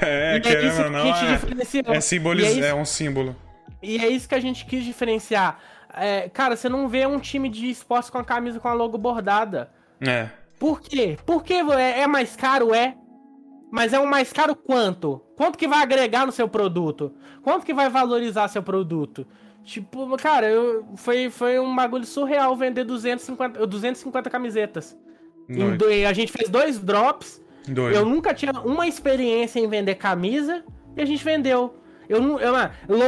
é, 0.00 0.40
e 0.44 0.48
é 0.48 0.66
isso 0.66 0.82
que 0.82 0.96
a 0.96 1.04
gente 1.04 1.24
é, 1.24 1.32
diferenciou. 1.36 1.94
É, 1.94 2.00
simboliz... 2.00 2.44
é, 2.44 2.50
isso... 2.50 2.64
é 2.64 2.74
um 2.74 2.84
símbolo. 2.84 3.36
E 3.80 4.04
é 4.04 4.08
isso 4.08 4.28
que 4.28 4.34
a 4.34 4.40
gente 4.40 4.66
quis 4.66 4.82
diferenciar. 4.82 5.60
É, 5.94 6.28
cara, 6.28 6.56
você 6.56 6.68
não 6.68 6.88
vê 6.88 7.06
um 7.06 7.20
time 7.20 7.48
de 7.48 7.70
esportes 7.70 8.10
com 8.10 8.18
a 8.18 8.24
camisa 8.24 8.58
com 8.58 8.66
a 8.66 8.72
logo 8.72 8.98
bordada. 8.98 9.70
É. 10.00 10.41
Por 10.62 10.80
quê? 10.80 11.18
Porque 11.26 11.54
é, 11.54 12.02
é 12.02 12.06
mais 12.06 12.36
caro, 12.36 12.72
é. 12.72 12.94
Mas 13.68 13.92
é 13.92 13.98
um 13.98 14.06
mais 14.06 14.32
caro 14.32 14.54
quanto? 14.54 15.20
Quanto 15.36 15.58
que 15.58 15.66
vai 15.66 15.82
agregar 15.82 16.24
no 16.24 16.30
seu 16.30 16.48
produto? 16.48 17.12
Quanto 17.42 17.66
que 17.66 17.74
vai 17.74 17.90
valorizar 17.90 18.46
seu 18.46 18.62
produto? 18.62 19.26
Tipo, 19.64 20.16
cara, 20.16 20.48
eu, 20.48 20.84
foi, 20.94 21.30
foi 21.30 21.58
um 21.58 21.74
bagulho 21.74 22.04
surreal 22.04 22.54
vender 22.54 22.84
250, 22.84 23.66
250 23.66 24.30
camisetas. 24.30 24.96
A 26.08 26.12
gente 26.12 26.30
fez 26.30 26.48
dois 26.48 26.78
drops. 26.78 27.42
Dois. 27.66 27.96
Eu 27.96 28.04
nunca 28.04 28.32
tinha 28.32 28.52
uma 28.52 28.86
experiência 28.86 29.58
em 29.58 29.66
vender 29.66 29.96
camisa 29.96 30.62
e 30.96 31.02
a 31.02 31.04
gente 31.04 31.24
vendeu. 31.24 31.74
Eu 32.08 32.20
não. 32.20 32.38
Eu, 32.38 32.54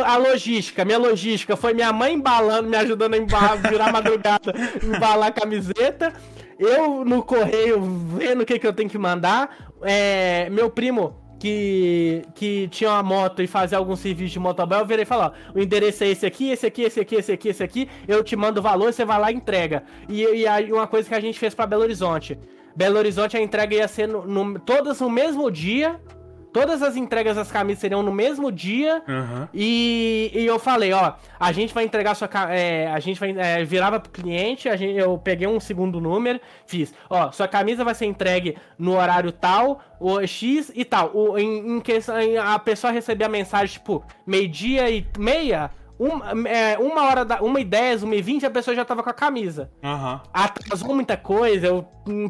a 0.04 0.16
logística, 0.16 0.84
minha 0.84 0.98
logística 0.98 1.54
foi 1.56 1.72
minha 1.72 1.92
mãe 1.92 2.14
embalando, 2.14 2.68
me 2.68 2.76
ajudando 2.76 3.14
a 3.14 3.16
embalar, 3.16 3.58
virar 3.58 3.92
madrugada, 3.92 4.52
embalar 4.82 5.28
a 5.28 5.32
camiseta 5.32 6.12
eu 6.58 7.04
no 7.04 7.22
correio 7.22 7.80
vendo 7.80 8.42
o 8.42 8.46
que, 8.46 8.58
que 8.58 8.66
eu 8.66 8.72
tenho 8.72 8.88
que 8.88 8.98
mandar. 8.98 9.72
É, 9.82 10.48
meu 10.50 10.70
primo, 10.70 11.24
que, 11.44 12.22
que 12.34 12.68
tinha 12.68 12.90
uma 12.90 13.02
moto 13.02 13.42
e 13.42 13.46
fazia 13.46 13.76
algum 13.76 13.94
serviço 13.94 14.32
de 14.32 14.38
motoboy, 14.38 14.78
eu 14.78 14.86
virei 14.86 15.02
e 15.02 15.06
falei, 15.06 15.26
ó, 15.26 15.58
o 15.58 15.60
endereço 15.60 16.02
é 16.02 16.08
esse 16.08 16.24
aqui, 16.24 16.50
esse 16.50 16.66
aqui, 16.66 16.82
esse 16.82 17.00
aqui, 17.00 17.16
esse 17.16 17.32
aqui, 17.32 17.48
esse 17.48 17.62
aqui, 17.62 17.88
eu 18.08 18.24
te 18.24 18.34
mando 18.34 18.60
o 18.60 18.62
valor, 18.62 18.92
você 18.92 19.04
vai 19.04 19.20
lá 19.20 19.30
e 19.30 19.34
entrega. 19.34 19.84
E, 20.08 20.22
e 20.22 20.46
aí 20.46 20.72
uma 20.72 20.86
coisa 20.86 21.06
que 21.06 21.14
a 21.14 21.20
gente 21.20 21.38
fez 21.38 21.54
para 21.54 21.66
Belo 21.66 21.82
Horizonte. 21.82 22.38
Belo 22.74 22.96
Horizonte 22.96 23.36
a 23.36 23.42
entrega 23.42 23.74
ia 23.76 23.86
ser 23.86 24.08
no, 24.08 24.26
no, 24.26 24.58
todas 24.58 25.00
no 25.00 25.10
mesmo 25.10 25.50
dia, 25.50 26.00
Todas 26.54 26.84
as 26.84 26.96
entregas 26.96 27.34
das 27.34 27.50
camisas 27.50 27.80
seriam 27.80 28.00
no 28.00 28.12
mesmo 28.12 28.52
dia. 28.52 29.02
Uhum. 29.08 29.48
E, 29.52 30.30
e 30.32 30.46
eu 30.46 30.56
falei, 30.56 30.92
ó, 30.92 31.14
a 31.38 31.50
gente 31.50 31.74
vai 31.74 31.82
entregar 31.82 32.14
sua 32.14 32.30
é, 32.48 32.86
A 32.86 33.00
gente 33.00 33.18
vai. 33.18 33.36
É, 33.36 33.64
virava 33.64 33.98
pro 33.98 34.12
cliente, 34.12 34.68
a 34.68 34.76
gente, 34.76 34.96
eu 34.96 35.18
peguei 35.18 35.48
um 35.48 35.58
segundo 35.58 36.00
número, 36.00 36.40
fiz, 36.64 36.94
ó, 37.10 37.32
sua 37.32 37.48
camisa 37.48 37.82
vai 37.82 37.92
ser 37.92 38.06
entregue 38.06 38.56
no 38.78 38.96
horário 38.96 39.32
tal, 39.32 39.82
o 39.98 40.24
X 40.24 40.70
e 40.76 40.84
tal. 40.84 41.10
O, 41.12 41.36
em, 41.36 41.76
em, 41.76 41.82
em 42.22 42.38
a 42.38 42.56
pessoa 42.60 42.92
receber 42.92 43.24
a 43.24 43.28
mensagem, 43.28 43.74
tipo, 43.74 44.04
meio-dia 44.24 44.88
e 44.88 45.04
meia 45.18 45.72
uma, 45.98 46.48
é, 46.48 46.76
uma 46.78 47.04
hora, 47.04 47.24
da, 47.24 47.40
uma 47.40 47.60
e 47.60 47.64
dez, 47.64 48.02
uma 48.02 48.14
e 48.14 48.22
vinte, 48.22 48.44
a 48.44 48.50
pessoa 48.50 48.74
já 48.74 48.84
tava 48.84 49.02
com 49.02 49.10
a 49.10 49.14
camisa. 49.14 49.70
Uhum. 49.82 50.20
Atrasou 50.32 50.94
muita 50.94 51.16
coisa, 51.16 51.66
eu, 51.68 51.82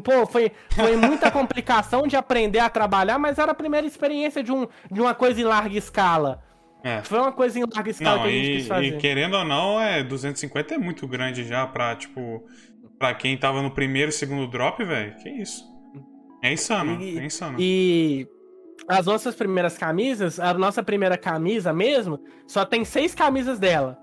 pô, 0.03 0.25
foi, 0.27 0.51
foi 0.69 0.95
muita 0.95 1.29
complicação 1.31 2.07
de 2.07 2.15
aprender 2.15 2.59
a 2.59 2.69
trabalhar, 2.69 3.17
mas 3.17 3.39
era 3.39 3.51
a 3.51 3.55
primeira 3.55 3.87
experiência 3.87 4.43
de, 4.43 4.51
um, 4.51 4.67
de 4.91 5.01
uma 5.01 5.15
coisa 5.15 5.41
em 5.41 5.43
larga 5.43 5.77
escala. 5.77 6.43
É. 6.83 7.01
Foi 7.01 7.17
uma 7.17 7.31
coisa 7.31 7.57
em 7.57 7.63
larga 7.63 7.89
escala 7.89 8.17
não, 8.17 8.23
que 8.23 8.29
a 8.29 8.31
gente 8.31 8.51
e, 8.51 8.57
quis 8.57 8.67
fazer. 8.67 8.85
E 8.85 8.97
querendo 8.97 9.35
ou 9.35 9.43
não, 9.43 9.81
é, 9.81 10.03
250 10.03 10.75
é 10.75 10.77
muito 10.77 11.07
grande 11.07 11.43
já 11.43 11.65
pra, 11.65 11.95
tipo, 11.95 12.45
pra 12.99 13.15
quem 13.15 13.35
tava 13.35 13.61
no 13.61 13.71
primeiro 13.71 14.09
e 14.09 14.13
segundo 14.13 14.47
drop, 14.47 14.83
velho. 14.83 15.15
Que 15.17 15.29
isso. 15.29 15.65
É 16.43 16.53
insano, 16.53 17.01
e, 17.01 17.17
é 17.17 17.25
insano. 17.25 17.57
E 17.59 18.27
as 18.87 19.05
nossas 19.05 19.35
primeiras 19.35 19.77
camisas, 19.77 20.39
a 20.39 20.53
nossa 20.53 20.83
primeira 20.83 21.17
camisa 21.17 21.73
mesmo, 21.73 22.19
só 22.47 22.65
tem 22.65 22.85
seis 22.85 23.15
camisas 23.15 23.59
dela. 23.59 23.97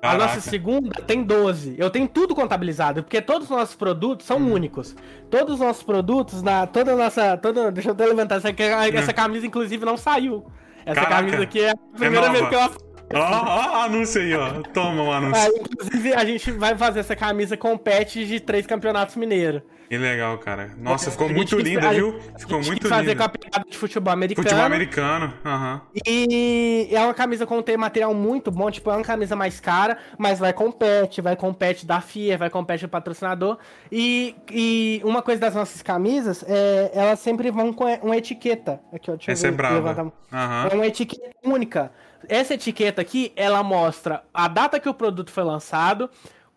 Caraca. 0.00 0.24
A 0.24 0.26
nossa 0.26 0.40
segunda 0.40 1.00
tem 1.02 1.22
12. 1.22 1.76
Eu 1.78 1.88
tenho 1.88 2.08
tudo 2.08 2.34
contabilizado, 2.34 3.04
porque 3.04 3.22
todos 3.22 3.48
os 3.48 3.56
nossos 3.56 3.76
produtos 3.76 4.26
são 4.26 4.38
hum. 4.38 4.52
únicos. 4.52 4.96
Todos 5.30 5.54
os 5.54 5.60
nossos 5.60 5.84
produtos, 5.84 6.42
na, 6.42 6.66
toda 6.66 6.92
a 6.92 6.96
nossa. 6.96 7.36
Toda, 7.36 7.70
deixa 7.70 7.90
eu 7.90 7.92
até 7.92 8.06
levantar. 8.06 8.36
Essa, 8.36 8.48
essa 8.48 9.12
hum. 9.12 9.14
camisa, 9.14 9.46
inclusive, 9.46 9.84
não 9.84 9.96
saiu. 9.96 10.44
Essa 10.84 11.02
Caraca. 11.02 11.16
camisa 11.22 11.42
aqui 11.44 11.60
é 11.60 11.68
a 11.68 11.70
é 11.70 11.96
primeira 11.96 12.26
é 12.26 12.30
vez 12.30 12.48
que 12.48 12.54
ela. 12.56 12.70
Ó, 13.14 13.18
ó, 13.18 13.82
anúncio 13.84 14.20
aí, 14.20 14.34
ó. 14.34 14.62
Toma 14.72 15.02
um 15.02 15.12
anúncio. 15.12 15.42
Ah, 15.42 15.48
inclusive, 15.60 16.14
a 16.14 16.24
gente 16.24 16.50
vai 16.52 16.76
fazer 16.76 17.00
essa 17.00 17.16
camisa 17.16 17.56
com 17.56 17.76
pet 17.76 18.26
de 18.26 18.40
três 18.40 18.66
campeonatos 18.66 19.16
mineiros. 19.16 19.62
Que 19.92 19.98
legal, 19.98 20.38
cara. 20.38 20.70
Nossa, 20.78 21.10
ficou 21.10 21.28
muito 21.28 21.58
linda, 21.58 21.90
viu? 21.90 22.18
Ficou 22.38 22.62
muito 22.62 22.84
linda. 22.84 22.88
fazer 22.88 23.14
com 23.14 23.24
a 23.24 23.28
pegada 23.28 23.66
de 23.68 23.76
futebol 23.76 24.10
americano. 24.10 24.48
Futebol 24.48 24.64
americano, 24.64 25.34
aham. 25.44 25.82
Uhum. 25.94 26.00
E 26.06 26.88
é 26.90 27.00
uma 27.00 27.12
camisa 27.12 27.44
com 27.44 27.58
um 27.58 27.62
material 27.76 28.14
muito 28.14 28.50
bom, 28.50 28.70
tipo, 28.70 28.90
é 28.90 28.94
uma 28.96 29.04
camisa 29.04 29.36
mais 29.36 29.60
cara, 29.60 29.98
mas 30.16 30.38
vai 30.38 30.54
com 30.54 30.72
pet, 30.72 31.20
vai 31.20 31.36
com 31.36 31.52
pet 31.52 31.84
da 31.84 32.00
FIA, 32.00 32.38
vai 32.38 32.48
com 32.48 32.64
pet 32.64 32.80
do 32.80 32.88
patrocinador. 32.88 33.58
E, 33.90 34.34
e 34.50 35.02
uma 35.04 35.20
coisa 35.20 35.42
das 35.42 35.54
nossas 35.54 35.82
camisas, 35.82 36.42
é, 36.48 36.90
elas 36.94 37.18
sempre 37.18 37.50
vão 37.50 37.70
com 37.70 37.84
uma 38.02 38.16
etiqueta. 38.16 38.80
Aqui, 38.90 39.10
ó, 39.10 39.16
deixa 39.16 39.32
Essa 39.32 39.48
eu 39.48 39.50
ver, 39.50 39.54
é 39.54 39.56
brava. 39.58 40.02
Uhum. 40.04 40.68
É 40.70 40.74
uma 40.74 40.86
etiqueta 40.86 41.36
única. 41.44 41.92
Essa 42.28 42.54
etiqueta 42.54 43.00
aqui, 43.00 43.32
ela 43.36 43.62
mostra 43.62 44.24
a 44.32 44.48
data 44.48 44.78
que 44.80 44.88
o 44.88 44.94
produto 44.94 45.30
foi 45.30 45.44
lançado, 45.44 46.10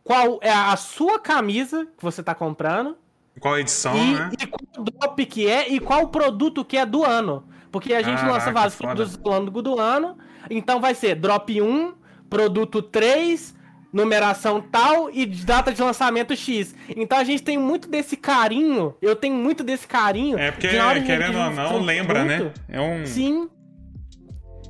qual 0.04 0.40
é 0.42 0.52
a 0.52 0.76
sua 0.76 1.20
camisa 1.20 1.88
que 1.98 2.04
você 2.04 2.22
está 2.22 2.36
comprando, 2.36 2.98
qual 3.40 3.60
edição, 3.60 3.96
e, 3.98 4.14
né? 4.14 4.32
E 4.40 4.48
qual 4.48 4.86
drop 4.86 5.26
que 5.26 5.48
é 5.48 5.70
e 5.70 5.80
qual 5.80 6.08
produto 6.08 6.64
que 6.64 6.78
é 6.78 6.86
do 6.86 7.04
ano. 7.04 7.44
Porque 7.72 7.94
a 7.94 8.02
gente 8.02 8.20
Caraca, 8.20 8.34
lança 8.34 8.52
vários 8.52 8.76
produtos 8.76 9.18
do 9.18 9.32
ano 9.32 9.52
do 9.52 9.80
ano. 9.80 10.18
Então 10.50 10.80
vai 10.80 10.96
ser 10.96 11.16
drop 11.16 11.62
1, 11.62 11.94
produto 12.30 12.82
3, 12.82 13.54
numeração 13.92 14.62
tal 14.62 15.10
e 15.12 15.26
data 15.26 15.74
de 15.74 15.82
lançamento 15.82 16.36
X. 16.36 16.76
Então 16.96 17.18
a 17.18 17.24
gente 17.24 17.44
tem 17.44 17.58
muito 17.58 17.90
desse 17.90 18.16
carinho. 18.16 18.96
Eu 19.02 19.16
tenho 19.16 19.36
muito 19.36 19.64
desse 19.64 19.88
carinho. 19.88 20.38
É 20.38 20.52
porque, 20.52 20.68
querendo 20.68 21.38
ou 21.38 21.52
não, 21.52 21.82
lembra, 21.82 22.24
né? 22.24 22.38
muito. 22.38 22.62
né? 22.68 22.78
É 22.78 22.82
um. 22.82 23.06
Sim. 23.06 23.50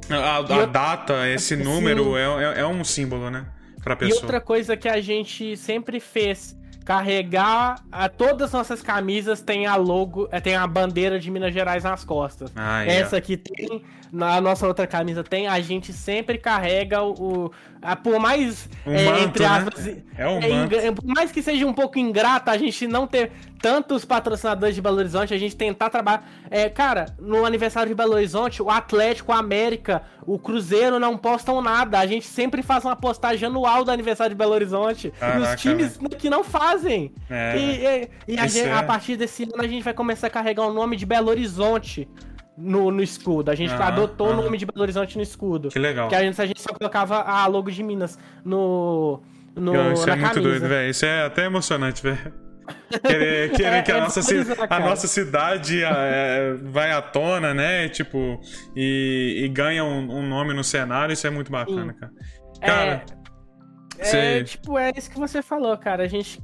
A, 0.09 0.37
a 0.37 0.57
eu... 0.61 0.67
data, 0.67 1.27
esse 1.29 1.55
número 1.55 2.15
é, 2.17 2.23
é, 2.23 2.59
é, 2.61 2.67
um 2.67 2.83
símbolo, 2.83 3.29
né? 3.29 3.45
Pra 3.83 3.95
pessoa. 3.95 4.19
E 4.19 4.21
outra 4.21 4.41
coisa 4.41 4.75
que 4.75 4.87
a 4.87 4.99
gente 5.01 5.55
sempre 5.57 5.99
fez 5.99 6.55
carregar 6.83 7.83
a, 7.91 8.07
todas 8.07 8.49
as 8.49 8.53
nossas 8.53 8.81
camisas 8.81 9.41
tem 9.41 9.65
a 9.65 9.75
logo, 9.75 10.29
é, 10.31 10.39
tem 10.39 10.55
a 10.55 10.67
bandeira 10.67 11.19
de 11.19 11.31
Minas 11.31 11.53
Gerais 11.53 11.83
nas 11.83 12.03
costas. 12.03 12.51
Ah, 12.55 12.85
Essa 12.85 13.17
aqui 13.17 13.35
tem, 13.35 13.83
na 14.11 14.39
nossa 14.39 14.67
outra 14.67 14.87
camisa 14.87 15.23
tem, 15.23 15.47
a 15.47 15.59
gente 15.59 15.91
sempre 15.93 16.37
carrega 16.37 17.03
o, 17.03 17.51
a, 17.81 17.95
por 17.95 18.19
mais 18.19 18.69
um 18.85 18.93
é, 18.93 19.05
manto, 19.05 19.19
entre 19.23 19.43
né? 19.43 19.49
aspas, 19.49 19.85
né? 19.85 20.03
é 20.17 20.27
um 20.27 20.39
é, 20.39 20.91
por 20.91 21.05
mais 21.05 21.31
que 21.31 21.41
seja 21.41 21.65
um 21.65 21.73
pouco 21.73 21.99
ingrata 21.99 22.51
a 22.51 22.57
gente 22.57 22.87
não 22.87 23.05
ter 23.07 23.31
tantos 23.61 24.05
patrocinadores 24.05 24.75
de 24.75 24.81
Belo 24.81 24.97
Horizonte, 24.97 25.33
a 25.33 25.37
gente 25.37 25.55
tentar 25.55 25.89
trabalhar, 25.89 26.23
é, 26.51 26.69
cara, 26.69 27.07
no 27.19 27.45
aniversário 27.45 27.89
de 27.89 27.95
Belo 27.95 28.13
Horizonte, 28.13 28.61
o 28.61 28.69
Atlético, 28.69 29.31
a 29.31 29.39
América, 29.39 30.03
o 30.25 30.37
Cruzeiro 30.37 30.99
não 30.99 31.17
postam 31.17 31.61
nada, 31.61 31.99
a 31.99 32.05
gente 32.05 32.27
sempre 32.27 32.61
faz 32.61 32.85
uma 32.85 32.95
postagem 32.95 33.47
anual 33.47 33.83
do 33.83 33.91
aniversário 33.91 34.35
de 34.35 34.37
Belo 34.37 34.53
Horizonte, 34.53 35.11
Caraca, 35.19 35.39
e 35.39 35.55
os 35.55 35.61
times 35.61 35.99
né? 35.99 36.09
que 36.17 36.29
não 36.29 36.43
fazem. 36.43 37.11
É, 37.29 37.57
e, 37.57 38.31
e, 38.31 38.35
e 38.35 38.39
a, 38.39 38.45
gente, 38.45 38.69
a, 38.69 38.79
é. 38.79 38.83
partir 38.83 39.15
desse 39.15 39.43
ano 39.43 39.63
a 39.63 39.67
gente 39.67 39.83
vai 39.83 39.93
começar 39.93 40.27
a 40.27 40.29
carregar 40.29 40.63
o 40.67 40.73
nome 40.73 40.95
de 40.95 41.05
Belo 41.05 41.29
Horizonte 41.29 42.07
no, 42.57 42.91
no 42.91 43.01
escudo. 43.01 43.51
A 43.51 43.55
gente 43.55 43.73
adotou 43.73 44.29
o 44.29 44.35
nome 44.35 44.57
de 44.57 44.65
Belo 44.65 44.81
Horizonte 44.81 45.15
no 45.17 45.23
escudo. 45.23 45.69
Que 45.69 45.79
legal. 45.79 46.07
Que 46.07 46.15
a 46.15 46.21
gente, 46.21 46.41
a 46.41 46.45
gente 46.45 46.61
só 46.61 46.73
colocava 46.73 47.21
a 47.21 47.45
logo 47.47 47.69
de 47.69 47.83
Minas 47.83 48.17
no. 48.43 49.21
no 49.55 49.93
Isso 49.93 50.09
é 50.09 50.15
muito 50.15 50.33
camisa. 50.33 50.41
doido, 50.41 50.67
velho. 50.67 50.89
Isso 50.89 51.05
é 51.05 51.25
até 51.25 51.45
emocionante, 51.45 52.01
velho. 52.01 52.45
Querer, 53.05 53.51
querer 53.51 53.75
é, 53.75 53.81
que 53.83 53.91
a, 53.91 53.97
é 53.97 54.01
nossa, 54.01 54.21
a 54.71 54.79
nossa 54.79 55.07
cidade 55.07 55.83
é, 55.83 56.55
vai 56.63 56.91
à 56.91 56.99
tona, 56.99 57.53
né? 57.53 57.87
Tipo, 57.89 58.41
e, 58.75 59.43
e 59.45 59.47
ganha 59.49 59.83
um, 59.83 60.19
um, 60.19 60.27
nome 60.27 60.51
no 60.51 60.63
cenário, 60.63 61.13
isso 61.13 61.27
é 61.27 61.29
muito 61.29 61.51
bacana, 61.51 61.93
Sim. 61.93 61.99
cara. 61.99 62.13
Cara, 62.59 63.05
é, 63.99 64.39
é, 64.39 64.43
tipo, 64.43 64.79
é 64.79 64.91
isso 64.95 65.11
que 65.11 65.19
você 65.19 65.43
falou, 65.43 65.77
cara. 65.77 66.03
A 66.03 66.07
gente 66.07 66.41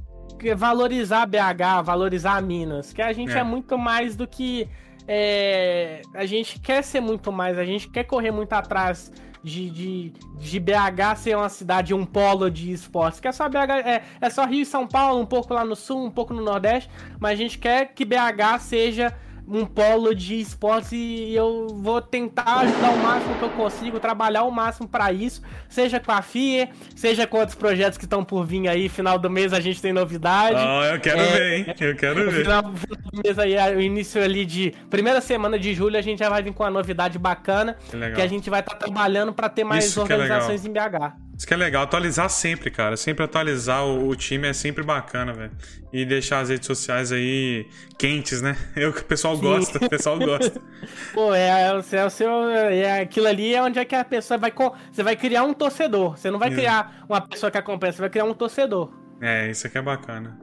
valorizar 0.56 1.26
BH, 1.26 1.82
valorizar 1.84 2.40
Minas, 2.40 2.92
que 2.92 3.02
a 3.02 3.12
gente 3.12 3.32
é, 3.32 3.38
é 3.38 3.42
muito 3.44 3.76
mais 3.76 4.14
do 4.14 4.26
que 4.26 4.68
é, 5.06 6.02
a 6.14 6.24
gente 6.26 6.58
quer 6.60 6.82
ser 6.82 7.00
muito 7.00 7.32
mais, 7.32 7.58
a 7.58 7.64
gente 7.64 7.88
quer 7.88 8.04
correr 8.04 8.30
muito 8.30 8.52
atrás 8.52 9.10
de, 9.42 9.70
de, 9.70 10.12
de 10.38 10.60
BH 10.60 11.16
ser 11.16 11.36
uma 11.36 11.48
cidade, 11.48 11.92
um 11.92 12.04
polo 12.04 12.50
de 12.50 12.72
esportes. 12.72 13.20
Que 13.20 13.28
é 13.28 13.32
só 13.32 13.48
BH, 13.48 13.70
é, 13.84 14.02
é 14.20 14.30
só 14.30 14.46
Rio 14.46 14.62
e 14.62 14.66
São 14.66 14.86
Paulo, 14.86 15.20
um 15.20 15.26
pouco 15.26 15.52
lá 15.52 15.64
no 15.64 15.74
sul, 15.74 16.04
um 16.04 16.10
pouco 16.10 16.32
no 16.32 16.42
Nordeste, 16.42 16.88
mas 17.18 17.32
a 17.32 17.36
gente 17.36 17.58
quer 17.58 17.92
que 17.92 18.04
BH 18.04 18.60
seja 18.60 19.14
um 19.52 19.66
polo 19.66 20.14
de 20.14 20.40
esportes 20.40 20.92
e 20.92 21.34
eu 21.34 21.68
vou 21.68 22.00
tentar 22.00 22.60
ajudar 22.60 22.90
o 22.90 22.96
máximo 22.96 23.34
que 23.36 23.42
eu 23.42 23.50
consigo, 23.50 24.00
trabalhar 24.00 24.44
o 24.44 24.50
máximo 24.50 24.88
para 24.88 25.12
isso, 25.12 25.42
seja 25.68 26.00
com 26.00 26.10
a 26.10 26.22
FIA, 26.22 26.70
seja 26.96 27.26
com 27.26 27.36
outros 27.36 27.54
projetos 27.54 27.98
que 27.98 28.04
estão 28.04 28.24
por 28.24 28.46
vir 28.46 28.66
aí. 28.66 28.88
Final 28.88 29.18
do 29.18 29.28
mês 29.28 29.52
a 29.52 29.60
gente 29.60 29.80
tem 29.82 29.92
novidade. 29.92 30.56
Ah, 30.56 30.92
eu 30.94 31.00
quero 31.00 31.20
é, 31.20 31.26
ver, 31.26 31.58
hein? 31.58 31.66
Eu 31.78 31.96
quero 31.96 32.30
ver. 32.30 32.44
Final, 32.44 32.72
final 32.72 32.98
do 33.12 33.22
mês 33.22 33.38
aí, 33.38 33.76
o 33.76 33.80
início 33.80 34.22
ali 34.22 34.46
de 34.46 34.72
primeira 34.88 35.20
semana 35.20 35.58
de 35.58 35.74
julho, 35.74 35.98
a 35.98 36.02
gente 36.02 36.18
já 36.20 36.30
vai 36.30 36.42
vir 36.42 36.54
com 36.54 36.62
uma 36.62 36.70
novidade 36.70 37.18
bacana 37.18 37.76
que, 37.90 38.10
que 38.12 38.22
a 38.22 38.26
gente 38.26 38.48
vai 38.48 38.60
estar 38.60 38.72
tá 38.72 38.86
trabalhando 38.86 39.34
para 39.34 39.50
ter 39.50 39.64
mais 39.64 39.84
isso 39.84 40.00
é 40.00 40.02
organizações 40.02 40.64
é 40.64 40.68
em 40.68 40.72
BH. 40.72 41.31
Isso 41.36 41.46
que 41.46 41.54
é 41.54 41.56
legal, 41.56 41.82
atualizar 41.82 42.28
sempre, 42.28 42.70
cara. 42.70 42.96
Sempre 42.96 43.24
atualizar 43.24 43.84
o, 43.84 44.08
o 44.08 44.14
time 44.14 44.48
é 44.48 44.52
sempre 44.52 44.82
bacana, 44.82 45.32
velho. 45.32 45.50
E 45.92 46.04
deixar 46.04 46.40
as 46.40 46.48
redes 46.48 46.66
sociais 46.66 47.10
aí 47.10 47.66
quentes, 47.98 48.42
né? 48.42 48.56
Eu, 48.76 48.90
o 48.90 49.04
pessoal 49.04 49.34
Sim. 49.36 49.42
gosta, 49.42 49.84
o 49.84 49.88
pessoal 49.88 50.18
gosta. 50.18 50.60
Pô, 51.12 51.34
é, 51.34 51.68
é, 51.68 51.74
o 51.74 51.82
seu, 51.82 51.98
é 51.98 52.06
o 52.06 52.10
seu. 52.10 52.30
É, 52.50 53.00
aquilo 53.00 53.26
ali 53.26 53.54
é 53.54 53.62
onde 53.62 53.78
é 53.78 53.84
que 53.84 53.94
a 53.94 54.04
pessoa 54.04 54.38
vai. 54.38 54.52
Você 54.92 55.02
vai 55.02 55.16
criar 55.16 55.42
um 55.44 55.54
torcedor. 55.54 56.16
Você 56.16 56.30
não 56.30 56.38
vai 56.38 56.50
criar 56.50 57.04
uma 57.08 57.20
pessoa 57.20 57.50
que 57.50 57.58
acompanha, 57.58 57.92
você 57.92 58.00
vai 58.00 58.10
criar 58.10 58.24
um 58.24 58.34
torcedor. 58.34 58.92
É, 59.20 59.50
isso 59.50 59.66
aqui 59.66 59.78
é 59.78 59.82
bacana. 59.82 60.38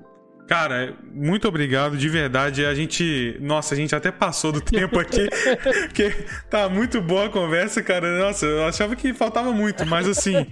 Cara, 0.50 0.96
muito 1.14 1.48
obrigado, 1.48 1.96
de 1.96 2.10
verdade. 2.10 2.66
A 2.66 2.74
gente. 2.74 3.38
Nossa, 3.40 3.76
a 3.76 3.78
gente 3.78 3.94
até 3.96 4.10
passou 4.10 4.52
do 4.52 4.60
tempo 4.60 4.98
aqui. 4.98 5.30
porque 5.86 6.10
tá 6.50 6.68
muito 6.68 7.00
boa 7.00 7.28
a 7.28 7.30
conversa, 7.30 7.84
cara. 7.84 8.18
Nossa, 8.18 8.48
eu 8.48 8.66
achava 8.66 8.96
que 8.96 9.14
faltava 9.14 9.52
muito, 9.52 9.86
mas 9.86 10.08
assim. 10.08 10.48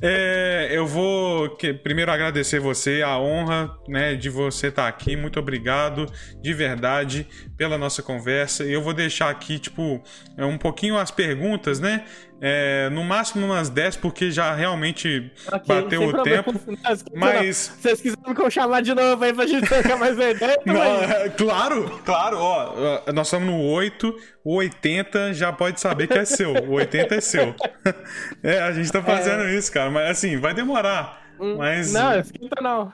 É, 0.00 0.68
eu 0.70 0.86
vou 0.86 1.56
que, 1.56 1.74
primeiro 1.74 2.12
agradecer 2.12 2.60
você, 2.60 3.02
a 3.02 3.18
honra 3.18 3.74
né, 3.88 4.14
de 4.14 4.30
você 4.30 4.68
estar 4.68 4.82
tá 4.82 4.88
aqui. 4.88 5.16
Muito 5.16 5.40
obrigado, 5.40 6.06
de 6.40 6.52
verdade, 6.52 7.26
pela 7.56 7.76
nossa 7.76 8.02
conversa. 8.02 8.64
E 8.64 8.72
eu 8.72 8.82
vou 8.82 8.92
deixar 8.92 9.28
aqui, 9.30 9.58
tipo, 9.58 10.00
é, 10.36 10.44
um 10.44 10.58
pouquinho 10.58 10.96
as 10.96 11.10
perguntas, 11.10 11.80
né? 11.80 12.04
É, 12.40 12.88
no 12.90 13.02
máximo 13.02 13.46
umas 13.46 13.68
10, 13.68 13.96
porque 13.96 14.30
já 14.30 14.54
realmente 14.54 15.32
okay, 15.46 15.60
bateu 15.66 16.02
o 16.06 16.22
tempo. 16.22 16.54
mas. 17.14 17.56
Se 17.56 17.82
vocês 17.82 18.00
quiserem 18.00 18.34
me 18.44 18.50
chamar 18.50 18.80
de 18.80 18.94
novo 18.94 19.24
aí 19.24 19.32
pra 19.32 19.46
gente 19.46 19.66
trocar 19.68 19.98
mais 19.98 20.14
uma 20.14 20.30
ideia. 20.30 20.58
Não, 20.64 20.82
é, 20.82 21.28
claro, 21.30 22.00
claro, 22.04 22.38
ó. 22.38 23.12
Nós 23.12 23.26
estamos 23.26 23.48
no 23.48 23.60
8, 23.60 24.14
o 24.44 24.54
80 24.56 25.34
já 25.34 25.52
pode 25.52 25.80
saber 25.80 26.06
que 26.06 26.18
é 26.18 26.24
seu. 26.24 26.52
O 26.52 26.74
80 26.74 27.14
é 27.16 27.20
seu. 27.20 27.54
é, 28.42 28.60
a 28.60 28.72
gente 28.72 28.90
tá 28.92 29.02
fazendo 29.02 29.42
é... 29.42 29.56
isso, 29.56 29.72
cara. 29.72 29.90
Mas 29.90 30.10
assim, 30.10 30.36
vai 30.36 30.54
demorar. 30.54 31.20
Hum, 31.40 31.56
mas. 31.56 31.92
Não, 31.92 32.20
esquenta 32.20 32.62
não. 32.62 32.92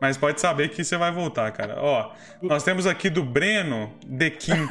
Mas 0.00 0.16
pode 0.16 0.40
saber 0.40 0.70
que 0.70 0.82
você 0.82 0.96
vai 0.96 1.12
voltar, 1.12 1.50
cara. 1.52 1.76
Ó, 1.78 2.12
nós 2.42 2.64
temos 2.64 2.86
aqui 2.86 3.08
do 3.08 3.22
Breno 3.22 3.92
Dequim. 4.06 4.66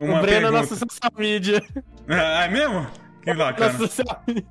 Uma 0.00 0.18
o 0.18 0.22
Breno 0.22 0.26
pergunta. 0.26 0.48
é 0.48 0.50
nosso 0.50 0.76
social 0.76 1.12
media. 1.16 1.62
Ah, 2.08 2.44
é 2.44 2.48
mesmo? 2.48 2.86
Que 3.22 3.34
bacana. 3.34 3.78
Media. 3.78 4.44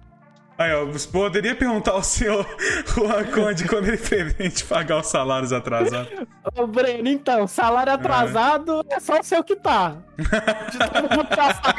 Aí, 0.62 0.74
ó, 0.76 0.86
você 0.86 1.08
poderia 1.08 1.56
perguntar 1.56 1.92
ao 1.92 2.04
senhor 2.04 2.46
Juan 2.86 3.24
Conde 3.34 3.68
quando 3.68 3.88
ele 3.88 3.98
pretende 3.98 4.64
pagar 4.66 5.00
os 5.00 5.08
salários 5.08 5.52
atrasados. 5.52 6.12
Ô, 6.56 6.68
Breno, 6.68 7.08
então, 7.08 7.48
salário 7.48 7.92
atrasado 7.94 8.86
é, 8.92 8.94
é 8.96 9.00
só 9.00 9.20
o 9.20 9.24
seu 9.24 9.44
que 9.44 9.56
tá. 9.56 9.96
De 10.18 10.78
todo 10.78 11.18
mundo 11.18 11.30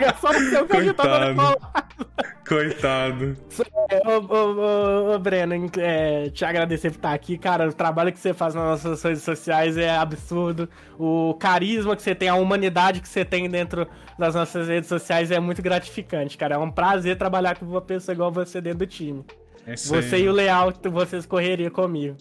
é 0.00 0.12
só 0.14 0.30
o 0.30 0.50
seu 0.50 0.66
que 0.66 0.92
tá 0.94 1.04
Coitado. 2.46 3.36
Ô, 4.04 4.34
ô, 4.34 5.10
ô, 5.10 5.14
ô 5.14 5.18
Breno, 5.18 5.70
é, 5.78 6.28
te 6.30 6.44
agradecer 6.44 6.90
por 6.90 6.96
estar 6.96 7.12
aqui, 7.12 7.38
cara. 7.38 7.68
O 7.68 7.72
trabalho 7.72 8.12
que 8.12 8.18
você 8.18 8.34
faz 8.34 8.54
nas 8.54 8.64
nossas 8.64 9.02
redes 9.02 9.22
sociais 9.22 9.76
é 9.76 9.96
absurdo. 9.96 10.68
O 10.98 11.34
carisma 11.34 11.94
que 11.94 12.02
você 12.02 12.14
tem, 12.14 12.28
a 12.28 12.34
humanidade 12.34 13.00
que 13.00 13.08
você 13.08 13.24
tem 13.24 13.48
dentro 13.48 13.86
das 14.18 14.34
nossas 14.34 14.68
redes 14.68 14.88
sociais 14.88 15.30
é 15.30 15.38
muito 15.38 15.62
gratificante, 15.62 16.36
cara. 16.36 16.56
É 16.56 16.58
um 16.58 16.70
prazer 16.70 17.16
trabalhar 17.16 17.56
com 17.56 17.64
uma 17.64 17.80
pessoa 17.80 18.12
igual 18.12 18.32
você 18.32 18.60
dentro 18.60 18.80
do 18.80 18.86
time. 18.86 19.24
É 19.66 19.76
você 19.76 20.18
e 20.18 20.28
o 20.28 20.32
Leal, 20.32 20.72
vocês 20.90 21.24
correriam 21.24 21.70
comigo. 21.70 22.16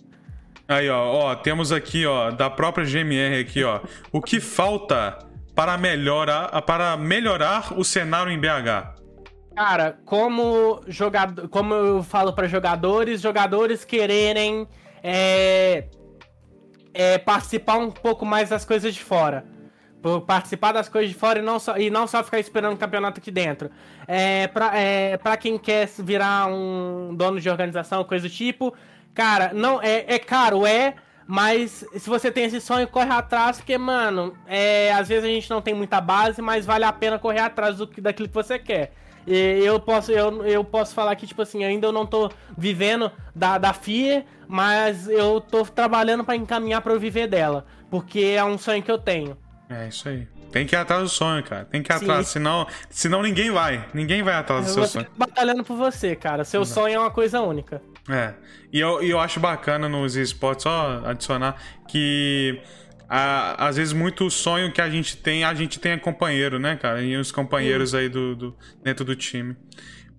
Aí, 0.67 0.88
ó, 0.89 1.03
ó, 1.03 1.36
temos 1.36 1.72
aqui, 1.72 2.05
ó, 2.05 2.30
da 2.30 2.49
própria 2.49 2.86
GMR 2.86 3.39
aqui, 3.39 3.63
ó. 3.63 3.82
O 4.11 4.22
que 4.22 4.39
falta 4.39 5.17
para 5.55 5.78
melhorar, 5.78 6.61
para 6.61 6.95
melhorar 6.95 7.78
o 7.78 7.84
cenário 7.84 8.32
em 8.32 8.39
BH? 8.39 9.01
Cara, 9.56 9.99
como 10.06 10.82
jogador, 10.88 11.47
como 11.49 11.74
eu 11.74 12.04
falo 12.04 12.34
para 12.34 12.47
jogadores, 12.47 13.22
jogadores 13.22 13.84
quererem 13.84 14.66
é, 15.04 15.86
é, 16.93 17.18
participar 17.18 17.78
um 17.78 17.91
pouco 17.91 18.26
mais 18.26 18.49
das 18.49 18.64
coisas 18.64 18.93
de 18.93 19.04
fora. 19.04 19.45
Participar 20.26 20.72
das 20.72 20.89
coisas 20.89 21.12
de 21.12 21.16
fora 21.16 21.39
e 21.39 21.41
não 21.41 21.60
só, 21.60 21.78
e 21.78 21.89
não 21.89 22.08
só 22.08 22.24
ficar 22.24 22.39
esperando 22.39 22.74
o 22.74 22.78
campeonato 22.78 23.20
aqui 23.20 23.30
dentro. 23.30 23.70
É, 24.08 24.47
pra, 24.47 24.76
é, 24.76 25.18
pra 25.18 25.38
quem 25.38 25.58
quer 25.60 25.88
virar 25.99 26.47
um 26.47 27.14
dono 27.14 27.39
de 27.39 27.49
organização, 27.49 28.04
coisa 28.04 28.28
do 28.28 28.34
tipo, 28.34 28.74
cara, 29.14 29.52
não 29.54 29.82
é, 29.82 30.06
é 30.08 30.18
caro, 30.18 30.66
é, 30.66 30.95
mas 31.28 31.86
se 31.93 32.10
você 32.10 32.32
tem 32.32 32.45
esse 32.45 32.60
sonho, 32.60 32.88
corre 32.88 33.12
atrás, 33.12 33.58
porque, 33.58 33.78
mano, 33.78 34.36
é, 34.47 34.91
às 34.93 35.08
vezes 35.08 35.24
a 35.26 35.28
gente 35.28 35.49
não 35.49 35.62
tem 35.62 35.74
muita 35.74 36.02
base, 36.02 36.41
mas 36.41 36.66
vale 36.66 36.84
a 36.84 36.91
pena 36.91 37.20
correr 37.20 37.41
atrás 37.41 37.78
do, 37.78 37.86
daquilo 37.86 38.28
que 38.28 38.34
você 38.34 38.58
quer. 38.58 38.93
Eu 39.28 39.80
posso, 39.80 40.11
eu, 40.11 40.45
eu 40.45 40.63
posso 40.63 40.93
falar 40.93 41.15
que, 41.15 41.28
tipo 41.28 41.41
assim, 41.41 41.63
ainda 41.63 41.88
eu 41.88 41.91
não 41.91 42.05
tô 42.05 42.30
vivendo 42.57 43.11
da, 43.36 43.57
da 43.57 43.74
FIA, 43.74 44.26
mas 44.47 45.07
eu 45.07 45.39
tô 45.39 45.63
trabalhando 45.65 46.24
para 46.24 46.36
encaminhar 46.36 46.82
para 46.82 46.93
eu 46.93 46.99
viver 46.99 47.28
dela. 47.28 47.65
Porque 47.89 48.19
é 48.19 48.43
um 48.43 48.57
sonho 48.57 48.82
que 48.82 48.91
eu 48.91 48.97
tenho. 48.97 49.38
É 49.69 49.88
isso 49.88 50.09
aí. 50.09 50.28
Tem 50.51 50.65
que 50.65 50.76
ir 50.76 50.78
atrás 50.78 51.03
do 51.03 51.09
sonho, 51.09 51.41
cara. 51.43 51.63
Tem 51.63 51.82
que 51.82 51.91
ir 51.91 51.95
atrás, 51.95 52.28
senão, 52.28 52.67
senão 52.89 53.22
ninguém 53.22 53.49
vai. 53.51 53.88
Ninguém 53.93 54.22
vai 54.22 54.34
atrás 54.34 54.65
do 54.65 54.74
seu 54.74 54.86
sonho. 54.86 55.07
batalhando 55.15 55.63
por 55.63 55.78
você, 55.78 56.15
cara. 56.15 56.43
Seu 56.43 56.65
sonho 56.65 56.95
é 56.95 56.99
uma 56.99 57.11
coisa 57.11 57.39
única. 57.41 57.82
É. 58.09 58.34
E 58.72 58.80
eu, 58.80 59.01
eu 59.01 59.19
acho 59.19 59.39
bacana 59.39 59.88
nos 59.88 60.15
esportes, 60.15 60.63
só 60.63 61.01
adicionar, 61.05 61.55
que 61.88 62.59
a, 63.14 63.68
às 63.68 63.76
vezes 63.76 63.91
muito 63.91 64.30
sonho 64.30 64.72
que 64.72 64.80
a 64.80 64.89
gente 64.89 65.18
tem, 65.18 65.43
a 65.43 65.53
gente 65.53 65.78
tem 65.82 65.91
é 65.91 65.97
companheiro, 65.97 66.57
né, 66.57 66.78
cara? 66.78 67.01
E 67.01 67.18
os 67.18 67.30
companheiros 67.30 67.93
aí 67.93 68.07
do, 68.07 68.38
do, 68.38 68.57
dentro 68.82 69.03
do 69.03 69.18
time. 69.18 69.53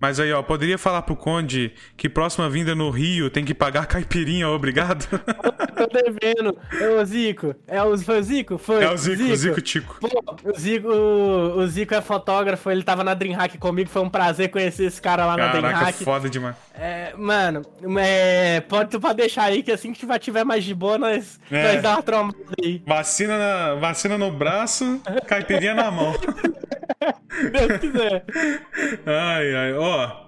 Mas 0.03 0.19
aí, 0.19 0.33
ó, 0.33 0.43
poderia 0.43 0.77
falar 0.77 1.01
pro 1.03 1.15
Conde 1.15 1.71
que 1.95 2.09
próxima 2.09 2.49
vinda 2.49 2.75
no 2.75 2.89
Rio 2.89 3.29
tem 3.29 3.45
que 3.45 3.53
pagar 3.53 3.85
caipirinha, 3.85 4.49
obrigado? 4.49 5.07
Tô 5.77 5.87
devendo. 5.87 6.57
É 6.77 6.89
o 6.89 7.05
Zico. 7.05 7.55
É 7.65 7.81
o, 7.81 7.97
foi 7.97 8.19
o 8.19 8.23
Zico? 8.23 8.57
Foi. 8.57 8.83
É 8.83 8.91
o 8.91 8.97
Zico, 8.97 9.15
Zico. 9.15 9.31
o 9.31 9.35
Zico 9.37 9.61
Tico. 9.61 9.97
Pô, 10.01 10.35
o 10.43 10.59
Zico, 10.59 10.89
o, 10.89 11.59
o, 11.59 11.67
Zico 11.67 11.95
é 11.95 12.01
fotógrafo, 12.01 12.69
ele 12.69 12.83
tava 12.83 13.01
na 13.01 13.13
Dreamhack 13.13 13.57
comigo, 13.57 13.89
foi 13.89 14.01
um 14.01 14.09
prazer 14.09 14.49
conhecer 14.49 14.83
esse 14.83 15.01
cara 15.01 15.25
lá 15.25 15.37
Caraca, 15.37 15.61
na 15.61 15.69
Dreamhack. 15.69 16.03
foda 16.03 16.29
demais. 16.29 16.57
É, 16.77 17.13
mano, 17.17 17.61
é, 17.97 18.59
pode, 18.59 18.89
tu 18.89 18.99
pode 18.99 19.15
deixar 19.15 19.43
aí 19.43 19.63
que 19.63 19.71
assim 19.71 19.93
que 19.93 20.05
tiver 20.19 20.43
mais 20.43 20.65
de 20.65 20.75
boa, 20.75 20.97
nós, 20.97 21.39
é. 21.49 21.75
nós 21.75 21.81
dá 21.81 21.91
uma 21.93 22.03
trombada 22.03 22.37
aí. 22.61 22.83
Vacina, 22.85 23.37
na, 23.37 23.75
vacina 23.75 24.17
no 24.17 24.29
braço, 24.31 25.01
caipirinha 25.25 25.73
na 25.73 25.89
mão. 25.89 26.13
Deus 27.67 27.79
quiser. 27.79 28.25
Ai, 29.05 29.55
ai, 29.55 29.73
ó. 29.73 30.23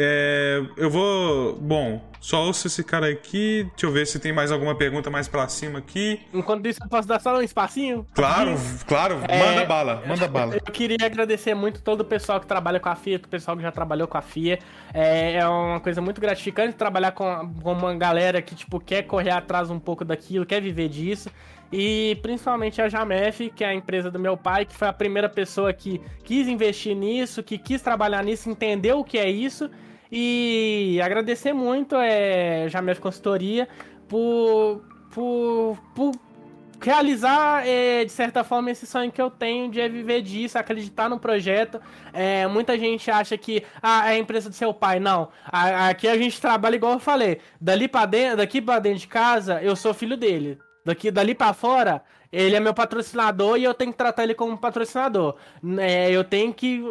É, 0.00 0.62
eu 0.76 0.88
vou. 0.88 1.56
Bom, 1.56 2.00
só 2.20 2.44
ouço 2.44 2.68
esse 2.68 2.84
cara 2.84 3.08
aqui. 3.08 3.64
Deixa 3.70 3.86
eu 3.86 3.90
ver 3.90 4.06
se 4.06 4.20
tem 4.20 4.32
mais 4.32 4.52
alguma 4.52 4.76
pergunta 4.76 5.10
mais 5.10 5.26
pra 5.26 5.48
cima 5.48 5.80
aqui. 5.80 6.20
Enquanto 6.32 6.66
isso, 6.66 6.80
eu 6.82 6.88
posso 6.88 7.08
dar 7.08 7.20
só 7.20 7.36
um 7.36 7.42
espacinho? 7.42 8.06
Claro, 8.14 8.54
claro. 8.86 9.20
É, 9.28 9.38
manda 9.38 9.64
bala, 9.64 10.02
manda 10.06 10.28
bala. 10.28 10.54
Eu 10.54 10.72
queria 10.72 11.04
agradecer 11.04 11.52
muito 11.54 11.82
todo 11.82 12.02
o 12.02 12.04
pessoal 12.04 12.38
que 12.38 12.46
trabalha 12.46 12.78
com 12.78 12.88
a 12.88 12.94
FIA, 12.94 13.16
o 13.16 13.28
pessoal 13.28 13.56
que 13.56 13.62
já 13.62 13.72
trabalhou 13.72 14.06
com 14.06 14.16
a 14.16 14.22
FIA. 14.22 14.60
É, 14.94 15.34
é 15.34 15.48
uma 15.48 15.80
coisa 15.80 16.00
muito 16.00 16.20
gratificante 16.20 16.76
trabalhar 16.76 17.10
com, 17.10 17.52
com 17.60 17.72
uma 17.72 17.94
galera 17.96 18.40
que, 18.40 18.54
tipo, 18.54 18.78
quer 18.78 19.02
correr 19.02 19.30
atrás 19.30 19.68
um 19.68 19.80
pouco 19.80 20.04
daquilo, 20.04 20.46
quer 20.46 20.60
viver 20.60 20.88
disso. 20.88 21.28
E 21.72 22.18
principalmente 22.22 22.80
a 22.80 22.88
Jamef, 22.88 23.50
que 23.50 23.62
é 23.62 23.68
a 23.68 23.74
empresa 23.74 24.10
do 24.10 24.18
meu 24.18 24.36
pai, 24.36 24.64
que 24.64 24.74
foi 24.74 24.88
a 24.88 24.92
primeira 24.92 25.28
pessoa 25.28 25.72
que 25.72 26.00
quis 26.24 26.48
investir 26.48 26.96
nisso, 26.96 27.42
que 27.42 27.58
quis 27.58 27.82
trabalhar 27.82 28.24
nisso, 28.24 28.48
entendeu 28.48 29.00
o 29.00 29.04
que 29.04 29.18
é 29.18 29.28
isso. 29.28 29.70
E 30.10 30.98
agradecer 31.02 31.52
muito 31.52 31.94
é 31.96 32.66
Jamef 32.68 33.00
Consultoria 33.00 33.68
por, 34.08 34.82
por, 35.10 35.78
por 35.94 36.12
realizar, 36.80 37.66
é, 37.66 38.04
de 38.04 38.12
certa 38.12 38.42
forma, 38.42 38.70
esse 38.70 38.86
sonho 38.86 39.12
que 39.12 39.20
eu 39.20 39.30
tenho 39.30 39.70
de 39.70 39.86
viver 39.88 40.22
disso, 40.22 40.58
acreditar 40.58 41.08
no 41.10 41.18
projeto. 41.18 41.80
É, 42.12 42.46
muita 42.46 42.78
gente 42.78 43.10
acha 43.10 43.36
que 43.36 43.62
ah, 43.82 44.10
é 44.10 44.14
a 44.14 44.18
empresa 44.18 44.48
do 44.48 44.54
seu 44.54 44.72
pai. 44.72 44.98
Não. 44.98 45.28
aqui 45.44 46.08
a 46.08 46.16
gente 46.16 46.40
trabalha 46.40 46.76
igual 46.76 46.94
eu 46.94 46.98
falei. 46.98 47.40
Dali 47.60 47.88
pra 47.88 48.06
dentro, 48.06 48.38
daqui 48.38 48.62
para 48.62 48.80
dentro 48.80 49.00
de 49.00 49.08
casa, 49.08 49.60
eu 49.62 49.76
sou 49.76 49.92
filho 49.92 50.16
dele. 50.16 50.58
Daqui, 50.88 51.10
dali 51.10 51.34
para 51.34 51.52
fora, 51.52 52.02
ele 52.30 52.56
é 52.56 52.60
meu 52.60 52.74
patrocinador 52.74 53.56
e 53.56 53.64
eu 53.64 53.72
tenho 53.72 53.90
que 53.90 53.98
tratar 53.98 54.24
ele 54.24 54.34
como 54.34 54.56
patrocinador. 54.56 55.36
É, 55.78 56.10
eu 56.10 56.22
tenho 56.22 56.52
que 56.52 56.82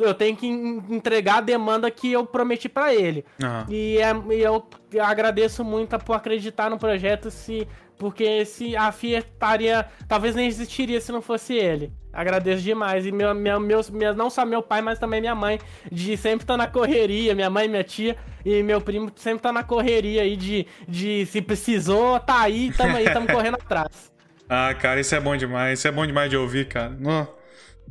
eu 0.00 0.14
tenho 0.14 0.36
que 0.36 0.46
entregar 0.46 1.38
a 1.38 1.40
demanda 1.40 1.90
que 1.90 2.12
eu 2.12 2.24
prometi 2.24 2.68
para 2.68 2.94
ele. 2.94 3.24
Uhum. 3.42 3.72
E, 3.72 3.98
é, 3.98 4.10
eu 4.30 4.66
agradeço 5.02 5.62
muito 5.64 5.98
por 5.98 6.14
acreditar 6.14 6.70
no 6.70 6.78
projeto 6.78 7.30
se 7.30 7.68
porque 7.98 8.44
se 8.44 8.76
a 8.76 8.92
FIA 8.92 9.18
estaria. 9.18 9.86
Talvez 10.08 10.34
nem 10.34 10.46
existiria 10.46 11.00
se 11.00 11.12
não 11.12 11.22
fosse 11.22 11.54
ele. 11.54 11.92
Agradeço 12.12 12.62
demais. 12.62 13.04
E 13.06 13.12
meu, 13.12 13.34
meu, 13.34 13.60
meus, 13.60 13.90
meu, 13.90 14.14
não 14.14 14.30
só 14.30 14.44
meu 14.44 14.62
pai, 14.62 14.80
mas 14.80 14.98
também 14.98 15.20
minha 15.20 15.34
mãe, 15.34 15.58
de 15.90 16.16
sempre 16.16 16.44
estar 16.44 16.54
tá 16.54 16.58
na 16.58 16.66
correria. 16.66 17.34
Minha 17.34 17.50
mãe, 17.50 17.68
minha 17.68 17.84
tia 17.84 18.16
e 18.44 18.62
meu 18.62 18.80
primo 18.80 19.10
sempre 19.16 19.40
tá 19.40 19.52
na 19.52 19.62
correria 19.62 20.22
aí 20.22 20.36
de, 20.36 20.66
de 20.88 21.26
se 21.26 21.42
precisou, 21.42 22.18
tá 22.20 22.40
aí, 22.40 22.72
tamo 22.72 22.96
aí, 22.96 23.04
tamo 23.12 23.26
correndo 23.26 23.56
atrás. 23.56 24.15
Ah, 24.48 24.74
cara, 24.74 25.00
isso 25.00 25.14
é 25.14 25.20
bom 25.20 25.36
demais. 25.36 25.78
Isso 25.78 25.88
é 25.88 25.90
bom 25.90 26.06
demais 26.06 26.30
de 26.30 26.36
ouvir, 26.36 26.66
cara. 26.68 26.96
Não. 26.98 27.36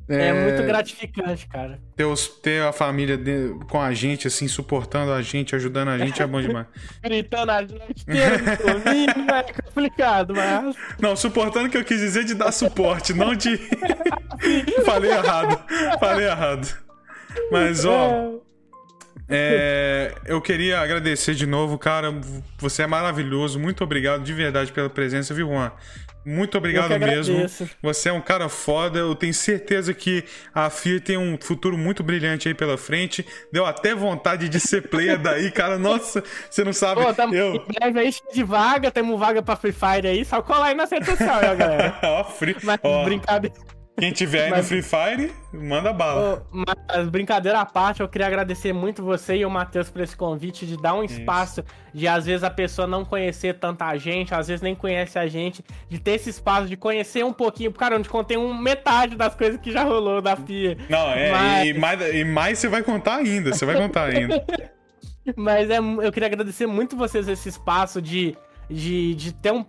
É, 0.07 0.27
é, 0.27 0.33
muito 0.33 0.63
gratificante, 0.63 1.47
cara. 1.47 1.79
Ter, 1.95 2.05
os, 2.05 2.27
ter 2.27 2.61
a 2.61 2.71
família 2.71 3.17
de, 3.17 3.55
com 3.69 3.81
a 3.81 3.91
gente, 3.91 4.27
assim, 4.27 4.47
suportando 4.47 5.11
a 5.11 5.21
gente, 5.21 5.55
ajudando 5.55 5.87
a 5.87 5.97
gente 5.97 6.21
é 6.21 6.27
bom 6.27 6.39
demais. 6.39 6.67
Gritando 7.01 7.51
a 7.51 7.61
gente 7.61 8.01
inteiro, 8.03 8.35
é 9.33 9.61
complicado, 9.63 10.33
mas. 10.35 10.75
Não, 10.99 11.15
suportando 11.15 11.69
que 11.69 11.77
eu 11.77 11.83
quis 11.83 11.99
dizer 11.99 12.23
de 12.23 12.35
dar 12.35 12.51
suporte, 12.51 13.13
não 13.13 13.33
de. 13.33 13.57
Falei 14.85 15.11
errado. 15.11 15.59
Falei 15.99 16.27
errado. 16.27 16.67
Mas, 17.51 17.83
ó. 17.83 18.35
É, 19.27 20.13
eu 20.27 20.39
queria 20.39 20.81
agradecer 20.81 21.33
de 21.33 21.47
novo, 21.47 21.79
cara. 21.79 22.13
Você 22.59 22.83
é 22.83 22.87
maravilhoso. 22.87 23.59
Muito 23.59 23.83
obrigado 23.83 24.23
de 24.23 24.33
verdade 24.33 24.71
pela 24.71 24.87
presença, 24.87 25.33
viu, 25.33 25.47
Juan? 25.47 25.71
Muito 26.25 26.57
obrigado 26.57 26.97
mesmo. 26.99 27.45
Você 27.81 28.09
é 28.09 28.13
um 28.13 28.21
cara 28.21 28.49
foda. 28.49 28.97
Eu 28.97 29.13
tenho 29.15 29.33
certeza 29.33 29.93
que 29.93 30.23
a 30.53 30.69
FIA 30.69 30.99
tem 30.99 31.17
um 31.17 31.37
futuro 31.39 31.77
muito 31.77 32.03
brilhante 32.03 32.47
aí 32.47 32.53
pela 32.53 32.77
frente. 32.77 33.25
Deu 33.51 33.65
até 33.65 33.93
vontade 33.93 34.49
de 34.49 34.59
ser 34.59 34.89
player 34.89 35.19
daí, 35.21 35.51
cara. 35.51 35.77
Nossa, 35.77 36.23
você 36.49 36.63
não 36.63 36.73
sabe. 36.73 37.03
Pô, 37.03 37.13
tamo 37.13 37.35
eu... 37.35 37.55
em 37.55 37.65
breve 37.65 37.99
aí 37.99 38.13
de 38.33 38.43
vaga, 38.43 38.89
temos 38.89 39.19
vaga 39.19 39.43
pra 39.43 39.55
Free 39.55 39.71
Fire 39.71 40.07
aí. 40.07 40.25
Só 40.25 40.41
colar 40.41 40.67
aí 40.67 40.75
na 40.75 40.85
rede 40.85 41.05
social, 41.05 41.55
galera. 41.55 41.99
Ó, 42.01 42.23
free... 42.23 42.55
Mas 42.63 42.79
Ó, 42.81 43.03
brincadeira. 43.03 43.55
Quem 43.97 44.11
tiver 44.11 44.45
aí 44.45 44.49
Mas... 44.49 44.59
no 44.59 44.65
Free 44.65 44.81
Fire, 44.81 45.31
manda 45.53 45.93
bala. 45.93 46.45
Mas, 46.51 47.07
brincadeira 47.07 47.61
à 47.61 47.65
parte, 47.65 48.01
eu 48.01 48.09
queria 48.09 48.27
agradecer 48.27 48.73
muito 48.73 49.01
você 49.01 49.37
e 49.37 49.45
o 49.45 49.49
Matheus 49.49 49.89
por 49.89 50.01
esse 50.01 50.15
convite 50.15 50.65
de 50.65 50.75
dar 50.75 50.93
um 50.95 51.03
espaço 51.03 51.61
Isso. 51.61 51.69
de 51.93 52.07
às 52.07 52.25
vezes 52.25 52.43
a 52.43 52.49
pessoa 52.49 52.85
não 52.87 53.05
conhecer 53.05 53.57
tanta 53.57 53.95
gente, 53.97 54.33
às 54.33 54.47
vezes 54.47 54.61
nem 54.61 54.75
conhece 54.75 55.17
a 55.17 55.27
gente, 55.27 55.63
de 55.87 55.97
ter 55.97 56.11
esse 56.11 56.29
espaço 56.29 56.67
de 56.67 56.75
conhecer 56.75 57.23
um 57.23 57.31
pouquinho. 57.31 57.71
Cara, 57.71 57.95
onde 57.95 58.09
contei 58.09 58.35
um 58.35 58.53
metade 58.53 59.15
das 59.15 59.33
coisas 59.33 59.59
que 59.61 59.71
já 59.71 59.83
rolou 59.83 60.21
da 60.21 60.35
FIA. 60.35 60.77
Não, 60.89 61.09
é, 61.11 61.31
Mas... 61.31 61.67
e, 61.67 61.73
mais, 61.73 62.15
e 62.15 62.23
mais 62.25 62.59
você 62.59 62.67
vai 62.67 62.83
contar 62.83 63.15
ainda, 63.15 63.53
você 63.53 63.65
vai 63.65 63.77
contar 63.77 64.09
ainda. 64.09 64.43
Mas 65.35 65.69
é, 65.69 65.79
eu 65.79 66.11
queria 66.11 66.27
agradecer 66.27 66.67
muito 66.67 66.95
vocês 66.95 67.27
esse 67.27 67.49
espaço 67.49 68.01
de 68.01 68.35
de, 68.69 69.15
de 69.15 69.33
ter 69.33 69.51
uma 69.51 69.61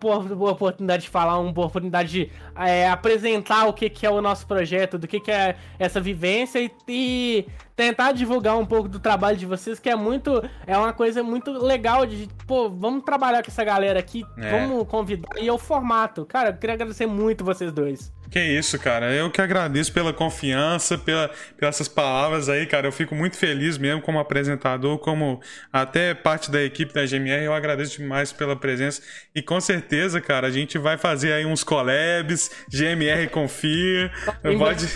oportunidade 0.51 1.05
de 1.05 1.09
falar, 1.09 1.39
uma 1.39 1.51
oportunidade 1.51 2.11
de 2.11 2.31
é, 2.57 2.89
apresentar 2.89 3.67
o 3.67 3.73
que, 3.73 3.89
que 3.91 4.07
é 4.07 4.11
o 4.11 4.21
nosso 4.21 4.47
projeto, 4.47 4.99
do 4.99 5.07
que, 5.07 5.21
que 5.21 5.31
é 5.31 5.57
essa 5.79 6.01
vivência 6.01 6.59
e, 6.59 6.71
e, 6.89 7.47
tentar 7.77 8.13
divulgar 8.13 8.57
um 8.57 8.65
pouco 8.65 8.89
do 8.89 8.99
trabalho 8.99 9.37
de 9.37 9.45
vocês, 9.45 9.79
que 9.79 9.91
é 9.91 9.95
muito. 9.95 10.43
É 10.67 10.77
uma 10.77 10.95
coisa 10.95 11.23
muito 11.23 11.53
legal 11.53 12.07
de, 12.07 12.27
pô, 12.47 12.71
vamos 12.71 13.05
trabalhar 13.05 13.43
com 13.43 13.51
essa 13.51 13.63
galera 13.63 14.01
aqui, 14.01 14.25
é. 14.39 14.51
vamos 14.51 14.89
convidar. 14.89 15.29
E 15.39 15.47
é 15.47 15.53
o 15.53 15.59
formato. 15.59 16.25
Cara, 16.25 16.49
eu 16.49 16.57
queria 16.57 16.75
agradecer 16.75 17.07
muito 17.07 17.45
vocês 17.45 17.71
dois. 17.71 18.11
Que 18.31 18.41
isso, 18.41 18.77
cara. 18.79 19.13
Eu 19.13 19.31
que 19.31 19.41
agradeço 19.41 19.93
pela 19.93 20.13
confiança, 20.13 20.99
pela, 20.99 21.31
pelas 21.57 21.77
essas 21.77 21.87
palavras 21.87 22.49
aí, 22.49 22.67
cara. 22.67 22.89
Eu 22.89 22.93
fico 22.93 23.15
muito 23.15 23.37
feliz 23.37 23.79
mesmo 23.79 24.01
como 24.01 24.19
apresentador, 24.19 24.99
como 24.99 25.41
até 25.73 26.13
parte 26.15 26.51
da 26.51 26.63
equipe 26.63 26.93
da 26.93 27.05
GMR. 27.05 27.45
Eu 27.45 27.55
agradeço 27.55 27.99
demais 27.99 28.33
pela 28.33 28.57
presença. 28.57 29.01
E 29.35 29.43
com 29.43 29.61
certeza, 29.61 30.21
cara, 30.21 30.49
a 30.49 30.51
gente 30.51 30.77
vai 30.79 30.99
fazer 30.99 31.33
aí 31.35 31.47
uns 31.47 31.63
collabs, 31.63 32.51
GMR 32.69 33.29
confia. 33.29 34.11
Pode. 34.59 34.87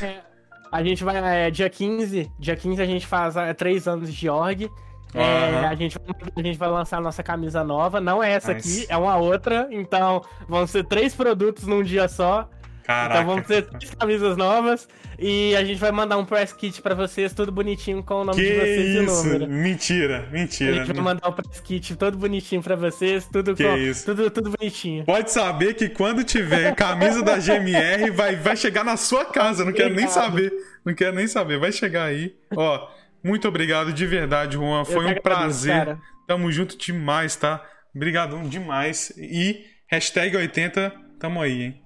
A 0.70 0.82
gente 0.84 1.02
vai, 1.02 1.46
é, 1.46 1.50
dia 1.50 1.68
15, 1.68 2.30
dia 2.38 2.56
15 2.56 2.80
a 2.80 2.86
gente 2.86 3.06
faz 3.06 3.36
é, 3.36 3.52
três 3.52 3.88
anos 3.88 4.12
de 4.12 4.28
org. 4.28 4.70
É, 5.12 5.66
a, 5.66 5.74
gente, 5.74 5.98
a 6.36 6.42
gente 6.42 6.56
vai 6.56 6.68
lançar 6.68 6.98
a 6.98 7.00
nossa 7.00 7.22
camisa 7.22 7.64
nova. 7.64 8.00
Não 8.00 8.22
é 8.22 8.32
essa 8.32 8.54
nice. 8.54 8.82
aqui, 8.82 8.92
é 8.92 8.96
uma 8.96 9.16
outra. 9.16 9.68
Então 9.70 10.22
vão 10.48 10.66
ser 10.66 10.84
três 10.84 11.14
produtos 11.14 11.66
num 11.66 11.82
dia 11.82 12.06
só. 12.08 12.48
Caraca. 12.84 13.20
Então 13.20 13.26
vamos 13.26 13.46
ter 13.46 13.62
três 13.62 13.94
camisas 13.94 14.36
novas 14.36 14.88
e 15.18 15.54
a 15.54 15.64
gente 15.64 15.78
vai 15.78 15.92
mandar 15.92 16.16
um 16.16 16.24
press 16.24 16.52
kit 16.52 16.80
pra 16.80 16.94
vocês, 16.94 17.32
tudo 17.32 17.52
bonitinho 17.52 18.02
com 18.02 18.22
o 18.22 18.24
nome 18.24 18.40
que 18.40 18.48
de 18.48 18.58
vocês 18.58 18.88
isso? 18.88 18.96
e 18.96 18.98
o 18.98 19.02
número. 19.06 19.48
Mentira, 19.48 20.28
mentira. 20.32 20.70
A 20.70 20.84
gente 20.84 20.94
vai 20.94 21.04
mandar 21.04 21.28
um 21.28 21.32
press 21.32 21.60
kit 21.60 21.96
todo 21.96 22.16
bonitinho 22.16 22.62
pra 22.62 22.76
vocês, 22.76 23.26
tudo 23.30 23.54
que 23.54 23.64
com, 23.64 23.76
isso? 23.76 24.06
Tudo, 24.06 24.30
tudo 24.30 24.50
bonitinho. 24.50 25.04
Pode 25.04 25.30
saber 25.30 25.74
que 25.74 25.88
quando 25.88 26.24
tiver 26.24 26.74
camisa 26.74 27.22
da 27.22 27.36
GMR, 27.36 28.10
vai, 28.10 28.36
vai 28.36 28.56
chegar 28.56 28.84
na 28.84 28.96
sua 28.96 29.24
casa, 29.24 29.64
não 29.64 29.72
quero 29.72 29.94
nem 29.94 30.08
saber. 30.08 30.52
Não 30.84 30.94
quero 30.94 31.14
nem 31.14 31.26
saber, 31.26 31.58
vai 31.58 31.72
chegar 31.72 32.04
aí. 32.04 32.34
Ó, 32.56 32.88
muito 33.22 33.46
obrigado 33.46 33.92
de 33.92 34.06
verdade, 34.06 34.56
Juan. 34.56 34.84
Foi 34.84 35.06
um 35.06 35.14
prazer. 35.20 35.74
Cara. 35.74 35.98
Tamo 36.26 36.50
junto 36.50 36.78
demais, 36.78 37.36
tá? 37.36 37.62
Obrigadão 37.94 38.42
demais. 38.44 39.12
E 39.16 39.64
hashtag 39.88 40.36
80, 40.36 40.92
tamo 41.18 41.42
aí, 41.42 41.62
hein? 41.62 41.82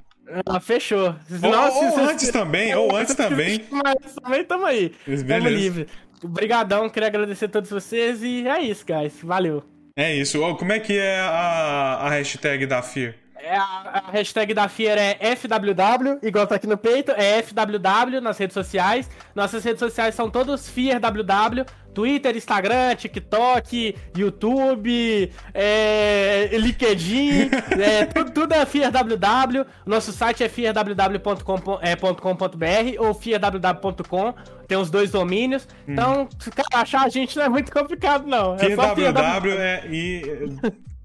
Ah, 0.47 0.61
fechou. 0.61 1.14
Ou, 1.43 1.93
ou 1.93 2.09
antes 2.09 2.31
também, 2.31 2.75
ou 2.75 2.97
antes 2.97 3.14
também. 3.14 3.64
Mas 3.70 4.14
também 4.14 4.45
tamo 4.45 4.66
aí. 4.66 4.93
Beleza. 5.07 5.27
Tamo 5.27 5.49
livre. 5.49 5.87
Obrigadão, 6.22 6.89
queria 6.89 7.09
agradecer 7.09 7.47
a 7.47 7.49
todos 7.49 7.70
vocês 7.70 8.22
e 8.22 8.49
é 8.49 8.61
isso, 8.61 8.85
guys. 8.87 9.14
Valeu. 9.22 9.62
É 9.97 10.14
isso. 10.14 10.43
Oh, 10.43 10.57
como 10.57 10.72
é 10.72 10.81
que 10.81 10.97
é 10.97 11.20
a, 11.20 11.99
a 12.01 12.11
hashtag 12.11 12.66
da 12.66 12.83
FIA? 12.83 13.14
É 13.47 13.57
a, 13.57 14.05
a, 14.07 14.11
hashtag 14.11 14.55
da 14.55 14.68
FIA 14.68 14.95
é 14.99 15.36
FWW, 15.36 16.18
igual 16.22 16.47
tá 16.47 16.55
aqui 16.55 16.66
no 16.66 16.78
peito, 16.78 17.12
é 17.12 17.42
FWW 17.42 18.22
nas 18.22 18.38
redes 18.38 18.55
sociais. 18.55 19.11
Nossas 19.34 19.62
redes 19.62 19.80
sociais 19.80 20.14
são 20.14 20.30
todos 20.30 20.66
FIAWW. 20.70 21.66
Twitter, 21.92 22.36
Instagram, 22.36 22.97
TikTok, 22.97 23.97
YouTube, 24.16 25.30
é, 25.53 26.49
LinkedIn, 26.53 27.51
é, 27.78 28.05
tudo, 28.07 28.30
tudo, 28.32 28.53
é 28.53 28.66
FIAWW. 28.66 29.64
Nosso 29.86 30.11
site 30.11 30.42
é 30.42 30.49
fiaww.com.br 30.49 31.78
é, 31.82 33.01
ou 33.01 33.14
fiaww.com. 33.14 34.34
Tem 34.66 34.76
os 34.76 34.90
dois 34.90 35.12
domínios. 35.12 35.68
Hum. 35.86 35.92
Então, 35.92 36.28
se 36.40 36.51
achar 36.72 37.05
a 37.05 37.09
gente 37.09 37.36
não 37.36 37.45
é 37.45 37.49
muito 37.49 37.70
complicado, 37.70 38.26
não. 38.26 38.57
É 38.57 38.59
FIAWW 38.59 39.53
é 39.53 39.86
e. 39.86 40.22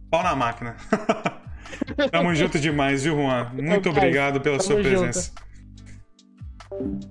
pau 0.10 0.24
na 0.24 0.36
máquina. 0.36 0.76
Tamo 2.12 2.34
junto 2.36 2.60
demais, 2.60 3.04
viu, 3.04 3.16
Juan? 3.16 3.52
Muito 3.54 3.90
obrigado 3.90 4.42
pela 4.42 4.60
sua 4.60 4.78
presença. 4.78 5.32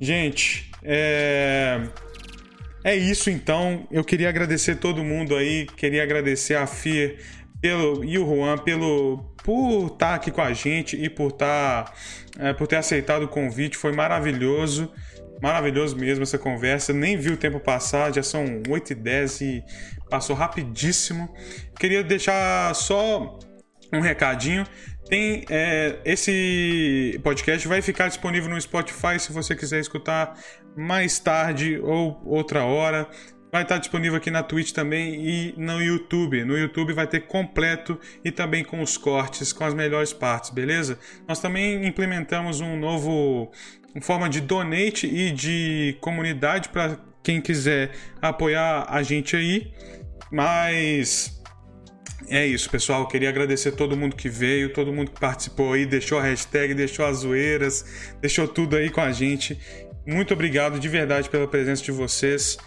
Gente, 0.00 0.70
é. 0.82 1.82
É 2.84 2.94
isso 2.94 3.28
então. 3.28 3.86
Eu 3.90 4.04
queria 4.04 4.28
agradecer 4.28 4.76
todo 4.76 5.04
mundo 5.04 5.36
aí, 5.36 5.66
queria 5.66 6.02
agradecer 6.02 6.54
a 6.54 6.66
FIA 6.66 7.16
pelo, 7.60 8.04
e 8.04 8.18
o 8.18 8.24
Juan 8.24 8.56
pelo, 8.58 9.34
por 9.42 9.88
estar 9.88 10.14
aqui 10.14 10.30
com 10.30 10.40
a 10.40 10.52
gente 10.52 10.96
e 10.96 11.10
por, 11.10 11.28
estar, 11.28 11.92
é, 12.38 12.52
por 12.52 12.66
ter 12.66 12.76
aceitado 12.76 13.24
o 13.24 13.28
convite. 13.28 13.76
Foi 13.76 13.92
maravilhoso, 13.92 14.90
maravilhoso 15.42 15.96
mesmo 15.96 16.22
essa 16.22 16.38
conversa. 16.38 16.92
Nem 16.92 17.16
vi 17.16 17.30
o 17.30 17.36
tempo 17.36 17.58
passar, 17.58 18.14
já 18.14 18.22
são 18.22 18.62
8 18.68 18.92
e 18.92 18.94
10 18.94 19.40
e 19.40 19.64
passou 20.08 20.36
rapidíssimo. 20.36 21.28
Queria 21.78 22.02
deixar 22.02 22.74
só 22.74 23.38
um 23.92 24.00
recadinho. 24.00 24.64
Tem 25.08 25.44
é, 25.48 25.98
esse 26.04 27.18
podcast 27.22 27.66
vai 27.66 27.80
ficar 27.80 28.08
disponível 28.08 28.50
no 28.50 28.60
Spotify 28.60 29.18
se 29.18 29.32
você 29.32 29.56
quiser 29.56 29.80
escutar 29.80 30.38
mais 30.76 31.18
tarde 31.18 31.78
ou 31.82 32.20
outra 32.24 32.64
hora. 32.64 33.08
Vai 33.50 33.62
estar 33.62 33.78
disponível 33.78 34.18
aqui 34.18 34.30
na 34.30 34.42
Twitch 34.42 34.72
também 34.72 35.26
e 35.26 35.54
no 35.56 35.80
YouTube. 35.82 36.44
No 36.44 36.58
YouTube 36.58 36.92
vai 36.92 37.06
ter 37.06 37.20
completo 37.20 37.98
e 38.22 38.30
também 38.30 38.62
com 38.62 38.82
os 38.82 38.98
cortes, 38.98 39.54
com 39.54 39.64
as 39.64 39.72
melhores 39.72 40.12
partes, 40.12 40.50
beleza? 40.50 40.98
Nós 41.26 41.40
também 41.40 41.86
implementamos 41.86 42.60
um 42.60 42.76
novo 42.76 43.50
uma 43.94 44.02
forma 44.02 44.28
de 44.28 44.40
donate 44.40 45.06
e 45.06 45.30
de 45.30 45.96
comunidade 46.00 46.68
para 46.68 46.98
quem 47.22 47.40
quiser 47.40 47.92
apoiar 48.20 48.86
a 48.88 49.02
gente 49.02 49.34
aí. 49.34 49.72
Mas 50.30 51.37
É 52.26 52.44
isso, 52.44 52.68
pessoal. 52.68 53.02
Eu 53.02 53.06
queria 53.06 53.28
agradecer 53.28 53.72
todo 53.72 53.96
mundo 53.96 54.16
que 54.16 54.28
veio, 54.28 54.72
todo 54.72 54.92
mundo 54.92 55.10
que 55.10 55.20
participou 55.20 55.72
aí, 55.72 55.86
deixou 55.86 56.18
a 56.18 56.22
hashtag, 56.22 56.74
deixou 56.74 57.06
as 57.06 57.18
zoeiras, 57.18 58.12
deixou 58.20 58.48
tudo 58.48 58.76
aí 58.76 58.90
com 58.90 59.00
a 59.00 59.12
gente. 59.12 59.58
Muito 60.06 60.34
obrigado 60.34 60.80
de 60.80 60.88
verdade 60.88 61.28
pela 61.28 61.46
presença 61.46 61.82
de 61.82 61.92
vocês. 61.92 62.58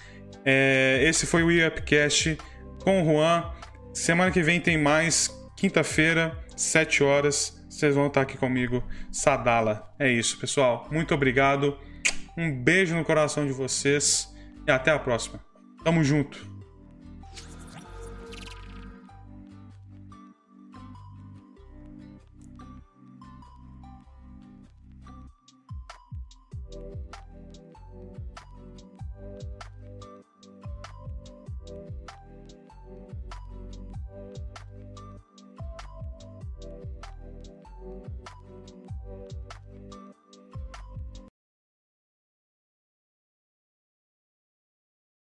É, 0.45 1.01
esse 1.03 1.25
foi 1.25 1.43
o 1.43 1.67
Upcast 1.67 2.37
com 2.83 3.01
o 3.01 3.05
Juan. 3.05 3.51
Semana 3.93 4.31
que 4.31 4.41
vem 4.41 4.59
tem 4.59 4.77
mais. 4.77 5.29
Quinta-feira, 5.57 6.37
7 6.55 7.03
horas. 7.03 7.59
Vocês 7.69 7.95
vão 7.95 8.07
estar 8.07 8.21
aqui 8.21 8.37
comigo, 8.37 8.83
Sadala. 9.11 9.91
É 9.97 10.09
isso, 10.09 10.37
pessoal. 10.39 10.87
Muito 10.91 11.13
obrigado. 11.13 11.77
Um 12.37 12.51
beijo 12.51 12.95
no 12.95 13.03
coração 13.03 13.45
de 13.45 13.53
vocês 13.53 14.27
e 14.67 14.71
até 14.71 14.91
a 14.91 14.99
próxima. 14.99 15.39
Tamo 15.83 16.03
junto. 16.03 16.50